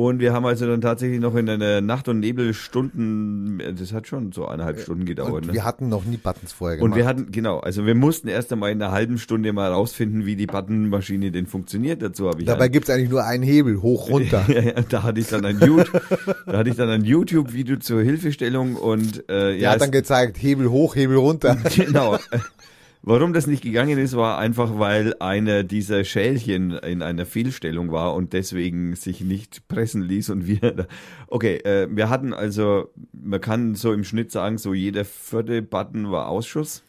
Und 0.00 0.18
wir 0.18 0.32
haben 0.32 0.46
also 0.46 0.66
dann 0.66 0.80
tatsächlich 0.80 1.20
noch 1.20 1.34
in 1.34 1.46
einer 1.46 1.82
Nacht- 1.82 2.08
und 2.08 2.20
Nebelstunden, 2.20 3.62
das 3.78 3.92
hat 3.92 4.06
schon 4.06 4.32
so 4.32 4.46
eineinhalb 4.46 4.80
Stunden 4.80 5.04
gedauert. 5.04 5.42
Und 5.42 5.46
ne? 5.48 5.52
wir 5.52 5.64
hatten 5.64 5.90
noch 5.90 6.06
nie 6.06 6.16
Buttons 6.16 6.52
vorher 6.52 6.78
gemacht. 6.78 6.92
Und 6.92 6.96
wir 6.96 7.04
hatten, 7.04 7.30
genau, 7.30 7.58
also 7.58 7.84
wir 7.84 7.94
mussten 7.94 8.28
erst 8.28 8.50
einmal 8.50 8.72
in 8.72 8.80
einer 8.80 8.92
halben 8.92 9.18
Stunde 9.18 9.52
mal 9.52 9.70
rausfinden, 9.70 10.24
wie 10.24 10.36
die 10.36 10.46
Buttonmaschine 10.46 11.30
denn 11.30 11.46
funktioniert. 11.46 12.00
Dazu 12.00 12.28
habe 12.28 12.40
ich 12.40 12.46
Dabei 12.46 12.64
ein, 12.64 12.72
gibt's 12.72 12.88
eigentlich 12.88 13.10
nur 13.10 13.26
einen 13.26 13.42
Hebel, 13.42 13.82
hoch, 13.82 14.08
runter. 14.08 14.46
da 14.88 15.02
hatte 15.02 15.20
ich 15.20 15.28
dann 15.28 15.44
ein 15.44 15.60
YouTube, 15.60 16.02
da 16.46 16.56
hatte 16.56 16.70
ich 16.70 16.76
dann 16.76 16.88
ein 16.88 17.04
YouTube-Video 17.04 17.76
zur 17.76 18.00
Hilfestellung 18.00 18.76
und 18.76 19.28
äh, 19.28 19.50
Der 19.50 19.56
ja, 19.56 19.70
hat 19.72 19.82
dann 19.82 19.90
es, 19.90 19.92
gezeigt, 19.92 20.42
Hebel 20.42 20.70
hoch, 20.70 20.96
Hebel 20.96 21.18
runter. 21.18 21.58
genau. 21.76 22.16
Warum 23.02 23.32
das 23.32 23.46
nicht 23.46 23.62
gegangen 23.62 23.98
ist, 23.98 24.14
war 24.14 24.38
einfach, 24.38 24.78
weil 24.78 25.14
einer 25.20 25.64
dieser 25.64 26.04
Schälchen 26.04 26.72
in 26.72 27.00
einer 27.00 27.24
Fehlstellung 27.24 27.92
war 27.92 28.14
und 28.14 28.34
deswegen 28.34 28.94
sich 28.94 29.22
nicht 29.22 29.68
pressen 29.68 30.02
ließ 30.02 30.28
und 30.30 30.46
wir. 30.46 30.86
Okay, 31.26 31.56
äh, 31.58 31.88
wir 31.90 32.10
hatten 32.10 32.34
also, 32.34 32.90
man 33.12 33.40
kann 33.40 33.74
so 33.74 33.92
im 33.92 34.04
Schnitt 34.04 34.30
sagen, 34.30 34.58
so 34.58 34.74
jeder 34.74 35.06
vierte 35.06 35.62
Button 35.62 36.10
war 36.10 36.28
Ausschuss. 36.28 36.82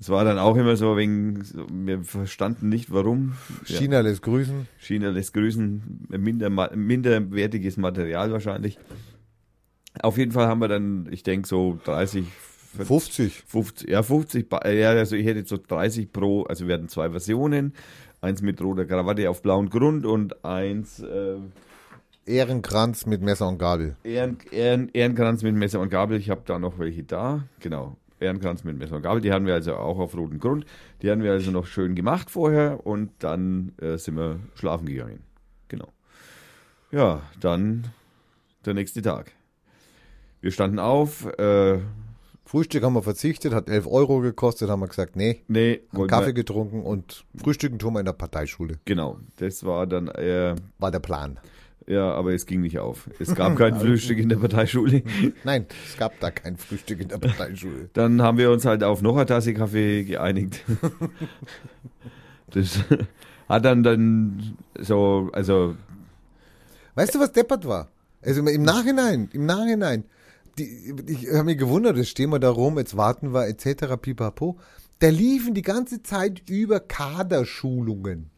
Es 0.00 0.08
war 0.08 0.24
dann 0.24 0.38
auch 0.38 0.56
immer 0.56 0.76
so 0.76 0.96
wegen, 0.96 1.44
wir 1.70 2.02
verstanden 2.02 2.68
nicht 2.68 2.90
warum. 2.90 3.34
Ja. 3.66 3.78
China 3.78 4.00
lässt 4.00 4.22
grüßen. 4.22 4.66
China 4.78 5.10
lässt 5.10 5.32
grüßen, 5.34 6.08
minder, 6.08 6.50
minderwertiges 6.74 7.76
Material 7.76 8.32
wahrscheinlich. 8.32 8.78
Auf 10.00 10.16
jeden 10.16 10.32
Fall 10.32 10.46
haben 10.46 10.60
wir 10.60 10.68
dann, 10.68 11.06
ich 11.10 11.22
denke, 11.22 11.46
so 11.46 11.78
30, 11.84 12.24
50. 12.76 13.42
50, 13.46 13.88
ja, 13.90 14.02
50, 14.02 14.48
Ba- 14.48 14.68
ja, 14.70 14.90
also 14.90 15.16
ich 15.16 15.26
hätte 15.26 15.40
jetzt 15.40 15.50
so 15.50 15.58
30 15.58 16.12
pro, 16.12 16.44
also 16.44 16.66
wir 16.66 16.74
hatten 16.74 16.88
zwei 16.88 17.10
Versionen. 17.10 17.74
Eins 18.20 18.40
mit 18.40 18.60
roter 18.62 18.84
Krawatte 18.86 19.28
auf 19.28 19.42
blauem 19.42 19.68
Grund 19.68 20.06
und 20.06 20.44
eins 20.44 21.00
äh, 21.00 21.36
Ehrenkranz 22.24 23.04
mit 23.06 23.20
Messer 23.20 23.48
und 23.48 23.58
Gabel. 23.58 23.96
Ehren, 24.04 24.38
Ehren, 24.52 24.88
Ehrenkranz 24.92 25.42
mit 25.42 25.54
Messer 25.56 25.80
und 25.80 25.88
Gabel. 25.90 26.18
Ich 26.18 26.30
habe 26.30 26.42
da 26.44 26.58
noch 26.58 26.78
welche 26.78 27.02
da. 27.02 27.44
Genau. 27.60 27.96
Ehrenkranz 28.20 28.62
mit 28.62 28.78
Messer 28.78 28.96
und 28.96 29.02
Gabel. 29.02 29.20
Die 29.20 29.32
hatten 29.32 29.44
wir 29.46 29.54
also 29.54 29.74
auch 29.74 29.98
auf 29.98 30.16
rotem 30.16 30.38
Grund. 30.38 30.64
Die 31.02 31.10
hatten 31.10 31.24
wir 31.24 31.32
also 31.32 31.50
noch 31.50 31.66
schön 31.66 31.96
gemacht 31.96 32.30
vorher 32.30 32.86
und 32.86 33.10
dann 33.18 33.72
äh, 33.80 33.96
sind 33.98 34.16
wir 34.16 34.38
schlafen 34.54 34.86
gegangen. 34.86 35.20
Genau. 35.66 35.88
Ja, 36.92 37.22
dann 37.40 37.88
der 38.64 38.74
nächste 38.74 39.02
Tag. 39.02 39.32
Wir 40.40 40.52
standen 40.52 40.78
auf. 40.78 41.26
Äh, 41.38 41.80
Frühstück 42.44 42.82
haben 42.82 42.94
wir 42.94 43.02
verzichtet, 43.02 43.54
hat 43.54 43.68
11 43.68 43.86
Euro 43.86 44.20
gekostet, 44.20 44.68
haben 44.68 44.80
wir 44.80 44.88
gesagt, 44.88 45.16
nee, 45.16 45.42
nee, 45.48 45.80
haben 45.92 46.06
Kaffee 46.06 46.26
wir, 46.26 46.32
getrunken 46.34 46.82
und 46.82 47.24
frühstücken 47.36 47.78
tun 47.78 47.94
wir 47.94 48.00
in 48.00 48.06
der 48.06 48.12
Parteischule. 48.12 48.78
genau. 48.84 49.18
Das 49.38 49.64
war 49.64 49.86
dann, 49.86 50.08
äh, 50.08 50.54
War 50.78 50.90
der 50.90 50.98
Plan. 50.98 51.38
ja, 51.86 52.12
aber 52.12 52.32
es 52.34 52.44
ging 52.46 52.60
nicht 52.60 52.78
auf. 52.78 53.08
Es 53.18 53.34
gab 53.34 53.56
kein 53.56 53.76
Frühstück 53.80 54.18
in 54.18 54.28
der 54.28 54.36
Parteischule. 54.36 55.02
Nein, 55.44 55.66
es 55.88 55.96
gab 55.96 56.18
da 56.20 56.30
kein 56.30 56.56
Frühstück 56.56 57.00
in 57.00 57.08
der 57.08 57.18
Parteischule. 57.18 57.88
Dann 57.94 58.20
haben 58.22 58.38
wir 58.38 58.50
uns 58.50 58.64
halt 58.64 58.82
auf 58.84 59.02
noch 59.02 59.16
eine 59.16 59.26
Tasse 59.26 59.54
Kaffee 59.54 60.04
geeinigt. 60.04 60.64
Das 62.50 62.80
hat 63.48 63.64
dann 63.64 63.82
dann 63.82 64.56
so, 64.78 65.30
also 65.32 65.74
Weißt 66.94 67.14
du, 67.14 67.20
was 67.20 67.32
deppert 67.32 67.66
war? 67.66 67.88
Also 68.20 68.46
im 68.46 68.62
Nachhinein, 68.62 69.30
im 69.32 69.46
Nachhinein, 69.46 70.04
die, 70.58 70.94
ich 71.06 71.28
habe 71.32 71.44
mich 71.44 71.58
gewundert, 71.58 71.96
jetzt 71.96 72.08
stehen 72.10 72.30
wir 72.30 72.38
da 72.38 72.50
rum, 72.50 72.78
jetzt 72.78 72.96
warten 72.96 73.32
wir 73.34 73.46
etc. 73.48 73.96
pipapo. 74.00 74.58
Da 74.98 75.08
liefen 75.08 75.54
die 75.54 75.62
ganze 75.62 76.02
Zeit 76.02 76.42
über 76.48 76.78
Kaderschulungen. 76.80 78.30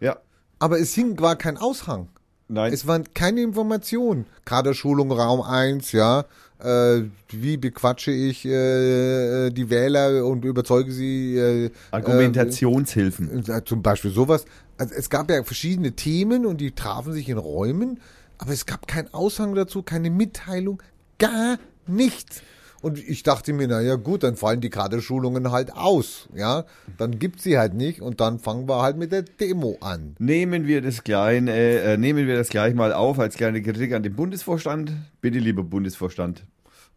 ja, 0.00 0.16
Aber 0.58 0.78
es 0.80 0.94
hing, 0.94 1.18
war 1.20 1.36
kein 1.36 1.56
Aushang. 1.56 2.08
nein, 2.48 2.72
Es 2.72 2.86
waren 2.86 3.04
keine 3.14 3.42
Informationen. 3.42 4.26
Kaderschulung 4.44 5.12
Raum 5.12 5.42
1, 5.42 5.92
ja. 5.92 6.24
Äh, 6.60 7.02
wie 7.30 7.56
bequatsche 7.56 8.12
ich 8.12 8.44
äh, 8.46 9.50
die 9.50 9.68
Wähler 9.68 10.24
und 10.24 10.44
überzeuge 10.44 10.92
sie? 10.92 11.36
Äh, 11.36 11.70
Argumentationshilfen. 11.90 13.44
äh, 13.48 13.64
zum 13.64 13.82
Beispiel 13.82 14.12
sowas. 14.12 14.44
Also 14.78 14.94
es 14.94 15.10
gab 15.10 15.30
ja 15.30 15.42
verschiedene 15.42 15.92
Themen 15.92 16.46
und 16.46 16.60
die 16.60 16.70
trafen 16.72 17.12
sich 17.12 17.28
in 17.28 17.38
Räumen, 17.38 18.00
aber 18.38 18.52
es 18.52 18.66
gab 18.66 18.86
keinen 18.86 19.12
Aushang 19.12 19.54
dazu, 19.54 19.82
keine 19.82 20.10
Mitteilung, 20.10 20.82
gar 21.22 21.58
nichts. 21.86 22.42
Und 22.82 22.98
ich 22.98 23.22
dachte 23.22 23.52
mir, 23.52 23.68
naja 23.68 23.94
gut, 23.94 24.24
dann 24.24 24.34
fallen 24.34 24.60
die 24.60 24.68
Kaderschulungen 24.68 25.52
halt 25.52 25.72
aus, 25.72 26.28
ja. 26.34 26.64
Dann 26.98 27.20
gibt's 27.20 27.44
sie 27.44 27.56
halt 27.56 27.74
nicht 27.74 28.02
und 28.02 28.20
dann 28.20 28.40
fangen 28.40 28.68
wir 28.68 28.82
halt 28.82 28.96
mit 28.96 29.12
der 29.12 29.22
Demo 29.22 29.78
an. 29.80 30.16
Nehmen 30.18 30.66
wir 30.66 30.82
das 30.82 31.04
gleich, 31.04 31.40
äh, 31.46 31.94
äh, 31.94 31.96
nehmen 31.96 32.26
wir 32.26 32.36
das 32.36 32.48
gleich 32.48 32.74
mal 32.74 32.92
auf 32.92 33.20
als 33.20 33.36
kleine 33.36 33.62
Kritik 33.62 33.92
an 33.92 34.02
den 34.02 34.16
Bundesvorstand. 34.16 34.92
Bitte, 35.20 35.38
lieber 35.38 35.62
Bundesvorstand, 35.62 36.44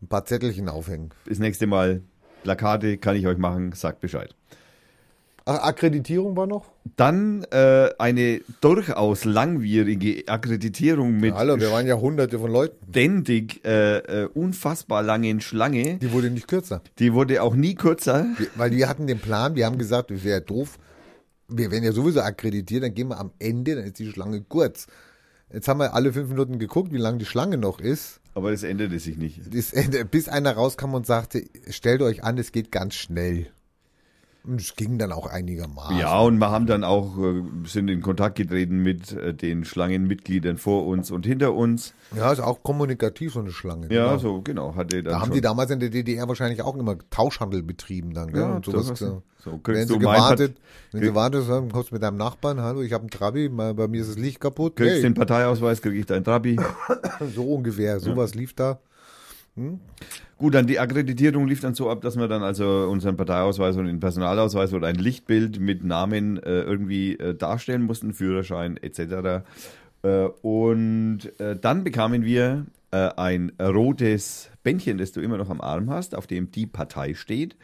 Ein 0.01 0.07
paar 0.07 0.25
Zettelchen 0.25 0.69
aufhängen. 0.69 1.11
das 1.29 1.37
nächste 1.37 1.67
Mal 1.67 2.01
Plakate 2.41 2.97
kann 2.97 3.15
ich 3.15 3.27
euch 3.27 3.37
machen, 3.37 3.71
sagt 3.73 3.99
Bescheid. 4.01 4.33
Ach, 5.47 5.59
Akkreditierung 5.59 6.35
war 6.35 6.47
noch? 6.47 6.71
Dann 6.97 7.43
äh, 7.51 7.91
eine 7.99 8.41
durchaus 8.61 9.25
langwierige 9.25 10.27
Akkreditierung 10.27 11.17
mit 11.17 11.35
Hallo, 11.35 11.59
wir 11.59 11.71
waren 11.71 11.85
ja 11.85 11.95
hunderte 11.95 12.39
von 12.39 12.51
Leuten. 12.51 12.75
ständig 12.89 13.63
äh, 13.63 13.97
äh, 13.97 14.25
unfassbar 14.33 15.03
langen 15.03 15.41
Schlange. 15.41 15.99
Die 15.99 16.11
wurde 16.11 16.31
nicht 16.31 16.47
kürzer. 16.47 16.81
Die 16.97 17.13
wurde 17.13 17.43
auch 17.43 17.53
nie 17.53 17.75
kürzer. 17.75 18.25
Wir, 18.39 18.47
weil 18.55 18.71
wir 18.71 18.89
hatten 18.89 19.05
den 19.05 19.19
Plan, 19.19 19.53
wir 19.53 19.67
haben 19.67 19.77
gesagt, 19.77 20.09
das 20.09 20.23
wäre 20.23 20.41
doof. 20.41 20.79
Wir 21.47 21.69
werden 21.69 21.83
ja 21.83 21.91
sowieso 21.91 22.21
akkreditiert, 22.21 22.81
dann 22.83 22.95
gehen 22.95 23.09
wir 23.09 23.19
am 23.19 23.29
Ende, 23.37 23.75
dann 23.75 23.85
ist 23.85 23.99
die 23.99 24.09
Schlange 24.11 24.41
kurz. 24.41 24.87
Jetzt 25.53 25.67
haben 25.67 25.79
wir 25.79 25.93
alle 25.93 26.11
fünf 26.11 26.29
Minuten 26.29 26.57
geguckt, 26.57 26.91
wie 26.91 26.97
lang 26.97 27.19
die 27.19 27.25
Schlange 27.25 27.57
noch 27.59 27.79
ist. 27.79 28.19
Aber 28.33 28.49
das 28.49 28.63
änderte 28.63 28.97
sich 28.97 29.15
nicht. 29.17 29.41
Das 29.53 29.73
Ende, 29.73 30.05
bis 30.05 30.27
einer 30.27 30.53
rauskam 30.53 30.95
und 30.95 31.05
sagte, 31.05 31.43
stellt 31.69 32.01
euch 32.01 32.23
an, 32.23 32.39
es 32.39 32.51
geht 32.51 32.71
ganz 32.71 32.95
schnell. 32.95 33.47
Und 34.47 34.61
es 34.61 34.75
ging 34.75 34.97
dann 34.97 35.11
auch 35.11 35.27
einigermaßen. 35.27 35.97
Ja, 35.97 36.19
und 36.19 36.37
wir 36.37 36.51
haben 36.51 36.67
dann 36.67 36.83
auch, 36.83 37.17
äh, 37.17 37.43
sind 37.65 37.89
in 37.89 38.01
Kontakt 38.01 38.35
getreten 38.35 38.77
mit 38.83 39.11
äh, 39.13 39.33
den 39.33 39.65
Schlangenmitgliedern 39.65 40.57
vor 40.57 40.85
uns 40.85 41.09
und 41.09 41.25
hinter 41.25 41.53
uns. 41.53 41.93
Ja, 42.15 42.31
ist 42.31 42.39
auch 42.39 42.61
kommunikativ 42.61 43.33
so 43.33 43.39
eine 43.39 43.51
Schlange. 43.51 43.87
Ja, 43.91 44.05
genau. 44.07 44.17
so, 44.17 44.41
genau, 44.41 44.75
hatte 44.75 45.01
Da 45.01 45.19
haben 45.19 45.27
schon. 45.27 45.35
die 45.35 45.41
damals 45.41 45.71
in 45.71 45.79
der 45.79 45.89
DDR 45.89 46.27
wahrscheinlich 46.27 46.61
auch 46.61 46.75
immer 46.75 46.97
Tauschhandel 47.09 47.63
betrieben 47.63 48.13
dann, 48.13 48.31
gell? 48.31 48.41
Ja, 48.41 48.55
und 48.55 48.65
sowas. 48.65 48.87
So, 48.99 49.23
So, 49.43 49.59
wenn 49.63 49.87
sie 49.87 49.97
gewartet, 49.97 50.57
wenn 50.91 51.03
sie 51.03 51.15
wartet, 51.15 51.49
dann 51.49 51.71
kommst 51.71 51.89
du 51.91 51.95
mit 51.95 52.03
deinem 52.03 52.17
Nachbarn, 52.17 52.61
hallo, 52.61 52.81
ich 52.81 52.93
habe 52.93 53.01
einen 53.03 53.09
Trabi, 53.09 53.49
bei 53.49 53.87
mir 53.87 54.01
ist 54.01 54.09
das 54.09 54.17
Licht 54.17 54.39
kaputt. 54.39 54.75
Kriegst 54.75 54.95
Hey, 54.95 55.01
den 55.01 55.13
Parteiausweis, 55.15 55.81
krieg 55.81 55.95
ich 55.95 56.05
dein 56.05 56.23
Trabi. 56.23 56.57
so 57.35 57.43
ungefähr, 57.43 57.99
sowas 57.99 58.35
lief 58.35 58.53
da. 58.53 58.79
Gut, 60.37 60.53
dann 60.53 60.67
die 60.67 60.79
Akkreditierung 60.79 61.47
lief 61.47 61.61
dann 61.61 61.75
so 61.75 61.89
ab, 61.89 62.01
dass 62.01 62.17
wir 62.17 62.27
dann 62.27 62.43
also 62.43 62.89
unseren 62.91 63.15
Parteiausweis 63.15 63.77
und 63.77 63.85
den 63.85 64.01
Personalausweis 64.01 64.73
oder 64.73 64.87
ein 64.87 64.95
Lichtbild 64.95 65.59
mit 65.59 65.83
Namen 65.83 66.37
äh, 66.43 66.61
irgendwie 66.61 67.13
äh, 67.13 67.33
darstellen 67.35 67.83
mussten, 67.83 68.13
Führerschein 68.13 68.75
etc. 68.75 69.45
Äh, 70.03 70.25
und 70.41 71.39
äh, 71.39 71.55
dann 71.55 71.85
bekamen 71.85 72.25
wir 72.25 72.65
äh, 72.91 73.09
ein 73.15 73.53
rotes 73.61 74.49
Bändchen, 74.63 74.97
das 74.97 75.13
du 75.13 75.21
immer 75.21 75.37
noch 75.37 75.49
am 75.49 75.61
Arm 75.61 75.89
hast, 75.89 76.15
auf 76.15 76.27
dem 76.27 76.51
die 76.51 76.65
Partei 76.65 77.13
steht. 77.13 77.55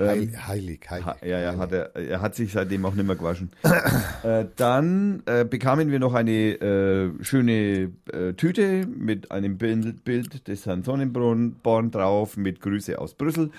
Heil, 0.00 0.32
heilig, 0.46 0.80
heilig. 0.90 1.06
Ha, 1.06 1.16
ja, 1.24 1.40
ja, 1.40 1.56
hat 1.56 1.72
er, 1.72 1.94
er 1.94 2.20
hat 2.20 2.34
sich 2.34 2.52
seitdem 2.52 2.84
auch 2.84 2.94
nicht 2.94 3.06
mehr 3.06 3.16
gewaschen. 3.16 3.50
äh, 4.22 4.46
dann 4.56 5.22
äh, 5.26 5.44
bekamen 5.44 5.90
wir 5.90 5.98
noch 5.98 6.14
eine 6.14 6.30
äh, 6.32 7.10
schöne 7.22 7.92
äh, 8.12 8.32
Tüte 8.34 8.86
mit 8.86 9.30
einem 9.30 9.58
Bild, 9.58 10.04
Bild 10.04 10.48
des 10.48 10.66
Herrn 10.66 10.82
Sonnenborn 10.82 11.90
drauf 11.90 12.36
mit 12.36 12.60
Grüße 12.60 12.98
aus 12.98 13.14
Brüssel. 13.14 13.50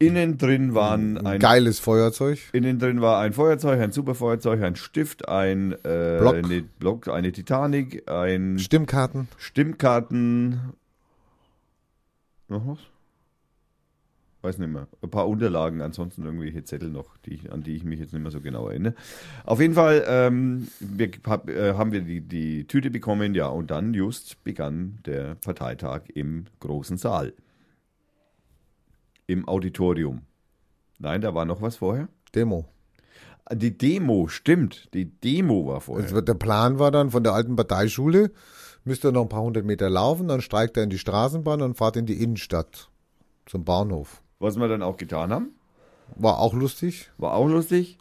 Innen 0.00 0.38
drin 0.38 0.74
waren 0.74 1.18
ein 1.26 1.38
Geiles 1.38 1.78
Feuerzeug. 1.78 2.38
Innen 2.52 2.78
drin 2.78 3.02
war 3.02 3.20
ein 3.20 3.34
Feuerzeug, 3.34 3.80
ein 3.80 3.92
Superfeuerzeug, 3.92 4.62
ein 4.62 4.74
Stift, 4.74 5.28
ein 5.28 5.72
äh, 5.84 6.16
Block. 6.18 6.36
Eine, 6.36 6.62
Block, 6.78 7.08
eine 7.08 7.32
Titanic, 7.32 8.10
ein 8.10 8.58
Stimmkarten. 8.58 9.28
Stimmkarten. 9.36 10.72
Noch 12.48 12.66
was? 12.66 12.78
Weiß 14.42 14.56
nicht 14.56 14.70
mehr. 14.70 14.88
Ein 15.02 15.10
paar 15.10 15.28
Unterlagen, 15.28 15.82
ansonsten 15.82 16.24
irgendwelche 16.24 16.64
Zettel 16.64 16.88
noch, 16.88 17.18
die 17.18 17.34
ich, 17.34 17.52
an 17.52 17.62
die 17.62 17.76
ich 17.76 17.84
mich 17.84 18.00
jetzt 18.00 18.14
nicht 18.14 18.22
mehr 18.22 18.30
so 18.30 18.40
genau 18.40 18.68
erinnere. 18.68 18.94
Auf 19.44 19.60
jeden 19.60 19.74
Fall 19.74 20.02
ähm, 20.08 20.68
wir, 20.80 21.10
hab, 21.26 21.50
äh, 21.50 21.74
haben 21.74 21.92
wir 21.92 22.00
die, 22.00 22.22
die 22.22 22.66
Tüte 22.66 22.90
bekommen, 22.90 23.34
ja, 23.34 23.48
und 23.48 23.70
dann 23.70 23.92
just 23.92 24.42
begann 24.42 24.98
der 25.04 25.34
Parteitag 25.34 26.04
im 26.14 26.46
großen 26.60 26.96
Saal. 26.96 27.34
Im 29.26 29.46
Auditorium. 29.46 30.22
Nein, 30.98 31.20
da 31.20 31.34
war 31.34 31.44
noch 31.44 31.60
was 31.60 31.76
vorher. 31.76 32.08
Demo. 32.34 32.66
Die 33.52 33.76
Demo, 33.76 34.28
stimmt. 34.28 34.88
Die 34.94 35.04
Demo 35.04 35.66
war 35.66 35.80
vorher. 35.82 36.04
Also 36.04 36.20
der 36.22 36.34
Plan 36.34 36.78
war 36.78 36.90
dann 36.90 37.10
von 37.10 37.24
der 37.24 37.34
alten 37.34 37.56
Parteischule, 37.56 38.30
müsst 38.84 39.04
ihr 39.04 39.12
noch 39.12 39.22
ein 39.22 39.28
paar 39.28 39.42
hundert 39.42 39.66
Meter 39.66 39.90
laufen, 39.90 40.28
dann 40.28 40.40
steigt 40.40 40.76
er 40.78 40.84
in 40.84 40.90
die 40.90 40.98
Straßenbahn 40.98 41.60
und 41.60 41.76
fahrt 41.76 41.96
in 41.96 42.06
die 42.06 42.22
Innenstadt 42.22 42.90
zum 43.46 43.64
Bahnhof. 43.64 44.22
Was 44.40 44.56
wir 44.56 44.66
dann 44.66 44.82
auch 44.82 44.96
getan 44.96 45.32
haben. 45.32 45.50
War 46.16 46.38
auch 46.38 46.54
lustig. 46.54 47.10
War 47.18 47.34
auch 47.34 47.48
lustig. 47.48 47.98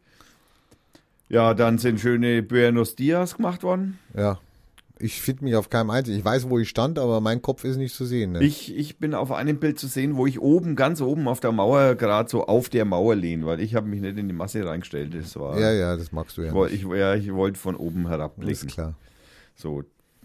Ja, 1.30 1.54
dann 1.54 1.78
sind 1.78 2.00
schöne 2.00 2.42
Buenos 2.42 2.96
Dias 2.96 3.36
gemacht 3.36 3.62
worden. 3.62 4.00
Ja. 4.18 4.40
Ich 5.02 5.22
finde 5.22 5.46
mich 5.46 5.56
auf 5.56 5.70
keinem 5.70 5.92
einzigen. 5.92 6.18
Ich 6.18 6.26
weiß, 6.26 6.50
wo 6.50 6.60
ich 6.60 6.68
stand, 6.68 7.00
aber 7.00 7.22
mein 7.22 7.42
Kopf 7.42 7.64
ist 7.64 7.78
nicht 7.78 7.96
zu 7.96 8.04
sehen. 8.06 8.34
Ne? 8.34 8.44
Ich, 8.44 8.76
ich 8.76 8.98
bin 8.98 9.14
auf 9.14 9.32
einem 9.32 9.58
Bild 9.58 9.80
zu 9.80 9.88
sehen, 9.88 10.18
wo 10.18 10.26
ich 10.26 10.42
oben, 10.42 10.76
ganz 10.76 11.00
oben 11.00 11.28
auf 11.30 11.40
der 11.40 11.54
Mauer, 11.54 11.96
gerade 11.96 12.30
so 12.30 12.46
auf 12.48 12.68
der 12.68 12.84
Mauer 12.84 13.16
lehne, 13.16 13.46
weil 13.46 13.62
ich 13.62 13.76
habe 13.76 13.88
mich 13.88 14.02
nicht 14.02 14.18
in 14.18 14.28
die 14.28 14.34
Masse 14.34 14.66
reingestellt. 14.66 15.14
Das 15.16 15.38
war, 15.38 15.58
ja, 15.58 15.72
ja, 15.72 15.96
das 15.96 16.12
magst 16.12 16.38
du 16.38 16.42
ja. 16.42 16.52
nicht. 16.52 16.74
ich, 16.74 16.84
ja, 16.84 17.16
ich 17.16 17.34
wollte 17.34 17.58
von 17.58 17.76
oben 17.78 18.04
Ist 18.04 18.10
herabblicken. 18.10 18.68
klar. 18.68 18.96
So, 19.56 19.84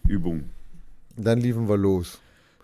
Übung. 0.09 0.45
Dann 1.16 1.39
liefen 1.39 1.69
wir 1.69 1.77
los. 1.77 2.19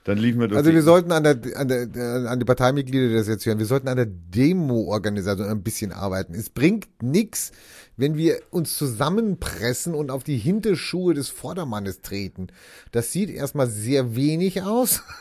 Dann 0.05 0.17
liefen 0.17 0.41
wir 0.41 0.49
durch 0.49 0.59
Also 0.59 0.73
wir 0.73 0.83
sollten 0.83 1.13
an 1.13 1.25
der, 1.25 1.39
an 1.57 1.69
der 1.69 2.31
an 2.31 2.39
die 2.39 2.45
Parteimitglieder, 2.45 3.09
die 3.09 3.15
das 3.15 3.29
jetzt 3.29 3.45
hören, 3.45 3.59
wir 3.59 3.67
sollten 3.67 3.89
an 3.89 3.97
der 3.97 4.07
Demo-Organisation 4.07 5.47
ein 5.47 5.63
bisschen 5.63 5.93
arbeiten. 5.93 6.35
Es 6.35 6.49
bringt 6.49 7.03
nichts, 7.03 7.53
wenn 7.97 8.17
wir 8.17 8.41
uns 8.51 8.77
zusammenpressen 8.79 9.95
und 9.95 10.11
auf 10.11 10.25
die 10.25 10.39
Hinterschuhe 10.39 11.13
des 11.13 11.29
Vordermannes 11.29 12.01
treten. 12.01 12.49
Das 12.93 13.13
sieht 13.13 13.29
erstmal 13.29 13.69
sehr 13.69 14.17
wenig 14.17 14.63
aus. 14.63 15.03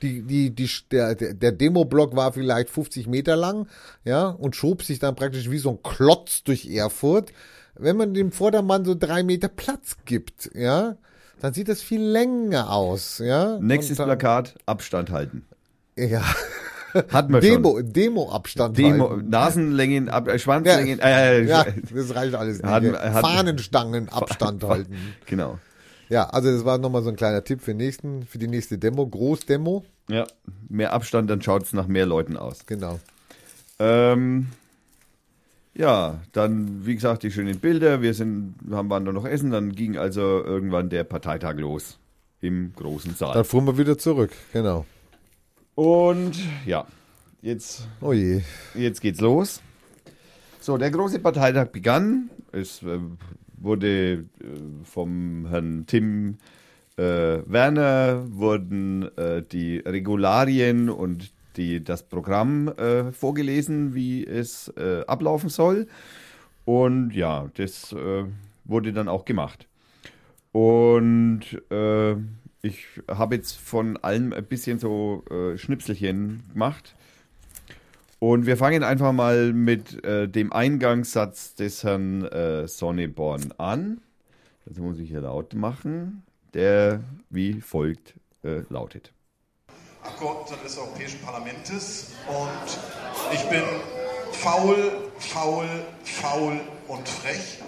Die, 0.00 0.22
die, 0.22 0.48
die, 0.54 0.70
der, 0.90 1.14
der 1.14 1.34
der 1.34 1.52
Demo-Block 1.52 2.16
war 2.16 2.32
vielleicht 2.32 2.70
50 2.70 3.06
Meter 3.06 3.36
lang, 3.36 3.68
ja, 4.04 4.28
und 4.28 4.56
schob 4.56 4.82
sich 4.82 4.98
dann 4.98 5.14
praktisch 5.14 5.50
wie 5.50 5.58
so 5.58 5.72
ein 5.72 5.82
Klotz 5.82 6.42
durch 6.44 6.66
Erfurt. 6.66 7.30
Wenn 7.74 7.98
man 7.98 8.14
dem 8.14 8.32
Vordermann 8.32 8.86
so 8.86 8.94
drei 8.94 9.22
Meter 9.22 9.48
Platz 9.48 9.98
gibt, 10.06 10.50
ja, 10.54 10.96
dann 11.40 11.52
sieht 11.54 11.68
das 11.68 11.82
viel 11.82 12.02
länger 12.02 12.70
aus, 12.72 13.18
ja. 13.18 13.58
nächstes 13.60 13.96
dann- 13.98 14.06
Plakat, 14.06 14.54
Abstand 14.66 15.10
halten. 15.10 15.44
Ja. 15.96 16.22
Hatten 17.12 17.32
wir 17.32 17.40
Demo, 17.40 17.76
schon. 17.76 17.92
Demo-Abstand. 17.92 18.76
Demo, 18.76 19.10
halten. 19.10 19.28
Nasenlängen, 19.30 20.08
ab, 20.08 20.26
äh, 20.26 20.38
Schwanzlängen, 20.40 20.98
äh, 21.00 21.44
Ja, 21.44 21.64
das 21.94 22.14
reicht 22.14 22.34
alles 22.34 22.58
nicht. 22.58 22.66
Hatten- 22.66 22.96
hatten- 22.96 23.20
Fahnenstangen 23.26 24.08
Abstand 24.08 24.62
halten. 24.64 24.96
Genau. 25.26 25.58
Ja, 26.08 26.28
also 26.30 26.50
das 26.52 26.64
war 26.64 26.78
nochmal 26.78 27.02
so 27.04 27.10
ein 27.10 27.14
kleiner 27.16 27.44
Tipp 27.44 27.60
für 27.62 27.74
nächsten, 27.74 28.24
für 28.26 28.38
die 28.38 28.48
nächste 28.48 28.78
Demo, 28.78 29.06
Großdemo. 29.06 29.84
Ja, 30.08 30.26
mehr 30.68 30.92
Abstand, 30.92 31.30
dann 31.30 31.40
schaut 31.42 31.62
es 31.62 31.72
nach 31.72 31.86
mehr 31.86 32.06
Leuten 32.06 32.36
aus. 32.36 32.66
Genau. 32.66 32.98
Ähm, 33.78 34.48
ja, 35.74 36.20
dann, 36.32 36.84
wie 36.86 36.94
gesagt, 36.94 37.22
die 37.22 37.30
schönen 37.30 37.58
Bilder. 37.58 38.02
Wir 38.02 38.14
sind, 38.14 38.54
haben 38.70 38.90
waren 38.90 39.04
nur 39.04 39.12
noch 39.12 39.24
essen. 39.26 39.50
Dann 39.50 39.72
ging 39.72 39.96
also 39.96 40.20
irgendwann 40.20 40.88
der 40.90 41.04
Parteitag 41.04 41.54
los 41.56 41.98
im 42.40 42.72
großen 42.74 43.14
Saal. 43.14 43.34
Dann 43.34 43.44
fuhren 43.44 43.66
wir 43.66 43.78
wieder 43.78 43.98
zurück. 43.98 44.32
Genau. 44.52 44.86
Und 45.74 46.32
ja, 46.66 46.86
jetzt, 47.42 47.86
Oh 48.00 48.12
je. 48.12 48.42
jetzt 48.74 49.00
geht's 49.00 49.20
los. 49.20 49.62
So, 50.60 50.76
der 50.76 50.90
große 50.90 51.20
Parteitag 51.20 51.68
begann. 51.68 52.30
Es 52.52 52.82
äh, 52.82 52.98
wurde 53.56 54.12
äh, 54.12 54.24
vom 54.84 55.46
Herrn 55.48 55.84
Tim 55.86 56.38
äh, 56.96 57.42
Werner 57.46 58.26
wurden 58.30 59.16
äh, 59.16 59.42
die 59.42 59.78
Regularien 59.78 60.90
und 60.90 61.32
die, 61.56 61.82
das 61.82 62.02
Programm 62.02 62.68
äh, 62.68 63.12
vorgelesen, 63.12 63.94
wie 63.94 64.26
es 64.26 64.68
äh, 64.76 65.04
ablaufen 65.06 65.48
soll. 65.48 65.86
Und 66.64 67.12
ja, 67.12 67.50
das 67.54 67.92
äh, 67.92 68.24
wurde 68.64 68.92
dann 68.92 69.08
auch 69.08 69.24
gemacht. 69.24 69.66
Und 70.52 71.42
äh, 71.70 72.12
ich 72.62 72.86
habe 73.08 73.36
jetzt 73.36 73.58
von 73.58 73.96
allem 73.98 74.32
ein 74.32 74.44
bisschen 74.44 74.78
so 74.78 75.24
äh, 75.30 75.56
Schnipselchen 75.56 76.42
gemacht. 76.52 76.94
Und 78.18 78.44
wir 78.44 78.56
fangen 78.56 78.84
einfach 78.84 79.12
mal 79.12 79.52
mit 79.52 80.04
äh, 80.04 80.28
dem 80.28 80.52
Eingangssatz 80.52 81.54
des 81.54 81.84
Herrn 81.84 82.28
Sonneborn 82.68 83.54
an. 83.56 84.00
Das 84.66 84.78
muss 84.78 84.98
ich 84.98 85.08
hier 85.08 85.22
laut 85.22 85.54
machen. 85.54 86.22
Der 86.52 87.02
wie 87.30 87.60
folgt 87.60 88.14
lautet. 88.42 89.12
Abgeordneter 90.02 90.62
des 90.62 90.78
Europäischen 90.78 91.20
Parlaments 91.20 92.12
und 92.28 93.34
ich 93.34 93.42
bin 93.50 93.62
faul, 94.32 94.76
faul, 95.18 95.66
faul 96.04 96.60
und 96.88 97.08
frech. 97.08 97.58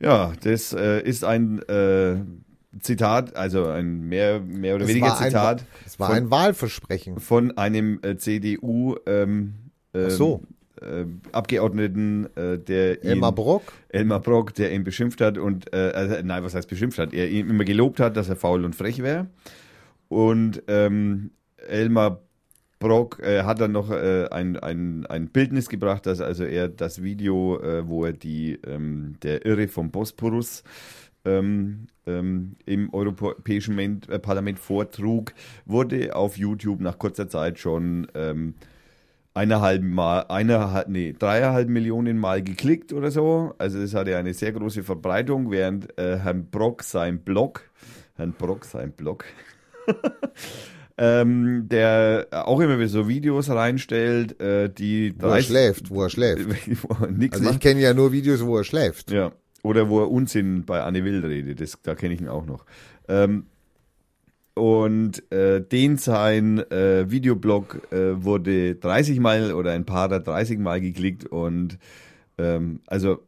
Ja, 0.00 0.32
das 0.42 0.72
äh, 0.72 1.00
ist 1.02 1.24
ein 1.24 1.60
äh, 1.68 2.16
Zitat, 2.80 3.34
also 3.36 3.66
ein 3.66 4.08
mehr, 4.08 4.40
mehr 4.40 4.76
oder 4.76 4.84
Das 4.84 4.88
weniger 4.90 5.06
war 5.08 5.18
ein- 5.20 5.26
Zitat 5.30 5.64
Das 5.84 5.98
war 5.98 6.08
von, 6.08 6.16
ein 6.16 6.30
Wahlversprechen. 6.30 7.18
von 7.20 7.56
einem 7.58 7.98
äh, 8.02 8.16
CDU 8.16 8.96
ähm, 9.06 9.54
ähm, 9.94 10.10
so. 10.10 10.42
äh, 10.80 11.04
Abgeordneten, 11.32 12.28
äh, 12.36 12.58
der 12.58 13.02
ihn, 13.02 13.10
Elmar 13.10 13.32
Brock. 13.32 13.72
Elmar 13.88 14.20
Brock, 14.20 14.54
der 14.54 14.72
ihn 14.72 14.84
beschimpft 14.84 15.20
hat 15.20 15.36
und, 15.36 15.72
äh, 15.74 15.76
also, 15.94 16.14
nein, 16.22 16.42
was 16.44 16.54
heißt 16.54 16.68
beschimpft 16.68 16.98
hat? 16.98 17.12
Er 17.12 17.28
ihn 17.28 17.50
immer 17.50 17.64
gelobt 17.64 17.98
hat, 18.00 18.16
dass 18.16 18.28
er 18.28 18.36
faul 18.36 18.64
und 18.64 18.76
frech 18.76 19.02
wäre. 19.02 19.26
Und 20.08 20.62
ähm, 20.68 21.30
Elmar 21.68 22.22
Brock 22.78 23.20
äh, 23.20 23.42
hat 23.42 23.60
dann 23.60 23.72
noch 23.72 23.90
äh, 23.90 24.28
ein, 24.30 24.56
ein, 24.58 25.06
ein 25.06 25.28
Bildnis 25.28 25.68
gebracht, 25.68 26.06
dass 26.06 26.20
also 26.20 26.44
er 26.44 26.68
das 26.68 27.02
Video, 27.02 27.60
äh, 27.60 27.88
wo 27.88 28.04
er 28.04 28.12
die, 28.12 28.58
ähm, 28.66 29.16
der 29.22 29.44
Irre 29.46 29.68
vom 29.68 29.90
Bosporus 29.90 30.62
ähm, 31.24 31.88
ähm, 32.06 32.56
im 32.66 32.92
Europäischen 32.94 33.74
Men- 33.74 34.02
äh, 34.08 34.18
Parlament 34.18 34.58
vortrug, 34.58 35.34
wurde 35.66 36.14
auf 36.14 36.38
YouTube 36.38 36.80
nach 36.80 36.98
kurzer 36.98 37.28
Zeit 37.28 37.58
schon 37.58 38.06
ähm, 38.14 38.54
eineinhalb 39.34 39.82
Mal, 39.82 40.22
eine, 40.28 40.84
nee, 40.88 41.14
dreieinhalb 41.18 41.68
Millionen 41.68 42.18
Mal 42.18 42.42
geklickt 42.42 42.92
oder 42.92 43.10
so. 43.10 43.54
Also 43.58 43.78
es 43.78 43.94
hatte 43.94 44.16
eine 44.16 44.34
sehr 44.34 44.52
große 44.52 44.82
Verbreitung, 44.82 45.50
während 45.50 45.96
äh, 45.98 46.18
Herrn 46.18 46.46
Brock 46.50 46.82
sein 46.82 47.20
Blog, 47.20 47.70
Herrn 48.16 48.32
Brock 48.32 48.64
sein 48.64 48.92
Blog, 48.92 49.24
ähm, 50.98 51.68
der 51.68 52.26
auch 52.30 52.60
immer 52.60 52.78
wieder 52.78 52.88
so 52.88 53.08
Videos 53.08 53.50
reinstellt, 53.50 54.40
äh, 54.40 54.68
die 54.68 55.14
Wo 55.18 55.28
er 55.28 55.42
schläft, 55.42 55.90
wo 55.90 56.02
er 56.02 56.10
schläft. 56.10 56.46
Nix 57.10 57.38
Also 57.38 57.50
ich 57.50 57.60
kenne 57.60 57.80
ja 57.80 57.94
nur 57.94 58.12
Videos, 58.12 58.44
wo 58.44 58.58
er 58.58 58.64
schläft. 58.64 59.10
Ja. 59.10 59.32
Oder 59.62 59.88
wo 59.88 60.00
er 60.00 60.10
Unsinn 60.10 60.64
bei 60.64 60.82
Anne 60.82 61.04
Will 61.04 61.24
redet, 61.24 61.60
das, 61.60 61.78
da 61.82 61.94
kenne 61.94 62.14
ich 62.14 62.20
ihn 62.20 62.28
auch 62.28 62.46
noch. 62.46 62.64
Ähm, 63.08 63.46
und 64.54 65.30
äh, 65.32 65.60
den 65.60 65.96
sein 65.96 66.58
äh, 66.70 67.10
Videoblog 67.10 67.92
äh, 67.92 68.22
wurde 68.22 68.74
30 68.74 69.20
Mal 69.20 69.52
oder 69.52 69.72
ein 69.72 69.84
paar 69.84 70.08
da 70.08 70.18
30 70.18 70.58
Mal 70.58 70.80
geklickt 70.80 71.26
und 71.26 71.78
ähm, 72.38 72.80
also 72.86 73.20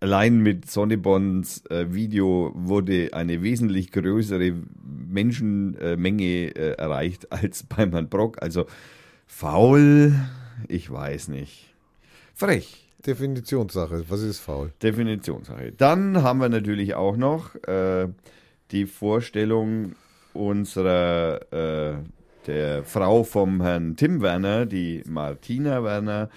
allein 0.00 0.40
mit 0.40 0.70
Sonnebons 0.70 1.64
äh, 1.66 1.92
Video 1.92 2.52
wurde 2.54 3.10
eine 3.12 3.42
wesentlich 3.42 3.92
größere 3.92 4.54
Menschenmenge 5.08 6.56
äh, 6.56 6.72
erreicht 6.72 7.30
als 7.30 7.62
beim 7.68 7.92
Herrn 7.92 8.08
Brock. 8.08 8.42
Also 8.42 8.66
faul, 9.26 10.14
ich 10.68 10.90
weiß 10.90 11.28
nicht. 11.28 11.74
Frech. 12.34 12.86
Definitionssache. 13.06 14.04
Was 14.08 14.20
ist 14.20 14.40
faul? 14.40 14.72
Definitionssache. 14.82 15.72
Dann 15.72 16.22
haben 16.22 16.40
wir 16.40 16.50
natürlich 16.50 16.94
auch 16.94 17.16
noch 17.16 17.54
äh, 17.66 18.08
die 18.72 18.86
Vorstellung 18.86 19.94
unserer 20.34 21.40
äh, 21.50 21.94
der 22.46 22.84
Frau 22.84 23.24
vom 23.24 23.62
Herrn 23.62 23.96
Tim 23.96 24.20
Werner, 24.20 24.66
die 24.66 25.02
Martina 25.08 25.82
Werner, 25.82 26.28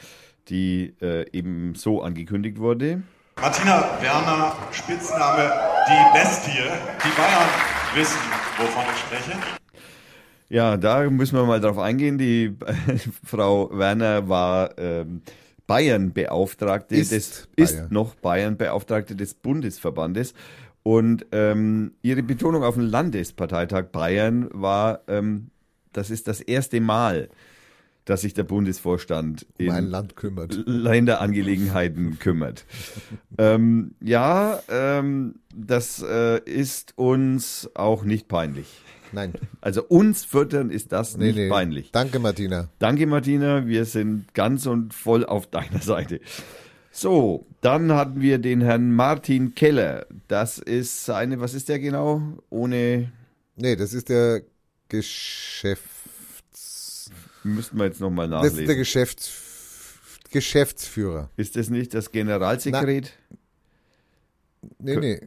die 0.50 0.94
äh, 1.02 1.26
eben 1.32 1.76
so 1.76 2.02
angekündigt 2.02 2.60
wurde. 2.60 3.04
Martina 3.40 4.02
Werner, 4.02 4.54
Spitzname 4.72 5.52
die 5.88 6.18
Bestie. 6.18 6.52
Die 6.52 7.18
Bayern 7.18 7.50
wissen, 7.96 8.20
wovon 8.58 8.84
ich 8.94 9.00
spreche. 9.00 9.38
Ja, 10.50 10.78
da 10.78 11.10
müssen 11.10 11.38
wir 11.38 11.46
mal 11.46 11.60
drauf 11.60 11.78
eingehen. 11.78 12.18
Die 12.18 12.56
Frau 13.26 13.70
Werner 13.78 14.30
war 14.30 14.78
ähm, 14.78 15.22
Bayern-Beauftragte 15.68 16.96
Ist 16.96 17.12
des 17.12 17.48
Bayern. 17.56 17.84
ist 17.84 17.92
noch 17.92 18.16
Bayern-Beauftragte 18.16 19.16
des 19.16 19.34
Bundesverbandes. 19.34 20.34
Und 20.84 21.26
ähm, 21.32 21.94
ihre 22.02 22.24
Betonung 22.24 22.64
auf 22.64 22.76
den 22.76 22.84
Landesparteitag 22.84 23.86
Bayern 23.92 24.50
war, 24.54 25.02
ähm, 25.08 25.50
das 25.94 26.10
ist 26.10 26.28
das 26.28 26.42
erste 26.42 26.82
Mal, 26.82 27.30
dass 28.06 28.22
sich 28.22 28.34
der 28.34 28.44
Bundesvorstand 28.44 29.46
Um 29.60 29.66
in 29.68 29.86
Land 29.86 30.16
kümmert. 30.16 30.60
Länderangelegenheiten 30.66 32.20
kümmert. 32.20 32.66
ähm, 33.38 33.96
ja, 34.02 34.62
ähm, 34.70 35.36
das 35.56 36.04
äh, 36.08 36.40
ist 36.44 36.94
uns 36.98 37.70
auch 37.76 38.04
nicht 38.04 38.28
peinlich. 38.28 38.68
Nein. 39.12 39.34
Also 39.62 39.84
uns 39.84 40.26
füttern 40.26 40.72
ist 40.72 40.92
das 40.92 41.18
Nee, 41.18 41.26
nicht 41.28 41.36
nee. 41.36 41.50
peinlich. 41.50 41.92
Danke, 41.92 42.18
Martina. 42.20 42.70
Danke, 42.80 43.06
Martina. 43.06 43.68
Wir 43.68 43.86
sind 43.86 44.34
ganz 44.34 44.66
und 44.66 44.94
voll 44.94 45.24
auf 45.26 45.46
deiner 45.48 45.80
Seite. 45.82 46.20
So, 46.92 47.46
dann 47.62 47.92
hatten 47.94 48.22
wir 48.22 48.38
den 48.40 48.62
Herrn 48.62 48.92
Martin 48.92 49.56
Keller. 49.56 50.08
Das 50.28 50.58
ist 50.58 51.06
seine, 51.06 51.40
was 51.40 51.54
ist 51.54 51.70
der 51.70 51.80
genau? 51.80 52.22
Ohne, 52.50 53.12
Nee, 53.56 53.76
das 53.76 53.94
ist 53.94 54.10
der 54.10 54.42
Geschäfts... 54.90 55.93
müssten 57.44 57.78
wir 57.78 57.86
jetzt 57.86 58.00
nochmal 58.00 58.30
Das 58.30 58.46
ist 58.46 58.52
der 58.54 58.62
nachlesen. 58.62 58.78
Geschäfts... 58.78 59.32
Geschäftsführer. 60.32 61.30
Ist 61.38 61.56
das 61.56 61.70
nicht 61.70 61.94
das 61.94 62.12
Generalsekret? 62.12 63.14
Nee, 64.80 64.96
nee. 64.96 65.22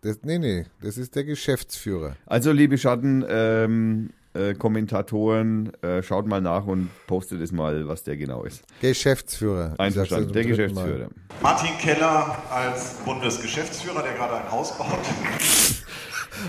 Das, 0.00 0.18
nee, 0.22 0.38
nee. 0.38 0.64
Das 0.82 0.98
ist 0.98 1.14
der 1.14 1.24
Geschäftsführer. 1.24 2.16
Also, 2.26 2.50
liebe 2.52 2.76
Schatten, 2.78 3.24
ähm, 3.28 4.10
äh, 4.34 4.54
Kommentatoren, 4.54 5.72
äh, 5.82 6.02
schaut 6.02 6.26
mal 6.26 6.40
nach 6.40 6.66
und 6.66 6.88
postet 7.06 7.40
es 7.40 7.52
mal, 7.52 7.86
was 7.88 8.04
der 8.04 8.16
genau 8.16 8.44
ist. 8.44 8.62
Geschäftsführer. 8.80 9.74
Einverstanden, 9.78 10.32
der 10.32 10.42
dritten 10.44 10.74
Mal. 10.74 10.84
Geschäftsführer. 10.84 11.10
Martin 11.42 11.78
Keller 11.78 12.42
als 12.50 12.94
Bundesgeschäftsführer, 13.04 14.02
der 14.02 14.14
gerade 14.14 14.36
ein 14.36 14.50
Haus 14.50 14.76
baut. 14.76 14.98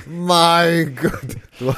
Mein 0.08 0.96
Gott. 0.96 1.38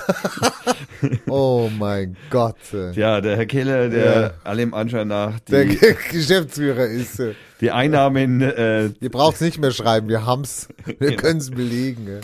Oh 1.28 1.70
mein 1.80 2.16
Gott. 2.30 2.56
Ja, 2.94 3.22
der 3.22 3.36
Herr 3.38 3.46
Keller, 3.48 3.90
der 3.90 4.22
Ja. 4.22 4.32
allem 4.44 4.74
Anschein 4.76 5.08
nach 5.08 5.40
Der 5.42 5.66
die, 5.66 5.78
Geschäftsführer 6.12 6.86
ist. 6.86 7.20
äh, 7.20 7.34
die 7.60 7.72
Einnahmen 7.72 8.42
äh, 8.42 8.90
Ihr 9.00 9.10
braucht 9.10 9.36
es 9.36 9.42
nicht 9.42 9.58
mehr 9.60 9.72
schreiben, 9.72 10.08
wir 10.10 10.26
haben's. 10.26 10.68
Wir 11.00 11.16
können 11.16 11.40
es 11.40 11.50
belegen. 11.50 12.08
ja. 12.08 12.20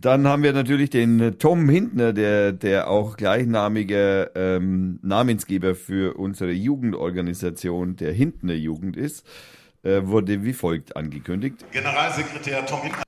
Dann 0.00 0.26
haben 0.28 0.42
wir 0.42 0.52
natürlich 0.52 0.90
den 0.90 1.20
äh, 1.20 1.32
Tom 1.32 1.68
Hintner, 1.68 2.12
der, 2.12 2.52
der 2.52 2.88
auch 2.90 3.16
gleichnamiger 3.16 4.34
ähm, 4.36 4.98
Namensgeber 5.02 5.74
für 5.76 6.16
unsere 6.18 6.50
Jugendorganisation 6.52 7.96
der 7.96 8.12
Hintner 8.12 8.54
Jugend 8.54 8.96
ist, 8.96 9.24
äh, 9.84 10.00
wurde 10.04 10.44
wie 10.44 10.52
folgt 10.52 10.96
angekündigt. 10.96 11.64
Generalsekretär 11.72 12.66
Tom 12.66 12.82
Hintner. 12.82 13.02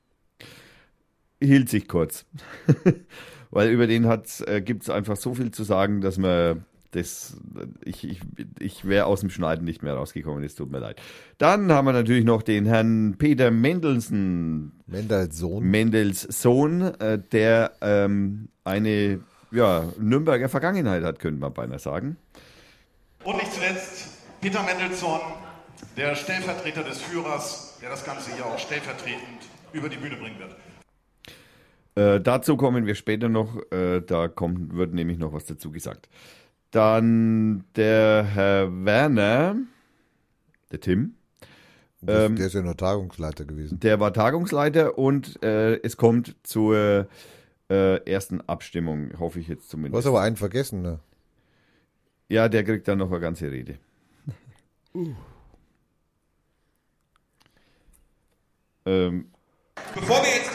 Hielt 1.42 1.68
sich 1.68 1.88
kurz. 1.88 2.26
Weil 3.50 3.70
über 3.70 3.86
den 3.86 4.06
hat, 4.06 4.26
äh, 4.46 4.60
gibt 4.60 4.82
es 4.82 4.90
einfach 4.90 5.16
so 5.16 5.34
viel 5.34 5.50
zu 5.50 5.64
sagen, 5.64 6.00
dass 6.00 6.18
man 6.18 6.64
das, 6.92 7.36
ich, 7.84 8.04
ich, 8.04 8.20
ich 8.58 8.84
wäre 8.84 9.06
aus 9.06 9.20
dem 9.20 9.30
Schneiden 9.30 9.64
nicht 9.64 9.82
mehr 9.82 9.94
rausgekommen, 9.94 10.42
es 10.42 10.54
tut 10.54 10.70
mir 10.70 10.80
leid. 10.80 11.00
Dann 11.38 11.70
haben 11.70 11.84
wir 11.84 11.92
natürlich 11.92 12.24
noch 12.24 12.42
den 12.42 12.66
Herrn 12.66 13.14
Peter 13.16 13.50
Mendelsen, 13.50 14.72
Mendels 14.86 15.38
Sohn. 15.38 15.64
Mendels 15.64 16.22
Sohn, 16.22 16.82
äh, 16.82 17.18
der 17.32 17.72
ähm, 17.80 18.48
eine 18.64 19.20
ja, 19.52 19.84
Nürnberger 19.98 20.48
Vergangenheit 20.48 21.04
hat, 21.04 21.18
könnte 21.18 21.40
man 21.40 21.52
beinahe 21.52 21.78
sagen. 21.78 22.16
Und 23.24 23.36
nicht 23.36 23.52
zuletzt 23.52 24.08
Peter 24.40 24.62
Mendelssohn, 24.62 25.20
der 25.96 26.14
Stellvertreter 26.14 26.82
des 26.82 27.00
Führers, 27.02 27.78
der 27.82 27.90
das 27.90 28.04
Ganze 28.04 28.34
hier 28.34 28.46
auch 28.46 28.58
stellvertretend 28.58 29.42
über 29.72 29.88
die 29.88 29.96
Bühne 29.96 30.16
bringen 30.16 30.38
wird. 30.38 30.56
Äh, 31.96 32.20
dazu 32.20 32.56
kommen 32.56 32.86
wir 32.86 32.94
später 32.94 33.28
noch, 33.28 33.56
äh, 33.72 34.00
da 34.00 34.28
kommt, 34.28 34.74
wird 34.74 34.94
nämlich 34.94 35.18
noch 35.18 35.32
was 35.32 35.44
dazu 35.46 35.70
gesagt. 35.70 36.08
Dann 36.70 37.64
der 37.76 38.24
Herr 38.24 38.84
Werner, 38.84 39.56
der 40.70 40.80
Tim, 40.80 41.14
Das, 42.00 42.26
ähm, 42.26 42.36
der 42.36 42.46
ist 42.46 42.54
ja 42.54 42.62
nur 42.62 42.76
Tagungsleiter 42.76 43.44
gewesen. 43.44 43.80
der 43.80 43.98
war 43.98 44.12
Tagungsleiter 44.12 44.96
und 44.98 45.42
äh, 45.42 45.76
es 45.82 45.96
kommt 45.96 46.36
zur 46.44 47.08
äh, 47.68 47.96
ersten 48.08 48.40
Abstimmung, 48.42 49.18
hoffe 49.18 49.40
ich 49.40 49.48
jetzt 49.48 49.64
Du 49.66 49.70
zumindest. 49.70 50.04
hast 50.04 50.06
aber 50.10 50.20
einen 50.22 50.36
vergessen, 50.36 50.82
ne? 50.82 51.00
Ja, 52.28 52.48
der 52.48 52.62
kriegt 52.64 52.86
dann 52.86 52.98
noch 52.98 53.10
eine 53.10 53.18
ganze 53.20 53.50
Rede. 53.50 53.78
Ähm, 58.86 59.30
Bevor 59.94 60.22
wir 60.22 60.30
jetzt 60.36 60.49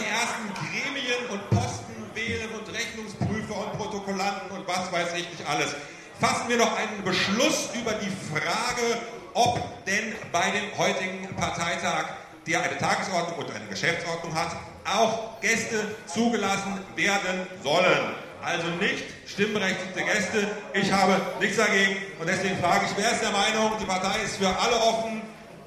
weiß 4.95 5.09
ich 5.17 5.29
nicht 5.29 5.49
alles, 5.49 5.75
fassen 6.19 6.47
wir 6.47 6.57
noch 6.57 6.77
einen 6.77 7.03
Beschluss 7.03 7.69
über 7.73 7.91
die 7.93 8.11
Frage, 8.31 9.01
ob 9.33 9.59
denn 9.85 10.13
bei 10.31 10.49
dem 10.51 10.77
heutigen 10.77 11.35
Parteitag, 11.35 12.05
der 12.47 12.61
eine 12.61 12.77
Tagesordnung 12.77 13.39
und 13.39 13.53
eine 13.53 13.65
Geschäftsordnung 13.65 14.33
hat, 14.33 14.55
auch 14.85 15.41
Gäste 15.41 15.95
zugelassen 16.05 16.79
werden 16.95 17.47
sollen. 17.61 18.15
Also 18.41 18.67
nicht 18.79 19.03
stimmberechtigte 19.27 20.03
Gäste. 20.03 20.47
Ich 20.73 20.91
habe 20.91 21.19
nichts 21.39 21.57
dagegen 21.57 21.97
und 22.19 22.29
deswegen 22.29 22.57
frage 22.59 22.85
ich, 22.85 22.91
wer 22.95 23.11
ist 23.11 23.21
der 23.21 23.31
Meinung, 23.31 23.73
die 23.81 23.85
Partei 23.85 24.21
ist 24.23 24.37
für 24.37 24.47
alle 24.47 24.77
offen? 24.77 25.23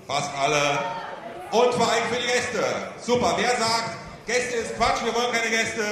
Fast 0.06 0.30
alle. 0.38 0.78
Und 1.50 1.74
vor 1.74 1.90
allem 1.90 2.04
für 2.10 2.20
die 2.20 2.28
Gäste. 2.28 2.64
Super. 3.04 3.34
Wer 3.36 3.50
sagt, 3.50 3.96
Gäste 4.26 4.56
ist 4.56 4.76
Quatsch, 4.76 5.04
wir 5.04 5.14
wollen 5.14 5.32
keine 5.32 5.50
Gäste, 5.50 5.82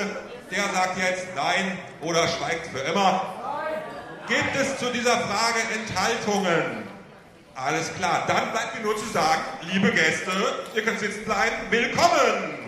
der 0.50 0.62
sagt 0.72 0.98
jetzt 0.98 1.28
Nein 1.34 1.78
oder 2.02 2.26
schweigt 2.28 2.66
für 2.66 2.78
immer. 2.78 3.22
Gibt 4.28 4.56
es 4.60 4.78
zu 4.78 4.92
dieser 4.92 5.18
Frage 5.18 5.60
Enthaltungen? 5.74 6.84
Alles 7.54 7.92
klar. 7.94 8.24
Dann 8.26 8.50
bleibt 8.52 8.76
mir 8.76 8.84
nur 8.84 8.96
zu 8.96 9.06
sagen, 9.06 9.42
liebe 9.72 9.90
Gäste, 9.90 10.30
ihr 10.74 10.82
könnt 10.82 10.98
sitzen 10.98 11.24
bleiben. 11.24 11.56
Willkommen! 11.70 12.66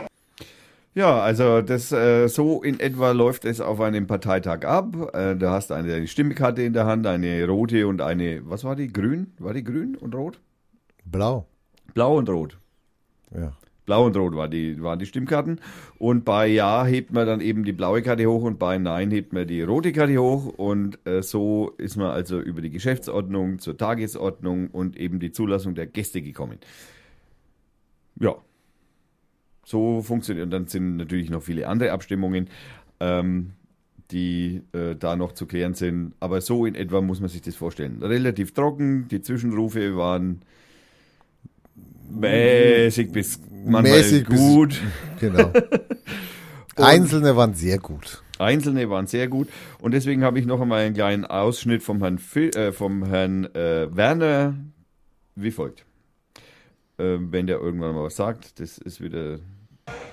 Ja, 0.94 1.20
also 1.20 1.62
das 1.62 1.92
äh, 1.92 2.26
so 2.28 2.62
in 2.62 2.80
etwa 2.80 3.12
läuft 3.12 3.44
es 3.44 3.60
auf 3.60 3.80
einem 3.80 4.06
Parteitag 4.06 4.64
ab. 4.64 5.14
Äh, 5.14 5.36
da 5.36 5.52
hast 5.52 5.70
du 5.70 5.74
eine 5.74 6.06
Stimmkarte 6.08 6.62
in 6.62 6.72
der 6.72 6.86
Hand, 6.86 7.06
eine 7.06 7.46
rote 7.46 7.86
und 7.86 8.00
eine, 8.00 8.40
was 8.44 8.64
war 8.64 8.74
die? 8.74 8.92
Grün? 8.92 9.32
War 9.38 9.54
die 9.54 9.62
grün 9.62 9.94
und 9.96 10.14
rot? 10.14 10.40
Blau. 11.04 11.46
Blau 11.94 12.16
und 12.16 12.28
rot. 12.28 12.58
Ja. 13.32 13.52
Blau 13.88 14.04
und 14.04 14.16
Rot 14.18 14.36
war 14.36 14.48
die, 14.48 14.82
waren 14.82 14.98
die 14.98 15.06
Stimmkarten. 15.06 15.62
Und 15.98 16.26
bei 16.26 16.46
Ja 16.46 16.84
hebt 16.84 17.10
man 17.10 17.26
dann 17.26 17.40
eben 17.40 17.64
die 17.64 17.72
blaue 17.72 18.02
Karte 18.02 18.26
hoch 18.26 18.42
und 18.42 18.58
bei 18.58 18.76
Nein 18.76 19.10
hebt 19.10 19.32
man 19.32 19.46
die 19.46 19.62
rote 19.62 19.92
Karte 19.92 20.18
hoch. 20.18 20.44
Und 20.58 20.98
äh, 21.06 21.22
so 21.22 21.70
ist 21.78 21.96
man 21.96 22.10
also 22.10 22.38
über 22.38 22.60
die 22.60 22.68
Geschäftsordnung 22.68 23.60
zur 23.60 23.78
Tagesordnung 23.78 24.68
und 24.68 24.98
eben 24.98 25.20
die 25.20 25.32
Zulassung 25.32 25.74
der 25.74 25.86
Gäste 25.86 26.20
gekommen. 26.20 26.58
Ja. 28.20 28.36
So 29.64 30.02
funktioniert. 30.02 30.44
Und 30.44 30.50
dann 30.50 30.66
sind 30.66 30.98
natürlich 30.98 31.30
noch 31.30 31.42
viele 31.42 31.66
andere 31.66 31.92
Abstimmungen, 31.92 32.50
ähm, 33.00 33.52
die 34.10 34.60
äh, 34.74 34.96
da 34.96 35.16
noch 35.16 35.32
zu 35.32 35.46
klären 35.46 35.72
sind. 35.72 36.12
Aber 36.20 36.42
so 36.42 36.66
in 36.66 36.74
etwa 36.74 37.00
muss 37.00 37.20
man 37.20 37.30
sich 37.30 37.40
das 37.40 37.56
vorstellen. 37.56 38.02
Relativ 38.02 38.52
trocken, 38.52 39.08
die 39.08 39.22
Zwischenrufe 39.22 39.96
waren 39.96 40.42
mäßig 42.10 43.12
bis 43.12 43.38
manchmal 43.64 43.82
Mäßig 43.98 44.26
bis- 44.28 44.38
gut. 44.38 44.80
Genau. 45.20 45.52
Einzelne 46.76 47.36
waren 47.36 47.54
sehr 47.54 47.78
gut. 47.78 48.22
Einzelne 48.38 48.88
waren 48.88 49.06
sehr 49.08 49.26
gut. 49.26 49.48
Und 49.80 49.92
deswegen 49.92 50.22
habe 50.22 50.38
ich 50.38 50.46
noch 50.46 50.60
einmal 50.60 50.82
einen 50.84 50.94
kleinen 50.94 51.24
Ausschnitt 51.24 51.82
vom 51.82 52.00
Herrn, 52.00 52.18
Fi- 52.18 52.50
äh, 52.50 52.72
vom 52.72 53.04
Herrn 53.04 53.46
äh, 53.54 53.94
Werner 53.94 54.54
wie 55.34 55.50
folgt. 55.50 55.84
Äh, 56.98 57.16
wenn 57.18 57.46
der 57.48 57.58
irgendwann 57.58 57.94
mal 57.94 58.04
was 58.04 58.16
sagt, 58.16 58.60
das 58.60 58.78
ist 58.78 59.00
wieder. 59.00 59.38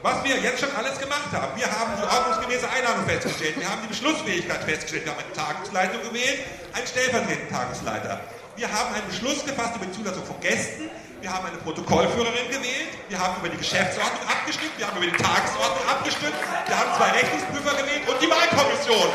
Was 0.01 0.23
wir 0.23 0.35
jetzt 0.41 0.59
schon 0.59 0.69
alles 0.76 0.99
gemacht 0.99 1.31
haben. 1.31 1.55
Wir 1.59 1.65
haben 1.67 1.91
die 1.97 2.03
ordnungsgemäße 2.03 2.67
Einladung 2.69 3.05
festgestellt. 3.05 3.59
Wir 3.59 3.69
haben 3.69 3.81
die 3.84 3.89
Beschlussfähigkeit 3.89 4.63
festgestellt. 4.63 5.05
Wir 5.05 5.11
haben 5.13 5.22
eine 5.23 5.34
Tagesleitung 5.34 6.01
gewählt, 6.09 6.39
einen 6.73 6.88
stellvertretenden 6.88 7.49
Tagesleiter. 7.49 8.22
Wir 8.55 8.72
haben 8.72 8.95
einen 8.95 9.05
Beschluss 9.07 9.45
gefasst 9.45 9.76
über 9.76 9.85
die 9.85 9.91
Zulassung 9.91 10.23
von 10.23 10.39
Gästen. 10.41 10.84
Wir 11.26 11.34
haben 11.34 11.47
eine 11.47 11.57
Protokollführerin 11.57 12.49
gewählt. 12.49 12.89
Wir 13.10 13.18
haben 13.18 13.39
über 13.39 13.49
die 13.49 13.57
Geschäftsordnung 13.57 14.22
abgestimmt. 14.30 14.73
Wir 14.77 14.85
haben 14.85 14.97
über 14.97 15.07
die 15.07 15.23
Tagesordnung 15.23 15.89
abgestimmt. 15.89 16.35
Wir 16.68 16.77
haben 16.77 16.95
zwei 16.95 17.18
Rechnungsprüfer 17.18 17.72
gewählt 17.81 18.03
und 18.07 18.22
die 18.22 18.30
Wahlkommission. 18.30 19.10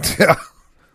Tja. 0.00 0.36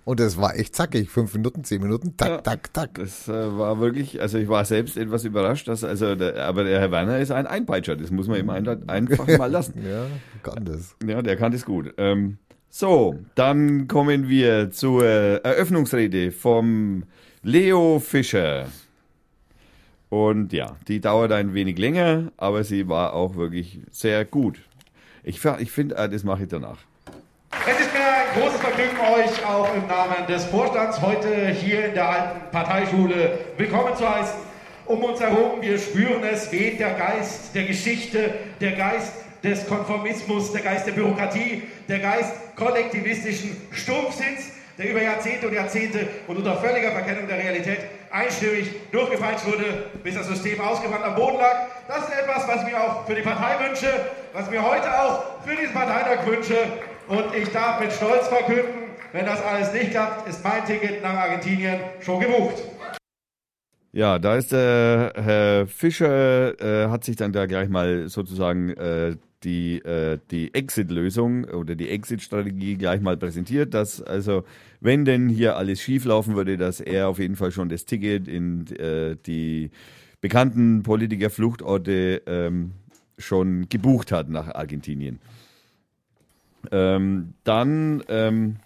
Und 0.06 0.22
es 0.22 0.38
war 0.38 0.56
echt 0.56 0.78
zackig. 0.78 1.10
Fünf 1.10 1.34
Minuten, 1.34 1.66
zehn 1.66 1.82
Minuten, 1.82 2.16
tak, 2.16 2.30
Ja. 2.30 2.38
tak, 2.38 2.74
tak. 2.74 2.94
Das 2.94 3.28
äh, 3.28 3.58
war 3.58 3.82
wirklich, 3.82 4.22
also 4.22 4.38
ich 4.38 4.48
war 4.48 4.64
selbst 4.64 4.96
etwas 4.96 5.26
überrascht, 5.26 5.68
dass, 5.68 5.84
also 5.84 6.16
der, 6.16 6.42
aber 6.46 6.64
der 6.64 6.80
Herr 6.80 6.92
Werner 6.92 7.20
ist 7.20 7.32
ein 7.32 7.46
Einpeitscher, 7.46 7.98
das 7.98 8.10
muss 8.10 8.30
man 8.30 8.40
ihm 8.40 8.50
ein, 8.50 8.66
einfach 8.90 9.28
mal 9.38 9.52
lassen. 9.52 9.74
Ja, 9.86 10.06
kann 10.42 10.64
das. 10.64 10.96
Ja, 11.06 11.22
der 11.22 11.36
kann 11.36 11.52
das 11.52 11.66
gut. 11.66 11.94
Ähm, 11.98 12.38
so, 12.70 13.20
dann 13.36 13.90
kommen 13.90 14.30
wir 14.30 14.72
zur 14.72 15.04
Eröffnungsrede 15.06 16.32
vom 16.32 17.04
Leo 17.44 18.00
Fischer. 18.00 18.68
Und 20.10 20.54
ja, 20.54 20.78
die 20.88 21.02
dauert 21.02 21.32
ein 21.32 21.54
wenig 21.54 21.78
länger, 21.78 22.32
aber 22.38 22.64
sie 22.64 22.88
war 22.88 23.14
auch 23.14 23.36
wirklich 23.36 23.80
sehr 23.92 24.24
gut. 24.24 24.60
Ich, 25.24 25.44
ich 25.60 25.72
finde, 25.72 25.96
äh, 25.96 26.08
das 26.08 26.24
mache 26.24 26.44
ich 26.44 26.50
danach. 26.50 26.78
Es 27.68 27.80
ist 27.80 27.94
mir 27.94 28.00
ein 28.00 28.42
großes 28.42 28.62
Vergnügen, 28.62 28.98
euch 29.00 29.46
auch 29.46 29.74
im 29.76 29.86
Namen 29.88 30.26
des 30.28 30.46
Vorstands 30.46 31.02
heute 31.02 31.50
hier 31.50 31.88
in 31.88 31.94
der 31.94 32.10
alten 32.10 32.52
Parteischule 32.52 33.40
willkommen 33.58 33.96
zu 33.96 34.10
heißen. 34.10 34.40
Um 34.86 35.04
uns 35.04 35.20
herum, 35.20 35.62
wir 35.62 35.78
spüren 35.78 36.24
es, 36.24 36.50
weht 36.54 36.80
der 36.80 36.94
Geist 36.94 37.54
der 37.54 37.66
Geschichte, 37.66 38.34
der 38.62 38.72
Geist 38.72 39.12
des 39.44 39.68
Konformismus, 39.68 40.54
der 40.54 40.62
Geist 40.62 40.88
der 40.88 40.94
Bürokratie, 40.94 41.64
der 41.90 42.00
Geist 42.00 42.34
kollektivistischen 42.56 43.58
Stumpfsinns, 43.72 44.52
der 44.78 44.92
über 44.92 45.02
Jahrzehnte 45.02 45.50
und 45.50 45.54
Jahrzehnte 45.54 46.08
und 46.28 46.38
unter 46.38 46.56
völliger 46.56 46.92
Verkennung 46.92 47.28
der 47.28 47.38
Realität 47.38 47.80
einstimmig 48.12 48.70
durchgepeitscht 48.92 49.46
wurde, 49.46 49.86
bis 50.04 50.16
das 50.16 50.28
System 50.28 50.60
ausgebrannt 50.62 51.04
am 51.04 51.16
Boden 51.16 51.38
lag. 51.38 51.68
Das 51.88 52.08
ist 52.08 52.14
etwas, 52.14 52.48
was 52.48 52.64
ich 52.64 52.72
mir 52.72 52.82
auch 52.82 53.06
für 53.06 53.16
die 53.16 53.22
Partei 53.22 53.68
wünsche, 53.68 53.88
was 54.34 54.46
ich 54.46 54.52
mir 54.52 54.62
heute 54.62 54.88
auch 55.02 55.42
für 55.46 55.56
diesen 55.56 55.74
Parteitag 55.74 56.26
wünsche. 56.26 56.56
Und 57.08 57.34
ich 57.36 57.50
darf 57.50 57.80
mit 57.80 57.94
Stolz 57.94 58.28
verkünden, 58.28 58.88
wenn 59.14 59.26
das 59.26 59.42
alles 59.44 59.72
nicht 59.74 59.92
klappt, 59.92 60.28
ist 60.28 60.44
mein 60.44 60.66
Ticket 60.66 61.02
nach 61.02 61.14
Argentinien 61.14 61.80
schon 62.02 62.20
gebucht. 62.20 62.64
Ja, 63.94 64.20
da 64.20 64.36
ist 64.36 64.52
der 64.52 65.14
Herr 65.16 65.68
Fischer, 65.68 66.60
äh, 66.62 66.90
hat 66.90 67.04
sich 67.04 67.16
dann 67.16 67.32
da 67.32 67.46
gleich 67.46 67.70
mal 67.70 68.10
sozusagen 68.10 68.70
äh, 68.72 69.16
die, 69.48 69.80
äh, 69.80 70.20
die 70.30 70.54
Exit-Lösung 70.54 71.46
oder 71.46 71.76
die 71.76 71.88
Exit-Strategie 71.90 72.76
gleich 72.76 73.00
mal 73.00 73.16
präsentiert, 73.16 73.74
dass 73.74 74.02
also, 74.02 74.44
wenn 74.82 75.06
denn 75.06 75.30
hier 75.30 75.56
alles 75.56 75.82
schief 75.82 76.04
laufen 76.04 76.36
würde, 76.36 76.58
dass 76.58 76.82
er 76.82 77.08
auf 77.08 77.18
jeden 77.18 77.38
Fall 77.38 77.52
schon 77.52 77.70
das 77.70 77.86
Ticket 77.86 78.28
in 78.28 78.68
äh, 78.76 79.16
die 79.26 79.72
bekannten 80.20 80.84
Politiker-Fluchtorte 80.84 82.24
ähm, 82.28 82.74
schon 83.18 83.70
gebucht 83.70 84.12
hat 84.12 84.30
nach 84.30 84.54
Argentinien. 84.54 85.20
Ähm, 86.70 87.34
dann 87.46 88.04
ähm, 88.10 88.58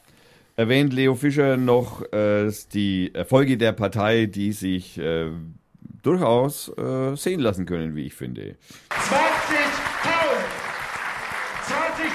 erwähnt 0.56 0.94
Leo 0.94 1.14
Fischer 1.14 1.58
noch 1.58 2.02
äh, 2.12 2.52
die 2.74 3.14
Erfolge 3.14 3.58
der 3.58 3.74
Partei, 3.74 4.26
die 4.26 4.52
sich 4.52 4.98
äh, 4.98 5.30
durchaus 6.02 6.70
äh, 6.76 7.16
sehen 7.16 7.40
lassen 7.40 7.68
können, 7.68 7.96
wie 7.96 8.08
ich 8.08 8.16
finde. 8.16 8.56
20.000! 8.90 10.62
20.000 11.72 12.12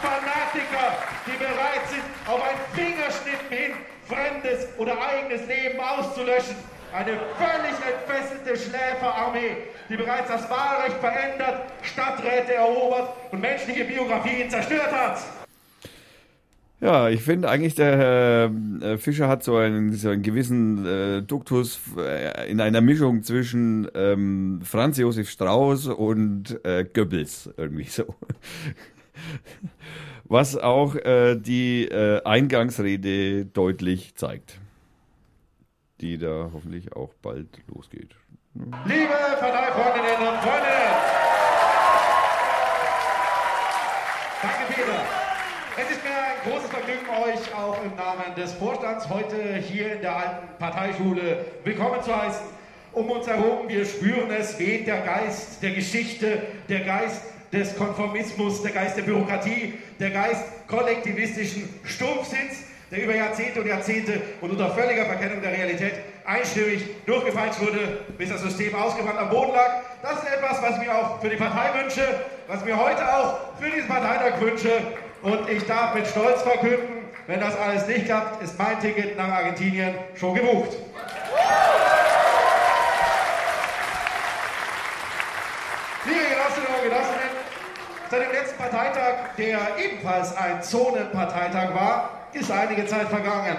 Fanatiker, 0.00 0.98
die 1.26 1.38
bereit 1.38 1.88
sind, 1.90 2.04
auf 2.26 2.42
ein 2.42 2.58
Fingerschnitt 2.74 3.40
hin 3.48 3.72
fremdes 4.06 4.71
oder 4.82 4.96
eigenes 5.00 5.46
Leben 5.46 5.78
auszulöschen. 5.78 6.56
Eine 6.92 7.12
völlig 7.38 7.76
entfesselte 7.88 8.56
Schläferarmee, 8.56 9.56
die 9.88 9.96
bereits 9.96 10.28
das 10.28 10.50
Wahlrecht 10.50 10.98
verändert, 10.98 11.72
Stadträte 11.82 12.54
erobert 12.54 13.14
und 13.30 13.40
menschliche 13.40 13.84
Biografien 13.84 14.50
zerstört 14.50 14.92
hat. 14.92 15.18
Ja, 16.80 17.08
ich 17.08 17.22
finde 17.22 17.48
eigentlich, 17.48 17.76
der 17.76 17.96
Herr 17.96 18.50
äh, 18.82 18.98
Fischer 18.98 19.28
hat 19.28 19.44
so 19.44 19.56
einen, 19.56 19.92
so 19.92 20.08
einen 20.08 20.22
gewissen 20.22 20.84
äh, 20.84 21.22
Duktus 21.22 21.78
äh, 21.96 22.50
in 22.50 22.60
einer 22.60 22.80
Mischung 22.80 23.22
zwischen 23.22 23.86
ähm, 23.94 24.60
Franz 24.64 24.98
Josef 24.98 25.30
Strauß 25.30 25.86
und 25.86 26.58
äh, 26.64 26.84
Goebbels, 26.84 27.50
irgendwie 27.56 27.84
so. 27.84 28.02
Was 30.24 30.56
auch 30.56 30.96
äh, 30.96 31.36
die 31.36 31.88
Eingangsrede 32.24 33.44
deutlich 33.44 34.14
zeigt, 34.16 34.58
die 36.02 36.18
da 36.18 36.50
hoffentlich 36.52 36.92
auch 36.94 37.14
bald 37.22 37.48
losgeht. 37.68 38.14
Liebe 38.54 39.14
Parteifreundinnen 39.38 40.28
und 40.28 40.38
Freunde! 40.42 40.74
Danke, 44.42 44.74
Peter. 44.74 45.04
Es 45.78 45.90
ist 45.90 46.04
mir 46.04 46.10
ein 46.10 46.50
großes 46.50 46.70
Vergnügen, 46.70 47.08
euch 47.08 47.54
auch 47.54 47.82
im 47.82 47.94
Namen 47.94 48.34
des 48.36 48.52
Vorstands 48.54 49.08
heute 49.08 49.54
hier 49.54 49.94
in 49.94 50.00
der 50.02 50.16
alten 50.16 50.58
Parteischule 50.58 51.46
willkommen 51.64 52.02
zu 52.02 52.14
heißen. 52.14 52.46
Um 52.92 53.08
uns 53.08 53.26
herum, 53.26 53.68
wir 53.68 53.86
spüren 53.86 54.30
es, 54.32 54.58
weht 54.58 54.86
der 54.88 55.02
Geist 55.02 55.62
der 55.62 55.70
Geschichte, 55.70 56.42
der 56.68 56.80
Geist 56.80 57.22
des 57.52 57.76
Konformismus, 57.76 58.60
der 58.62 58.72
Geist 58.72 58.96
der 58.96 59.02
Bürokratie, 59.02 59.74
der 60.00 60.10
Geist 60.10 60.44
kollektivistischen 60.66 61.68
Stumpfsinns, 61.84 62.64
der 62.92 63.04
über 63.04 63.14
Jahrzehnte 63.14 63.62
und 63.62 63.66
Jahrzehnte 63.66 64.20
und 64.42 64.50
unter 64.50 64.70
völliger 64.70 65.06
Verkennung 65.06 65.40
der 65.40 65.52
Realität 65.52 65.94
einstimmig 66.26 66.84
durchgepeitscht 67.06 67.58
wurde, 67.60 68.00
bis 68.18 68.28
das 68.28 68.42
System 68.42 68.74
ausgebrannt 68.74 69.18
am 69.18 69.30
Boden 69.30 69.52
lag. 69.54 69.80
Das 70.02 70.22
ist 70.22 70.30
etwas, 70.30 70.60
was 70.60 70.76
ich 70.76 70.86
mir 70.86 70.94
auch 70.94 71.18
für 71.22 71.30
die 71.30 71.36
Partei 71.36 71.82
wünsche, 71.82 72.02
was 72.48 72.60
ich 72.60 72.66
mir 72.66 72.76
heute 72.76 73.02
auch 73.16 73.38
für 73.58 73.70
diesen 73.70 73.88
Parteitag 73.88 74.38
wünsche. 74.38 74.70
Und 75.22 75.48
ich 75.48 75.64
darf 75.66 75.94
mit 75.94 76.06
Stolz 76.06 76.42
verkünden, 76.42 77.06
wenn 77.26 77.40
das 77.40 77.56
alles 77.56 77.86
nicht 77.86 78.04
klappt, 78.04 78.42
ist 78.42 78.58
mein 78.58 78.78
Ticket 78.78 79.16
nach 79.16 79.28
Argentinien 79.28 79.94
schon 80.14 80.34
gebucht. 80.34 80.76
Liebe 86.04 86.20
Genossinnen 86.20 86.68
und 86.76 86.82
Genossinnen, 86.82 87.30
seit 88.10 88.20
dem 88.20 88.32
letzten 88.32 88.58
Parteitag, 88.58 89.14
der 89.38 89.58
ebenfalls 89.82 90.36
ein 90.36 90.62
Zonenparteitag 90.62 91.74
war, 91.74 92.21
ist 92.34 92.50
einige 92.50 92.86
Zeit 92.86 93.08
vergangen. 93.08 93.56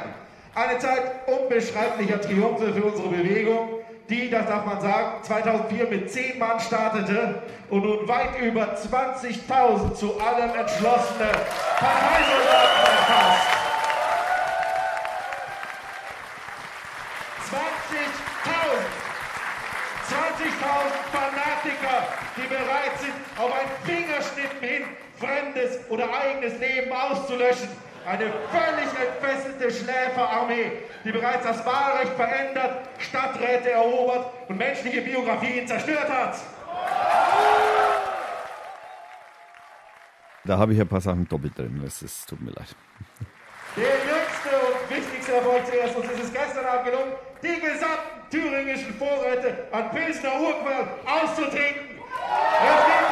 Eine 0.55 0.77
Zeit 0.79 1.27
unbeschreiblicher 1.27 2.21
Triumphe 2.21 2.73
für 2.73 2.83
unsere 2.83 3.09
Bewegung, 3.09 3.69
die, 4.09 4.29
das 4.29 4.45
darf 4.45 4.65
man 4.65 4.81
sagen, 4.81 5.23
2004 5.23 5.87
mit 5.87 6.11
10 6.11 6.37
Mann 6.37 6.59
startete 6.59 7.41
und 7.69 7.83
nun 7.83 8.07
weit 8.07 8.39
über 8.39 8.75
20.000 8.75 9.93
zu 9.95 10.19
allem 10.19 10.49
entschlossene 10.55 11.31
Parteisoldaten 11.79 12.83
erfasst. 12.85 13.47
20.000! 17.49 19.03
20.000 20.13 20.93
Fanatiker, 21.11 22.07
die 22.37 22.47
bereit 22.47 22.99
sind, 22.99 23.13
auf 23.37 23.51
ein 23.53 23.69
Fingerschnitt 23.85 24.51
hin 24.59 24.83
fremdes 25.17 25.79
oder 25.89 26.09
eigenes 26.13 26.59
Leben 26.59 26.91
auszulöschen. 26.91 27.69
Eine 28.05 28.25
völlig 28.51 28.89
entfesselte 28.99 29.71
Schläferarmee, 29.71 30.71
die 31.05 31.11
bereits 31.11 31.45
das 31.45 31.65
Wahlrecht 31.65 32.13
verändert, 32.13 32.89
Stadträte 32.99 33.71
erobert 33.71 34.33
und 34.49 34.57
menschliche 34.57 35.01
Biografien 35.01 35.65
zerstört 35.65 36.09
hat. 36.09 36.35
Da 40.43 40.57
habe 40.57 40.73
ich 40.73 40.81
ein 40.81 40.87
paar 40.87 40.99
Sachen 40.99 41.25
doppelt 41.29 41.57
drin, 41.57 41.79
das 41.81 42.01
ist, 42.01 42.27
tut 42.27 42.41
mir 42.41 42.51
leid. 42.51 42.75
Der 43.77 43.83
jüngste 43.85 44.49
und 44.67 44.89
wichtigste 44.89 45.35
Erfolg 45.35 45.65
zuerst 45.65 45.95
uns 45.95 46.05
ist 46.11 46.23
es 46.25 46.33
gestern 46.33 46.65
Abend 46.65 46.85
gelungen, 46.85 47.13
die 47.41 47.59
gesamten 47.61 48.29
thüringischen 48.29 48.93
Vorräte 48.95 49.67
an 49.71 49.89
Pilsner 49.91 50.33
Urquell 50.39 50.87
auszutrinken. 51.05 51.99
Es. 52.61 53.03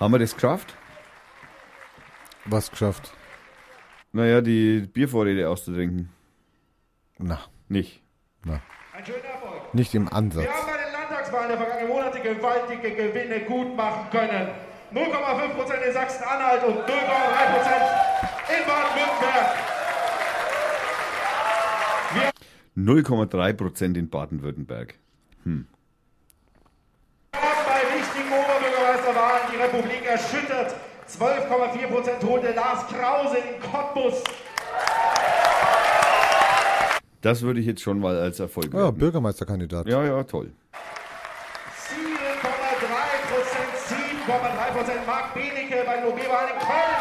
Haben 0.00 0.12
wir 0.12 0.18
das 0.18 0.34
geschafft? 0.34 0.74
Was 2.46 2.70
geschafft? 2.70 3.12
Naja, 4.12 4.40
die 4.40 4.80
Biervorräte 4.80 5.48
auszutrinken. 5.48 6.10
Na, 7.18 7.38
Nicht. 7.68 8.02
na. 8.44 8.60
Ein 8.96 9.04
schöner 9.06 9.18
Erfolg. 9.24 9.74
Nicht 9.74 9.94
im 9.94 10.12
Ansatz. 10.12 10.44
Wir 10.44 10.52
haben 10.52 10.66
bei 10.66 10.76
den 10.84 10.92
Landtagswahlen 10.92 11.48
der 11.48 11.56
vergangenen 11.58 11.88
Monate 11.88 12.20
gewaltige 12.20 12.90
Gewinne 12.94 13.40
gut 13.40 13.74
machen 13.76 14.10
können. 14.10 14.48
0,5% 14.92 15.80
in 15.86 15.92
Sachsen-Anhalt 15.92 16.62
und 16.64 16.76
0,3% 16.76 16.88
in 18.48 18.66
Baden-Württemberg. 18.66 19.56
0,3 22.76 23.52
Prozent 23.54 23.96
in 23.96 24.08
Baden-Württemberg. 24.10 24.94
Wir 25.44 25.52
haben 27.40 27.64
bei 27.66 27.98
wichtigen 27.98 28.32
Oberbürgermeisterwahlen 28.32 29.42
die 29.52 29.56
Republik 29.56 30.04
erschüttert. 30.06 30.74
12,4% 31.08 32.22
holte 32.26 32.52
Lars 32.52 32.86
Krause 32.88 33.36
in 33.38 33.60
Cottbus. 33.70 34.22
Das 37.20 37.42
würde 37.42 37.60
ich 37.60 37.66
jetzt 37.66 37.82
schon 37.82 38.00
mal 38.00 38.16
als 38.18 38.40
Erfolg 38.40 38.72
Ja, 38.72 38.80
werten. 38.84 38.98
Bürgermeisterkandidat. 38.98 39.86
Ja, 39.86 40.02
ja, 40.04 40.22
toll. 40.24 40.50
7,3%, 41.88 41.94
7,3% 44.28 45.06
Marc 45.06 45.34
Benecke 45.34 45.82
bei 45.86 45.96
den 45.96 46.04
OB-Wahlen 46.06 46.50
in 46.54 46.58
Köln. 46.60 46.96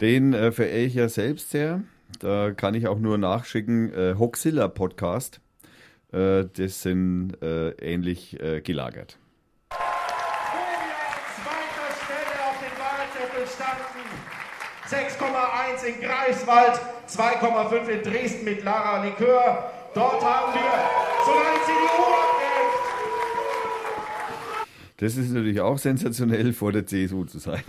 Den 0.00 0.32
äh, 0.34 0.50
verehre 0.50 0.86
ich 0.86 0.94
ja 0.94 1.08
selbst 1.08 1.50
sehr. 1.50 1.82
Da 2.20 2.50
kann 2.52 2.74
ich 2.74 2.88
auch 2.88 2.98
nur 2.98 3.18
nachschicken. 3.18 3.92
Äh, 3.94 4.14
Hoxilla 4.18 4.66
Podcast. 4.68 5.40
Äh, 6.12 6.46
das 6.56 6.82
sind 6.82 7.36
äh, 7.42 7.70
ähnlich 7.72 8.40
äh, 8.40 8.60
gelagert. 8.62 9.18
Wo 9.70 9.76
wir 9.76 10.96
an 10.96 11.20
zweiter 11.36 11.90
Stelle 12.02 12.34
auf 12.48 12.56
den 13.60 13.66
Wahlzettel 13.66 13.66
standen. 13.66 14.02
6,1 14.88 15.84
in 15.84 16.00
Greifswald, 16.00 16.80
2,5 17.08 17.88
in 17.88 18.02
Dresden 18.02 18.44
mit 18.44 18.64
Lara 18.64 19.04
Likör. 19.04 19.70
Dort 19.94 20.24
haben 20.24 20.52
wir 20.54 20.60
sogar 21.24 21.52
die 21.54 21.60
CDU 21.64 22.02
abgehängt. 22.02 22.74
Das 24.96 25.16
ist 25.16 25.30
natürlich 25.30 25.60
auch 25.60 25.78
sensationell, 25.78 26.52
vor 26.52 26.72
der 26.72 26.86
CSU 26.86 27.24
zu 27.24 27.38
sein. 27.38 27.62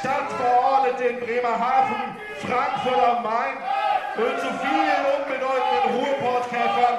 Stadtverordnete 0.00 1.04
in 1.04 1.20
Bremerhaven, 1.20 2.16
Frankfurt 2.40 3.04
am 3.04 3.22
Main 3.22 3.56
und 4.16 4.40
zu 4.40 4.48
vielen 4.58 5.04
unbedeutenden 5.16 5.94
Ruhrportkämpfern, 5.94 6.96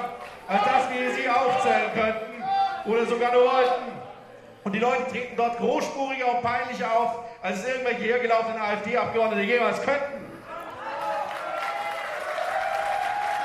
als 0.48 0.64
dass 0.64 0.90
wir 0.90 1.14
sie 1.14 1.28
aufzählen 1.28 1.90
könnten 1.94 2.42
oder 2.86 3.06
sogar 3.06 3.32
nur 3.32 3.44
wollten. 3.44 3.99
Und 4.62 4.72
die 4.72 4.78
Leute 4.78 5.10
treten 5.10 5.36
dort 5.36 5.56
großspuriger 5.56 6.34
und 6.34 6.42
peinlicher 6.42 6.92
auf, 6.92 7.24
als 7.42 7.60
es 7.60 7.68
irgendwelche 7.68 8.02
hergelaufenen 8.04 8.60
AfD-Abgeordnete 8.60 9.42
jemals 9.42 9.80
könnten. 9.82 10.20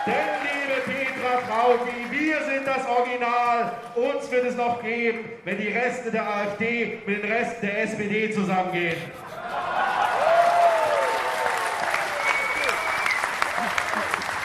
Denn, 0.05 0.13
liebe 0.43 0.81
Petra 0.81 1.41
Trauki, 1.47 2.11
wir 2.11 2.43
sind 2.43 2.67
das 2.67 2.85
Original. 2.87 3.71
Uns 3.95 4.29
wird 4.29 4.45
es 4.45 4.55
noch 4.55 4.81
geben, 4.83 5.29
wenn 5.45 5.57
die 5.57 5.69
Reste 5.69 6.11
der 6.11 6.27
AfD 6.27 7.01
mit 7.05 7.23
den 7.23 7.31
Resten 7.31 7.65
der 7.65 7.83
SPD 7.83 8.31
zusammengehen. 8.31 8.97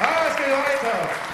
Aber 0.00 0.28
es 0.30 0.36
geht 0.36 0.46
weiter. 0.46 1.29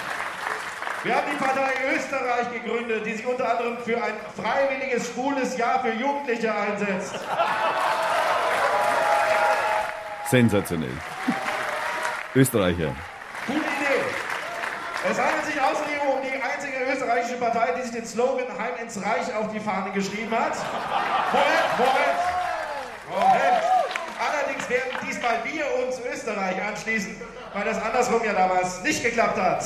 Wir 1.07 1.15
haben 1.15 1.27
die 1.31 1.37
Partei 1.37 1.71
Österreich 1.95 2.51
gegründet, 2.51 3.05
die 3.05 3.13
sich 3.13 3.25
unter 3.25 3.49
anderem 3.49 3.77
für 3.77 3.95
ein 3.95 4.11
freiwilliges 4.35 5.07
schwules 5.07 5.55
Jahr 5.55 5.81
für 5.81 5.93
Jugendliche 5.93 6.53
einsetzt. 6.53 7.17
Sensationell. 10.29 10.91
Österreicher. 12.35 12.93
Gute 13.47 13.59
Idee. 13.59 14.03
Es 15.09 15.17
handelt 15.17 15.45
sich 15.45 15.61
außerdem 15.61 16.01
um 16.13 16.21
die 16.21 16.43
einzige 16.43 16.91
österreichische 16.91 17.37
Partei, 17.37 17.71
die 17.77 17.83
sich 17.83 17.91
den 17.91 18.05
Slogan 18.05 18.47
Heim 18.59 18.75
ins 18.81 18.97
Reich 18.97 19.33
auf 19.33 19.49
die 19.53 19.61
Fahne 19.61 19.93
geschrieben 19.93 20.37
hat. 20.37 20.57
Moment, 21.31 21.77
Moment, 21.77 22.19
Moment. 23.09 23.63
Allerdings 24.19 24.69
werden 24.69 24.91
diesmal 25.07 25.37
wir 25.45 25.87
uns 25.87 26.01
Österreich 26.13 26.61
anschließen, 26.61 27.15
weil 27.53 27.63
das 27.63 27.81
andersrum 27.81 28.21
ja 28.25 28.33
damals 28.33 28.81
nicht 28.81 29.01
geklappt 29.01 29.37
hat. 29.37 29.63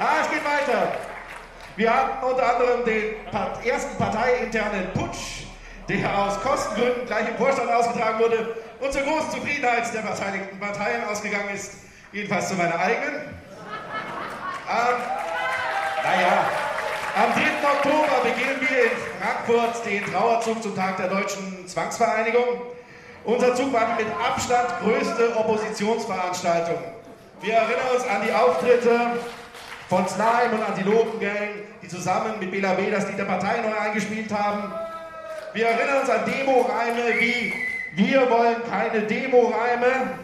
Ah, 0.00 0.18
es 0.22 0.30
geht 0.30 0.44
weiter. 0.44 0.92
Wir 1.74 1.92
hatten 1.92 2.24
unter 2.24 2.54
anderem 2.54 2.84
den 2.84 3.16
ersten 3.64 3.96
parteiinternen 3.98 4.92
Putsch, 4.92 5.46
der 5.88 6.18
aus 6.18 6.40
Kostengründen 6.40 7.04
gleich 7.06 7.28
im 7.28 7.36
Vorstand 7.36 7.68
ausgetragen 7.68 8.20
wurde 8.20 8.54
und 8.78 8.92
zur 8.92 9.02
großen 9.02 9.30
Zufriedenheit 9.32 9.92
der 9.92 10.02
beteiligten 10.02 10.60
Parteien 10.60 11.04
ausgegangen 11.04 11.50
ist, 11.52 11.78
jedenfalls 12.12 12.48
zu 12.48 12.54
meiner 12.54 12.78
eigenen. 12.78 13.22
Ähm, 14.70 14.96
naja, 16.04 16.48
am 17.16 17.32
3. 17.32 17.68
Oktober 17.68 18.22
beginnen 18.22 18.60
wir 18.60 18.84
in 18.84 18.98
Frankfurt 19.20 19.84
den 19.84 20.04
Trauerzug 20.12 20.62
zum 20.62 20.76
Tag 20.76 20.96
der 20.98 21.08
deutschen 21.08 21.66
Zwangsvereinigung. 21.66 22.62
Unser 23.24 23.52
Zug 23.56 23.72
war 23.72 23.96
die 23.98 24.04
mit 24.04 24.12
Abstand 24.14 24.68
größte 24.80 25.36
Oppositionsveranstaltung. 25.36 26.78
Wir 27.40 27.54
erinnern 27.54 27.88
uns 27.96 28.06
an 28.06 28.22
die 28.24 28.32
Auftritte 28.32 29.18
von 29.88 30.06
Slime 30.06 30.54
und 30.54 30.62
Antilopen-Gang, 30.62 31.48
die 31.82 31.88
zusammen 31.88 32.38
mit 32.38 32.50
Bela 32.50 32.74
B. 32.74 32.90
das 32.90 33.06
Lied 33.08 33.18
der 33.18 33.24
Partei 33.24 33.60
neu 33.60 33.76
eingespielt 33.76 34.30
haben. 34.32 34.72
Wir 35.54 35.68
erinnern 35.68 36.00
uns 36.00 36.10
an 36.10 36.24
Demo-Reime 36.26 37.18
wie 37.18 37.54
Wir 37.94 38.30
wollen 38.30 38.56
keine 38.70 39.00
Demo-Reime. 39.02 40.18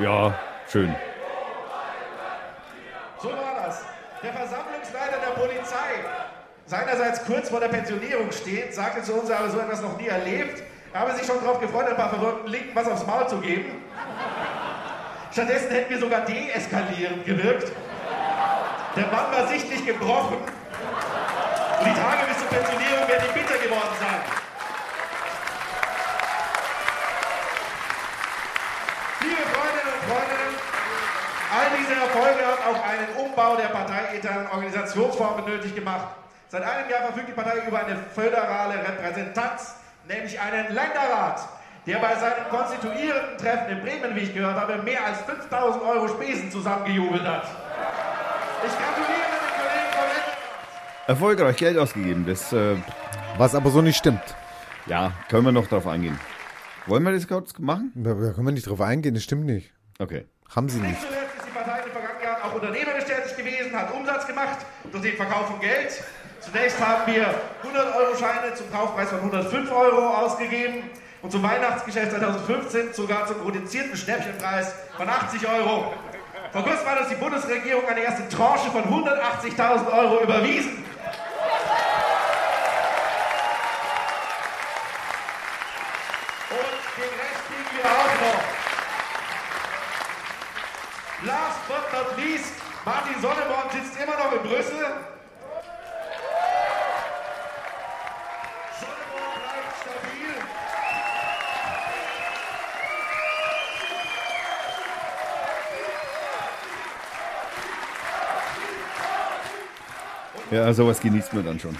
Ja, 0.00 0.34
schön. 0.70 0.94
So 3.20 3.28
war 3.30 3.64
das. 3.64 3.82
Der 4.22 4.32
Versammlungsleiter 4.32 5.18
der 5.18 5.40
Polizei, 5.40 6.04
seinerseits 6.66 7.24
kurz 7.24 7.48
vor 7.48 7.60
der 7.60 7.68
Pensionierung 7.68 8.30
steht, 8.32 8.74
sagte 8.74 9.02
zu 9.02 9.14
uns, 9.14 9.30
er 9.30 9.38
habe 9.38 9.50
so 9.50 9.58
etwas 9.60 9.80
noch 9.80 9.96
nie 9.96 10.08
erlebt. 10.08 10.62
Er 10.92 11.00
habe 11.00 11.14
sich 11.14 11.26
schon 11.26 11.40
darauf 11.40 11.60
gefreut, 11.60 11.86
ein 11.88 11.96
paar 11.96 12.10
verrückten 12.10 12.48
Linken 12.48 12.74
was 12.74 12.88
aufs 12.88 13.06
Maul 13.06 13.28
zu 13.28 13.38
geben. 13.40 13.82
Stattdessen 15.32 15.70
hätten 15.70 15.90
wir 15.90 15.98
sogar 15.98 16.20
deeskalierend 16.22 17.24
gewirkt. 17.24 17.72
Der 18.96 19.06
Mann 19.06 19.30
war 19.30 19.46
sichtlich 19.48 19.84
gebrochen. 19.84 20.38
Und 20.38 21.86
die 21.86 21.94
Tage 21.94 22.26
bis 22.26 22.38
zur 22.38 22.48
Pensionierung 22.48 23.08
werden 23.08 23.28
ihm 23.28 23.34
bitter 23.34 23.58
geworden 23.58 23.94
sein. 24.00 24.20
Liebe 29.20 29.42
Freundinnen 29.52 29.92
und 29.94 30.02
Freunde, 30.10 30.38
all 31.54 31.66
diese 31.78 31.94
Erfolge 31.94 32.46
haben 32.46 32.74
auch 32.74 32.84
einen 32.88 33.26
Umbau 33.26 33.56
der 33.56 33.68
parteiinternen 33.68 34.50
Organisationsform 34.50 35.44
nötig 35.44 35.74
gemacht. 35.74 36.08
Seit 36.48 36.62
einem 36.62 36.88
Jahr 36.90 37.02
verfügt 37.02 37.28
die 37.28 37.32
Partei 37.32 37.58
über 37.66 37.84
eine 37.84 37.96
föderale 38.14 38.74
Repräsentanz, 38.74 39.74
nämlich 40.08 40.40
einen 40.40 40.74
Länderrat, 40.74 41.46
der 41.88 41.98
bei 41.98 42.14
seinem 42.16 42.48
konstituierenden 42.50 43.38
Treffen 43.38 43.68
in 43.70 43.80
Bremen, 43.80 44.14
wie 44.14 44.20
ich 44.20 44.34
gehört 44.34 44.56
habe, 44.56 44.76
mehr 44.82 45.04
als 45.06 45.22
5000 45.22 45.82
Euro 45.82 46.06
Spesen 46.08 46.50
zusammengejubelt 46.50 47.22
hat. 47.24 47.44
Ich 48.66 48.72
gratuliere 48.72 49.28
den 49.32 49.56
Kollegen 49.56 49.90
vom 49.92 50.04
Länderrat. 50.04 51.08
Erfolgreich 51.08 51.56
Geld 51.56 51.78
ausgegeben. 51.78 52.26
Das, 52.26 52.52
äh, 52.52 52.76
Was 53.38 53.54
aber 53.54 53.70
so 53.70 53.80
nicht 53.80 53.96
stimmt. 53.96 54.20
ja, 54.86 55.12
können 55.30 55.46
wir 55.46 55.52
noch 55.52 55.66
drauf 55.66 55.86
eingehen. 55.86 56.18
Wollen 56.86 57.02
wir 57.04 57.12
das 57.12 57.26
kurz 57.26 57.58
machen? 57.58 57.92
Da, 57.94 58.10
da 58.10 58.32
können 58.32 58.46
wir 58.46 58.52
nicht 58.52 58.68
drauf 58.68 58.80
eingehen, 58.80 59.14
das 59.14 59.24
stimmt 59.24 59.46
nicht. 59.46 59.72
Okay. 59.98 60.26
Haben 60.54 60.68
sie 60.68 60.80
Nicht 60.80 60.90
nicht. 60.90 61.00
zuletzt 61.06 61.36
ist 61.38 61.46
die 61.46 61.50
Partei 61.50 61.78
in 61.78 61.84
den 61.84 61.92
vergangenen 61.92 62.22
Jahren 62.24 62.42
auch 62.42 62.54
unternehmerisch 62.54 63.04
tätig 63.04 63.36
gewesen, 63.36 63.74
hat 63.76 63.92
Umsatz 63.94 64.26
gemacht 64.26 64.58
durch 64.90 65.02
den 65.02 65.16
Verkauf 65.16 65.46
von 65.48 65.60
Geld. 65.60 66.02
Zunächst 66.40 66.80
haben 66.80 67.12
wir 67.12 67.24
100-Euro-Scheine 67.62 68.54
zum 68.54 68.70
Kaufpreis 68.72 69.08
von 69.10 69.18
105 69.18 69.70
Euro 69.72 70.08
ausgegeben 70.16 70.84
und 71.22 71.32
zum 71.32 71.42
Weihnachtsgeschäft 71.42 72.12
2015 72.12 72.94
sogar 72.94 73.26
zum 73.26 73.44
reduzierten 73.44 73.96
Schnäppchenpreis 73.96 74.72
von 74.96 75.08
80 75.08 75.48
Euro. 75.48 75.92
Vor 76.52 76.62
kurzem 76.62 76.86
hat 76.86 77.00
uns 77.00 77.08
die 77.08 77.16
Bundesregierung 77.16 77.86
eine 77.86 78.00
erste 78.00 78.28
Tranche 78.28 78.70
von 78.70 78.84
180.000 78.84 79.92
Euro 79.92 80.22
überwiesen. 80.22 80.84
Und 86.50 86.78
den 86.96 87.12
Rest 87.20 87.42
kriegen 87.46 87.76
wir 87.76 87.84
auch 87.84 88.14
noch. 88.22 88.42
Last 91.26 91.58
but 91.66 91.92
not 91.92 92.16
least, 92.16 92.52
Martin 92.84 93.20
Sonneborn 93.20 93.68
sitzt 93.72 94.00
immer 94.00 94.16
noch 94.16 94.32
in 94.32 94.42
Brüssel. 94.48 94.86
Ja, 110.50 110.72
sowas 110.72 110.98
genießt 111.00 111.34
man 111.34 111.44
dann 111.44 111.60
schon. 111.60 111.76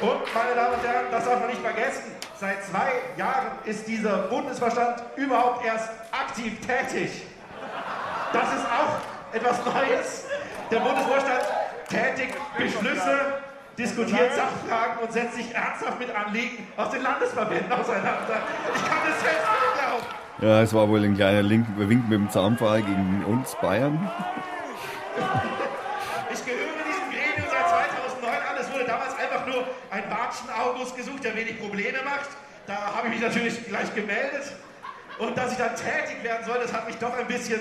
Und 0.00 0.34
meine 0.34 0.54
Damen 0.54 0.74
und 0.74 0.86
Herren, 0.86 1.06
das 1.10 1.24
darf 1.24 1.40
man 1.40 1.48
nicht 1.48 1.60
vergessen, 1.60 2.12
seit 2.40 2.64
zwei 2.64 2.92
Jahren 3.16 3.58
ist 3.64 3.86
dieser 3.86 4.18
Bundesverstand 4.28 5.02
überhaupt 5.16 5.64
erst 5.66 5.90
aktiv 6.12 6.54
tätig. 6.60 7.26
Das 8.32 8.54
ist 8.54 8.64
auch 8.64 9.34
etwas 9.34 9.58
Neues. 9.66 10.24
Der 10.70 10.80
Bundesvorstand 10.80 11.42
tätigt 11.88 12.36
Beschlüsse, 12.56 13.42
diskutiert 13.76 14.34
Sachfragen 14.34 14.98
und 15.02 15.12
setzt 15.12 15.34
sich 15.34 15.54
ernsthaft 15.54 15.98
mit 15.98 16.14
Anliegen 16.14 16.66
aus 16.76 16.90
den 16.90 17.02
Landesverbänden 17.02 17.72
auseinander. 17.72 18.42
Ich 18.74 18.84
kann 18.88 18.98
das 19.06 19.20
selbst 19.20 19.46
nicht. 19.50 19.77
Ja, 20.40 20.62
es 20.62 20.72
war 20.72 20.88
wohl 20.88 21.04
ein 21.04 21.16
kleiner 21.16 21.42
Link, 21.42 21.66
Wink 21.76 22.08
mit 22.08 22.16
dem 22.16 22.30
Zaunpfahl 22.30 22.80
gegen 22.82 23.24
uns 23.26 23.56
Bayern. 23.56 24.08
Ich 26.32 26.44
gehöre 26.44 26.78
diesem 26.86 27.10
Gremium 27.10 27.50
seit 27.50 27.68
2009 27.68 28.30
an. 28.30 28.56
Es 28.60 28.72
wurde 28.72 28.84
damals 28.84 29.18
einfach 29.18 29.44
nur 29.48 29.64
ein 29.90 30.04
Watschen-August 30.08 30.96
gesucht, 30.96 31.24
der 31.24 31.34
wenig 31.34 31.58
Probleme 31.58 31.98
macht. 32.04 32.28
Da 32.68 32.94
habe 32.94 33.08
ich 33.08 33.14
mich 33.14 33.22
natürlich 33.22 33.66
gleich 33.66 33.92
gemeldet. 33.96 34.54
Und 35.18 35.36
dass 35.36 35.50
ich 35.50 35.58
dann 35.58 35.74
tätig 35.74 36.22
werden 36.22 36.46
soll, 36.46 36.58
das 36.62 36.72
hat 36.72 36.86
mich 36.86 36.98
doch 36.98 37.18
ein 37.18 37.26
bisschen 37.26 37.58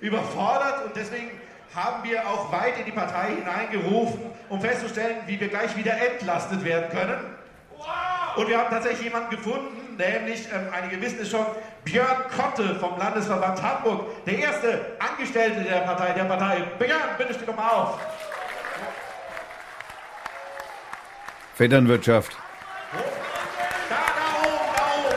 überfordert. 0.00 0.86
Und 0.86 0.96
deswegen 0.96 1.30
haben 1.74 2.08
wir 2.08 2.26
auch 2.26 2.50
weit 2.50 2.78
in 2.78 2.86
die 2.86 2.92
Partei 2.92 3.34
hineingerufen, 3.34 4.20
um 4.48 4.62
festzustellen, 4.62 5.18
wie 5.26 5.38
wir 5.38 5.48
gleich 5.48 5.76
wieder 5.76 5.92
entlastet 6.00 6.64
werden 6.64 6.88
können. 6.88 7.20
Und 8.36 8.48
wir 8.48 8.56
haben 8.56 8.70
tatsächlich 8.70 9.02
jemanden 9.02 9.28
gefunden, 9.28 9.83
nämlich, 9.96 10.48
ähm, 10.52 10.68
einige 10.72 11.00
wissen 11.00 11.20
es 11.20 11.30
schon, 11.30 11.46
Björn 11.84 12.24
Kotte 12.36 12.74
vom 12.76 12.98
Landesverband 12.98 13.62
Hamburg, 13.62 14.24
der 14.24 14.38
erste 14.38 14.96
Angestellte 14.98 15.62
der 15.62 15.80
Partei, 15.80 16.12
der 16.12 16.24
Partei. 16.24 16.62
Björn, 16.78 17.00
bitte 17.18 17.34
steh 17.34 17.46
doch 17.46 17.56
mal 17.56 17.68
auf. 17.68 17.98
Vetternwirtschaft. 21.54 22.36
Da, 23.88 23.96
da 24.16 24.48
oben, 24.48 24.58
da 24.76 24.82
oben. 24.98 25.16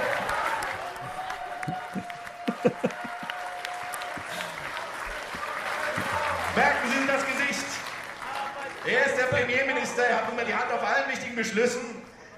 Merken 6.55 6.89
Sie 6.91 7.07
das 7.07 7.25
Gesicht? 7.25 7.65
Er 8.85 9.05
ist 9.05 9.17
der 9.17 9.23
Premierminister, 9.23 10.03
er 10.03 10.17
hat 10.17 10.27
nun 10.27 10.35
mal 10.35 10.45
die 10.45 10.53
Hand 10.53 10.71
auf 10.71 10.83
allen 10.83 11.09
wichtigen 11.09 11.35
Beschlüssen. 11.35 11.96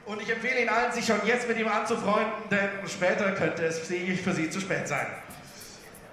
Und 0.09 0.19
ich 0.23 0.29
empfehle 0.31 0.61
Ihnen 0.61 0.69
allen, 0.69 0.91
sich 0.91 1.05
schon 1.05 1.19
jetzt 1.23 1.47
mit 1.47 1.59
ihm 1.59 1.67
anzufreunden, 1.67 2.33
denn 2.49 2.69
später 2.87 3.31
könnte 3.33 3.63
es 3.63 3.77
für 3.77 4.33
Sie 4.33 4.49
zu 4.49 4.59
spät 4.59 4.87
sein. 4.87 5.05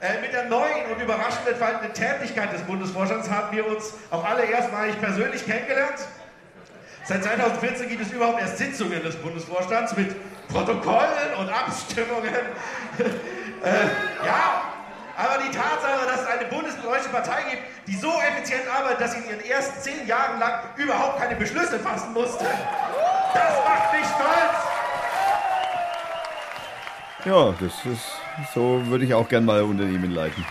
Äh, 0.02 0.20
mit 0.20 0.35
der 0.35 0.44
neuen 0.51 0.85
und 0.93 1.02
überraschend 1.02 1.48
entfaltenden 1.48 1.94
Tätigkeit 1.94 2.52
des 2.52 2.60
Bundesvorstands 2.64 3.31
haben 3.31 3.56
wir 3.56 3.66
uns 3.66 3.94
auch 4.10 4.23
alle 4.23 4.44
erstmalig 4.44 5.01
persönlich 5.01 5.47
kennengelernt. 5.47 5.97
Seit 7.06 7.24
2014 7.24 7.89
gibt 7.89 8.02
es 8.02 8.12
überhaupt 8.12 8.39
erst 8.39 8.59
Sitzungen 8.59 9.02
des 9.02 9.16
Bundesvorstands 9.16 9.97
mit 9.97 10.14
Protokollen 10.48 11.35
und 11.39 11.48
Abstimmungen. 11.48 12.35
äh, 12.98 14.27
ja, 14.27 14.74
aber 15.16 15.43
die 15.43 15.56
Tatsache, 15.56 16.05
dass 16.05 16.20
es 16.20 16.27
eine 16.27 16.44
bundesdeutsche 16.51 17.09
Partei 17.09 17.44
gibt, 17.51 17.62
die 17.86 17.97
so 17.97 18.12
effizient 18.20 18.68
arbeitet, 18.68 19.01
dass 19.01 19.12
sie 19.12 19.20
in 19.20 19.31
ihren 19.31 19.44
ersten 19.47 19.81
zehn 19.81 20.06
Jahren 20.06 20.39
lang 20.39 20.64
überhaupt 20.77 21.18
keine 21.18 21.36
Beschlüsse 21.36 21.78
fassen 21.78 22.12
musste, 22.12 22.44
das 23.36 23.64
macht 23.64 23.92
mich 23.92 24.06
stolz. 24.06 24.56
Ja, 27.24 27.54
das 27.60 27.84
ist, 27.92 28.06
so 28.54 28.86
würde 28.86 29.04
ich 29.04 29.14
auch 29.14 29.28
gern 29.28 29.44
mal 29.44 29.62
Unternehmen 29.62 30.12
leiten. 30.12 30.44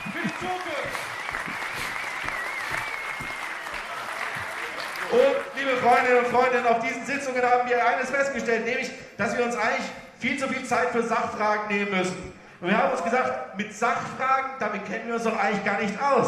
Und 5.11 5.35
liebe 5.57 5.77
Freundinnen 5.77 6.17
und 6.19 6.27
Freunde, 6.27 6.69
auf 6.69 6.79
diesen 6.79 7.05
Sitzungen 7.05 7.41
haben 7.41 7.69
wir 7.69 7.87
eines 7.87 8.09
festgestellt, 8.09 8.65
nämlich, 8.65 8.91
dass 9.17 9.37
wir 9.37 9.45
uns 9.45 9.55
eigentlich 9.55 9.85
viel 10.19 10.37
zu 10.37 10.47
viel 10.47 10.65
Zeit 10.65 10.89
für 10.89 11.03
Sachfragen 11.03 11.67
nehmen 11.69 11.97
müssen. 11.97 12.33
Und 12.59 12.69
wir 12.69 12.77
haben 12.77 12.91
uns 12.91 13.03
gesagt, 13.03 13.57
mit 13.57 13.73
Sachfragen, 13.73 14.51
damit 14.59 14.85
kennen 14.85 15.07
wir 15.07 15.15
uns 15.15 15.23
doch 15.23 15.37
eigentlich 15.37 15.63
gar 15.63 15.79
nicht 15.79 16.01
aus. 16.01 16.27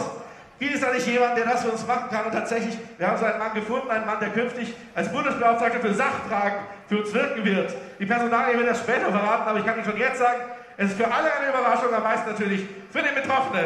Gibt 0.60 0.74
es 0.74 0.82
da 0.82 0.92
nicht 0.92 1.06
jemanden, 1.06 1.36
der 1.36 1.46
das 1.46 1.64
für 1.64 1.70
uns 1.70 1.86
machen 1.86 2.10
kann? 2.10 2.26
Und 2.26 2.32
tatsächlich, 2.32 2.78
wir 2.98 3.08
haben 3.08 3.18
so 3.18 3.26
einen 3.26 3.38
Mann 3.38 3.54
gefunden, 3.54 3.92
einen 3.92 4.06
Mann, 4.06 4.20
der 4.20 4.30
künftig 4.30 4.74
als 4.96 5.12
Bundesbeauftragter 5.12 5.80
für 5.80 5.94
Sachfragen 5.94 6.60
für 6.90 7.00
uns 7.00 7.14
wirken 7.14 7.46
wird. 7.46 7.74
Die 8.00 8.06
Personalie 8.06 8.58
wird 8.58 8.70
das 8.70 8.80
später 8.80 9.12
verraten, 9.12 9.48
aber 9.48 9.60
ich 9.60 9.66
kann 9.66 9.76
Ihnen 9.76 9.86
schon 9.86 9.98
jetzt 9.98 10.18
sagen, 10.18 10.40
es 10.78 10.92
ist 10.92 10.98
für 10.98 11.06
alle 11.06 11.32
eine 11.32 11.50
Überraschung, 11.50 11.94
am 11.94 12.04
meisten 12.04 12.30
natürlich 12.30 12.66
für 12.92 13.02
den 13.02 13.14
Betroffenen. 13.14 13.66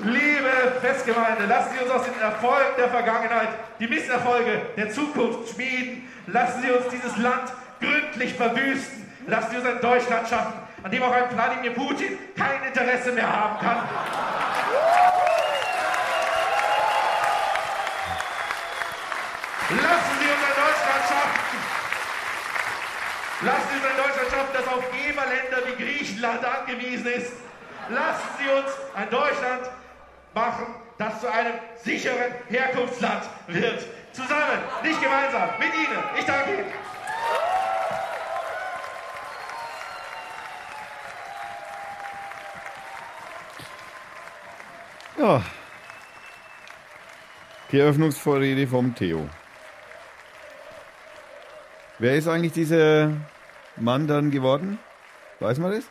Liebe 0.00 0.78
Festgemeinde, 0.80 1.46
lassen 1.48 1.70
Sie 1.76 1.84
uns 1.84 1.90
aus 1.92 2.04
den 2.04 2.20
Erfolgen 2.20 2.76
der 2.78 2.88
Vergangenheit 2.88 3.48
die 3.80 3.88
Misserfolge 3.88 4.62
der 4.76 4.90
Zukunft 4.90 5.52
schmieden. 5.52 6.08
Lassen 6.28 6.62
Sie 6.62 6.70
uns 6.70 6.86
dieses 6.88 7.16
Land 7.16 7.52
gründlich 7.80 8.34
verwüsten. 8.34 9.10
Lassen 9.26 9.50
Sie 9.50 9.56
uns 9.56 9.66
ein 9.66 9.80
Deutschland 9.80 10.28
schaffen, 10.28 10.54
an 10.82 10.90
dem 10.90 11.02
auch 11.02 11.12
ein 11.12 11.24
Wladimir 11.34 11.74
Putin 11.74 12.16
kein 12.36 12.62
Interesse 12.68 13.12
mehr 13.12 13.28
haben 13.28 13.58
kann. 13.58 13.88
Lassen 23.40 23.68
Sie 23.70 23.76
uns 23.76 23.86
ein 23.86 23.96
Deutschland 23.96 24.30
schaffen, 24.30 24.52
das 24.52 24.66
auf 24.66 24.84
Geberländer 24.90 25.58
wie 25.66 25.84
Griechenland 25.84 26.44
angewiesen 26.44 27.06
ist. 27.06 27.32
Lassen 27.88 28.28
Sie 28.36 28.50
uns 28.50 28.72
ein 28.94 29.08
Deutschland 29.10 29.70
machen, 30.34 30.74
das 30.98 31.20
zu 31.20 31.32
einem 31.32 31.54
sicheren 31.76 32.32
Herkunftsland 32.48 33.22
wird. 33.46 33.86
Zusammen, 34.12 34.58
nicht 34.82 35.00
gemeinsam, 35.00 35.50
mit 35.60 35.72
Ihnen. 35.72 36.02
Ich 36.18 36.24
danke 36.24 36.54
Ihnen. 36.54 36.72
Ja. 45.16 45.42
Die 47.70 47.78
Eröffnungsvorrede 47.78 48.66
vom 48.66 48.94
Theo. 48.94 49.28
Wer 51.98 52.14
ist 52.16 52.28
eigentlich 52.28 52.52
dieser 52.52 53.12
Mann 53.76 54.06
dann 54.06 54.30
geworden? 54.30 54.78
Weiß 55.40 55.58
man 55.58 55.72
das? 55.72 55.84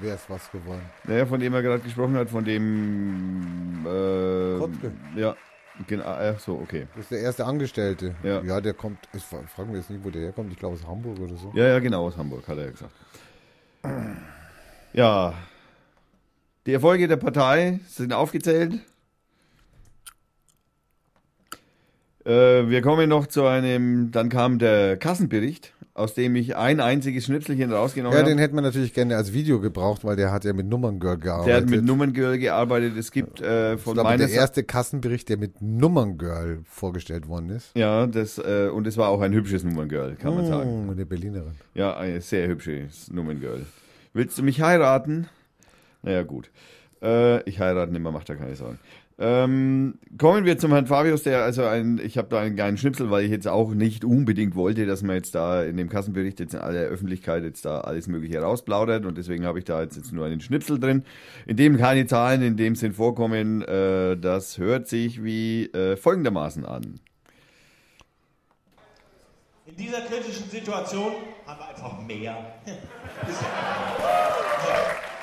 Wer 0.00 0.14
ist 0.14 0.28
was 0.30 0.50
geworden? 0.50 0.82
Naja, 1.04 1.26
von 1.26 1.40
dem 1.40 1.52
er 1.54 1.62
gerade 1.62 1.82
gesprochen 1.82 2.14
hat, 2.16 2.28
von 2.30 2.44
dem. 2.44 3.84
Äh, 3.84 4.58
Kotzke. 4.58 4.92
Ja, 5.16 5.34
genau. 5.86 6.04
Ach 6.06 6.38
so, 6.38 6.58
okay. 6.58 6.86
Das 6.94 7.04
ist 7.04 7.10
der 7.10 7.20
erste 7.20 7.44
Angestellte. 7.46 8.14
Ja. 8.22 8.40
ja 8.42 8.60
der 8.60 8.74
kommt, 8.74 8.98
ich 9.12 9.22
fra- 9.24 9.42
fragen 9.54 9.70
wir 9.72 9.78
jetzt 9.78 9.90
nicht, 9.90 10.04
wo 10.04 10.10
der 10.10 10.22
herkommt. 10.22 10.52
Ich 10.52 10.58
glaube 10.58 10.74
aus 10.74 10.86
Hamburg 10.86 11.18
oder 11.18 11.36
so. 11.36 11.50
Ja, 11.54 11.66
ja, 11.66 11.78
genau, 11.80 12.06
aus 12.06 12.16
Hamburg, 12.16 12.46
hat 12.46 12.58
er 12.58 12.64
ja 12.66 12.70
gesagt. 12.70 12.92
Ja. 14.92 15.34
Die 16.66 16.72
Erfolge 16.74 17.08
der 17.08 17.16
Partei 17.16 17.80
sind 17.88 18.12
aufgezählt. 18.12 18.74
Äh, 22.28 22.68
wir 22.68 22.82
kommen 22.82 23.08
noch 23.08 23.26
zu 23.26 23.44
einem, 23.44 24.10
dann 24.10 24.28
kam 24.28 24.58
der 24.58 24.98
Kassenbericht, 24.98 25.72
aus 25.94 26.12
dem 26.12 26.36
ich 26.36 26.56
ein 26.56 26.78
einziges 26.78 27.24
Schnipselchen 27.24 27.72
rausgenommen 27.72 28.12
Ja, 28.12 28.20
habe. 28.22 28.30
den 28.30 28.38
hätte 28.38 28.54
man 28.54 28.64
natürlich 28.64 28.92
gerne 28.92 29.16
als 29.16 29.32
Video 29.32 29.60
gebraucht, 29.60 30.04
weil 30.04 30.14
der 30.14 30.30
hat 30.30 30.44
ja 30.44 30.52
mit 30.52 30.66
Nummerngirl 30.68 31.16
gearbeitet. 31.16 31.48
Der 31.48 31.56
hat 31.56 31.70
mit 31.70 31.84
Nummerngirl 31.84 32.38
gearbeitet. 32.38 32.98
Es 32.98 33.10
gibt 33.12 33.40
äh, 33.40 33.74
ich 33.76 33.80
von 33.80 33.94
glaube, 33.94 34.10
meiner 34.10 34.26
der 34.26 34.34
erste 34.34 34.62
Kassenbericht, 34.62 35.30
der 35.30 35.38
mit 35.38 35.62
Nummerngirl 35.62 36.60
vorgestellt 36.64 37.28
worden 37.28 37.48
ist. 37.48 37.70
Ja, 37.74 38.06
das, 38.06 38.36
äh, 38.36 38.68
und 38.72 38.86
es 38.86 38.98
war 38.98 39.08
auch 39.08 39.22
ein 39.22 39.32
hübsches 39.32 39.64
Nummerngirl, 39.64 40.16
kann 40.16 40.34
man 40.34 40.46
sagen. 40.46 40.86
Oh, 40.86 40.92
eine 40.92 41.06
Berlinerin. 41.06 41.54
Ja, 41.74 41.96
ein 41.96 42.20
sehr 42.20 42.46
hübsches 42.46 43.10
Nummerngirl. 43.10 43.64
Willst 44.12 44.36
du 44.36 44.42
mich 44.42 44.60
heiraten? 44.60 45.28
Naja, 46.02 46.24
gut. 46.24 46.50
Äh, 47.02 47.42
ich 47.48 47.58
heirate 47.60 47.92
nicht 47.92 48.02
mehr, 48.02 48.12
macht 48.12 48.28
da 48.28 48.34
keine 48.34 48.54
Sorgen. 48.56 48.78
Ähm, 49.20 49.98
kommen 50.16 50.44
wir 50.44 50.58
zum 50.58 50.70
Herrn 50.70 50.86
Fabius, 50.86 51.24
der, 51.24 51.42
also 51.42 51.64
ein, 51.64 51.98
ich 51.98 52.16
habe 52.18 52.28
da 52.28 52.38
einen 52.38 52.54
kleinen 52.54 52.76
Schnipsel, 52.76 53.10
weil 53.10 53.24
ich 53.24 53.32
jetzt 53.32 53.48
auch 53.48 53.74
nicht 53.74 54.04
unbedingt 54.04 54.54
wollte, 54.54 54.86
dass 54.86 55.02
man 55.02 55.16
jetzt 55.16 55.34
da 55.34 55.64
in 55.64 55.76
dem 55.76 55.88
Kassenbericht 55.88 56.38
jetzt 56.38 56.54
in 56.54 56.60
aller 56.60 56.82
Öffentlichkeit 56.82 57.42
jetzt 57.42 57.64
da 57.64 57.80
alles 57.80 58.06
Mögliche 58.06 58.38
rausplaudert 58.38 59.06
und 59.06 59.18
deswegen 59.18 59.44
habe 59.44 59.58
ich 59.58 59.64
da 59.64 59.82
jetzt, 59.82 59.96
jetzt 59.96 60.12
nur 60.12 60.24
einen 60.24 60.40
Schnipsel 60.40 60.78
drin, 60.78 61.02
in 61.46 61.56
dem 61.56 61.78
keine 61.78 62.06
Zahlen 62.06 62.42
in 62.42 62.56
dem 62.56 62.76
Sinn 62.76 62.92
vorkommen. 62.92 63.62
Äh, 63.62 64.16
das 64.16 64.58
hört 64.58 64.86
sich 64.86 65.24
wie 65.24 65.64
äh, 65.66 65.96
folgendermaßen 65.96 66.64
an. 66.64 67.00
In 69.66 69.76
dieser 69.76 70.02
kritischen 70.02 70.48
Situation 70.48 71.14
haben 71.44 71.58
wir 71.58 71.68
einfach 71.68 72.00
mehr. 72.06 72.54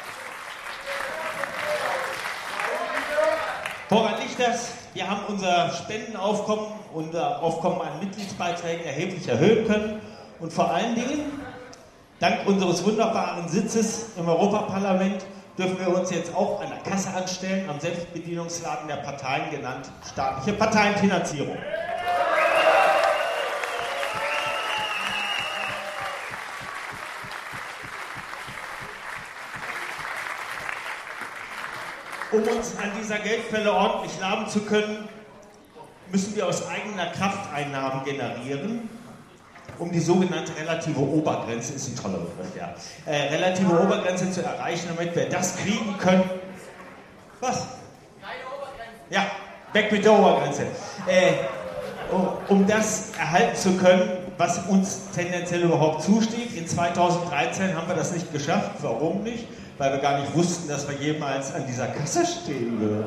Woran 3.90 4.20
liegt 4.20 4.40
das? 4.40 4.72
Wir 4.96 5.08
haben 5.08 5.22
unser 5.28 5.70
Spendenaufkommen, 5.70 6.66
unser 6.92 7.44
Aufkommen 7.44 7.82
an 7.82 8.00
Mitgliedsbeiträgen 8.00 8.84
erheblich 8.84 9.28
erhöhen 9.28 9.68
können 9.68 10.02
und 10.40 10.52
vor 10.52 10.72
allen 10.72 10.96
Dingen, 10.96 11.32
dank 12.20 12.48
unseres 12.48 12.84
wunderbaren 12.84 13.48
Sitzes 13.48 14.08
im 14.18 14.28
Europaparlament, 14.28 15.24
dürfen 15.56 15.80
wir 15.80 15.96
uns 15.96 16.10
jetzt 16.10 16.34
auch 16.34 16.62
an 16.62 16.70
der 16.70 16.92
Kasse 16.92 17.14
anstellen, 17.14 17.70
am 17.70 17.80
Selbstbedienungsladen 17.80 18.88
der 18.88 18.98
Parteien 18.98 19.52
genannt 19.52 19.88
staatliche 20.12 20.58
Parteienfinanzierung. 20.58 21.58
Um 32.36 32.44
uns 32.44 32.74
an 32.78 32.92
dieser 33.00 33.20
Geldquelle 33.20 33.72
ordentlich 33.72 34.20
laben 34.20 34.50
zu 34.50 34.62
können, 34.62 35.08
müssen 36.12 36.36
wir 36.36 36.46
aus 36.46 36.68
eigener 36.68 37.06
Kraft 37.08 37.54
Einnahmen 37.54 38.04
generieren, 38.04 38.90
um 39.80 39.90
die 39.90 40.02
sogenannte 40.02 40.52
relative 40.58 41.00
Obergrenze, 41.00 41.74
ist 41.74 41.88
ein 41.88 41.96
toller 41.96 42.18
Begriff, 42.18 42.54
ja, 42.58 42.76
äh, 43.06 43.34
relative 43.34 43.72
Obergrenze 43.82 44.32
zu 44.32 44.44
erreichen, 44.44 44.90
damit 44.94 45.16
wir 45.16 45.30
das 45.30 45.56
kriegen 45.56 45.98
können. 45.98 46.30
Was? 47.40 47.68
Ja, 49.10 49.28
weg 49.72 49.92
mit 49.94 50.04
der 50.04 50.12
Obergrenze. 50.12 50.64
Äh, 51.08 51.34
um, 52.12 52.28
um 52.50 52.68
das 52.68 53.12
erhalten 53.18 53.56
zu 53.56 53.78
können, 53.78 54.10
was 54.38 54.60
uns 54.68 55.10
tendenziell 55.16 55.62
überhaupt 55.62 56.04
zusteht. 56.04 56.54
In 56.54 56.68
2013 56.68 57.76
haben 57.76 57.88
wir 57.88 57.96
das 57.96 58.12
nicht 58.12 58.34
geschafft. 58.34 58.72
Warum 58.82 59.24
nicht? 59.24 59.48
Weil 59.78 59.92
wir 59.92 60.00
gar 60.00 60.20
nicht 60.20 60.34
wussten, 60.34 60.70
dass 60.70 60.88
wir 60.88 60.96
jemals 60.96 61.54
an 61.54 61.66
dieser 61.68 61.88
Kasse 61.88 62.26
stehen 62.26 62.80
würden. 62.80 63.06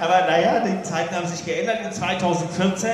Aber 0.00 0.22
naja, 0.22 0.60
die 0.60 0.82
Zeiten 0.82 1.14
haben 1.14 1.26
sich 1.26 1.44
geändert. 1.44 1.78
In 1.84 1.92
2014 1.92 2.90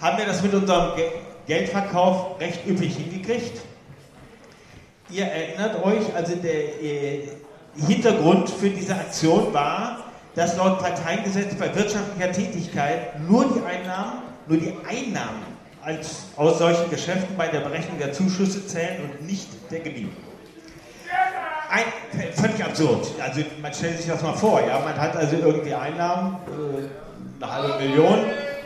haben 0.00 0.18
wir 0.18 0.26
das 0.26 0.42
mit 0.42 0.54
unserem 0.54 0.96
Ge 0.96 1.10
Geldverkauf 1.44 2.40
recht 2.40 2.64
üppig 2.68 2.96
hingekriegt. 2.96 3.62
Ihr 5.10 5.24
erinnert 5.24 5.84
euch, 5.84 6.14
also 6.14 6.36
der 6.36 6.80
äh, 6.80 7.28
Hintergrund 7.76 8.48
für 8.48 8.70
diese 8.70 8.94
Aktion 8.94 9.52
war, 9.52 10.04
dass 10.34 10.56
laut 10.56 10.78
Parteiengesetz 10.78 11.54
bei 11.56 11.74
wirtschaftlicher 11.74 12.32
Tätigkeit 12.32 13.20
nur 13.28 13.44
die 13.52 13.60
Einnahmen, 13.64 14.22
nur 14.46 14.58
die 14.58 14.72
Einnahmen 14.88 15.42
als, 15.82 16.26
aus 16.36 16.58
solchen 16.58 16.88
Geschäften 16.90 17.36
bei 17.36 17.48
der 17.48 17.60
Berechnung 17.60 17.98
der 17.98 18.12
Zuschüsse 18.12 18.66
zählen 18.66 19.02
und 19.02 19.26
nicht 19.26 19.48
der 19.70 19.80
Gewinn. 19.80 20.10
Ein, 21.72 21.84
völlig 22.34 22.62
absurd. 22.62 23.06
Also 23.18 23.40
man 23.62 23.72
stellt 23.72 23.96
sich 23.96 24.06
das 24.06 24.22
mal 24.22 24.34
vor, 24.34 24.60
ja, 24.60 24.78
man 24.80 24.94
hat 24.94 25.16
also 25.16 25.36
irgendwie 25.36 25.72
Einnahmen, 25.72 26.36
äh, 26.46 27.42
eine 27.42 27.52
halbe 27.52 27.78
Million, 27.82 28.18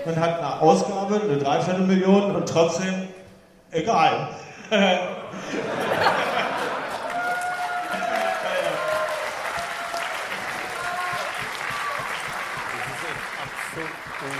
man 0.04 0.16
hat 0.16 0.38
eine 0.40 0.60
Ausgabe, 0.60 1.20
eine 1.22 1.38
Dreiviertelmillion 1.38 2.34
und 2.34 2.48
trotzdem 2.48 3.06
egal. 3.70 4.30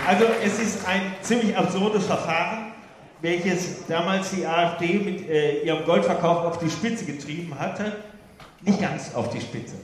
Also 0.05 0.25
es 0.43 0.59
ist 0.59 0.87
ein 0.87 1.13
ziemlich 1.21 1.55
absurdes 1.55 2.05
Verfahren, 2.05 2.71
welches 3.21 3.85
damals 3.87 4.31
die 4.31 4.45
AfD 4.45 4.99
mit 4.99 5.29
äh, 5.29 5.63
ihrem 5.63 5.85
Goldverkauf 5.85 6.45
auf 6.45 6.59
die 6.59 6.69
Spitze 6.69 7.05
getrieben 7.05 7.57
hatte. 7.59 7.93
Nicht 8.61 8.81
ganz 8.81 9.13
auf 9.13 9.29
die 9.29 9.41
Spitze. 9.41 9.75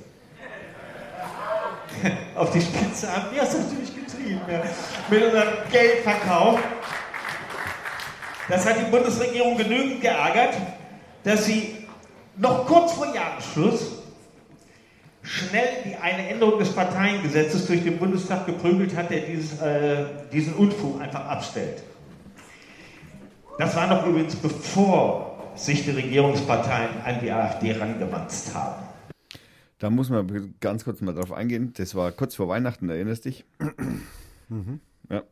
auf 2.36 2.52
die 2.52 2.62
Spitze 2.62 3.12
haben 3.12 3.34
wir 3.34 3.44
es 3.44 3.54
natürlich 3.54 3.96
getrieben. 3.96 4.42
Ja. 4.50 4.64
Mit 5.10 5.24
unserem 5.24 5.50
Geldverkauf. 5.72 6.60
Das 8.50 8.66
hat 8.66 8.78
die 8.78 8.92
Bundesregierung 8.92 9.58
genügend 9.58 10.02
geärgert, 10.02 10.56
dass 11.24 11.46
sie 11.46 11.88
noch 12.36 12.66
kurz 12.66 12.94
vor 12.94 13.14
Jahresschluss 13.14 14.04
schnell 15.22 15.70
die 15.86 15.96
eine 15.96 16.28
Änderung 16.30 16.60
des 16.60 16.74
Parteiengesetzes 16.74 17.68
durch 17.68 17.84
den 17.84 17.98
Bundestag 17.98 18.46
geprügelt 18.46 18.96
hat, 18.96 19.10
der 19.10 19.22
dieses, 19.22 19.62
äh, 19.62 20.06
diesen 20.32 20.54
Unfug 20.56 21.00
einfach 21.02 21.26
abstellt. 21.26 21.84
Das 23.58 23.76
war 23.76 23.88
noch 23.88 24.06
übrigens 24.06 24.36
bevor 24.36 25.33
sich 25.56 25.84
die 25.84 25.92
Regierungsparteien 25.92 27.02
an 27.04 27.20
die 27.22 27.32
AfD 27.32 27.74
rangewanzt 27.74 28.54
haben. 28.54 28.84
Da 29.80 29.90
muss 29.90 30.10
man 30.10 30.56
ganz 30.62 30.86
kurz 30.86 31.02
mal 31.02 31.14
drauf 31.14 31.32
eingehen. 31.32 31.74
Das 31.76 31.94
war 31.96 32.12
kurz 32.12 32.36
vor 32.36 32.48
Weihnachten, 32.48 32.90
erinnerst 32.90 33.26
dich? 33.26 33.44
Ja. 35.10 35.24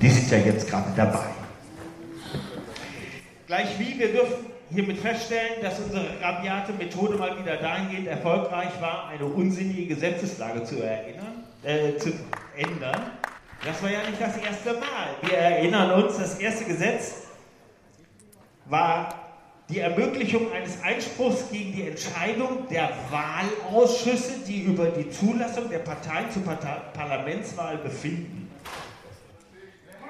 Die 0.00 0.08
sind 0.10 0.30
ja 0.30 0.38
jetzt 0.38 0.68
gerade 0.68 0.90
dabei. 0.94 1.24
Gleichwie, 3.46 3.98
wir 3.98 4.12
dürfen 4.12 4.46
hiermit 4.70 4.98
feststellen, 4.98 5.62
dass 5.62 5.80
unsere 5.80 6.20
rabiate 6.20 6.74
Methode 6.74 7.16
mal 7.16 7.38
wieder 7.38 7.56
dahingehend 7.56 8.06
erfolgreich 8.06 8.78
war, 8.80 9.08
eine 9.08 9.24
unsinnige 9.24 9.86
Gesetzeslage 9.86 10.64
zu 10.64 10.82
erinnern, 10.82 11.44
äh, 11.62 11.96
zu 11.96 12.12
ändern. 12.56 13.12
Das 13.64 13.82
war 13.82 13.90
ja 13.90 14.00
nicht 14.00 14.20
das 14.20 14.36
erste 14.36 14.74
Mal. 14.74 15.16
Wir 15.22 15.38
erinnern 15.38 16.02
uns, 16.02 16.18
das 16.18 16.38
erste 16.38 16.64
Gesetz 16.66 17.27
war 18.68 19.14
die 19.68 19.80
Ermöglichung 19.80 20.50
eines 20.52 20.82
Einspruchs 20.82 21.50
gegen 21.50 21.72
die 21.72 21.88
Entscheidung 21.88 22.66
der 22.68 22.90
Wahlausschüsse, 23.10 24.44
die 24.46 24.62
über 24.62 24.86
die 24.86 25.10
Zulassung 25.10 25.68
der 25.68 25.80
Parteien 25.80 26.30
zur 26.30 26.42
Partei 26.42 26.80
Parlamentswahl 26.94 27.78
befinden. 27.78 28.50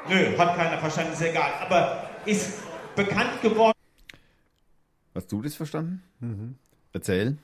Nö, 0.08 0.38
hat 0.38 0.56
keiner 0.56 0.78
verstanden, 0.78 1.12
ist 1.12 1.22
egal. 1.22 1.52
Aber 1.60 2.08
ist 2.24 2.58
bekannt 2.94 3.42
geworden. 3.42 3.76
Hast 5.14 5.30
du 5.32 5.42
das 5.42 5.54
verstanden? 5.56 6.02
Erzähl. 6.92 7.36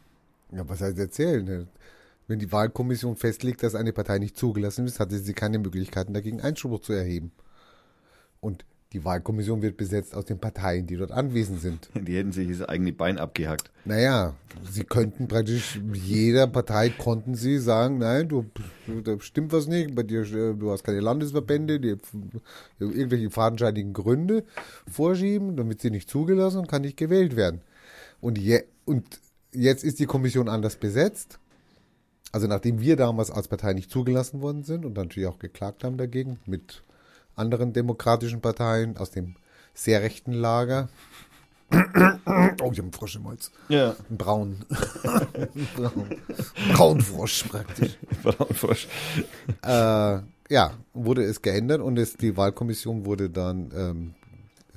Ja, 0.53 0.69
was 0.69 0.81
heißt 0.81 0.99
erzählen? 0.99 1.69
Wenn 2.29 2.39
die 2.39 2.51
Wahlkommission 2.53 3.17
festlegt, 3.17 3.63
dass 3.63 3.75
eine 3.75 3.93
Partei 3.93 4.19
nicht 4.19 4.37
zugelassen 4.37 4.87
ist, 4.87 5.01
hatte 5.01 5.19
sie 5.19 5.35
keine 5.35 5.59
Möglichkeiten 5.59 6.15
dagegen 6.15 6.41
Einspruch 6.41 6.81
zu 6.81 6.93
erheben. 6.93 7.33
Und 8.41 8.65
die 8.95 9.05
Wahlkommission 9.05 9.61
wird 9.61 9.77
besetzt 9.77 10.15
aus 10.15 10.25
den 10.25 10.39
Parteien, 10.39 10.87
die 10.87 10.97
dort 10.97 11.11
anwesend 11.11 11.61
sind. 11.61 11.91
Die 11.95 12.17
hätten 12.17 12.31
sich 12.31 12.49
das 12.49 12.69
eigene 12.69 12.93
Bein 12.93 13.19
abgehackt. 13.19 13.71
Naja, 13.85 14.35
sie 14.71 14.85
könnten 14.85 15.27
praktisch 15.27 15.81
jeder 15.93 16.47
Partei 16.47 16.91
konnten 16.91 17.35
sie 17.35 17.59
sagen, 17.59 17.99
nein, 17.99 18.29
du, 18.29 18.47
da 19.03 19.19
stimmt 19.19 19.53
was 19.53 19.67
nicht, 19.67 19.95
bei 19.97 20.05
dir, 20.05 20.23
äh, 20.23 20.55
du 20.55 20.71
hast 20.71 20.85
keine 20.85 21.01
Landesverbände, 21.01 21.81
die 21.81 21.97
irgendwelche 22.79 23.31
fadenscheinigen 23.31 23.93
Gründe 23.93 24.45
vorschieben, 24.89 25.57
damit 25.57 25.81
sie 25.81 25.91
nicht 25.91 26.09
zugelassen 26.09 26.59
und 26.59 26.69
kann 26.69 26.83
nicht 26.83 26.97
gewählt 26.97 27.35
werden. 27.35 27.63
Und, 28.21 28.39
je, 28.39 28.63
und 28.85 29.21
jetzt 29.53 29.83
ist 29.83 29.99
die 29.99 30.07
Kommission 30.07 30.49
anders 30.49 30.77
besetzt. 30.77 31.41
Also 32.31 32.47
nachdem 32.47 32.81
wir 32.81 32.97
damals 32.97 33.31
als 33.31 33.49
Partei 33.49 33.75
nicht 33.75 33.91
zugelassen 33.91 34.41
worden 34.41 34.63
sind 34.63 34.85
und 34.85 34.97
natürlich 34.97 35.29
auch 35.29 35.39
geklagt 35.39 35.83
haben 35.83 35.97
dagegen 35.97 36.39
mit 36.47 36.85
anderen 37.37 37.73
demokratischen 37.73 38.41
Parteien 38.41 38.97
aus 38.97 39.11
dem 39.11 39.37
sehr 39.75 40.03
rechten 40.03 40.33
Lager. 40.33 40.89
Oh, 41.73 42.71
ich 42.71 42.79
habe 42.79 42.83
einen 42.83 42.93
Frosch 42.93 43.17
im 43.17 43.27
Hals. 43.27 43.51
Ja. 43.69 43.97
Ein 44.11 44.17
Braun. 44.17 44.65
Braun. 45.77 46.17
Braunfrosch 46.73 47.45
praktisch. 47.45 47.99
Braunfrosch. 48.23 48.87
Äh, 49.63 50.19
ja, 50.51 50.73
wurde 50.93 51.25
es 51.25 51.43
geändert 51.43 51.81
und 51.81 51.99
es, 51.99 52.17
die 52.17 52.37
Wahlkommission 52.37 53.07
wurde 53.07 53.31
dann, 53.31 53.73
ähm, 53.75 54.15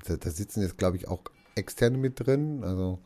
da, 0.08 0.16
da 0.16 0.30
sitzen 0.30 0.62
jetzt 0.62 0.78
glaube 0.78 0.98
ich 0.98 1.08
auch 1.08 1.22
Externe 1.56 1.98
mit 1.98 2.26
drin, 2.26 2.64
also 2.64 3.00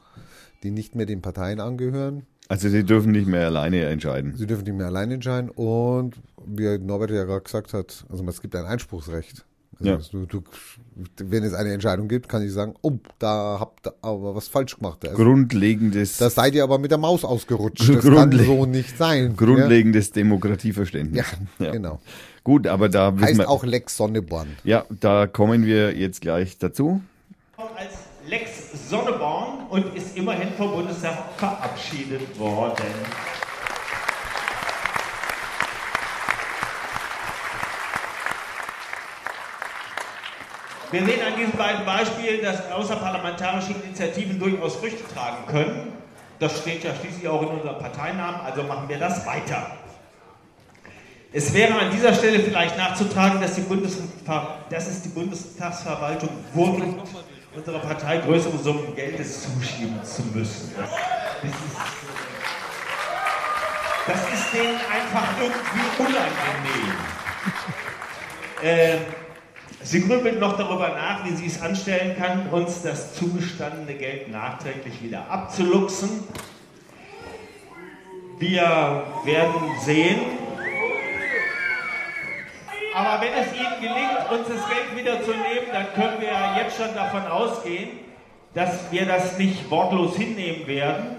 die 0.64 0.72
nicht 0.72 0.96
mehr 0.96 1.06
den 1.06 1.22
Parteien 1.22 1.60
angehören. 1.60 2.28
Also 2.52 2.68
sie 2.68 2.84
dürfen 2.84 3.14
nicht 3.14 3.28
mehr 3.28 3.46
alleine 3.46 3.86
entscheiden. 3.86 4.34
Sie 4.36 4.46
dürfen 4.46 4.66
nicht 4.66 4.76
mehr 4.76 4.88
allein 4.88 5.10
entscheiden 5.10 5.50
und 5.52 6.16
wie 6.46 6.78
Norbert 6.80 7.12
ja 7.12 7.24
gerade 7.24 7.40
gesagt 7.44 7.72
hat, 7.72 8.06
also 8.10 8.26
es 8.28 8.42
gibt 8.42 8.54
ein 8.58 8.66
Einspruchsrecht. 8.66 9.46
Also 9.80 9.90
Ja. 9.90 10.00
du, 10.12 10.26
du, 10.26 10.44
wenn 11.24 11.46
es 11.46 11.54
eine 11.54 11.72
Entscheidung 11.72 12.10
gibt, 12.10 12.28
kann 12.28 12.44
ich 12.46 12.52
sagen, 12.52 12.74
oh, 12.82 12.98
da 13.20 13.56
habt 13.62 13.88
ihr 13.88 13.94
aber 14.02 14.36
was 14.36 14.50
falsch 14.50 14.76
gemacht. 14.78 14.98
Da, 15.02 15.14
Grundlegendes, 15.14 16.18
da 16.18 16.30
seid 16.30 16.54
ihr 16.54 16.64
aber 16.66 16.78
mit 16.78 16.92
der 16.92 16.98
Maus 16.98 17.24
ausgerutscht. 17.24 17.88
Das 17.88 18.04
kann 18.04 18.34
so 18.38 18.66
nicht 18.66 18.98
sein. 18.98 19.34
grundlegendes 19.38 20.12
Demokratieverständnis. 20.12 21.26
Ja, 21.58 21.72
genau. 21.72 22.02
Gut, 22.44 22.68
aber 22.68 22.90
da 22.90 23.16
Heißt 23.18 23.38
wir, 23.38 23.50
auch 23.50 23.64
Lex 23.64 23.96
Sonneborn. 23.96 24.48
ja, 24.66 24.84
da 25.00 25.26
kommen 25.26 25.66
wir 25.66 25.96
jetzt 25.98 26.20
gleich 26.20 26.58
dazu. 26.58 27.02
als 27.56 27.94
Lex 28.28 28.52
Sonneborn 28.90 29.66
und 29.70 29.96
ist 29.96 30.16
immerhin 30.16 30.54
vom 30.54 30.72
Bundestag 30.72 31.18
verabschiedet 31.38 32.38
worden. 32.38 32.86
Wir 40.92 41.06
sehen 41.06 41.22
an 41.26 41.36
diesen 41.38 41.58
beiden 41.58 41.86
Beispielen, 41.86 42.44
dass 42.44 42.70
außerparlamentarische 42.70 43.74
Initiativen 43.84 44.38
durchaus 44.38 44.76
Früchte 44.76 45.08
tragen 45.08 45.46
können. 45.48 45.94
Das 46.38 46.60
steht 46.60 46.84
ja 46.84 46.94
schließlich 46.94 47.28
auch 47.28 47.42
in 47.44 47.48
unserem 47.48 47.80
Parteinamen, 47.80 48.42
also 48.42 48.64
machen 48.64 48.90
wir 48.90 49.00
das 49.00 49.26
weiter. 49.26 49.78
Es 51.34 51.54
wäre 51.54 51.80
an 51.80 51.92
dieser 51.92 52.14
Stelle 52.14 52.40
vielleicht 52.40 52.78
nachzutragen, 52.78 53.40
dass, 53.40 53.56
die 53.56 53.62
Bundesver 53.62 54.58
dass 54.70 54.88
es 54.90 55.02
die 55.04 55.10
Bundestagsverwaltung 55.10 56.30
wurmt, 56.54 57.08
unserer 57.56 57.80
Partei 57.80 58.18
größere 58.20 58.58
Summen 58.58 58.96
Geldes 58.96 59.44
zuschieben 59.44 60.04
zu 60.04 60.24
müssen. 60.34 60.74
Das, 60.76 61.50
ist, 61.50 61.54
das 64.08 64.34
ist 64.34 64.54
denen 64.54 64.76
einfach 64.76 65.28
irgendwie 65.40 66.04
unangenehm. 66.04 66.94
Ähm, 68.64 69.00
sie 69.82 70.08
grübelt 70.08 70.40
noch 70.40 70.58
darüber 70.58 70.90
nach, 70.90 71.26
wie 71.26 71.36
sie 71.36 71.48
es 71.48 71.62
anstellen 71.62 72.16
kann, 72.18 72.48
uns 72.50 72.84
das 72.84 73.16
zugestandene 73.16 73.96
Geld 73.96 74.32
nachträglich 74.32 75.02
wieder 75.02 75.30
abzuluxen. 75.30 76.24
Wir 78.40 79.04
werden 79.26 79.62
sehen, 79.84 80.20
aber 83.02 83.24
wenn 83.24 83.34
es 83.34 83.54
Ihnen 83.54 83.82
gelingt, 83.82 84.32
uns 84.32 84.48
das 84.48 84.70
Geld 84.70 84.96
wieder 84.96 85.22
zu 85.24 85.32
nehmen, 85.32 85.68
dann 85.72 85.94
können 85.94 86.22
wir 86.22 86.30
ja 86.30 86.58
jetzt 86.58 86.78
schon 86.78 86.94
davon 86.94 87.24
ausgehen, 87.24 87.90
dass 88.54 88.92
wir 88.92 89.06
das 89.06 89.38
nicht 89.38 89.70
wortlos 89.70 90.16
hinnehmen 90.16 90.68
werden, 90.68 91.18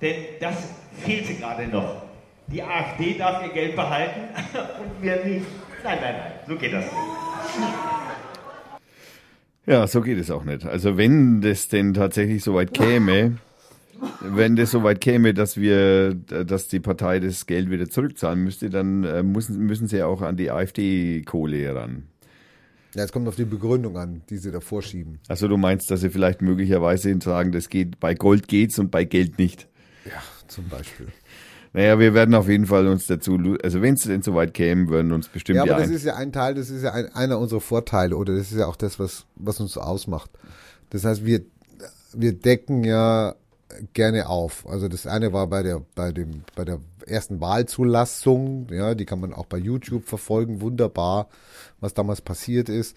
denn 0.00 0.16
das 0.40 0.74
fehlte 1.04 1.34
gerade 1.34 1.68
noch. 1.68 2.02
Die 2.46 2.62
AfD 2.62 3.16
darf 3.16 3.42
ihr 3.42 3.52
Geld 3.52 3.76
behalten 3.76 4.20
und 4.54 5.02
wir 5.02 5.24
nicht. 5.24 5.46
Nein, 5.82 5.98
nein, 6.00 6.14
nein, 6.18 6.32
so 6.46 6.56
geht 6.56 6.72
das 6.72 6.84
nicht. 6.84 6.94
Ja, 9.66 9.86
so 9.86 10.02
geht 10.02 10.18
es 10.18 10.30
auch 10.30 10.44
nicht. 10.44 10.66
Also 10.66 10.98
wenn 10.98 11.40
das 11.40 11.68
denn 11.68 11.94
tatsächlich 11.94 12.44
so 12.44 12.54
weit 12.54 12.74
käme, 12.74 13.38
wenn 14.20 14.56
das 14.56 14.70
so 14.70 14.82
weit 14.82 15.00
käme, 15.00 15.34
dass 15.34 15.56
wir, 15.56 16.14
dass 16.14 16.68
die 16.68 16.80
Partei 16.80 17.20
das 17.20 17.46
Geld 17.46 17.70
wieder 17.70 17.88
zurückzahlen 17.88 18.42
müsste, 18.42 18.70
dann 18.70 19.04
äh, 19.04 19.22
müssen, 19.22 19.58
müssen 19.58 19.88
sie 19.88 20.02
auch 20.02 20.22
an 20.22 20.36
die 20.36 20.50
AfD-Kohle 20.50 21.74
ran. 21.74 22.04
Ja, 22.94 23.02
es 23.02 23.12
kommt 23.12 23.26
auf 23.26 23.36
die 23.36 23.44
Begründung 23.44 23.96
an, 23.96 24.22
die 24.30 24.36
sie 24.36 24.52
da 24.52 24.60
vorschieben. 24.60 25.18
Also 25.26 25.48
du 25.48 25.56
meinst, 25.56 25.90
dass 25.90 26.00
sie 26.00 26.10
vielleicht 26.10 26.42
möglicherweise 26.42 27.16
sagen, 27.20 27.50
das 27.50 27.68
geht, 27.68 27.98
bei 27.98 28.14
Gold 28.14 28.46
geht's 28.46 28.78
und 28.78 28.90
bei 28.90 29.04
Geld 29.04 29.38
nicht. 29.38 29.66
Ja, 30.04 30.22
zum 30.46 30.68
Beispiel. 30.68 31.08
Naja, 31.72 31.98
wir 31.98 32.14
werden 32.14 32.36
auf 32.36 32.48
jeden 32.48 32.66
Fall 32.66 32.86
uns 32.86 33.08
dazu, 33.08 33.56
also 33.60 33.82
wenn 33.82 33.94
es 33.94 34.04
denn 34.04 34.22
so 34.22 34.36
weit 34.36 34.54
käme, 34.54 34.88
würden 34.88 35.10
uns 35.10 35.26
bestimmt 35.26 35.56
Ja, 35.56 35.62
aber 35.64 35.82
das 35.82 35.90
ist 35.90 36.04
ja 36.04 36.14
ein 36.14 36.30
Teil, 36.30 36.54
das 36.54 36.70
ist 36.70 36.84
ja 36.84 36.92
ein, 36.92 37.12
einer 37.14 37.40
unserer 37.40 37.60
Vorteile 37.60 38.16
oder 38.16 38.36
das 38.36 38.52
ist 38.52 38.58
ja 38.58 38.66
auch 38.66 38.76
das, 38.76 39.00
was, 39.00 39.26
was 39.34 39.58
uns 39.58 39.76
ausmacht. 39.76 40.30
Das 40.90 41.04
heißt, 41.04 41.26
wir, 41.26 41.40
wir 42.12 42.32
decken 42.32 42.84
ja 42.84 43.34
gerne 43.92 44.28
auf. 44.28 44.66
Also 44.68 44.88
das 44.88 45.06
eine 45.06 45.32
war 45.32 45.46
bei 45.46 45.62
der, 45.62 45.82
bei 45.94 46.12
dem, 46.12 46.42
bei 46.54 46.64
der 46.64 46.80
ersten 47.06 47.40
Wahlzulassung, 47.40 48.68
ja, 48.70 48.94
die 48.94 49.04
kann 49.04 49.20
man 49.20 49.32
auch 49.32 49.46
bei 49.46 49.58
YouTube 49.58 50.04
verfolgen, 50.06 50.60
wunderbar, 50.60 51.28
was 51.80 51.94
damals 51.94 52.20
passiert 52.20 52.68
ist. 52.68 52.96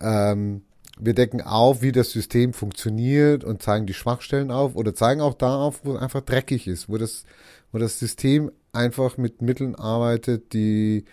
Ähm, 0.00 0.62
wir 1.00 1.14
decken 1.14 1.40
auf, 1.40 1.82
wie 1.82 1.92
das 1.92 2.10
System 2.10 2.52
funktioniert 2.52 3.44
und 3.44 3.62
zeigen 3.62 3.86
die 3.86 3.94
Schwachstellen 3.94 4.50
auf 4.50 4.74
oder 4.74 4.94
zeigen 4.94 5.20
auch 5.20 5.34
da 5.34 5.56
auf, 5.56 5.84
wo 5.84 5.94
es 5.94 6.02
einfach 6.02 6.22
dreckig 6.22 6.66
ist, 6.66 6.88
wo 6.88 6.96
das, 6.96 7.24
wo 7.72 7.78
das 7.78 7.98
System 7.98 8.50
einfach 8.72 9.16
mit 9.16 9.40
Mitteln 9.40 9.74
arbeitet, 9.74 10.52
die 10.52 11.04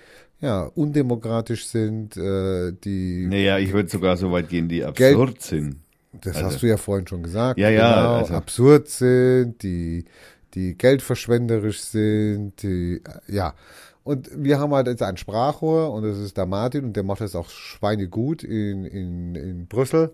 ja 0.42 0.64
undemokratisch 0.64 1.68
sind, 1.68 2.18
äh, 2.18 2.74
die 2.84 3.28
Naja, 3.28 3.60
ich 3.60 3.74
würde 3.74 3.90
sogar 3.90 4.18
so 4.18 4.32
weit 4.32 4.50
gehen, 4.50 4.68
die 4.68 4.84
absurd 4.84 5.42
sind. 5.42 5.78
Das 6.22 6.36
Also- 6.38 6.48
hast 6.48 6.62
du 6.64 6.68
ja 6.68 6.78
vorhin 6.78 7.08
schon 7.08 7.24
gesagt. 7.24 7.60
Ja, 7.60 7.70
ja, 7.70 7.96
Genau, 8.02 8.16
also- 8.16 8.34
absurd 8.34 8.88
sind, 8.90 9.62
die, 9.64 10.06
die 10.54 10.78
geldverschwenderisch 10.78 11.82
sind, 11.82 12.62
die, 12.64 13.02
äh, 13.04 13.34
ja. 13.36 13.54
Und 14.04 14.30
wir 14.36 14.60
haben 14.60 14.74
halt 14.74 14.88
jetzt 14.88 15.02
ein 15.02 15.18
Sprachrohr 15.18 15.92
und 15.92 16.04
das 16.04 16.20
ist 16.20 16.38
der 16.38 16.46
Martin 16.46 16.86
und 16.86 16.96
der 16.96 17.04
macht 17.04 17.22
das 17.22 17.36
auch 17.36 17.50
schweinegut 17.50 18.44
in, 18.44 18.86
in, 18.86 19.34
in 19.36 19.68
Brüssel. 19.68 20.14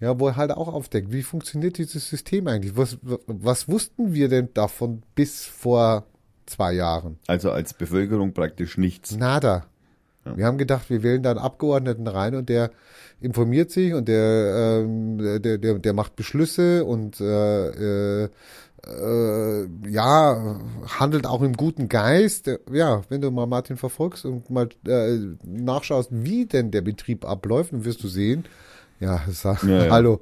Ja, 0.00 0.18
wo 0.18 0.26
er 0.26 0.36
halt 0.36 0.50
auch 0.50 0.66
aufdeckt, 0.66 1.12
wie 1.12 1.22
funktioniert 1.22 1.78
dieses 1.78 2.08
System 2.08 2.48
eigentlich? 2.48 2.76
Was, 2.76 2.98
was 3.02 3.68
wussten 3.68 4.12
wir 4.14 4.28
denn 4.28 4.48
davon 4.52 5.02
bis 5.14 5.44
vor 5.44 6.04
zwei 6.46 6.72
Jahren? 6.72 7.20
Also 7.28 7.52
als 7.52 7.72
Bevölkerung 7.74 8.32
praktisch 8.32 8.76
nichts. 8.76 9.16
Nada. 9.16 9.66
Wir 10.24 10.46
haben 10.46 10.58
gedacht, 10.58 10.88
wir 10.88 11.02
wählen 11.02 11.22
da 11.22 11.30
einen 11.30 11.40
Abgeordneten 11.40 12.06
rein 12.06 12.34
und 12.34 12.48
der 12.48 12.70
informiert 13.20 13.70
sich 13.70 13.94
und 13.94 14.08
der, 14.08 14.82
ähm, 14.84 15.18
der, 15.18 15.58
der, 15.58 15.78
der 15.78 15.92
macht 15.92 16.16
Beschlüsse 16.16 16.84
und 16.84 17.20
äh, 17.20 18.28
äh, 18.86 19.66
ja, 19.88 20.60
handelt 20.98 21.26
auch 21.26 21.42
im 21.42 21.52
guten 21.54 21.88
Geist. 21.88 22.50
Ja, 22.70 23.02
wenn 23.08 23.20
du 23.20 23.30
mal 23.30 23.46
Martin 23.46 23.76
verfolgst 23.76 24.24
und 24.24 24.50
mal 24.50 24.68
äh, 24.86 25.18
nachschaust, 25.44 26.08
wie 26.10 26.46
denn 26.46 26.70
der 26.70 26.82
Betrieb 26.82 27.24
abläuft, 27.24 27.72
dann 27.72 27.84
wirst 27.84 28.02
du 28.02 28.08
sehen, 28.08 28.44
ja, 29.00 29.20
sag, 29.30 29.62
Ja, 29.62 29.84
ja. 29.84 29.90
hallo, 29.90 30.20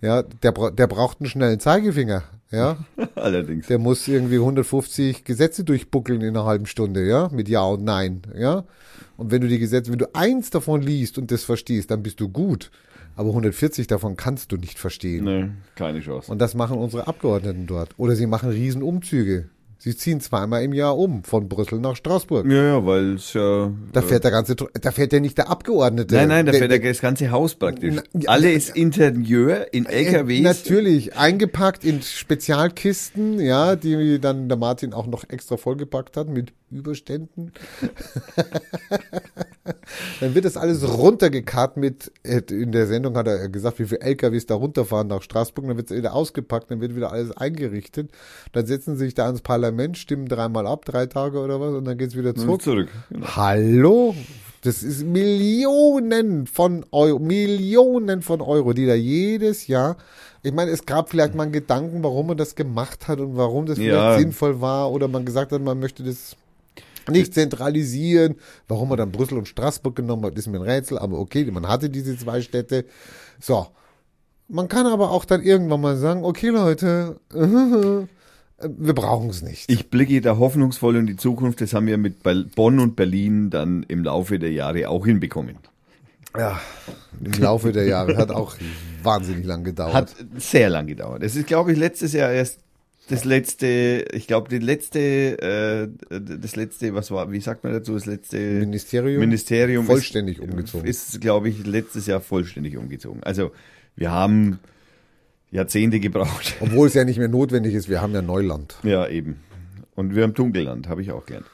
ja, 0.00 0.22
der, 0.22 0.52
der 0.52 0.86
braucht 0.86 1.20
einen 1.20 1.28
schnellen 1.28 1.60
Zeigefinger, 1.60 2.24
ja. 2.50 2.78
Allerdings. 3.14 3.66
Der 3.68 3.78
muss 3.78 4.08
irgendwie 4.08 4.36
150 4.36 5.24
Gesetze 5.24 5.62
durchbuckeln 5.62 6.20
in 6.20 6.36
einer 6.36 6.46
halben 6.46 6.66
Stunde, 6.66 7.06
ja, 7.06 7.28
mit 7.32 7.48
Ja 7.48 7.62
und 7.62 7.84
Nein, 7.84 8.22
ja. 8.34 8.64
Und 9.20 9.30
wenn 9.30 9.40
du 9.42 9.48
die 9.48 9.58
Gesetze, 9.58 9.90
wenn 9.92 9.98
du 9.98 10.12
eins 10.14 10.50
davon 10.50 10.80
liest 10.82 11.18
und 11.18 11.30
das 11.30 11.44
verstehst, 11.44 11.90
dann 11.90 12.02
bist 12.02 12.20
du 12.20 12.28
gut. 12.28 12.70
Aber 13.16 13.28
140 13.30 13.86
davon 13.86 14.16
kannst 14.16 14.50
du 14.52 14.56
nicht 14.56 14.78
verstehen. 14.78 15.24
Nee, 15.24 15.48
keine 15.74 16.00
Chance. 16.00 16.32
Und 16.32 16.38
das 16.40 16.54
machen 16.54 16.78
unsere 16.78 17.06
Abgeordneten 17.06 17.66
dort. 17.66 17.90
Oder 17.98 18.16
sie 18.16 18.26
machen 18.26 18.50
Riesenumzüge. 18.50 19.48
Sie 19.82 19.96
ziehen 19.96 20.20
zweimal 20.20 20.62
im 20.62 20.74
Jahr 20.74 20.96
um, 20.98 21.24
von 21.24 21.48
Brüssel 21.48 21.80
nach 21.80 21.96
Straßburg. 21.96 22.44
ja, 22.46 22.62
ja, 22.64 22.86
weil 22.86 23.14
es 23.14 23.32
ja. 23.32 23.72
Da 23.92 24.02
fährt 24.02 24.24
der 24.24 24.30
ganze, 24.30 24.54
da 24.54 24.90
fährt 24.90 25.12
ja 25.14 25.20
nicht 25.20 25.38
der 25.38 25.48
Abgeordnete. 25.48 26.14
Nein, 26.14 26.28
nein, 26.28 26.44
da 26.46 26.52
Der- 26.52 26.58
fährt 26.60 26.70
der- 26.72 26.80
das 26.92 27.00
ganze 27.00 27.30
Haus 27.30 27.54
praktisch. 27.54 27.94
Na, 27.96 28.02
ja, 28.20 28.28
Alles 28.30 28.68
Interieur 28.68 29.72
in 29.72 29.86
Äh, 29.86 30.04
LKWs. 30.04 30.42
Natürlich, 30.42 31.16
eingepackt 31.16 31.84
in 31.84 32.02
Spezialkisten, 32.02 33.40
ja, 33.40 33.76
die 33.76 34.18
dann 34.20 34.48
der 34.48 34.58
Martin 34.58 34.92
auch 34.92 35.06
noch 35.06 35.24
extra 35.28 35.56
vollgepackt 35.56 36.16
hat 36.16 36.28
mit 36.28 36.52
Überständen. 36.70 37.52
dann 40.20 40.34
wird 40.34 40.44
das 40.44 40.56
alles 40.56 40.86
runtergekarrt 40.86 41.76
mit, 41.76 42.12
äh, 42.22 42.40
in 42.50 42.72
der 42.72 42.86
Sendung 42.86 43.16
hat 43.16 43.26
er 43.26 43.48
gesagt, 43.48 43.78
wie 43.78 43.86
viele 43.86 44.00
LKWs 44.02 44.46
da 44.46 44.54
runterfahren 44.54 45.08
nach 45.08 45.22
Straßburg, 45.22 45.66
dann 45.66 45.76
wird 45.76 45.90
es 45.90 45.96
wieder 45.96 46.14
ausgepackt, 46.14 46.70
dann 46.70 46.80
wird 46.80 46.94
wieder 46.96 47.12
alles 47.12 47.36
eingerichtet. 47.36 48.10
Dann 48.52 48.66
setzen 48.66 48.96
sie 48.96 49.06
sich 49.06 49.14
da 49.14 49.26
ans 49.26 49.42
Parlament, 49.42 49.98
stimmen 49.98 50.26
dreimal 50.26 50.66
ab, 50.66 50.84
drei 50.84 51.06
Tage 51.06 51.38
oder 51.40 51.60
was, 51.60 51.74
und 51.74 51.84
dann 51.84 51.98
geht's 51.98 52.16
wieder 52.16 52.34
zurück. 52.34 52.62
zurück. 52.62 52.88
Genau. 53.10 53.26
Hallo? 53.36 54.14
Das 54.62 54.82
ist 54.82 55.04
Millionen 55.04 56.46
von 56.46 56.84
Euro, 56.90 57.18
Millionen 57.18 58.20
von 58.20 58.42
Euro, 58.42 58.74
die 58.74 58.84
da 58.86 58.94
jedes 58.94 59.66
Jahr. 59.68 59.96
Ich 60.42 60.52
meine, 60.52 60.70
es 60.70 60.84
gab 60.84 61.08
vielleicht 61.08 61.34
mal 61.34 61.44
einen 61.44 61.52
Gedanken, 61.52 62.02
warum 62.02 62.26
man 62.26 62.36
das 62.36 62.54
gemacht 62.54 63.08
hat 63.08 63.20
und 63.20 63.38
warum 63.38 63.64
das 63.64 63.78
vielleicht 63.78 63.94
Ja. 63.96 64.18
sinnvoll 64.18 64.60
war 64.60 64.90
oder 64.92 65.08
man 65.08 65.24
gesagt 65.24 65.52
hat, 65.52 65.62
man 65.62 65.78
möchte 65.80 66.02
das 66.02 66.36
nicht 67.08 67.34
zentralisieren. 67.34 68.36
Warum 68.68 68.88
man 68.88 68.98
dann 68.98 69.12
Brüssel 69.12 69.38
und 69.38 69.48
Straßburg 69.48 69.96
genommen 69.96 70.24
hat, 70.24 70.36
ist 70.36 70.48
mir 70.48 70.58
ein 70.58 70.62
Rätsel, 70.62 70.98
aber 70.98 71.18
okay, 71.18 71.44
man 71.50 71.68
hatte 71.68 71.90
diese 71.90 72.16
zwei 72.16 72.40
Städte. 72.42 72.84
So. 73.40 73.66
Man 74.48 74.66
kann 74.66 74.86
aber 74.86 75.12
auch 75.12 75.24
dann 75.24 75.42
irgendwann 75.42 75.80
mal 75.80 75.96
sagen, 75.96 76.24
okay 76.24 76.48
Leute, 76.48 77.20
wir 77.30 78.94
brauchen 78.94 79.30
es 79.30 79.42
nicht. 79.42 79.70
Ich 79.70 79.90
blicke 79.90 80.20
da 80.20 80.38
hoffnungsvoll 80.38 80.96
in 80.96 81.06
die 81.06 81.16
Zukunft. 81.16 81.60
Das 81.60 81.72
haben 81.72 81.86
wir 81.86 81.98
mit 81.98 82.22
Bonn 82.54 82.80
und 82.80 82.96
Berlin 82.96 83.50
dann 83.50 83.84
im 83.84 84.04
Laufe 84.04 84.38
der 84.38 84.52
Jahre 84.52 84.88
auch 84.88 85.06
hinbekommen. 85.06 85.56
Ja, 86.36 86.60
im 87.24 87.32
Laufe 87.40 87.72
der 87.72 87.86
Jahre 87.86 88.16
hat 88.16 88.30
auch 88.30 88.54
wahnsinnig 89.02 89.44
lang 89.46 89.64
gedauert. 89.64 89.94
Hat 89.94 90.14
sehr 90.36 90.70
lang 90.70 90.86
gedauert. 90.86 91.22
Es 91.22 91.34
ist, 91.34 91.46
glaube 91.46 91.72
ich, 91.72 91.78
letztes 91.78 92.12
Jahr 92.12 92.30
erst 92.30 92.60
das 93.10 93.24
letzte, 93.24 94.04
ich 94.12 94.26
glaube, 94.26 94.48
die 94.48 94.58
letzte, 94.58 95.00
äh, 95.00 95.88
das 96.20 96.56
letzte, 96.56 96.94
was 96.94 97.10
war, 97.10 97.30
wie 97.32 97.40
sagt 97.40 97.64
man 97.64 97.72
dazu, 97.72 97.94
das 97.94 98.06
letzte 98.06 98.38
Ministerium, 98.38 99.20
Ministerium 99.20 99.86
vollständig 99.86 100.38
ist, 100.38 100.44
umgezogen. 100.48 100.86
Ist, 100.86 101.20
glaube 101.20 101.48
ich, 101.48 101.66
letztes 101.66 102.06
Jahr 102.06 102.20
vollständig 102.20 102.76
umgezogen. 102.76 103.22
Also 103.24 103.50
wir 103.96 104.10
haben 104.12 104.60
Jahrzehnte 105.50 106.00
gebraucht. 106.00 106.56
Obwohl 106.60 106.86
es 106.86 106.94
ja 106.94 107.04
nicht 107.04 107.18
mehr 107.18 107.28
notwendig 107.28 107.74
ist, 107.74 107.88
wir 107.88 108.00
haben 108.00 108.14
ja 108.14 108.22
Neuland. 108.22 108.76
Ja, 108.82 109.08
eben. 109.08 109.40
Und 109.94 110.14
wir 110.14 110.22
haben 110.22 110.34
Dunkelland, 110.34 110.88
habe 110.88 111.02
ich 111.02 111.10
auch 111.10 111.26
gelernt. 111.26 111.46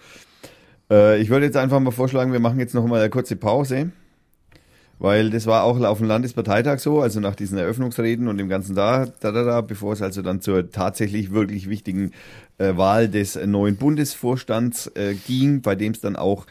Äh, 0.90 1.20
ich 1.20 1.30
würde 1.30 1.46
jetzt 1.46 1.56
einfach 1.56 1.80
mal 1.80 1.90
vorschlagen, 1.90 2.32
wir 2.32 2.40
machen 2.40 2.60
jetzt 2.60 2.74
noch 2.74 2.86
mal 2.86 3.00
eine 3.00 3.10
kurze 3.10 3.36
Pause, 3.36 3.90
weil 4.98 5.30
das 5.30 5.46
war 5.46 5.64
auch 5.64 5.78
auf 5.80 5.98
dem 5.98 6.06
Landesparteitag 6.06 6.78
so, 6.78 7.00
also 7.00 7.20
nach 7.20 7.34
diesen 7.34 7.58
Eröffnungsreden 7.58 8.28
und 8.28 8.38
dem 8.38 8.48
ganzen 8.48 8.74
da, 8.74 9.06
da, 9.20 9.32
da, 9.32 9.44
da 9.44 9.60
bevor 9.60 9.92
es 9.92 10.02
also 10.02 10.22
dann 10.22 10.40
zur 10.40 10.70
tatsächlich 10.70 11.32
wirklich 11.32 11.68
wichtigen 11.68 12.12
äh, 12.58 12.76
Wahl 12.76 13.08
des 13.08 13.36
äh, 13.36 13.46
neuen 13.46 13.76
Bundesvorstands 13.76 14.88
äh, 14.94 15.14
ging, 15.14 15.60
bei 15.60 15.74
dem 15.74 15.92
es 15.92 16.00
dann 16.00 16.16
auch 16.16 16.46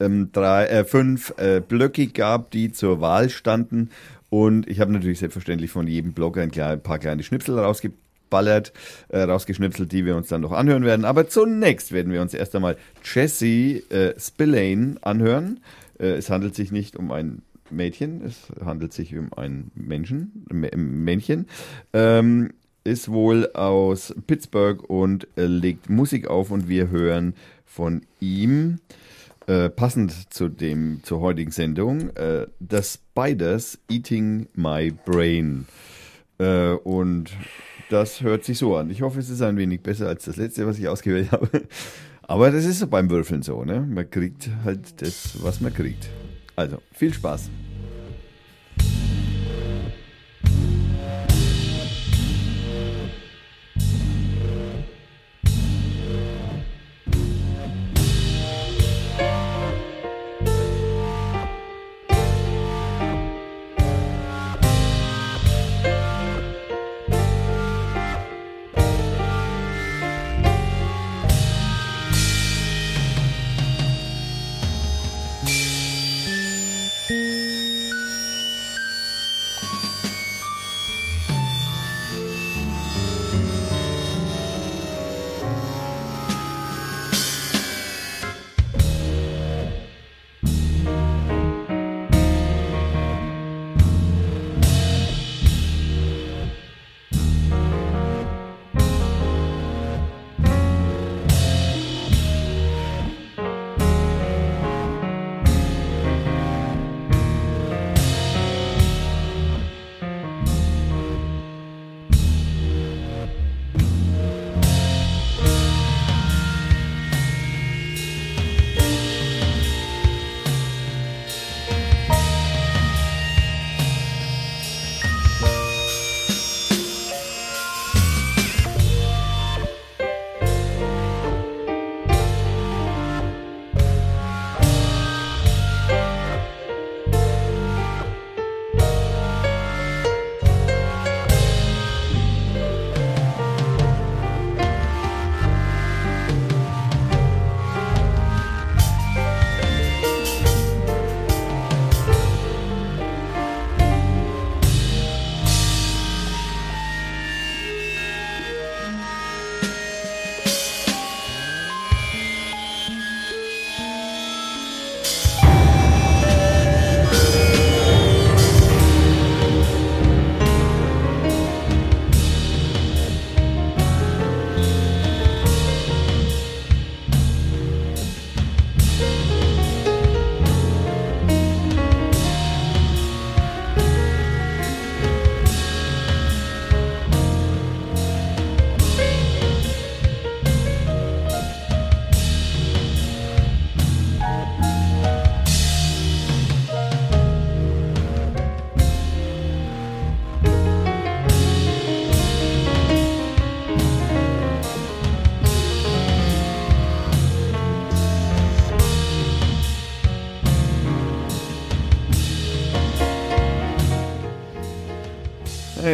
ähm, 0.00 0.30
drei, 0.32 0.66
äh, 0.66 0.84
fünf 0.84 1.34
äh, 1.36 1.60
Blöcke 1.60 2.06
gab, 2.06 2.50
die 2.50 2.72
zur 2.72 3.00
Wahl 3.00 3.28
standen. 3.28 3.90
Und 4.30 4.68
ich 4.68 4.80
habe 4.80 4.92
natürlich 4.92 5.18
selbstverständlich 5.18 5.70
von 5.70 5.86
jedem 5.86 6.12
Blog 6.12 6.38
ein, 6.38 6.50
klein, 6.50 6.72
ein 6.72 6.82
paar 6.82 6.98
kleine 6.98 7.22
Schnipsel 7.22 7.58
rausgeballert, 7.58 8.72
äh, 9.08 9.22
rausgeschnipselt, 9.22 9.92
die 9.92 10.06
wir 10.06 10.16
uns 10.16 10.28
dann 10.28 10.40
noch 10.40 10.52
anhören 10.52 10.84
werden. 10.84 11.04
Aber 11.04 11.28
zunächst 11.28 11.92
werden 11.92 12.12
wir 12.12 12.22
uns 12.22 12.32
erst 12.32 12.54
einmal 12.54 12.76
Jesse 13.04 13.82
äh, 13.90 14.18
Spillane 14.18 14.96
anhören. 15.02 15.60
Äh, 15.98 16.12
es 16.12 16.30
handelt 16.30 16.54
sich 16.54 16.72
nicht 16.72 16.96
um 16.96 17.10
ein 17.10 17.42
Mädchen, 17.72 18.22
es 18.24 18.48
handelt 18.64 18.92
sich 18.92 19.16
um 19.16 19.32
ein 19.34 19.70
Menschen, 19.74 20.46
Männchen. 20.50 21.46
Ähm, 21.92 22.52
ist 22.84 23.10
wohl 23.10 23.52
aus 23.52 24.14
Pittsburgh 24.26 24.82
und 24.88 25.28
äh, 25.36 25.44
legt 25.46 25.90
Musik 25.90 26.28
auf 26.28 26.50
und 26.50 26.68
wir 26.68 26.88
hören 26.88 27.34
von 27.64 28.02
ihm 28.20 28.78
äh, 29.46 29.68
passend 29.68 30.32
zu 30.32 30.48
dem 30.48 31.00
zur 31.02 31.20
heutigen 31.20 31.50
Sendung 31.50 32.10
äh, 32.16 32.46
The 32.58 32.82
Spiders 32.82 33.78
Eating 33.90 34.48
My 34.54 34.92
Brain 35.04 35.66
äh, 36.38 36.72
und 36.72 37.30
das 37.90 38.22
hört 38.22 38.44
sich 38.44 38.58
so 38.58 38.76
an. 38.76 38.88
Ich 38.90 39.02
hoffe, 39.02 39.18
es 39.18 39.28
ist 39.28 39.42
ein 39.42 39.56
wenig 39.56 39.82
besser 39.82 40.08
als 40.08 40.24
das 40.24 40.36
letzte, 40.36 40.66
was 40.66 40.78
ich 40.78 40.88
ausgewählt 40.88 41.30
habe. 41.32 41.48
Aber 42.22 42.50
das 42.50 42.64
ist 42.64 42.78
so 42.78 42.86
beim 42.86 43.10
Würfeln 43.10 43.42
so, 43.42 43.64
ne? 43.64 43.80
Man 43.80 44.08
kriegt 44.08 44.48
halt 44.64 45.02
das, 45.02 45.42
was 45.42 45.60
man 45.60 45.74
kriegt. 45.74 46.08
Also, 46.60 46.82
viel 46.92 47.14
Spaß. 47.14 47.48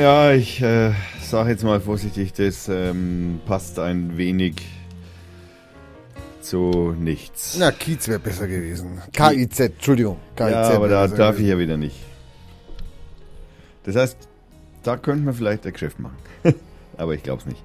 Naja, 0.06 0.34
ich 0.36 0.62
äh, 0.62 0.92
sage 1.20 1.50
jetzt 1.50 1.64
mal 1.64 1.80
vorsichtig, 1.80 2.32
das 2.32 2.68
ähm, 2.68 3.40
passt 3.44 3.80
ein 3.80 4.16
wenig 4.16 4.54
zu 6.40 6.94
nichts. 6.96 7.56
Na, 7.58 7.72
Kiez 7.72 8.06
wäre 8.06 8.20
besser 8.20 8.46
gewesen. 8.46 9.02
KIZ, 9.12 9.58
Entschuldigung. 9.58 10.18
KIZ 10.36 10.50
ja, 10.52 10.70
aber 10.70 10.86
da 10.86 11.08
darf 11.08 11.34
ich 11.34 11.38
gewesen. 11.38 11.48
ja 11.48 11.58
wieder 11.58 11.76
nicht. 11.76 11.96
Das 13.82 13.96
heißt, 13.96 14.16
da 14.84 14.96
könnten 14.96 15.26
wir 15.26 15.34
vielleicht 15.34 15.66
ein 15.66 15.72
Geschäft 15.72 15.98
machen. 15.98 16.18
aber 16.96 17.14
ich 17.14 17.24
glaube 17.24 17.40
es 17.40 17.46
nicht. 17.46 17.64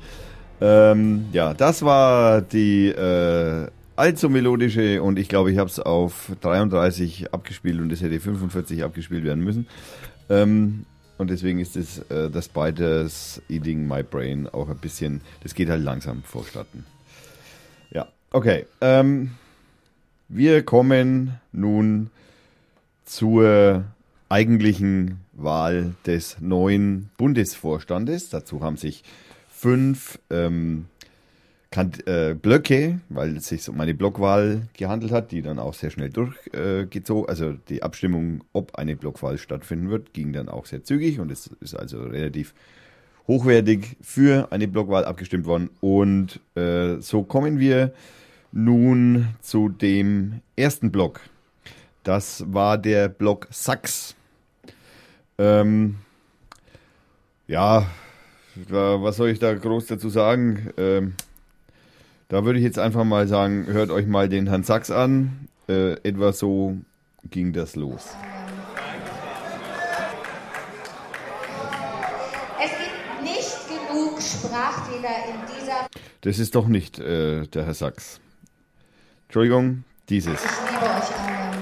Ähm, 0.62 1.28
ja, 1.34 1.54
das 1.54 1.84
war 1.84 2.42
die 2.42 2.88
äh, 2.88 3.68
allzu 3.96 4.32
melodische 4.32 5.04
und 5.04 5.20
ich 5.20 5.30
glaube, 5.30 5.52
ich 5.52 5.60
habe 5.60 5.70
es 5.70 5.80
auf 5.80 6.32
33 6.42 7.36
abgespielt 7.36 7.80
und 7.80 7.92
es 7.92 8.02
hätte 8.02 8.20
45 8.20 8.84
abgespielt 8.84 9.26
werden 9.26 9.44
müssen. 9.44 9.68
Ähm, 10.28 10.88
und 11.22 11.30
deswegen 11.30 11.60
ist 11.60 11.78
es 11.78 12.00
äh, 12.10 12.32
das 12.32 12.46
Spiders 12.46 13.44
Eating 13.48 13.88
My 13.88 14.02
Brain 14.02 14.50
auch 14.50 14.68
ein 14.70 14.78
bisschen, 14.80 15.22
das 15.44 15.54
geht 15.54 15.70
halt 15.70 15.84
langsam 15.84 16.24
vorstatten. 16.24 16.84
Ja, 17.92 18.08
okay. 18.32 18.66
Ähm, 18.82 19.30
wir 20.30 20.64
kommen 20.64 21.40
nun 21.52 22.10
zur 23.06 23.84
eigentlichen 24.30 25.20
Wahl 25.34 25.94
des 26.08 26.38
neuen 26.40 27.12
Bundesvorstandes. 27.18 28.30
Dazu 28.30 28.62
haben 28.64 28.78
sich 28.78 29.04
fünf 29.48 30.18
ähm, 30.32 30.86
äh, 31.74 32.34
Blöcke, 32.34 33.00
weil 33.10 33.38
es 33.38 33.48
sich 33.48 33.70
um 33.70 33.80
eine 33.80 33.94
Blockwahl 33.94 34.68
gehandelt 34.74 35.12
hat, 35.12 35.32
die 35.32 35.42
dann 35.42 35.58
auch 35.58 35.74
sehr 35.74 35.90
schnell 35.90 36.10
durchgezogen, 36.10 37.30
also 37.30 37.54
die 37.70 37.82
Abstimmung, 37.82 38.44
ob 38.52 38.76
eine 38.76 38.96
Blockwahl 38.96 39.38
stattfinden 39.38 39.90
wird, 39.90 40.14
ging 40.14 40.34
dann 40.34 40.50
auch 40.50 40.66
sehr 40.66 40.84
zügig 40.84 41.20
und 41.20 41.32
es 41.32 41.48
ist 41.62 41.76
also 41.76 42.04
relativ 42.04 42.54
hochwertig 43.28 43.96
für 44.02 44.52
eine 44.52 44.68
Blockwahl 44.68 45.06
abgestimmt 45.06 45.46
worden. 45.46 45.70
Und 45.80 46.42
äh, 46.56 46.98
so 47.00 47.24
kommen 47.24 47.60
wir 47.60 47.94
nun 48.52 49.28
zu 49.42 49.70
dem 49.70 50.42
ersten 50.58 50.92
Block. 50.92 51.22
Das 52.04 52.44
war 52.52 52.78
der 52.78 53.08
Block 53.08 53.48
Sachs. 53.50 54.16
Ähm, 55.38 55.98
ja, 57.48 57.86
was 58.68 59.16
soll 59.16 59.30
ich 59.30 59.40
da 59.40 59.54
groß 59.54 59.86
dazu 59.88 60.10
sagen? 60.10 60.72
Ähm, 60.78 61.14
da 62.32 62.46
würde 62.46 62.60
ich 62.60 62.64
jetzt 62.64 62.80
einfach 62.80 63.04
mal 63.04 63.28
sagen, 63.28 63.68
hört 63.68 63.92
euch 63.92 64.08
mal 64.08 64.30
den 64.30 64.48
Herrn 64.48 64.64
Sachs 64.64 64.90
an. 64.90 65.50
Äh, 65.68 65.96
etwa 66.08 66.32
so 66.32 66.78
ging 67.30 67.52
das 67.52 67.76
los. 67.76 68.16
Es 72.64 72.72
gibt 72.72 73.22
nicht 73.22 73.58
genug 73.68 74.22
Sprachfehler 74.22 75.10
in 75.28 75.60
dieser. 75.60 75.88
Das 76.22 76.40
ist 76.40 76.56
doch 76.56 76.70
nicht 76.70 77.00
äh, 77.00 77.48
der 77.48 77.66
Herr 77.66 77.74
Sachs. 77.74 78.22
Entschuldigung, 79.26 79.84
dieses. 80.08 80.36
Ich 80.36 80.72
liebe 80.72 80.86
euch 80.86 81.12
alle. 81.20 81.58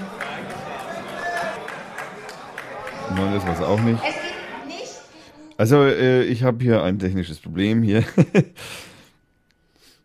Nein, 3.16 3.34
das 3.34 3.44
war's 3.44 3.60
auch 3.60 3.80
nicht. 3.80 4.00
Es 4.06 4.14
gibt 4.14 4.68
nicht 4.68 5.00
genug. 5.34 5.54
Also, 5.56 5.82
äh, 5.82 6.22
ich 6.22 6.44
habe 6.44 6.62
hier 6.62 6.84
ein 6.84 7.00
technisches 7.00 7.40
Problem 7.40 7.82
hier. 7.82 8.04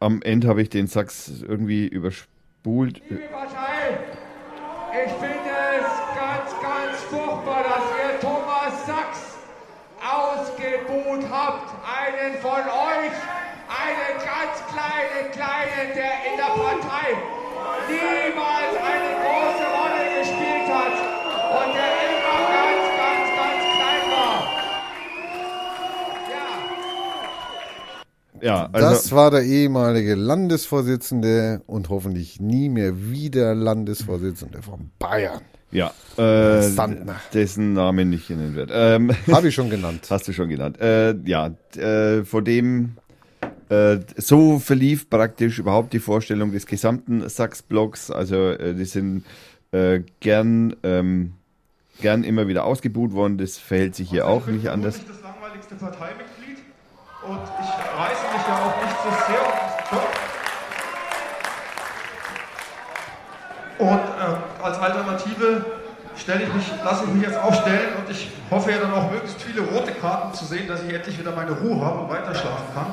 Am 0.05 0.21
Ende 0.21 0.47
habe 0.47 0.61
ich 0.61 0.69
den 0.69 0.85
Sachs 0.85 1.41
irgendwie 1.41 1.87
überspult. 1.87 3.01
Liebe 3.09 3.23
Partei, 3.23 3.97
ich 5.03 5.11
finde 5.13 5.49
es 5.79 5.87
ganz, 6.13 6.51
ganz 6.61 7.01
furchtbar, 7.09 7.63
dass 7.63 7.85
ihr 7.97 8.19
Thomas 8.19 8.85
Sachs 8.85 9.33
ausgebuht 10.05 11.27
habt. 11.31 11.73
Einen 11.89 12.37
von 12.37 12.51
euch, 12.51 13.17
einen 13.65 14.15
ganz 14.21 14.61
kleinen, 14.69 15.31
kleinen, 15.31 15.95
der 15.95 16.13
in 16.29 16.37
der 16.37 16.53
Partei 16.53 17.17
niemals 17.89 18.77
eine 18.77 19.04
Ja. 28.41 28.69
Also, 28.71 28.89
Das 28.89 29.11
war 29.11 29.31
der 29.31 29.43
ehemalige 29.43 30.15
Landesvorsitzende 30.15 31.61
und 31.67 31.89
hoffentlich 31.89 32.39
nie 32.39 32.69
mehr 32.69 33.09
wieder 33.09 33.55
Landesvorsitzende 33.55 34.61
von 34.61 34.91
Bayern. 34.99 35.41
ja, 35.71 35.91
äh, 36.17 36.61
Sandner. 36.61 37.15
dessen 37.33 37.73
Name 37.73 38.05
nicht 38.05 38.27
genannt 38.27 38.55
wird. 38.55 38.69
Ähm, 38.73 39.11
Habe 39.31 39.47
ich 39.49 39.55
schon 39.55 39.69
genannt. 39.69 40.05
Hast 40.09 40.27
du 40.27 40.33
schon 40.33 40.49
genannt. 40.49 40.79
Äh, 40.79 41.15
ja, 41.25 41.51
äh, 41.75 42.23
vor 42.23 42.41
dem, 42.41 42.97
äh, 43.69 43.97
so 44.17 44.59
verlief 44.59 45.09
praktisch 45.09 45.59
überhaupt 45.59 45.93
die 45.93 45.99
Vorstellung 45.99 46.51
des 46.51 46.65
gesamten 46.67 47.27
Sachs-Blocks. 47.27 48.11
Also, 48.11 48.51
äh, 48.51 48.73
die 48.75 48.85
sind 48.85 49.23
äh, 49.71 50.01
gern, 50.19 50.75
ähm, 50.83 51.33
gern 52.01 52.23
immer 52.23 52.47
wieder 52.47 52.63
ausgebuht 52.65 53.13
worden. 53.13 53.37
Das 53.37 53.57
verhält 53.57 53.95
sich 53.95 54.09
hier 54.09 54.27
auch 54.27 54.47
nicht 54.47 54.67
anders. 54.69 54.99
Das 55.07 55.21
langweiligste 55.21 55.75
Parteimitglied 55.75 56.27
und 57.27 57.41
ich 57.59 57.69
reiße 57.99 58.23
mich 58.33 58.47
ja 58.47 58.55
auch 58.61 58.75
nicht 58.83 58.97
so 59.03 59.09
sehr 59.27 59.41
um. 59.41 60.25
Und 63.77 63.99
ähm, 63.99 64.37
als 64.63 64.77
Alternative 64.79 65.65
stelle 66.15 66.43
ich 66.43 66.53
mich, 66.53 66.71
lasse 66.83 67.05
ich 67.05 67.13
mich 67.13 67.23
jetzt 67.23 67.37
aufstellen 67.37 67.89
und 67.97 68.09
ich 68.09 68.31
hoffe 68.49 68.71
ja 68.71 68.77
dann 68.77 68.93
auch 68.93 69.11
möglichst 69.11 69.41
viele 69.41 69.61
rote 69.61 69.91
Karten 69.91 70.33
zu 70.33 70.45
sehen, 70.45 70.67
dass 70.67 70.83
ich 70.83 70.93
endlich 70.93 71.19
wieder 71.19 71.35
meine 71.35 71.51
Ruhe 71.51 71.83
habe 71.83 72.01
und 72.01 72.09
weiter 72.09 72.33
schlafen 72.33 72.73
kann. 72.73 72.85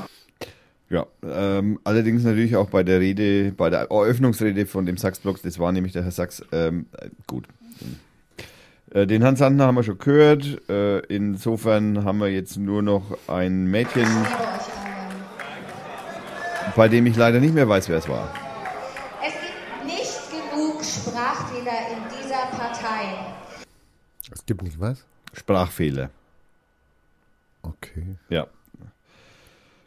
Ja, 0.91 1.07
ähm, 1.23 1.79
allerdings 1.85 2.25
natürlich 2.25 2.57
auch 2.57 2.69
bei 2.69 2.83
der 2.83 3.01
Rede, 3.01 3.53
bei 3.53 3.71
der 3.71 3.91
Eröffnungsrede 3.91 4.67
von 4.67 4.85
dem 4.85 4.99
Sachs-Block, 4.99 5.41
das 5.43 5.59
war 5.59 5.73
nämlich 5.73 5.93
der 5.93 6.03
Herr 6.03 6.11
Sachs, 6.11 6.45
ähm, 6.53 6.87
äh, 6.99 7.09
gut. 7.27 7.47
Äh, 7.81 7.85
Den 8.95 9.23
Herrn 9.23 9.37
Sandner 9.37 9.67
haben 9.67 9.77
wir 9.77 9.85
schon 9.85 9.97
gehört. 9.99 10.69
Äh, 10.69 10.99
insofern 11.07 12.05
haben 12.05 12.19
wir 12.19 12.29
jetzt 12.29 12.59
nur 12.59 12.83
noch 12.83 13.17
ein 13.27 13.65
Mädchen, 13.65 14.07
bei 16.77 16.89
dem 16.89 17.07
ich 17.07 17.17
leider 17.17 17.41
nicht 17.41 17.55
mehr 17.55 17.67
weiß, 17.67 17.89
wer 17.89 17.97
es 17.97 18.09
war. 18.09 18.35
Es 19.27 19.33
gibt 19.33 19.87
nicht 19.87 20.31
genug 20.31 20.85
Sprachfehler 20.85 21.89
in 21.91 22.23
dieser 22.23 22.45
Partei. 22.55 23.33
Es 24.31 24.45
gibt 24.45 24.63
nicht 24.63 24.79
was? 24.79 25.07
Sprachfehler. 25.33 26.11
Okay. 27.63 28.17
Ja. 28.29 28.47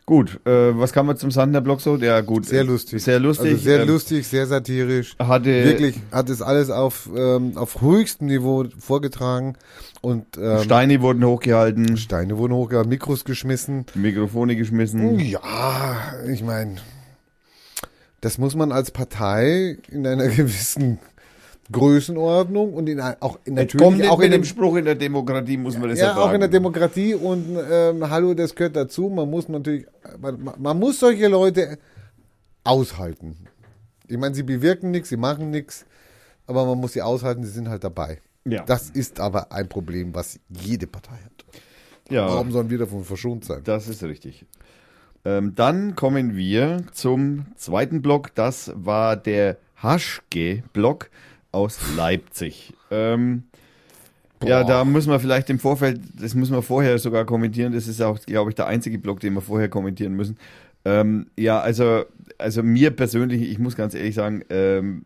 Gut, 0.07 0.39
äh, 0.45 0.77
was 0.77 0.93
kann 0.93 1.07
man 1.07 1.17
zum 1.17 1.31
Sandner-Block 1.31 1.81
so? 1.81 1.95
Ja, 1.97 2.21
gut. 2.21 2.45
Sehr 2.45 2.63
lustig. 2.63 3.03
Sehr 3.03 3.19
lustig. 3.19 3.53
Also 3.53 3.63
sehr 3.63 3.81
ähm, 3.81 3.87
lustig, 3.87 4.27
sehr 4.27 4.45
satirisch. 4.45 5.15
Hatte, 5.17 5.65
Wirklich 5.65 5.99
hat 6.11 6.29
es 6.29 6.43
alles 6.43 6.69
auf, 6.69 7.09
ähm, 7.15 7.57
auf 7.57 7.81
höchstem 7.81 8.27
Niveau 8.27 8.65
vorgetragen 8.77 9.57
und 10.01 10.37
ähm, 10.37 10.61
Steine 10.61 11.01
wurden 11.01 11.25
hochgehalten, 11.25 11.97
Steine 11.97 12.37
wurden 12.37 12.53
hochgehalten, 12.53 12.89
Mikros 12.89 13.25
geschmissen. 13.25 13.87
Mikrofone 13.95 14.55
geschmissen. 14.55 15.19
Ja, 15.19 16.13
ich 16.31 16.43
meine, 16.43 16.75
das 18.21 18.37
muss 18.37 18.55
man 18.55 18.71
als 18.71 18.91
Partei 18.91 19.79
in 19.89 20.05
einer 20.05 20.27
gewissen 20.29 20.99
Größenordnung 21.71 22.73
und 22.73 22.87
in, 22.87 23.01
auch 23.01 23.39
in, 23.43 23.55
natürlich 23.55 23.83
kommt 23.83 24.07
auch 24.07 24.19
in 24.19 24.31
dem 24.31 24.43
Spruch 24.43 24.75
in 24.75 24.85
der 24.85 24.95
Demokratie, 24.95 25.57
muss 25.57 25.77
man 25.77 25.89
das 25.89 25.99
ja, 25.99 26.07
ja 26.07 26.17
auch 26.17 26.31
in 26.31 26.39
der 26.39 26.41
sagen. 26.41 26.51
Demokratie 26.51 27.15
und 27.15 27.57
ähm, 27.71 28.07
hallo, 28.09 28.33
das 28.35 28.53
gehört 28.53 28.75
dazu. 28.75 29.09
Man 29.09 29.29
muss 29.29 29.49
natürlich, 29.49 29.85
man, 30.19 30.51
man 30.57 30.77
muss 30.77 30.99
solche 30.99 31.27
Leute 31.27 31.79
aushalten. 32.63 33.35
Ich 34.07 34.17
meine, 34.17 34.35
sie 34.35 34.43
bewirken 34.43 34.91
nichts, 34.91 35.09
sie 35.09 35.17
machen 35.17 35.49
nichts, 35.49 35.85
aber 36.45 36.65
man 36.65 36.77
muss 36.77 36.93
sie 36.93 37.01
aushalten, 37.01 37.43
sie 37.43 37.51
sind 37.51 37.67
halt 37.67 37.83
dabei. 37.83 38.21
Ja. 38.47 38.63
Das 38.63 38.91
ist 38.91 39.19
aber 39.19 39.51
ein 39.51 39.67
Problem, 39.67 40.13
was 40.13 40.39
jede 40.49 40.85
Partei 40.85 41.15
hat. 41.15 41.61
ja. 42.11 42.27
Warum 42.27 42.51
sollen 42.51 42.69
wir 42.69 42.77
davon 42.77 43.03
verschont 43.03 43.43
sein? 43.43 43.61
Das 43.63 43.87
ist 43.87 44.03
richtig. 44.03 44.45
Ähm, 45.25 45.55
dann 45.55 45.95
kommen 45.95 46.35
wir 46.35 46.83
zum 46.91 47.47
zweiten 47.55 48.03
Block. 48.03 48.35
Das 48.35 48.71
war 48.75 49.17
der 49.17 49.57
Haschke-Block 49.77 51.09
aus 51.55 51.79
Leipzig. 51.95 52.73
Ähm, 52.91 53.43
ja, 54.43 54.63
da 54.63 54.83
muss 54.83 55.07
man 55.07 55.19
vielleicht 55.19 55.49
im 55.49 55.57
Vorfeld, 55.59 56.01
das 56.19 56.35
müssen 56.35 56.53
wir 56.53 56.61
vorher 56.61 56.99
sogar 56.99 57.25
kommentieren. 57.25 57.73
Das 57.73 57.87
ist 57.87 58.01
auch, 58.01 58.19
glaube 58.19 58.51
ich, 58.51 58.55
der 58.55 58.67
einzige 58.67 58.99
Block, 58.99 59.19
den 59.21 59.33
wir 59.33 59.41
vorher 59.41 59.69
kommentieren 59.69 60.13
müssen. 60.13 60.37
Ähm, 60.83 61.27
ja, 61.37 61.59
also, 61.59 62.03
also 62.37 62.61
mir 62.61 62.91
persönlich, 62.91 63.41
ich 63.41 63.57
muss 63.57 63.75
ganz 63.75 63.95
ehrlich 63.95 64.13
sagen, 64.13 64.43
ähm, 64.49 65.05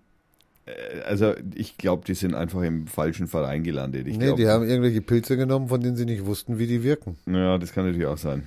äh, 0.66 1.02
also 1.08 1.34
ich 1.56 1.78
glaube, 1.78 2.04
die 2.06 2.16
sind 2.16 2.36
einfach 2.36 2.64
im 2.64 2.88
falschen 2.88 3.28
Verein 3.28 3.64
gelandet. 3.64 4.08
Ich 4.08 4.18
nee, 4.18 4.26
glaub, 4.26 4.38
die 4.38 4.48
haben 4.48 4.68
irgendwelche 4.68 5.02
Pilze 5.02 5.38
genommen, 5.38 5.70
von 5.70 5.80
denen 5.80 5.96
sie 5.96 6.06
nicht 6.06 6.26
wussten, 6.26 6.60
wie 6.60 6.68
die 6.68 6.84
wirken. 6.84 7.18
ja, 7.28 7.58
das 7.58 7.72
kann 7.72 7.86
natürlich 7.86 8.08
auch 8.08 8.18
sein. 8.18 8.44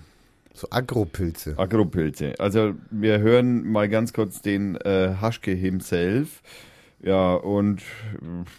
So 0.55 0.67
Agropilze. 0.71 1.55
Agropilze. 1.57 2.35
Also 2.39 2.75
wir 2.91 3.21
hören 3.21 3.67
mal 3.71 3.89
ganz 3.89 4.13
kurz 4.13 4.43
den 4.43 4.77
äh, 4.77 5.15
Haschke 5.21 5.53
himself. 5.53 6.43
Ja, 7.03 7.35
und 7.35 7.83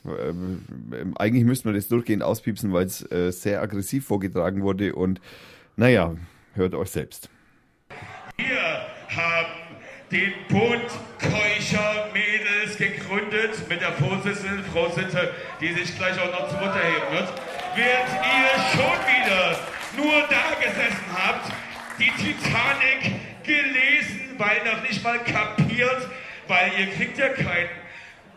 äh, 0.05 0.09
äh, 0.09 1.05
eigentlich 1.15 1.45
müsste 1.45 1.67
man 1.69 1.75
das 1.75 1.87
durchgehend 1.87 2.23
auspiepsen, 2.23 2.73
weil 2.73 2.85
es 2.85 3.09
äh, 3.09 3.31
sehr 3.31 3.61
aggressiv 3.61 4.05
vorgetragen 4.05 4.63
wurde 4.63 4.93
und 4.95 5.21
Naja, 5.75 6.15
hört 6.53 6.75
euch 6.75 6.89
selbst. 6.89 7.29
Wir 8.37 8.85
haben 9.09 9.53
den 10.11 10.33
Bund 10.47 10.85
Keucher 11.19 12.09
Mädels 12.13 12.77
gegründet 12.77 13.67
mit 13.67 13.81
der 13.81 13.93
Vorsitzenden 13.93 14.63
Frau 14.65 14.89
Sitte, 14.89 15.31
die 15.59 15.73
sich 15.73 15.97
gleich 15.97 16.19
auch 16.19 16.31
noch 16.31 16.49
zu 16.49 16.55
Wort 16.55 16.75
erheben 16.75 17.11
wird. 17.11 17.33
Während 17.75 18.09
ihr 18.23 18.61
schon 18.71 18.99
wieder 19.07 19.59
nur 19.97 20.21
da 20.29 20.53
gesessen 20.59 21.05
habt, 21.11 21.51
die 21.97 22.11
Titanic 22.21 23.15
gelesen, 23.43 24.35
weil 24.37 24.63
noch 24.63 24.83
nicht 24.83 25.03
mal 25.03 25.17
kapiert, 25.23 26.07
weil 26.47 26.71
ihr 26.77 26.87
kriegt 26.91 27.17
ja 27.17 27.29
kein 27.29 27.67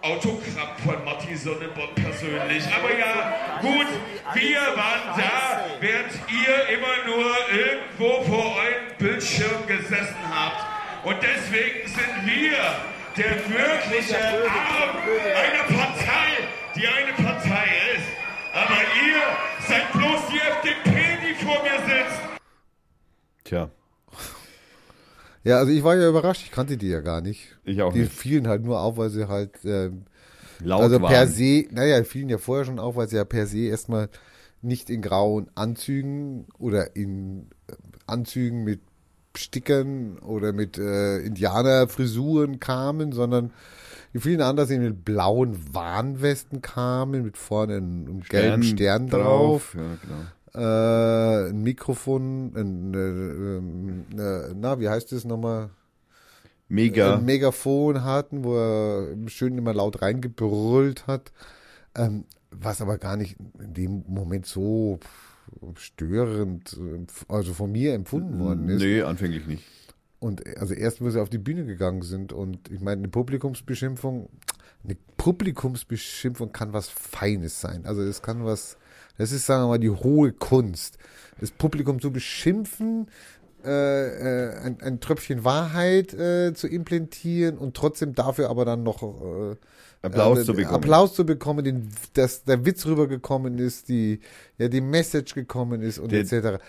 Autogramm 0.06 0.68
von 0.84 1.04
Matti 1.04 1.36
Sonnenborn 1.36 1.94
persönlich. 1.96 2.64
Aber 2.72 2.96
ja, 2.96 3.58
gut, 3.60 3.86
wir 4.34 4.60
waren 4.76 5.16
da, 5.16 5.64
während 5.80 6.12
ihr 6.30 6.76
immer 6.76 7.04
nur 7.06 7.26
irgendwo 7.50 8.22
vor 8.22 8.56
eurem 8.56 8.96
Bildschirm 8.98 9.66
gesessen 9.66 10.16
habt. 10.32 10.64
Und 11.04 11.16
deswegen 11.22 11.88
sind 11.88 12.24
wir 12.24 12.56
der 13.16 13.36
wirkliche 13.48 14.18
Arm 14.18 14.96
einer 15.34 15.76
Partei, 15.76 16.48
die 16.76 16.86
eine 16.86 17.12
Partei 17.12 17.66
ist. 17.96 18.06
Aber 18.54 18.80
ihr 19.04 19.22
seid 19.66 19.92
bloß 19.92 20.20
die 20.32 20.38
FDP, 20.38 21.18
die 21.26 21.44
vor 21.44 21.62
mir 21.62 21.78
sitzt. 21.80 22.20
Tja, 23.44 23.70
Ja, 25.46 25.58
also 25.58 25.70
ich 25.70 25.84
war 25.84 25.96
ja 25.96 26.08
überrascht, 26.08 26.42
ich 26.44 26.50
kannte 26.50 26.76
die 26.76 26.88
ja 26.88 27.00
gar 27.00 27.20
nicht. 27.20 27.56
ich 27.64 27.80
auch 27.80 27.92
Die 27.92 28.00
nicht. 28.00 28.12
fielen 28.12 28.48
halt 28.48 28.64
nur 28.64 28.80
auf, 28.80 28.96
weil 28.96 29.10
sie 29.10 29.28
halt, 29.28 29.52
ähm, 29.64 30.02
Laut 30.58 30.82
also 30.82 31.00
waren. 31.00 31.12
per 31.12 31.26
se, 31.28 31.66
naja, 31.70 32.02
fielen 32.02 32.28
ja 32.28 32.38
vorher 32.38 32.64
schon 32.64 32.78
auf, 32.80 32.96
weil 32.96 33.08
sie 33.08 33.16
ja 33.16 33.24
per 33.24 33.46
se 33.46 33.58
erstmal 33.60 34.08
nicht 34.60 34.90
in 34.90 35.02
grauen 35.02 35.48
Anzügen 35.54 36.46
oder 36.58 36.96
in 36.96 37.50
äh, 37.68 37.74
Anzügen 38.06 38.64
mit 38.64 38.80
Stickern 39.36 40.18
oder 40.18 40.52
mit 40.52 40.78
äh, 40.78 41.18
Indianerfrisuren 41.18 42.58
kamen, 42.58 43.12
sondern 43.12 43.52
die 44.14 44.20
vielen 44.20 44.40
anders 44.40 44.70
in 44.70 44.82
mit 44.82 45.04
blauen 45.04 45.58
Warnwesten 45.74 46.62
kamen, 46.62 47.22
mit 47.22 47.36
vorne 47.36 47.76
einem, 47.76 48.20
gelben 48.22 48.62
Stern 48.62 49.08
drauf. 49.08 49.74
Ja, 49.76 49.82
genau. 50.02 50.24
Äh, 50.56 51.50
ein 51.50 51.62
Mikrofon, 51.62 52.52
ein, 52.56 52.94
äh, 52.94 54.22
äh, 54.22 54.54
na, 54.54 54.80
wie 54.80 54.88
heißt 54.88 55.12
das 55.12 55.24
nochmal? 55.24 55.70
Mega. 56.68 57.16
Ein 57.16 57.24
Megafon 57.24 58.02
hatten, 58.02 58.42
wo 58.42 58.56
er 58.56 59.28
schön 59.28 59.56
immer 59.58 59.74
laut 59.74 60.02
reingebrüllt 60.02 61.06
hat. 61.06 61.32
Ähm, 61.94 62.24
was 62.50 62.80
aber 62.80 62.98
gar 62.98 63.16
nicht 63.16 63.36
in 63.60 63.74
dem 63.74 64.04
Moment 64.08 64.46
so 64.46 64.98
störend, 65.76 66.76
also 67.28 67.52
von 67.54 67.70
mir 67.70 67.94
empfunden 67.94 68.38
worden 68.40 68.68
ist. 68.68 68.82
Nee, 68.82 69.02
anfänglich 69.02 69.46
nicht. 69.46 69.64
Und 70.18 70.44
also 70.56 70.74
erst, 70.74 71.00
wo 71.00 71.10
sie 71.10 71.20
auf 71.20 71.28
die 71.28 71.38
Bühne 71.38 71.66
gegangen 71.66 72.02
sind 72.02 72.32
und 72.32 72.70
ich 72.70 72.80
meine, 72.80 73.00
eine 73.00 73.08
Publikumsbeschimpfung, 73.08 74.28
eine 74.82 74.96
Publikumsbeschimpfung 75.18 76.52
kann 76.52 76.72
was 76.72 76.88
Feines 76.88 77.60
sein. 77.60 77.84
Also 77.84 78.02
es 78.02 78.22
kann 78.22 78.44
was, 78.44 78.76
das 79.18 79.32
ist, 79.32 79.46
sagen 79.46 79.64
wir 79.64 79.68
mal, 79.68 79.78
die 79.78 79.90
hohe 79.90 80.32
Kunst. 80.32 80.98
Das 81.40 81.50
Publikum 81.50 82.00
zu 82.00 82.10
beschimpfen, 82.10 83.08
äh, 83.64 83.68
äh, 83.68 84.58
ein, 84.58 84.80
ein 84.80 85.00
Tröpfchen 85.00 85.44
Wahrheit 85.44 86.14
äh, 86.14 86.54
zu 86.54 86.68
implantieren 86.68 87.58
und 87.58 87.76
trotzdem 87.76 88.14
dafür 88.14 88.48
aber 88.48 88.64
dann 88.64 88.82
noch 88.82 89.02
äh, 89.02 89.56
Applaus 90.06 90.40
äh, 90.40 90.44
zu 90.44 90.54
bekommen. 90.54 90.74
Applaus 90.76 91.14
zu 91.14 91.26
bekommen, 91.26 91.64
den, 91.64 91.88
dass 92.14 92.44
der 92.44 92.64
Witz 92.64 92.86
rübergekommen 92.86 93.58
ist, 93.58 93.88
die, 93.88 94.20
ja, 94.58 94.68
die 94.68 94.80
Message 94.80 95.34
gekommen 95.34 95.82
ist 95.82 95.98
und 95.98 96.12
etc. 96.12 96.62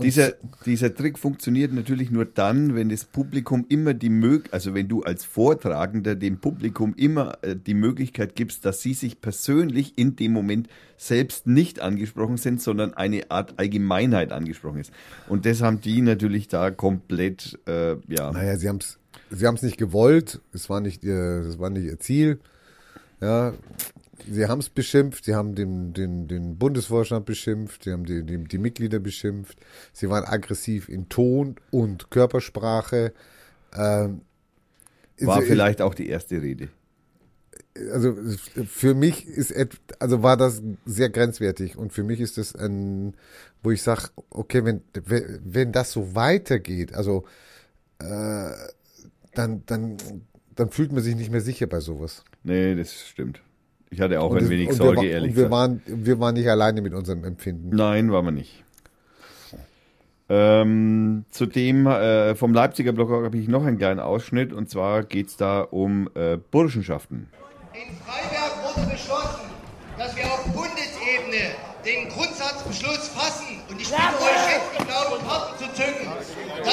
Dieser, 0.00 0.34
dieser 0.66 0.94
Trick 0.94 1.18
funktioniert 1.18 1.72
natürlich 1.72 2.10
nur 2.10 2.24
dann, 2.24 2.74
wenn 2.74 2.88
das 2.88 3.04
Publikum 3.04 3.64
immer 3.68 3.94
die 3.94 4.08
Möglichkeit, 4.08 4.54
also 4.54 4.74
wenn 4.74 4.88
du 4.88 5.02
als 5.02 5.24
Vortragender 5.24 6.14
dem 6.14 6.38
Publikum 6.38 6.94
immer 6.96 7.38
äh, 7.42 7.56
die 7.56 7.74
Möglichkeit 7.74 8.34
gibst, 8.34 8.64
dass 8.64 8.80
sie 8.80 8.94
sich 8.94 9.20
persönlich 9.20 9.96
in 9.96 10.16
dem 10.16 10.32
Moment 10.32 10.68
selbst 10.96 11.46
nicht 11.46 11.80
angesprochen 11.80 12.36
sind, 12.36 12.62
sondern 12.62 12.94
eine 12.94 13.30
Art 13.30 13.58
Allgemeinheit 13.58 14.32
angesprochen 14.32 14.80
ist. 14.80 14.92
Und 15.28 15.46
das 15.46 15.62
haben 15.62 15.80
die 15.80 16.00
natürlich 16.00 16.48
da 16.48 16.70
komplett, 16.70 17.58
äh, 17.66 17.96
ja. 18.08 18.32
Naja, 18.32 18.56
sie 18.56 18.68
haben 18.68 18.78
es 18.78 18.98
sie 19.30 19.46
haben's 19.46 19.62
nicht 19.62 19.78
gewollt, 19.78 20.40
es 20.52 20.68
war 20.70 20.80
nicht 20.80 21.04
ihr, 21.04 21.42
das 21.42 21.58
war 21.58 21.70
nicht 21.70 21.84
ihr 21.84 21.98
Ziel. 21.98 22.40
Ja, 23.22 23.54
sie 24.28 24.46
haben 24.46 24.58
es 24.58 24.68
beschimpft, 24.68 25.26
sie 25.26 25.36
haben 25.36 25.54
den, 25.54 25.92
den, 25.92 26.26
den 26.26 26.58
Bundesvorstand 26.58 27.24
beschimpft, 27.24 27.84
sie 27.84 27.92
haben 27.92 28.04
die, 28.04 28.24
die, 28.24 28.42
die 28.42 28.58
Mitglieder 28.58 28.98
beschimpft, 28.98 29.58
sie 29.92 30.10
waren 30.10 30.24
aggressiv 30.24 30.88
in 30.88 31.08
Ton 31.08 31.54
und 31.70 32.10
Körpersprache. 32.10 33.12
Ähm, 33.74 34.22
War 35.20 35.36
also, 35.36 35.46
vielleicht 35.46 35.80
auch 35.80 35.94
die 35.94 36.08
erste 36.08 36.42
Rede. 36.42 36.68
also 37.92 38.16
für 38.66 38.94
mich 38.94 39.24
ist 39.24 39.54
also 40.00 40.24
war 40.24 40.36
das 40.36 40.60
sehr 40.84 41.08
grenzwertig 41.08 41.76
und 41.76 41.92
für 41.92 42.02
mich 42.02 42.18
ist 42.18 42.38
das 42.38 42.56
ein, 42.56 43.14
wo 43.62 43.70
ich 43.70 43.82
sage, 43.82 44.08
okay, 44.30 44.64
wenn 44.64 44.82
wenn 44.94 45.70
das 45.70 45.92
so 45.92 46.16
weitergeht, 46.16 46.92
also 46.92 47.24
äh, 48.00 48.50
dann 49.34 49.62
dann 49.66 49.96
dann 50.56 50.70
fühlt 50.70 50.92
man 50.92 51.02
sich 51.02 51.14
nicht 51.16 51.30
mehr 51.30 51.40
sicher 51.40 51.66
bei 51.66 51.80
sowas. 51.80 52.24
Nee, 52.42 52.74
das 52.74 53.08
stimmt. 53.08 53.40
Ich 53.90 54.00
hatte 54.00 54.20
auch 54.20 54.30
Und 54.30 54.38
ein 54.38 54.44
es- 54.44 54.50
wenig 54.50 54.72
Sorge, 54.72 55.02
wir, 55.02 55.10
ehrlich 55.10 55.30
und 55.32 55.36
wir 55.36 55.44
gesagt. 55.44 55.50
waren 55.52 55.82
wir 55.86 56.18
waren 56.20 56.34
nicht 56.34 56.48
alleine 56.48 56.80
mit 56.82 56.94
unserem 56.94 57.24
Empfinden. 57.24 57.74
Nein, 57.76 58.10
war 58.12 58.22
man 58.22 58.34
nicht. 58.34 58.64
Ähm, 60.28 61.24
zudem 61.30 61.86
äh, 61.86 62.34
vom 62.34 62.54
Leipziger 62.54 62.92
Blog 62.92 63.10
habe 63.10 63.36
ich 63.36 63.48
noch 63.48 63.66
einen 63.66 63.76
kleinen 63.76 64.00
Ausschnitt 64.00 64.52
und 64.52 64.70
zwar 64.70 65.02
geht 65.02 65.26
es 65.28 65.36
da 65.36 65.60
um 65.60 66.08
äh, 66.14 66.38
Burschenschaften. 66.38 67.28
In 67.74 67.96
Freiberg 67.96 68.76
wurde 68.76 68.90
beschlossen, 68.92 69.40
dass 69.98 70.16
wir 70.16 70.24
auf 70.24 70.44
Bundesebene 70.44 71.52
den 71.84 72.08
Grundsatzbeschluss 72.08 73.08
fassen. 73.08 73.46
Und 73.68 73.80
ich 73.80 73.88
bitte 73.90 74.00
euch 74.00 74.52
jetzt 74.54 74.70
die 74.80 74.84
blauen 74.84 75.20
Karten 75.26 75.58
zu 75.58 75.72
zücken, 75.74 76.08
ein 76.08 76.64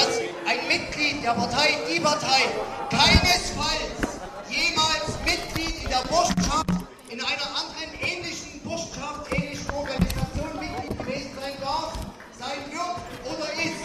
Mitglied 1.10 1.24
der 1.24 1.32
Partei 1.32 1.78
Die 1.92 2.00
Partei 2.00 2.42
keinesfalls 2.88 4.20
jemals 4.48 5.18
Mitglied 5.24 5.82
in 5.82 5.88
der 5.88 6.02
Burschenschaft, 6.08 6.70
in 7.08 7.20
einer 7.20 7.48
anderen 7.50 7.90
ähnlichen 8.00 8.60
Burschenschaft, 8.62 9.32
ähnlichen 9.32 9.70
Organisation 9.70 10.50
Mitglied 10.60 10.98
gewesen 10.98 11.30
sein 11.40 11.54
darf, 11.60 11.98
sein 12.38 12.58
wird 12.70 12.96
oder 13.26 13.48
ist. 13.58 13.82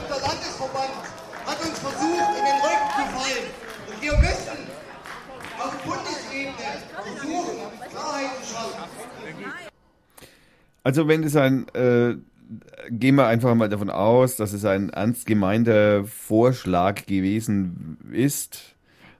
Und 0.00 0.08
der 0.08 0.20
Landesverband 0.20 0.96
hat 1.46 1.60
uns 1.60 1.78
versucht, 1.78 2.30
in 2.38 2.44
den 2.44 2.58
Rücken 2.64 2.90
zu 2.96 3.04
fallen. 3.16 3.46
Und 3.88 4.02
wir 4.02 4.16
müssen 4.16 4.60
auf 5.58 5.76
Bundesebene 5.84 6.72
versuchen, 7.04 7.56
Klarheit 7.90 8.30
zu 8.40 8.54
schaffen. 8.54 8.90
Also 10.82 11.06
wenn 11.06 11.22
es 11.24 11.36
ein, 11.36 11.68
äh, 11.74 12.16
gehen 12.88 13.14
wir 13.14 13.26
einfach 13.26 13.54
mal 13.54 13.68
davon 13.68 13.90
aus, 13.90 14.36
dass 14.36 14.52
es 14.52 14.64
ein 14.64 14.90
ernst 14.90 15.26
gemeinter 15.26 16.04
Vorschlag 16.04 17.06
gewesen 17.06 17.96
ist. 18.12 18.74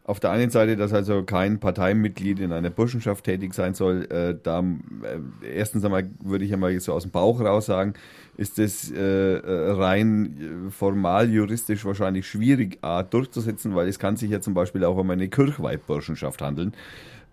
Auf 0.04 0.18
der 0.18 0.30
einen 0.30 0.50
Seite, 0.50 0.76
dass 0.76 0.92
also 0.92 1.22
kein 1.22 1.60
Parteimitglied 1.60 2.40
in 2.40 2.52
einer 2.52 2.70
Burschenschaft 2.70 3.24
tätig 3.24 3.54
sein 3.54 3.74
soll, 3.74 4.06
äh, 4.10 4.34
da 4.42 4.60
äh, 4.60 5.54
erstens 5.54 5.84
einmal 5.84 6.10
würde 6.20 6.44
ich 6.44 6.52
einmal 6.52 6.78
so 6.80 6.92
aus 6.94 7.02
dem 7.02 7.12
Bauch 7.12 7.40
raus 7.40 7.66
sagen, 7.66 7.94
ist 8.36 8.58
das 8.58 8.90
äh, 8.90 8.98
äh, 8.98 9.70
rein 9.72 10.66
äh, 10.68 10.70
formal 10.72 11.30
juristisch 11.30 11.84
wahrscheinlich 11.84 12.26
schwierig 12.26 12.78
A, 12.82 13.04
durchzusetzen, 13.04 13.76
weil 13.76 13.86
es 13.86 14.00
kann 14.00 14.16
sich 14.16 14.30
ja 14.30 14.40
zum 14.40 14.54
Beispiel 14.54 14.84
auch 14.84 14.96
um 14.96 15.10
eine 15.10 15.28
Kirchweihburschenschaft 15.28 16.42
handeln. 16.42 16.74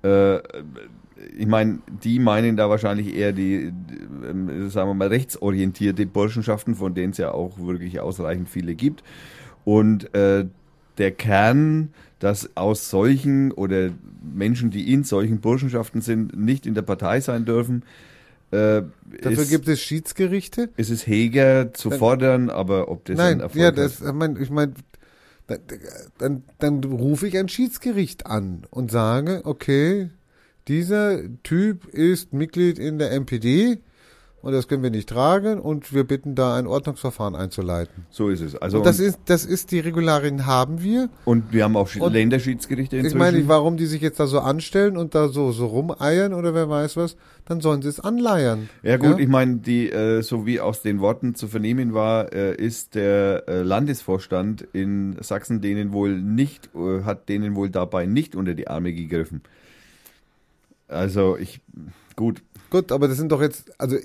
Äh, 0.04 0.40
ich 1.38 1.48
meine, 1.48 1.80
die 2.04 2.20
meinen 2.20 2.58
da 2.58 2.70
wahrscheinlich 2.70 3.16
eher 3.16 3.32
die, 3.34 3.72
die, 3.72 4.28
ähm, 4.28 4.70
sagen 4.70 4.90
wir 4.90 4.94
mal, 4.94 5.08
rechtsorientierte 5.08 6.06
Burschenschaften, 6.06 6.76
von 6.76 6.94
denen 6.94 7.12
es 7.12 7.18
ja 7.18 7.32
auch 7.32 7.58
wirklich 7.60 8.00
ausreichend 8.00 8.50
viele 8.50 8.76
gibt. 8.76 9.04
Und 9.66 10.14
äh, 10.16 10.46
der 10.98 11.12
Kern, 11.12 11.90
dass 12.20 12.56
aus 12.56 12.90
solchen 12.90 13.52
oder 13.52 13.90
Menschen, 14.22 14.72
die 14.72 14.92
in 14.92 15.04
solchen 15.04 15.40
Burschenschaften 15.40 16.02
sind, 16.02 16.38
nicht 16.38 16.66
in 16.66 16.74
der 16.74 16.82
Partei 16.82 17.20
sein 17.22 17.46
dürfen, 17.46 17.84
äh, 18.52 18.84
Dafür 19.22 19.32
ist, 19.44 19.50
gibt 19.50 19.68
es 19.68 19.82
Schiedsgerichte. 19.82 20.70
ist 20.78 20.90
es 20.90 21.06
Heger 21.06 21.74
zu 21.74 21.90
Dann- 21.90 22.00
fordern, 22.00 22.50
aber 22.50 22.90
ob 22.90 23.04
das 23.06 23.18
Nein, 23.18 23.42
ein 23.42 23.50
ja, 23.56 23.66
Erfolg 23.66 23.76
das, 23.76 24.00
hat. 24.02 24.08
ich 24.08 24.14
meine, 24.14 24.40
ich 24.40 24.50
mein, 24.50 24.74
dann, 25.48 25.60
dann, 26.18 26.44
dann 26.60 26.84
rufe 26.84 27.28
ich 27.28 27.38
ein 27.38 27.50
Schiedsgericht 27.50 28.26
an 28.26 28.64
und 28.70 28.90
sage, 28.90 29.42
okay, 29.44 30.10
dieser 30.68 31.20
Typ 31.44 31.86
ist 31.88 32.34
Mitglied 32.34 32.80
in 32.80 33.00
der 33.00 33.12
MPD 33.12 33.80
und 34.44 34.54
das 34.54 34.68
können 34.68 34.84
wir 34.84 34.92
nicht 34.92 35.10
tragen 35.10 35.60
und 35.60 35.94
wir 35.94 36.04
bitten 36.06 36.36
da 36.36 36.56
ein 36.56 36.68
Ordnungsverfahren 36.68 37.36
einzuleiten. 37.36 38.06
So 38.12 38.30
ist 38.30 38.40
es. 38.42 38.56
Also 38.56 38.78
Und 38.78 38.86
das 38.86 39.00
ist, 39.00 39.20
das 39.26 39.44
ist 39.46 39.72
die 39.72 39.80
Regularien 39.80 40.46
haben 40.46 40.84
wir. 40.84 41.10
und 41.26 41.52
wir 41.52 41.64
haben 41.64 41.76
auch 41.76 41.90
Und- 42.00 42.14
Länderschiedsgerichte 42.14 42.96
Ich 42.96 43.04
inzwischen. 43.04 43.18
meine, 43.18 43.48
warum 43.48 43.78
die 43.78 43.88
sich 43.88 44.02
jetzt 44.02 44.20
da 44.20 44.28
so 44.28 44.40
anstellen 44.40 44.96
und 44.96 45.16
da 45.16 45.30
so, 45.30 45.52
so 45.52 45.66
rumeiern 45.66 46.34
oder 46.34 46.54
wer 46.54 46.70
weiß 46.70 46.96
was, 46.98 47.18
dann 47.46 47.62
sollen 47.62 47.82
sie 47.82 47.90
es 47.90 48.00
anleiern. 48.00 48.70
Ja 48.84 48.98
gut, 48.98 49.20
ich 49.20 49.28
meine, 49.28 49.58
die, 49.58 49.90
äh, 49.90 50.22
so 50.22 50.46
wie 50.46 50.60
aus 50.60 50.82
den 50.82 51.00
Worten 51.00 51.34
zu 51.34 51.48
vernehmen 51.48 51.94
war, 51.94 52.32
äh, 52.32 52.54
ist 52.56 52.94
der 52.96 53.44
äh, 53.48 53.62
Landesvorstand 53.64 54.68
in 54.74 55.18
Sachsen 55.22 55.62
denen 55.62 55.94
wohl 55.94 56.16
nicht, 56.22 56.70
äh, 56.76 57.04
hat 57.04 57.28
denen 57.28 57.56
wohl 57.56 57.70
dabei 57.70 58.06
nicht 58.06 58.36
unter 58.36 58.54
die 58.54 58.68
Arme 58.68 58.94
gegriffen. 58.94 59.42
Also 60.88 61.38
ich, 61.38 61.62
gut, 62.16 62.42
Gut, 62.70 62.92
aber 62.92 63.08
das 63.08 63.18
sind 63.18 63.32
doch 63.32 63.42
jetzt, 63.42 63.72
also 63.80 63.98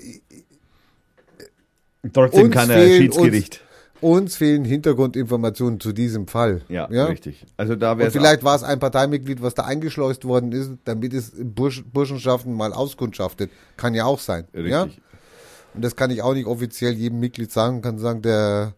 trotzdem 2.13 2.45
Uns 2.45 2.53
kann 2.53 2.69
er 2.69 2.87
Schiedsgericht. 2.87 3.61
uns 3.99 4.35
fehlen 4.35 4.63
Hintergrundinformationen 4.63 5.79
zu 5.79 5.91
diesem 5.91 6.27
Fall. 6.27 6.61
Ja, 6.69 6.85
richtig. 6.85 7.45
Also 7.57 7.75
da 7.75 7.97
wäre 7.97 8.11
vielleicht 8.11 8.43
war 8.43 8.55
es 8.55 8.63
ein 8.63 8.79
Parteimitglied, 8.79 9.41
was 9.41 9.53
da 9.53 9.63
eingeschleust 9.63 10.25
worden 10.25 10.51
ist, 10.51 10.71
damit 10.85 11.13
es 11.13 11.33
Bursch, 11.37 11.83
Burschenschaften 11.91 12.53
mal 12.53 12.73
auskundschaftet. 12.73 13.51
Kann 13.75 13.93
ja 13.95 14.05
auch 14.05 14.19
sein. 14.19 14.47
Ja? 14.53 14.83
Richtig. 14.83 15.01
Und 15.73 15.83
das 15.83 15.95
kann 15.95 16.11
ich 16.11 16.21
auch 16.21 16.33
nicht 16.33 16.45
offiziell 16.45 16.93
jedem 16.93 17.19
Mitglied 17.19 17.51
sagen, 17.51 17.81
kann 17.81 17.97
sagen, 17.97 18.21
der, 18.21 18.75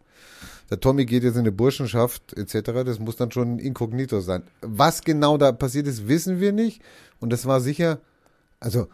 der 0.70 0.80
Tommy 0.80 1.06
geht 1.06 1.24
jetzt 1.24 1.34
in 1.34 1.42
eine 1.42 1.52
Burschenschaft 1.52 2.34
etc. 2.38 2.72
Das 2.86 3.00
muss 3.00 3.18
dann 3.18 3.32
schon 3.32 3.60
inkognito 3.60 4.22
sein. 4.22 4.44
Was 4.62 5.02
genau 5.02 5.38
da 5.38 5.52
passiert 5.52 5.88
ist, 5.88 6.08
wissen 6.08 6.40
wir 6.40 6.54
nicht. 6.54 6.82
Und 7.20 7.32
das 7.32 7.46
war 7.46 7.62
sicher, 7.62 8.00
also 8.60 8.88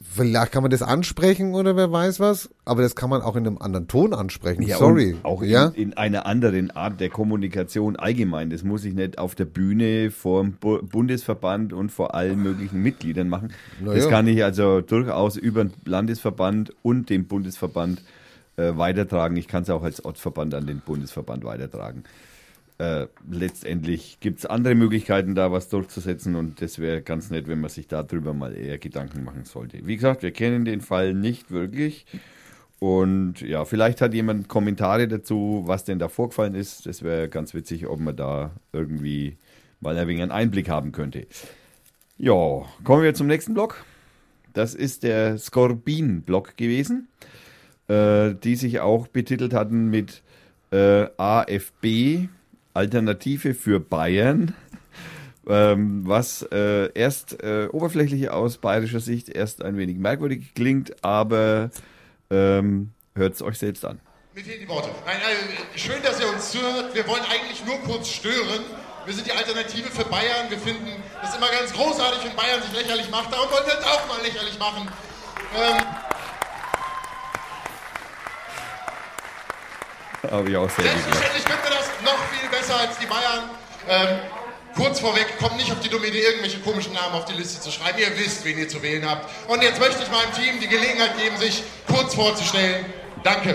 vielleicht 0.00 0.52
kann 0.52 0.62
man 0.62 0.70
das 0.70 0.82
ansprechen 0.82 1.54
oder 1.54 1.76
wer 1.76 1.90
weiß 1.90 2.20
was, 2.20 2.50
aber 2.64 2.82
das 2.82 2.94
kann 2.94 3.10
man 3.10 3.22
auch 3.22 3.36
in 3.36 3.46
einem 3.46 3.58
anderen 3.58 3.88
Ton 3.88 4.14
ansprechen. 4.14 4.62
Ja, 4.62 4.78
Sorry. 4.78 5.16
auch 5.22 5.42
ja? 5.42 5.66
in, 5.68 5.90
in 5.90 5.96
einer 5.96 6.26
anderen 6.26 6.70
Art 6.70 7.00
der 7.00 7.08
Kommunikation 7.08 7.96
allgemein. 7.96 8.50
Das 8.50 8.62
muss 8.62 8.84
ich 8.84 8.94
nicht 8.94 9.18
auf 9.18 9.34
der 9.34 9.44
Bühne 9.44 10.10
vor 10.10 10.42
dem 10.42 10.52
Bu 10.54 10.78
Bundesverband 10.82 11.72
und 11.72 11.90
vor 11.90 12.14
allen 12.14 12.42
möglichen 12.42 12.82
Mitgliedern 12.82 13.28
machen. 13.28 13.52
Na 13.80 13.94
das 13.94 14.08
kann 14.08 14.26
ich 14.26 14.44
also 14.44 14.80
durchaus 14.80 15.36
über 15.36 15.64
den 15.64 15.72
Landesverband 15.84 16.72
und 16.82 17.10
den 17.10 17.26
Bundesverband 17.26 18.02
äh, 18.56 18.76
weitertragen. 18.76 19.36
Ich 19.36 19.48
kann 19.48 19.62
es 19.62 19.70
auch 19.70 19.82
als 19.82 20.04
Ortsverband 20.04 20.54
an 20.54 20.66
den 20.66 20.80
Bundesverband 20.80 21.44
weitertragen. 21.44 22.04
Äh, 22.82 23.06
letztendlich 23.30 24.18
gibt 24.18 24.40
es 24.40 24.46
andere 24.46 24.74
Möglichkeiten, 24.74 25.36
da 25.36 25.52
was 25.52 25.68
durchzusetzen 25.68 26.34
und 26.34 26.60
das 26.60 26.80
wäre 26.80 27.00
ganz 27.00 27.30
nett, 27.30 27.46
wenn 27.46 27.60
man 27.60 27.70
sich 27.70 27.86
darüber 27.86 28.34
mal 28.34 28.56
eher 28.56 28.76
Gedanken 28.78 29.22
machen 29.22 29.44
sollte. 29.44 29.86
Wie 29.86 29.94
gesagt, 29.94 30.24
wir 30.24 30.32
kennen 30.32 30.64
den 30.64 30.80
Fall 30.80 31.14
nicht 31.14 31.52
wirklich. 31.52 32.06
Und 32.80 33.40
ja, 33.40 33.64
vielleicht 33.66 34.00
hat 34.00 34.14
jemand 34.14 34.48
Kommentare 34.48 35.06
dazu, 35.06 35.62
was 35.64 35.84
denn 35.84 36.00
da 36.00 36.08
vorgefallen 36.08 36.56
ist. 36.56 36.84
Das 36.86 37.04
wäre 37.04 37.28
ganz 37.28 37.54
witzig, 37.54 37.86
ob 37.86 38.00
man 38.00 38.16
da 38.16 38.50
irgendwie 38.72 39.36
mal 39.78 39.96
ein 39.96 40.08
wenig 40.08 40.22
einen 40.22 40.32
Einblick 40.32 40.68
haben 40.68 40.90
könnte. 40.90 41.28
Ja, 42.18 42.62
kommen 42.82 43.04
wir 43.04 43.14
zum 43.14 43.28
nächsten 43.28 43.54
Block. 43.54 43.84
Das 44.54 44.74
ist 44.74 45.04
der 45.04 45.38
Skorbin-Block 45.38 46.56
gewesen, 46.56 47.06
äh, 47.86 48.34
die 48.34 48.56
sich 48.56 48.80
auch 48.80 49.06
betitelt 49.06 49.54
hatten 49.54 49.88
mit 49.88 50.24
äh, 50.72 51.06
AFB, 51.16 52.26
Alternative 52.74 53.54
für 53.54 53.80
Bayern. 53.80 54.54
Ähm, 55.48 56.02
was 56.06 56.42
äh, 56.52 56.92
erst 56.94 57.42
äh, 57.42 57.66
oberflächlich 57.72 58.30
aus 58.30 58.58
bayerischer 58.58 59.00
Sicht 59.00 59.28
erst 59.28 59.64
ein 59.64 59.76
wenig 59.76 59.96
merkwürdig 59.98 60.54
klingt, 60.54 61.02
aber 61.04 61.70
ähm, 62.30 62.92
hört 63.16 63.34
es 63.34 63.42
euch 63.42 63.58
selbst 63.58 63.84
an. 63.84 64.00
Mir 64.34 64.44
fehlen 64.44 64.60
die 64.60 64.68
Worte. 64.68 64.90
Nein, 65.04 65.16
äh, 65.16 65.78
schön, 65.78 66.00
dass 66.04 66.20
ihr 66.20 66.28
uns 66.28 66.52
zuhört. 66.52 66.94
Wir 66.94 67.06
wollen 67.08 67.24
eigentlich 67.24 67.64
nur 67.66 67.76
kurz 67.80 68.08
stören. 68.08 68.62
Wir 69.04 69.14
sind 69.14 69.26
die 69.26 69.32
Alternative 69.32 69.90
für 69.90 70.04
Bayern. 70.04 70.48
Wir 70.48 70.58
finden 70.58 71.02
das 71.20 71.36
immer 71.36 71.50
ganz 71.50 71.72
großartig, 71.72 72.24
wenn 72.24 72.36
Bayern 72.36 72.62
sich 72.62 72.72
lächerlich 72.72 73.10
macht. 73.10 73.32
Darum 73.32 73.50
wollen 73.50 73.66
wir 73.66 73.76
uns 73.76 73.84
auch 73.84 74.06
mal 74.06 74.22
lächerlich 74.22 74.56
machen. 74.60 74.88
Ähm, 75.56 75.82
Habe 80.30 80.50
ich 80.50 80.56
auch 80.56 80.70
sehr 80.70 80.84
selbstverständlich 80.84 81.44
können 81.44 81.62
wir 81.64 81.70
das 81.70 81.81
noch 82.04 82.18
viel 82.32 82.48
besser 82.48 82.76
als 82.78 82.98
die 82.98 83.06
Bayern. 83.06 83.50
Ähm, 83.88 84.18
kurz 84.76 85.00
vorweg, 85.00 85.38
kommt 85.38 85.56
nicht 85.56 85.70
auf 85.72 85.80
die 85.80 85.88
dumme 85.88 86.06
Idee, 86.06 86.22
irgendwelche 86.22 86.60
komischen 86.60 86.92
Namen 86.92 87.14
auf 87.14 87.24
die 87.24 87.34
Liste 87.34 87.60
zu 87.60 87.70
schreiben. 87.70 87.98
Ihr 87.98 88.16
wisst, 88.18 88.44
wen 88.44 88.58
ihr 88.58 88.68
zu 88.68 88.82
wählen 88.82 89.08
habt. 89.08 89.28
Und 89.48 89.62
jetzt 89.62 89.80
möchte 89.80 90.02
ich 90.02 90.10
meinem 90.10 90.32
Team 90.32 90.60
die 90.60 90.68
Gelegenheit 90.68 91.16
geben, 91.18 91.36
sich 91.36 91.62
kurz 91.86 92.14
vorzustellen. 92.14 92.86
Danke. 93.22 93.54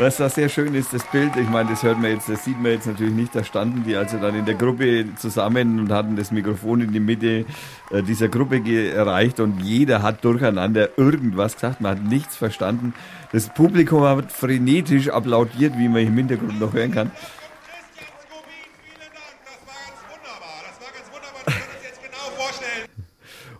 Was 0.00 0.18
da 0.18 0.28
sehr 0.28 0.48
schön 0.48 0.76
ist, 0.76 0.94
das 0.94 1.02
Bild, 1.10 1.34
ich 1.34 1.48
meine, 1.48 1.70
das 1.70 1.82
hört 1.82 2.00
man 2.00 2.12
jetzt, 2.12 2.28
das 2.28 2.44
sieht 2.44 2.62
man 2.62 2.70
jetzt 2.70 2.86
natürlich 2.86 3.14
nicht, 3.14 3.34
da 3.34 3.42
standen 3.42 3.82
die 3.82 3.96
also 3.96 4.16
dann 4.18 4.36
in 4.36 4.44
der 4.44 4.54
Gruppe 4.54 5.06
zusammen 5.16 5.80
und 5.80 5.90
hatten 5.90 6.14
das 6.14 6.30
Mikrofon 6.30 6.82
in 6.82 6.92
die 6.92 7.00
Mitte 7.00 7.44
äh, 7.90 8.02
dieser 8.04 8.28
Gruppe 8.28 8.62
erreicht 8.94 9.40
und 9.40 9.60
jeder 9.60 10.02
hat 10.02 10.24
durcheinander 10.24 10.96
irgendwas 10.96 11.54
gesagt, 11.54 11.80
man 11.80 11.96
hat 11.96 12.04
nichts 12.04 12.36
verstanden. 12.36 12.94
Das 13.32 13.48
Publikum 13.48 14.04
hat 14.04 14.30
frenetisch 14.30 15.08
applaudiert, 15.08 15.76
wie 15.76 15.88
man 15.88 16.06
im 16.06 16.14
Hintergrund 16.14 16.60
noch 16.60 16.74
hören 16.74 16.92
kann. 16.92 17.10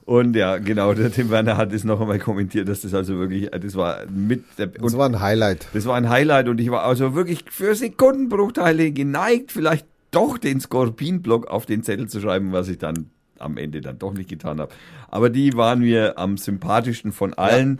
Und 0.08 0.36
ja, 0.36 0.56
genau, 0.56 0.94
der 0.94 1.12
Tim 1.12 1.28
Werner 1.28 1.58
hat 1.58 1.70
es 1.74 1.84
noch 1.84 2.00
einmal 2.00 2.18
kommentiert, 2.18 2.66
dass 2.66 2.80
das 2.80 2.94
also 2.94 3.18
wirklich, 3.18 3.50
das 3.50 3.74
war 3.74 4.06
mit 4.08 4.42
der, 4.56 4.68
Das 4.68 4.96
war 4.96 5.06
ein 5.06 5.20
Highlight. 5.20 5.68
das 5.74 5.84
war 5.84 5.96
ein 5.96 6.08
Highlight 6.08 6.48
und 6.48 6.58
ich 6.62 6.70
war 6.70 6.82
also 6.84 7.14
wirklich 7.14 7.44
für 7.50 7.74
Sekundenbruchteile 7.74 8.90
geneigt, 8.90 9.52
vielleicht 9.52 9.86
doch 10.10 10.38
den 10.38 10.60
Skorpin-Block 10.60 11.48
auf 11.48 11.66
den 11.66 11.82
Zettel 11.82 12.08
zu 12.08 12.22
schreiben, 12.22 12.52
was 12.52 12.68
ich 12.68 12.78
dann 12.78 13.10
am 13.38 13.58
Ende 13.58 13.82
dann 13.82 13.98
doch 13.98 14.14
nicht 14.14 14.30
getan 14.30 14.60
habe. 14.60 14.72
Aber 15.08 15.28
die 15.28 15.52
waren 15.52 15.80
mir 15.80 16.16
am 16.16 16.38
sympathischsten 16.38 17.12
von 17.12 17.34
allen. 17.34 17.78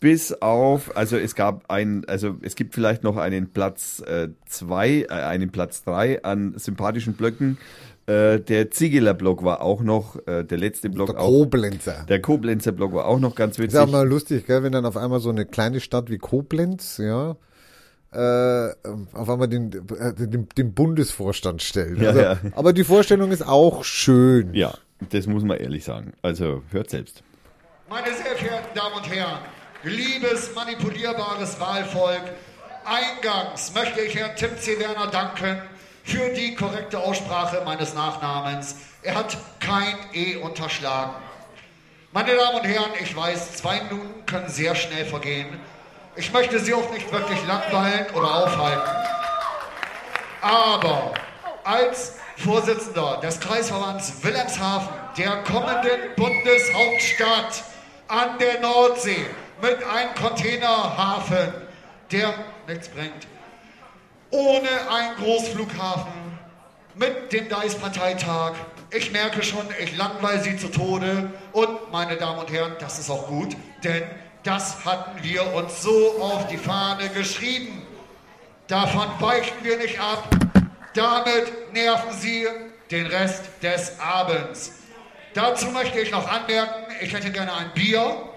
Bis 0.00 0.32
auf, 0.32 0.96
also 0.96 1.16
es 1.16 1.34
gab 1.34 1.70
ein, 1.70 2.04
also 2.06 2.36
es 2.42 2.54
gibt 2.54 2.74
vielleicht 2.74 3.02
noch 3.02 3.16
einen 3.16 3.52
Platz 3.52 4.02
äh, 4.06 4.28
zwei, 4.46 5.02
äh, 5.02 5.08
einen 5.08 5.50
Platz 5.50 5.84
drei 5.84 6.22
an 6.22 6.52
sympathischen 6.56 7.14
Blöcken. 7.14 7.56
Äh, 8.06 8.38
der 8.40 8.70
Ziegeler 8.70 9.14
Block 9.14 9.42
war 9.42 9.62
auch 9.62 9.80
noch, 9.82 10.16
äh, 10.28 10.44
der 10.44 10.58
letzte 10.58 10.88
Block 10.90 11.10
Der 11.10 11.20
auch. 11.20 11.26
Koblenzer. 11.28 12.04
Der 12.08 12.20
Koblenzer 12.22 12.70
Block 12.72 12.94
war 12.94 13.06
auch 13.06 13.18
noch 13.18 13.34
ganz 13.34 13.58
Ist 13.58 13.64
witzig. 13.64 13.80
auch 13.80 13.90
mal 13.90 14.06
lustig, 14.06 14.46
gell, 14.46 14.62
wenn 14.62 14.72
dann 14.72 14.86
auf 14.86 14.96
einmal 14.96 15.18
so 15.18 15.30
eine 15.30 15.44
kleine 15.44 15.80
Stadt 15.80 16.08
wie 16.08 16.18
Koblenz, 16.18 16.98
ja, 16.98 17.36
äh, 18.12 18.72
auf 19.12 19.28
einmal 19.28 19.48
den, 19.48 19.72
äh, 19.98 20.14
den, 20.14 20.48
den 20.56 20.72
Bundesvorstand 20.72 21.62
stellt. 21.62 21.98
Ja, 22.00 22.08
also, 22.10 22.20
ja. 22.20 22.38
Aber 22.54 22.72
die 22.72 22.84
Vorstellung 22.84 23.32
ist 23.32 23.46
auch 23.46 23.82
schön. 23.82 24.54
Ja, 24.54 24.72
das 25.10 25.26
muss 25.26 25.42
man 25.42 25.56
ehrlich 25.58 25.82
sagen. 25.84 26.12
Also 26.22 26.62
hört 26.70 26.90
selbst. 26.90 27.24
Meine 27.90 28.06
sehr 28.06 28.36
verehrten 28.36 28.74
Damen 28.74 28.94
und 28.96 29.10
Herren, 29.12 29.38
liebes 29.82 30.54
manipulierbares 30.54 31.58
Wahlvolk, 31.60 32.22
eingangs 32.84 33.74
möchte 33.74 34.00
ich 34.00 34.14
Herrn 34.16 34.30
Tim 34.36 34.50
C. 34.58 34.78
Werner 34.78 35.10
danken 35.10 35.58
für 36.06 36.30
die 36.30 36.54
korrekte 36.54 36.98
Aussprache 37.00 37.62
meines 37.64 37.92
Nachnamens. 37.92 38.76
Er 39.02 39.16
hat 39.16 39.36
kein 39.58 39.96
E 40.12 40.36
unterschlagen. 40.36 41.12
Meine 42.12 42.34
Damen 42.36 42.60
und 42.60 42.64
Herren, 42.64 42.92
ich 43.02 43.14
weiß, 43.14 43.56
zwei 43.56 43.82
Minuten 43.82 44.24
können 44.24 44.48
sehr 44.48 44.74
schnell 44.76 45.04
vergehen. 45.04 45.60
Ich 46.14 46.32
möchte 46.32 46.60
Sie 46.60 46.72
auch 46.72 46.90
nicht 46.92 47.12
wirklich 47.12 47.44
langweilen 47.46 48.06
oder 48.14 48.44
aufhalten. 48.44 48.90
Aber 50.40 51.12
als 51.64 52.14
Vorsitzender 52.36 53.18
des 53.22 53.40
Kreisverbands 53.40 54.12
Wilhelmshaven, 54.22 54.88
der 55.18 55.42
kommenden 55.42 56.14
Bundeshauptstadt 56.14 57.64
an 58.06 58.38
der 58.38 58.60
Nordsee, 58.60 59.26
mit 59.60 59.82
einem 59.84 60.14
Containerhafen, 60.14 61.52
der 62.12 62.32
nichts 62.68 62.88
bringt, 62.88 63.26
ohne 64.30 64.68
einen 64.90 65.16
Großflughafen, 65.16 66.26
mit 66.96 67.32
dem 67.32 67.48
DICE-Parteitag. 67.48 68.54
Ich 68.90 69.12
merke 69.12 69.42
schon, 69.42 69.66
ich 69.78 69.96
langweile 69.96 70.40
Sie 70.40 70.56
zu 70.56 70.68
Tode. 70.68 71.30
Und, 71.52 71.92
meine 71.92 72.16
Damen 72.16 72.38
und 72.38 72.50
Herren, 72.50 72.74
das 72.78 72.98
ist 72.98 73.10
auch 73.10 73.26
gut, 73.26 73.56
denn 73.84 74.02
das 74.42 74.84
hatten 74.84 75.22
wir 75.22 75.54
uns 75.54 75.82
so 75.82 76.20
auf 76.20 76.46
die 76.46 76.56
Fahne 76.56 77.08
geschrieben. 77.10 77.82
Davon 78.68 79.08
weichen 79.20 79.56
wir 79.62 79.76
nicht 79.76 80.00
ab. 80.00 80.28
Damit 80.94 81.72
nerven 81.72 82.12
Sie 82.12 82.46
den 82.90 83.06
Rest 83.06 83.44
des 83.62 83.98
Abends. 84.00 84.72
Dazu 85.34 85.66
möchte 85.66 86.00
ich 86.00 86.10
noch 86.10 86.26
anmerken, 86.26 86.86
ich 87.00 87.12
hätte 87.12 87.30
gerne 87.30 87.52
ein 87.52 87.70
Bier. 87.74 88.30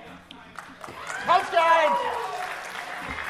Kauf 1.25 1.49
dir 1.49 1.59
eins! 1.59 2.28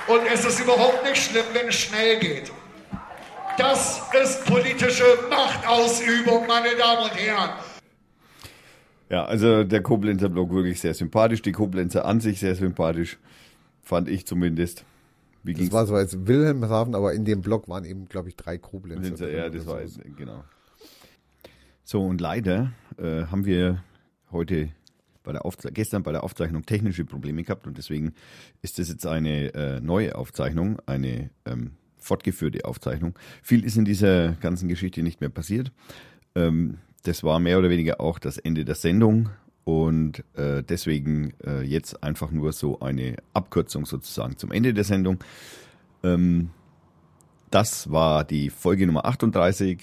Und 0.09 0.21
es 0.33 0.43
ist 0.43 0.59
überhaupt 0.59 1.03
nicht 1.03 1.17
schlimm, 1.17 1.45
wenn 1.53 1.67
es 1.67 1.75
schnell 1.75 2.19
geht. 2.19 2.51
Das 3.59 4.01
ist 4.19 4.43
politische 4.45 5.03
Machtausübung, 5.29 6.47
meine 6.47 6.75
Damen 6.75 7.03
und 7.03 7.15
Herren. 7.15 7.51
Ja, 9.09 9.25
also 9.25 9.63
der 9.63 9.83
Koblenzer 9.83 10.29
Block 10.29 10.51
wirklich 10.51 10.79
sehr 10.79 10.95
sympathisch, 10.95 11.43
die 11.43 11.51
Koblenzer 11.51 12.05
an 12.05 12.21
sich 12.21 12.39
sehr 12.39 12.55
sympathisch, 12.55 13.19
fand 13.83 14.09
ich 14.09 14.25
zumindest. 14.25 14.83
Wie 15.43 15.53
Das 15.53 15.71
war 15.71 15.85
zwar 15.85 16.01
jetzt 16.01 16.27
Wilhelmshaven, 16.27 16.95
aber 16.95 17.13
in 17.13 17.23
dem 17.23 17.41
Block 17.41 17.69
waren 17.69 17.85
eben, 17.85 18.07
glaube 18.07 18.29
ich, 18.29 18.35
drei 18.35 18.57
Koblenzer. 18.57 19.29
Ja, 19.29 19.49
das 19.49 19.65
so. 19.65 19.71
war 19.71 19.81
es, 19.81 19.99
genau. 20.17 20.43
So, 21.83 22.01
und 22.01 22.19
leider 22.19 22.71
äh, 22.97 23.25
haben 23.25 23.45
wir 23.45 23.83
heute 24.31 24.69
bei 25.23 25.31
der 25.31 25.45
Aufze 25.45 25.71
gestern 25.71 26.03
bei 26.03 26.11
der 26.11 26.23
Aufzeichnung 26.23 26.65
technische 26.65 27.05
Probleme 27.05 27.43
gehabt 27.43 27.67
und 27.67 27.77
deswegen 27.77 28.13
ist 28.61 28.79
das 28.79 28.89
jetzt 28.89 29.05
eine 29.05 29.53
äh, 29.53 29.79
neue 29.81 30.15
Aufzeichnung, 30.15 30.79
eine 30.85 31.29
ähm, 31.45 31.71
fortgeführte 31.97 32.65
Aufzeichnung. 32.65 33.17
Viel 33.43 33.63
ist 33.63 33.77
in 33.77 33.85
dieser 33.85 34.33
ganzen 34.33 34.69
Geschichte 34.69 35.03
nicht 35.03 35.21
mehr 35.21 35.29
passiert. 35.29 35.71
Ähm, 36.35 36.79
das 37.03 37.23
war 37.23 37.39
mehr 37.39 37.59
oder 37.59 37.69
weniger 37.69 38.01
auch 38.01 38.19
das 38.19 38.37
Ende 38.37 38.65
der 38.65 38.75
Sendung 38.75 39.29
und 39.63 40.23
äh, 40.35 40.63
deswegen 40.63 41.33
äh, 41.45 41.61
jetzt 41.61 42.03
einfach 42.03 42.31
nur 42.31 42.53
so 42.53 42.79
eine 42.79 43.17
Abkürzung 43.33 43.85
sozusagen 43.85 44.37
zum 44.37 44.51
Ende 44.51 44.73
der 44.73 44.83
Sendung. 44.83 45.23
Ähm, 46.03 46.49
das 47.51 47.91
war 47.91 48.23
die 48.23 48.49
Folge 48.49 48.85
Nummer 48.85 49.05
38. 49.05 49.79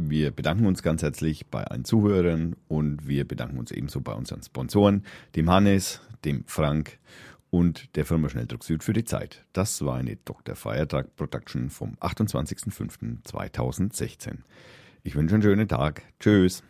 Wir 0.00 0.30
bedanken 0.30 0.66
uns 0.66 0.84
ganz 0.84 1.02
herzlich 1.02 1.48
bei 1.48 1.64
allen 1.64 1.84
Zuhörern 1.84 2.54
und 2.68 3.08
wir 3.08 3.26
bedanken 3.26 3.58
uns 3.58 3.72
ebenso 3.72 4.00
bei 4.00 4.12
unseren 4.12 4.44
Sponsoren, 4.44 5.02
dem 5.34 5.50
Hannes, 5.50 6.00
dem 6.24 6.44
Frank 6.46 7.00
und 7.50 7.96
der 7.96 8.06
Firma 8.06 8.28
Schnelldruck 8.28 8.62
Süd 8.62 8.84
für 8.84 8.92
die 8.92 9.04
Zeit. 9.04 9.44
Das 9.52 9.84
war 9.84 9.96
eine 9.96 10.14
Dr. 10.24 10.54
Feiertag 10.54 11.16
Production 11.16 11.68
vom 11.68 11.96
28.05.2016. 11.96 14.36
Ich 15.02 15.16
wünsche 15.16 15.34
einen 15.34 15.42
schönen 15.42 15.66
Tag. 15.66 16.04
Tschüss. 16.20 16.62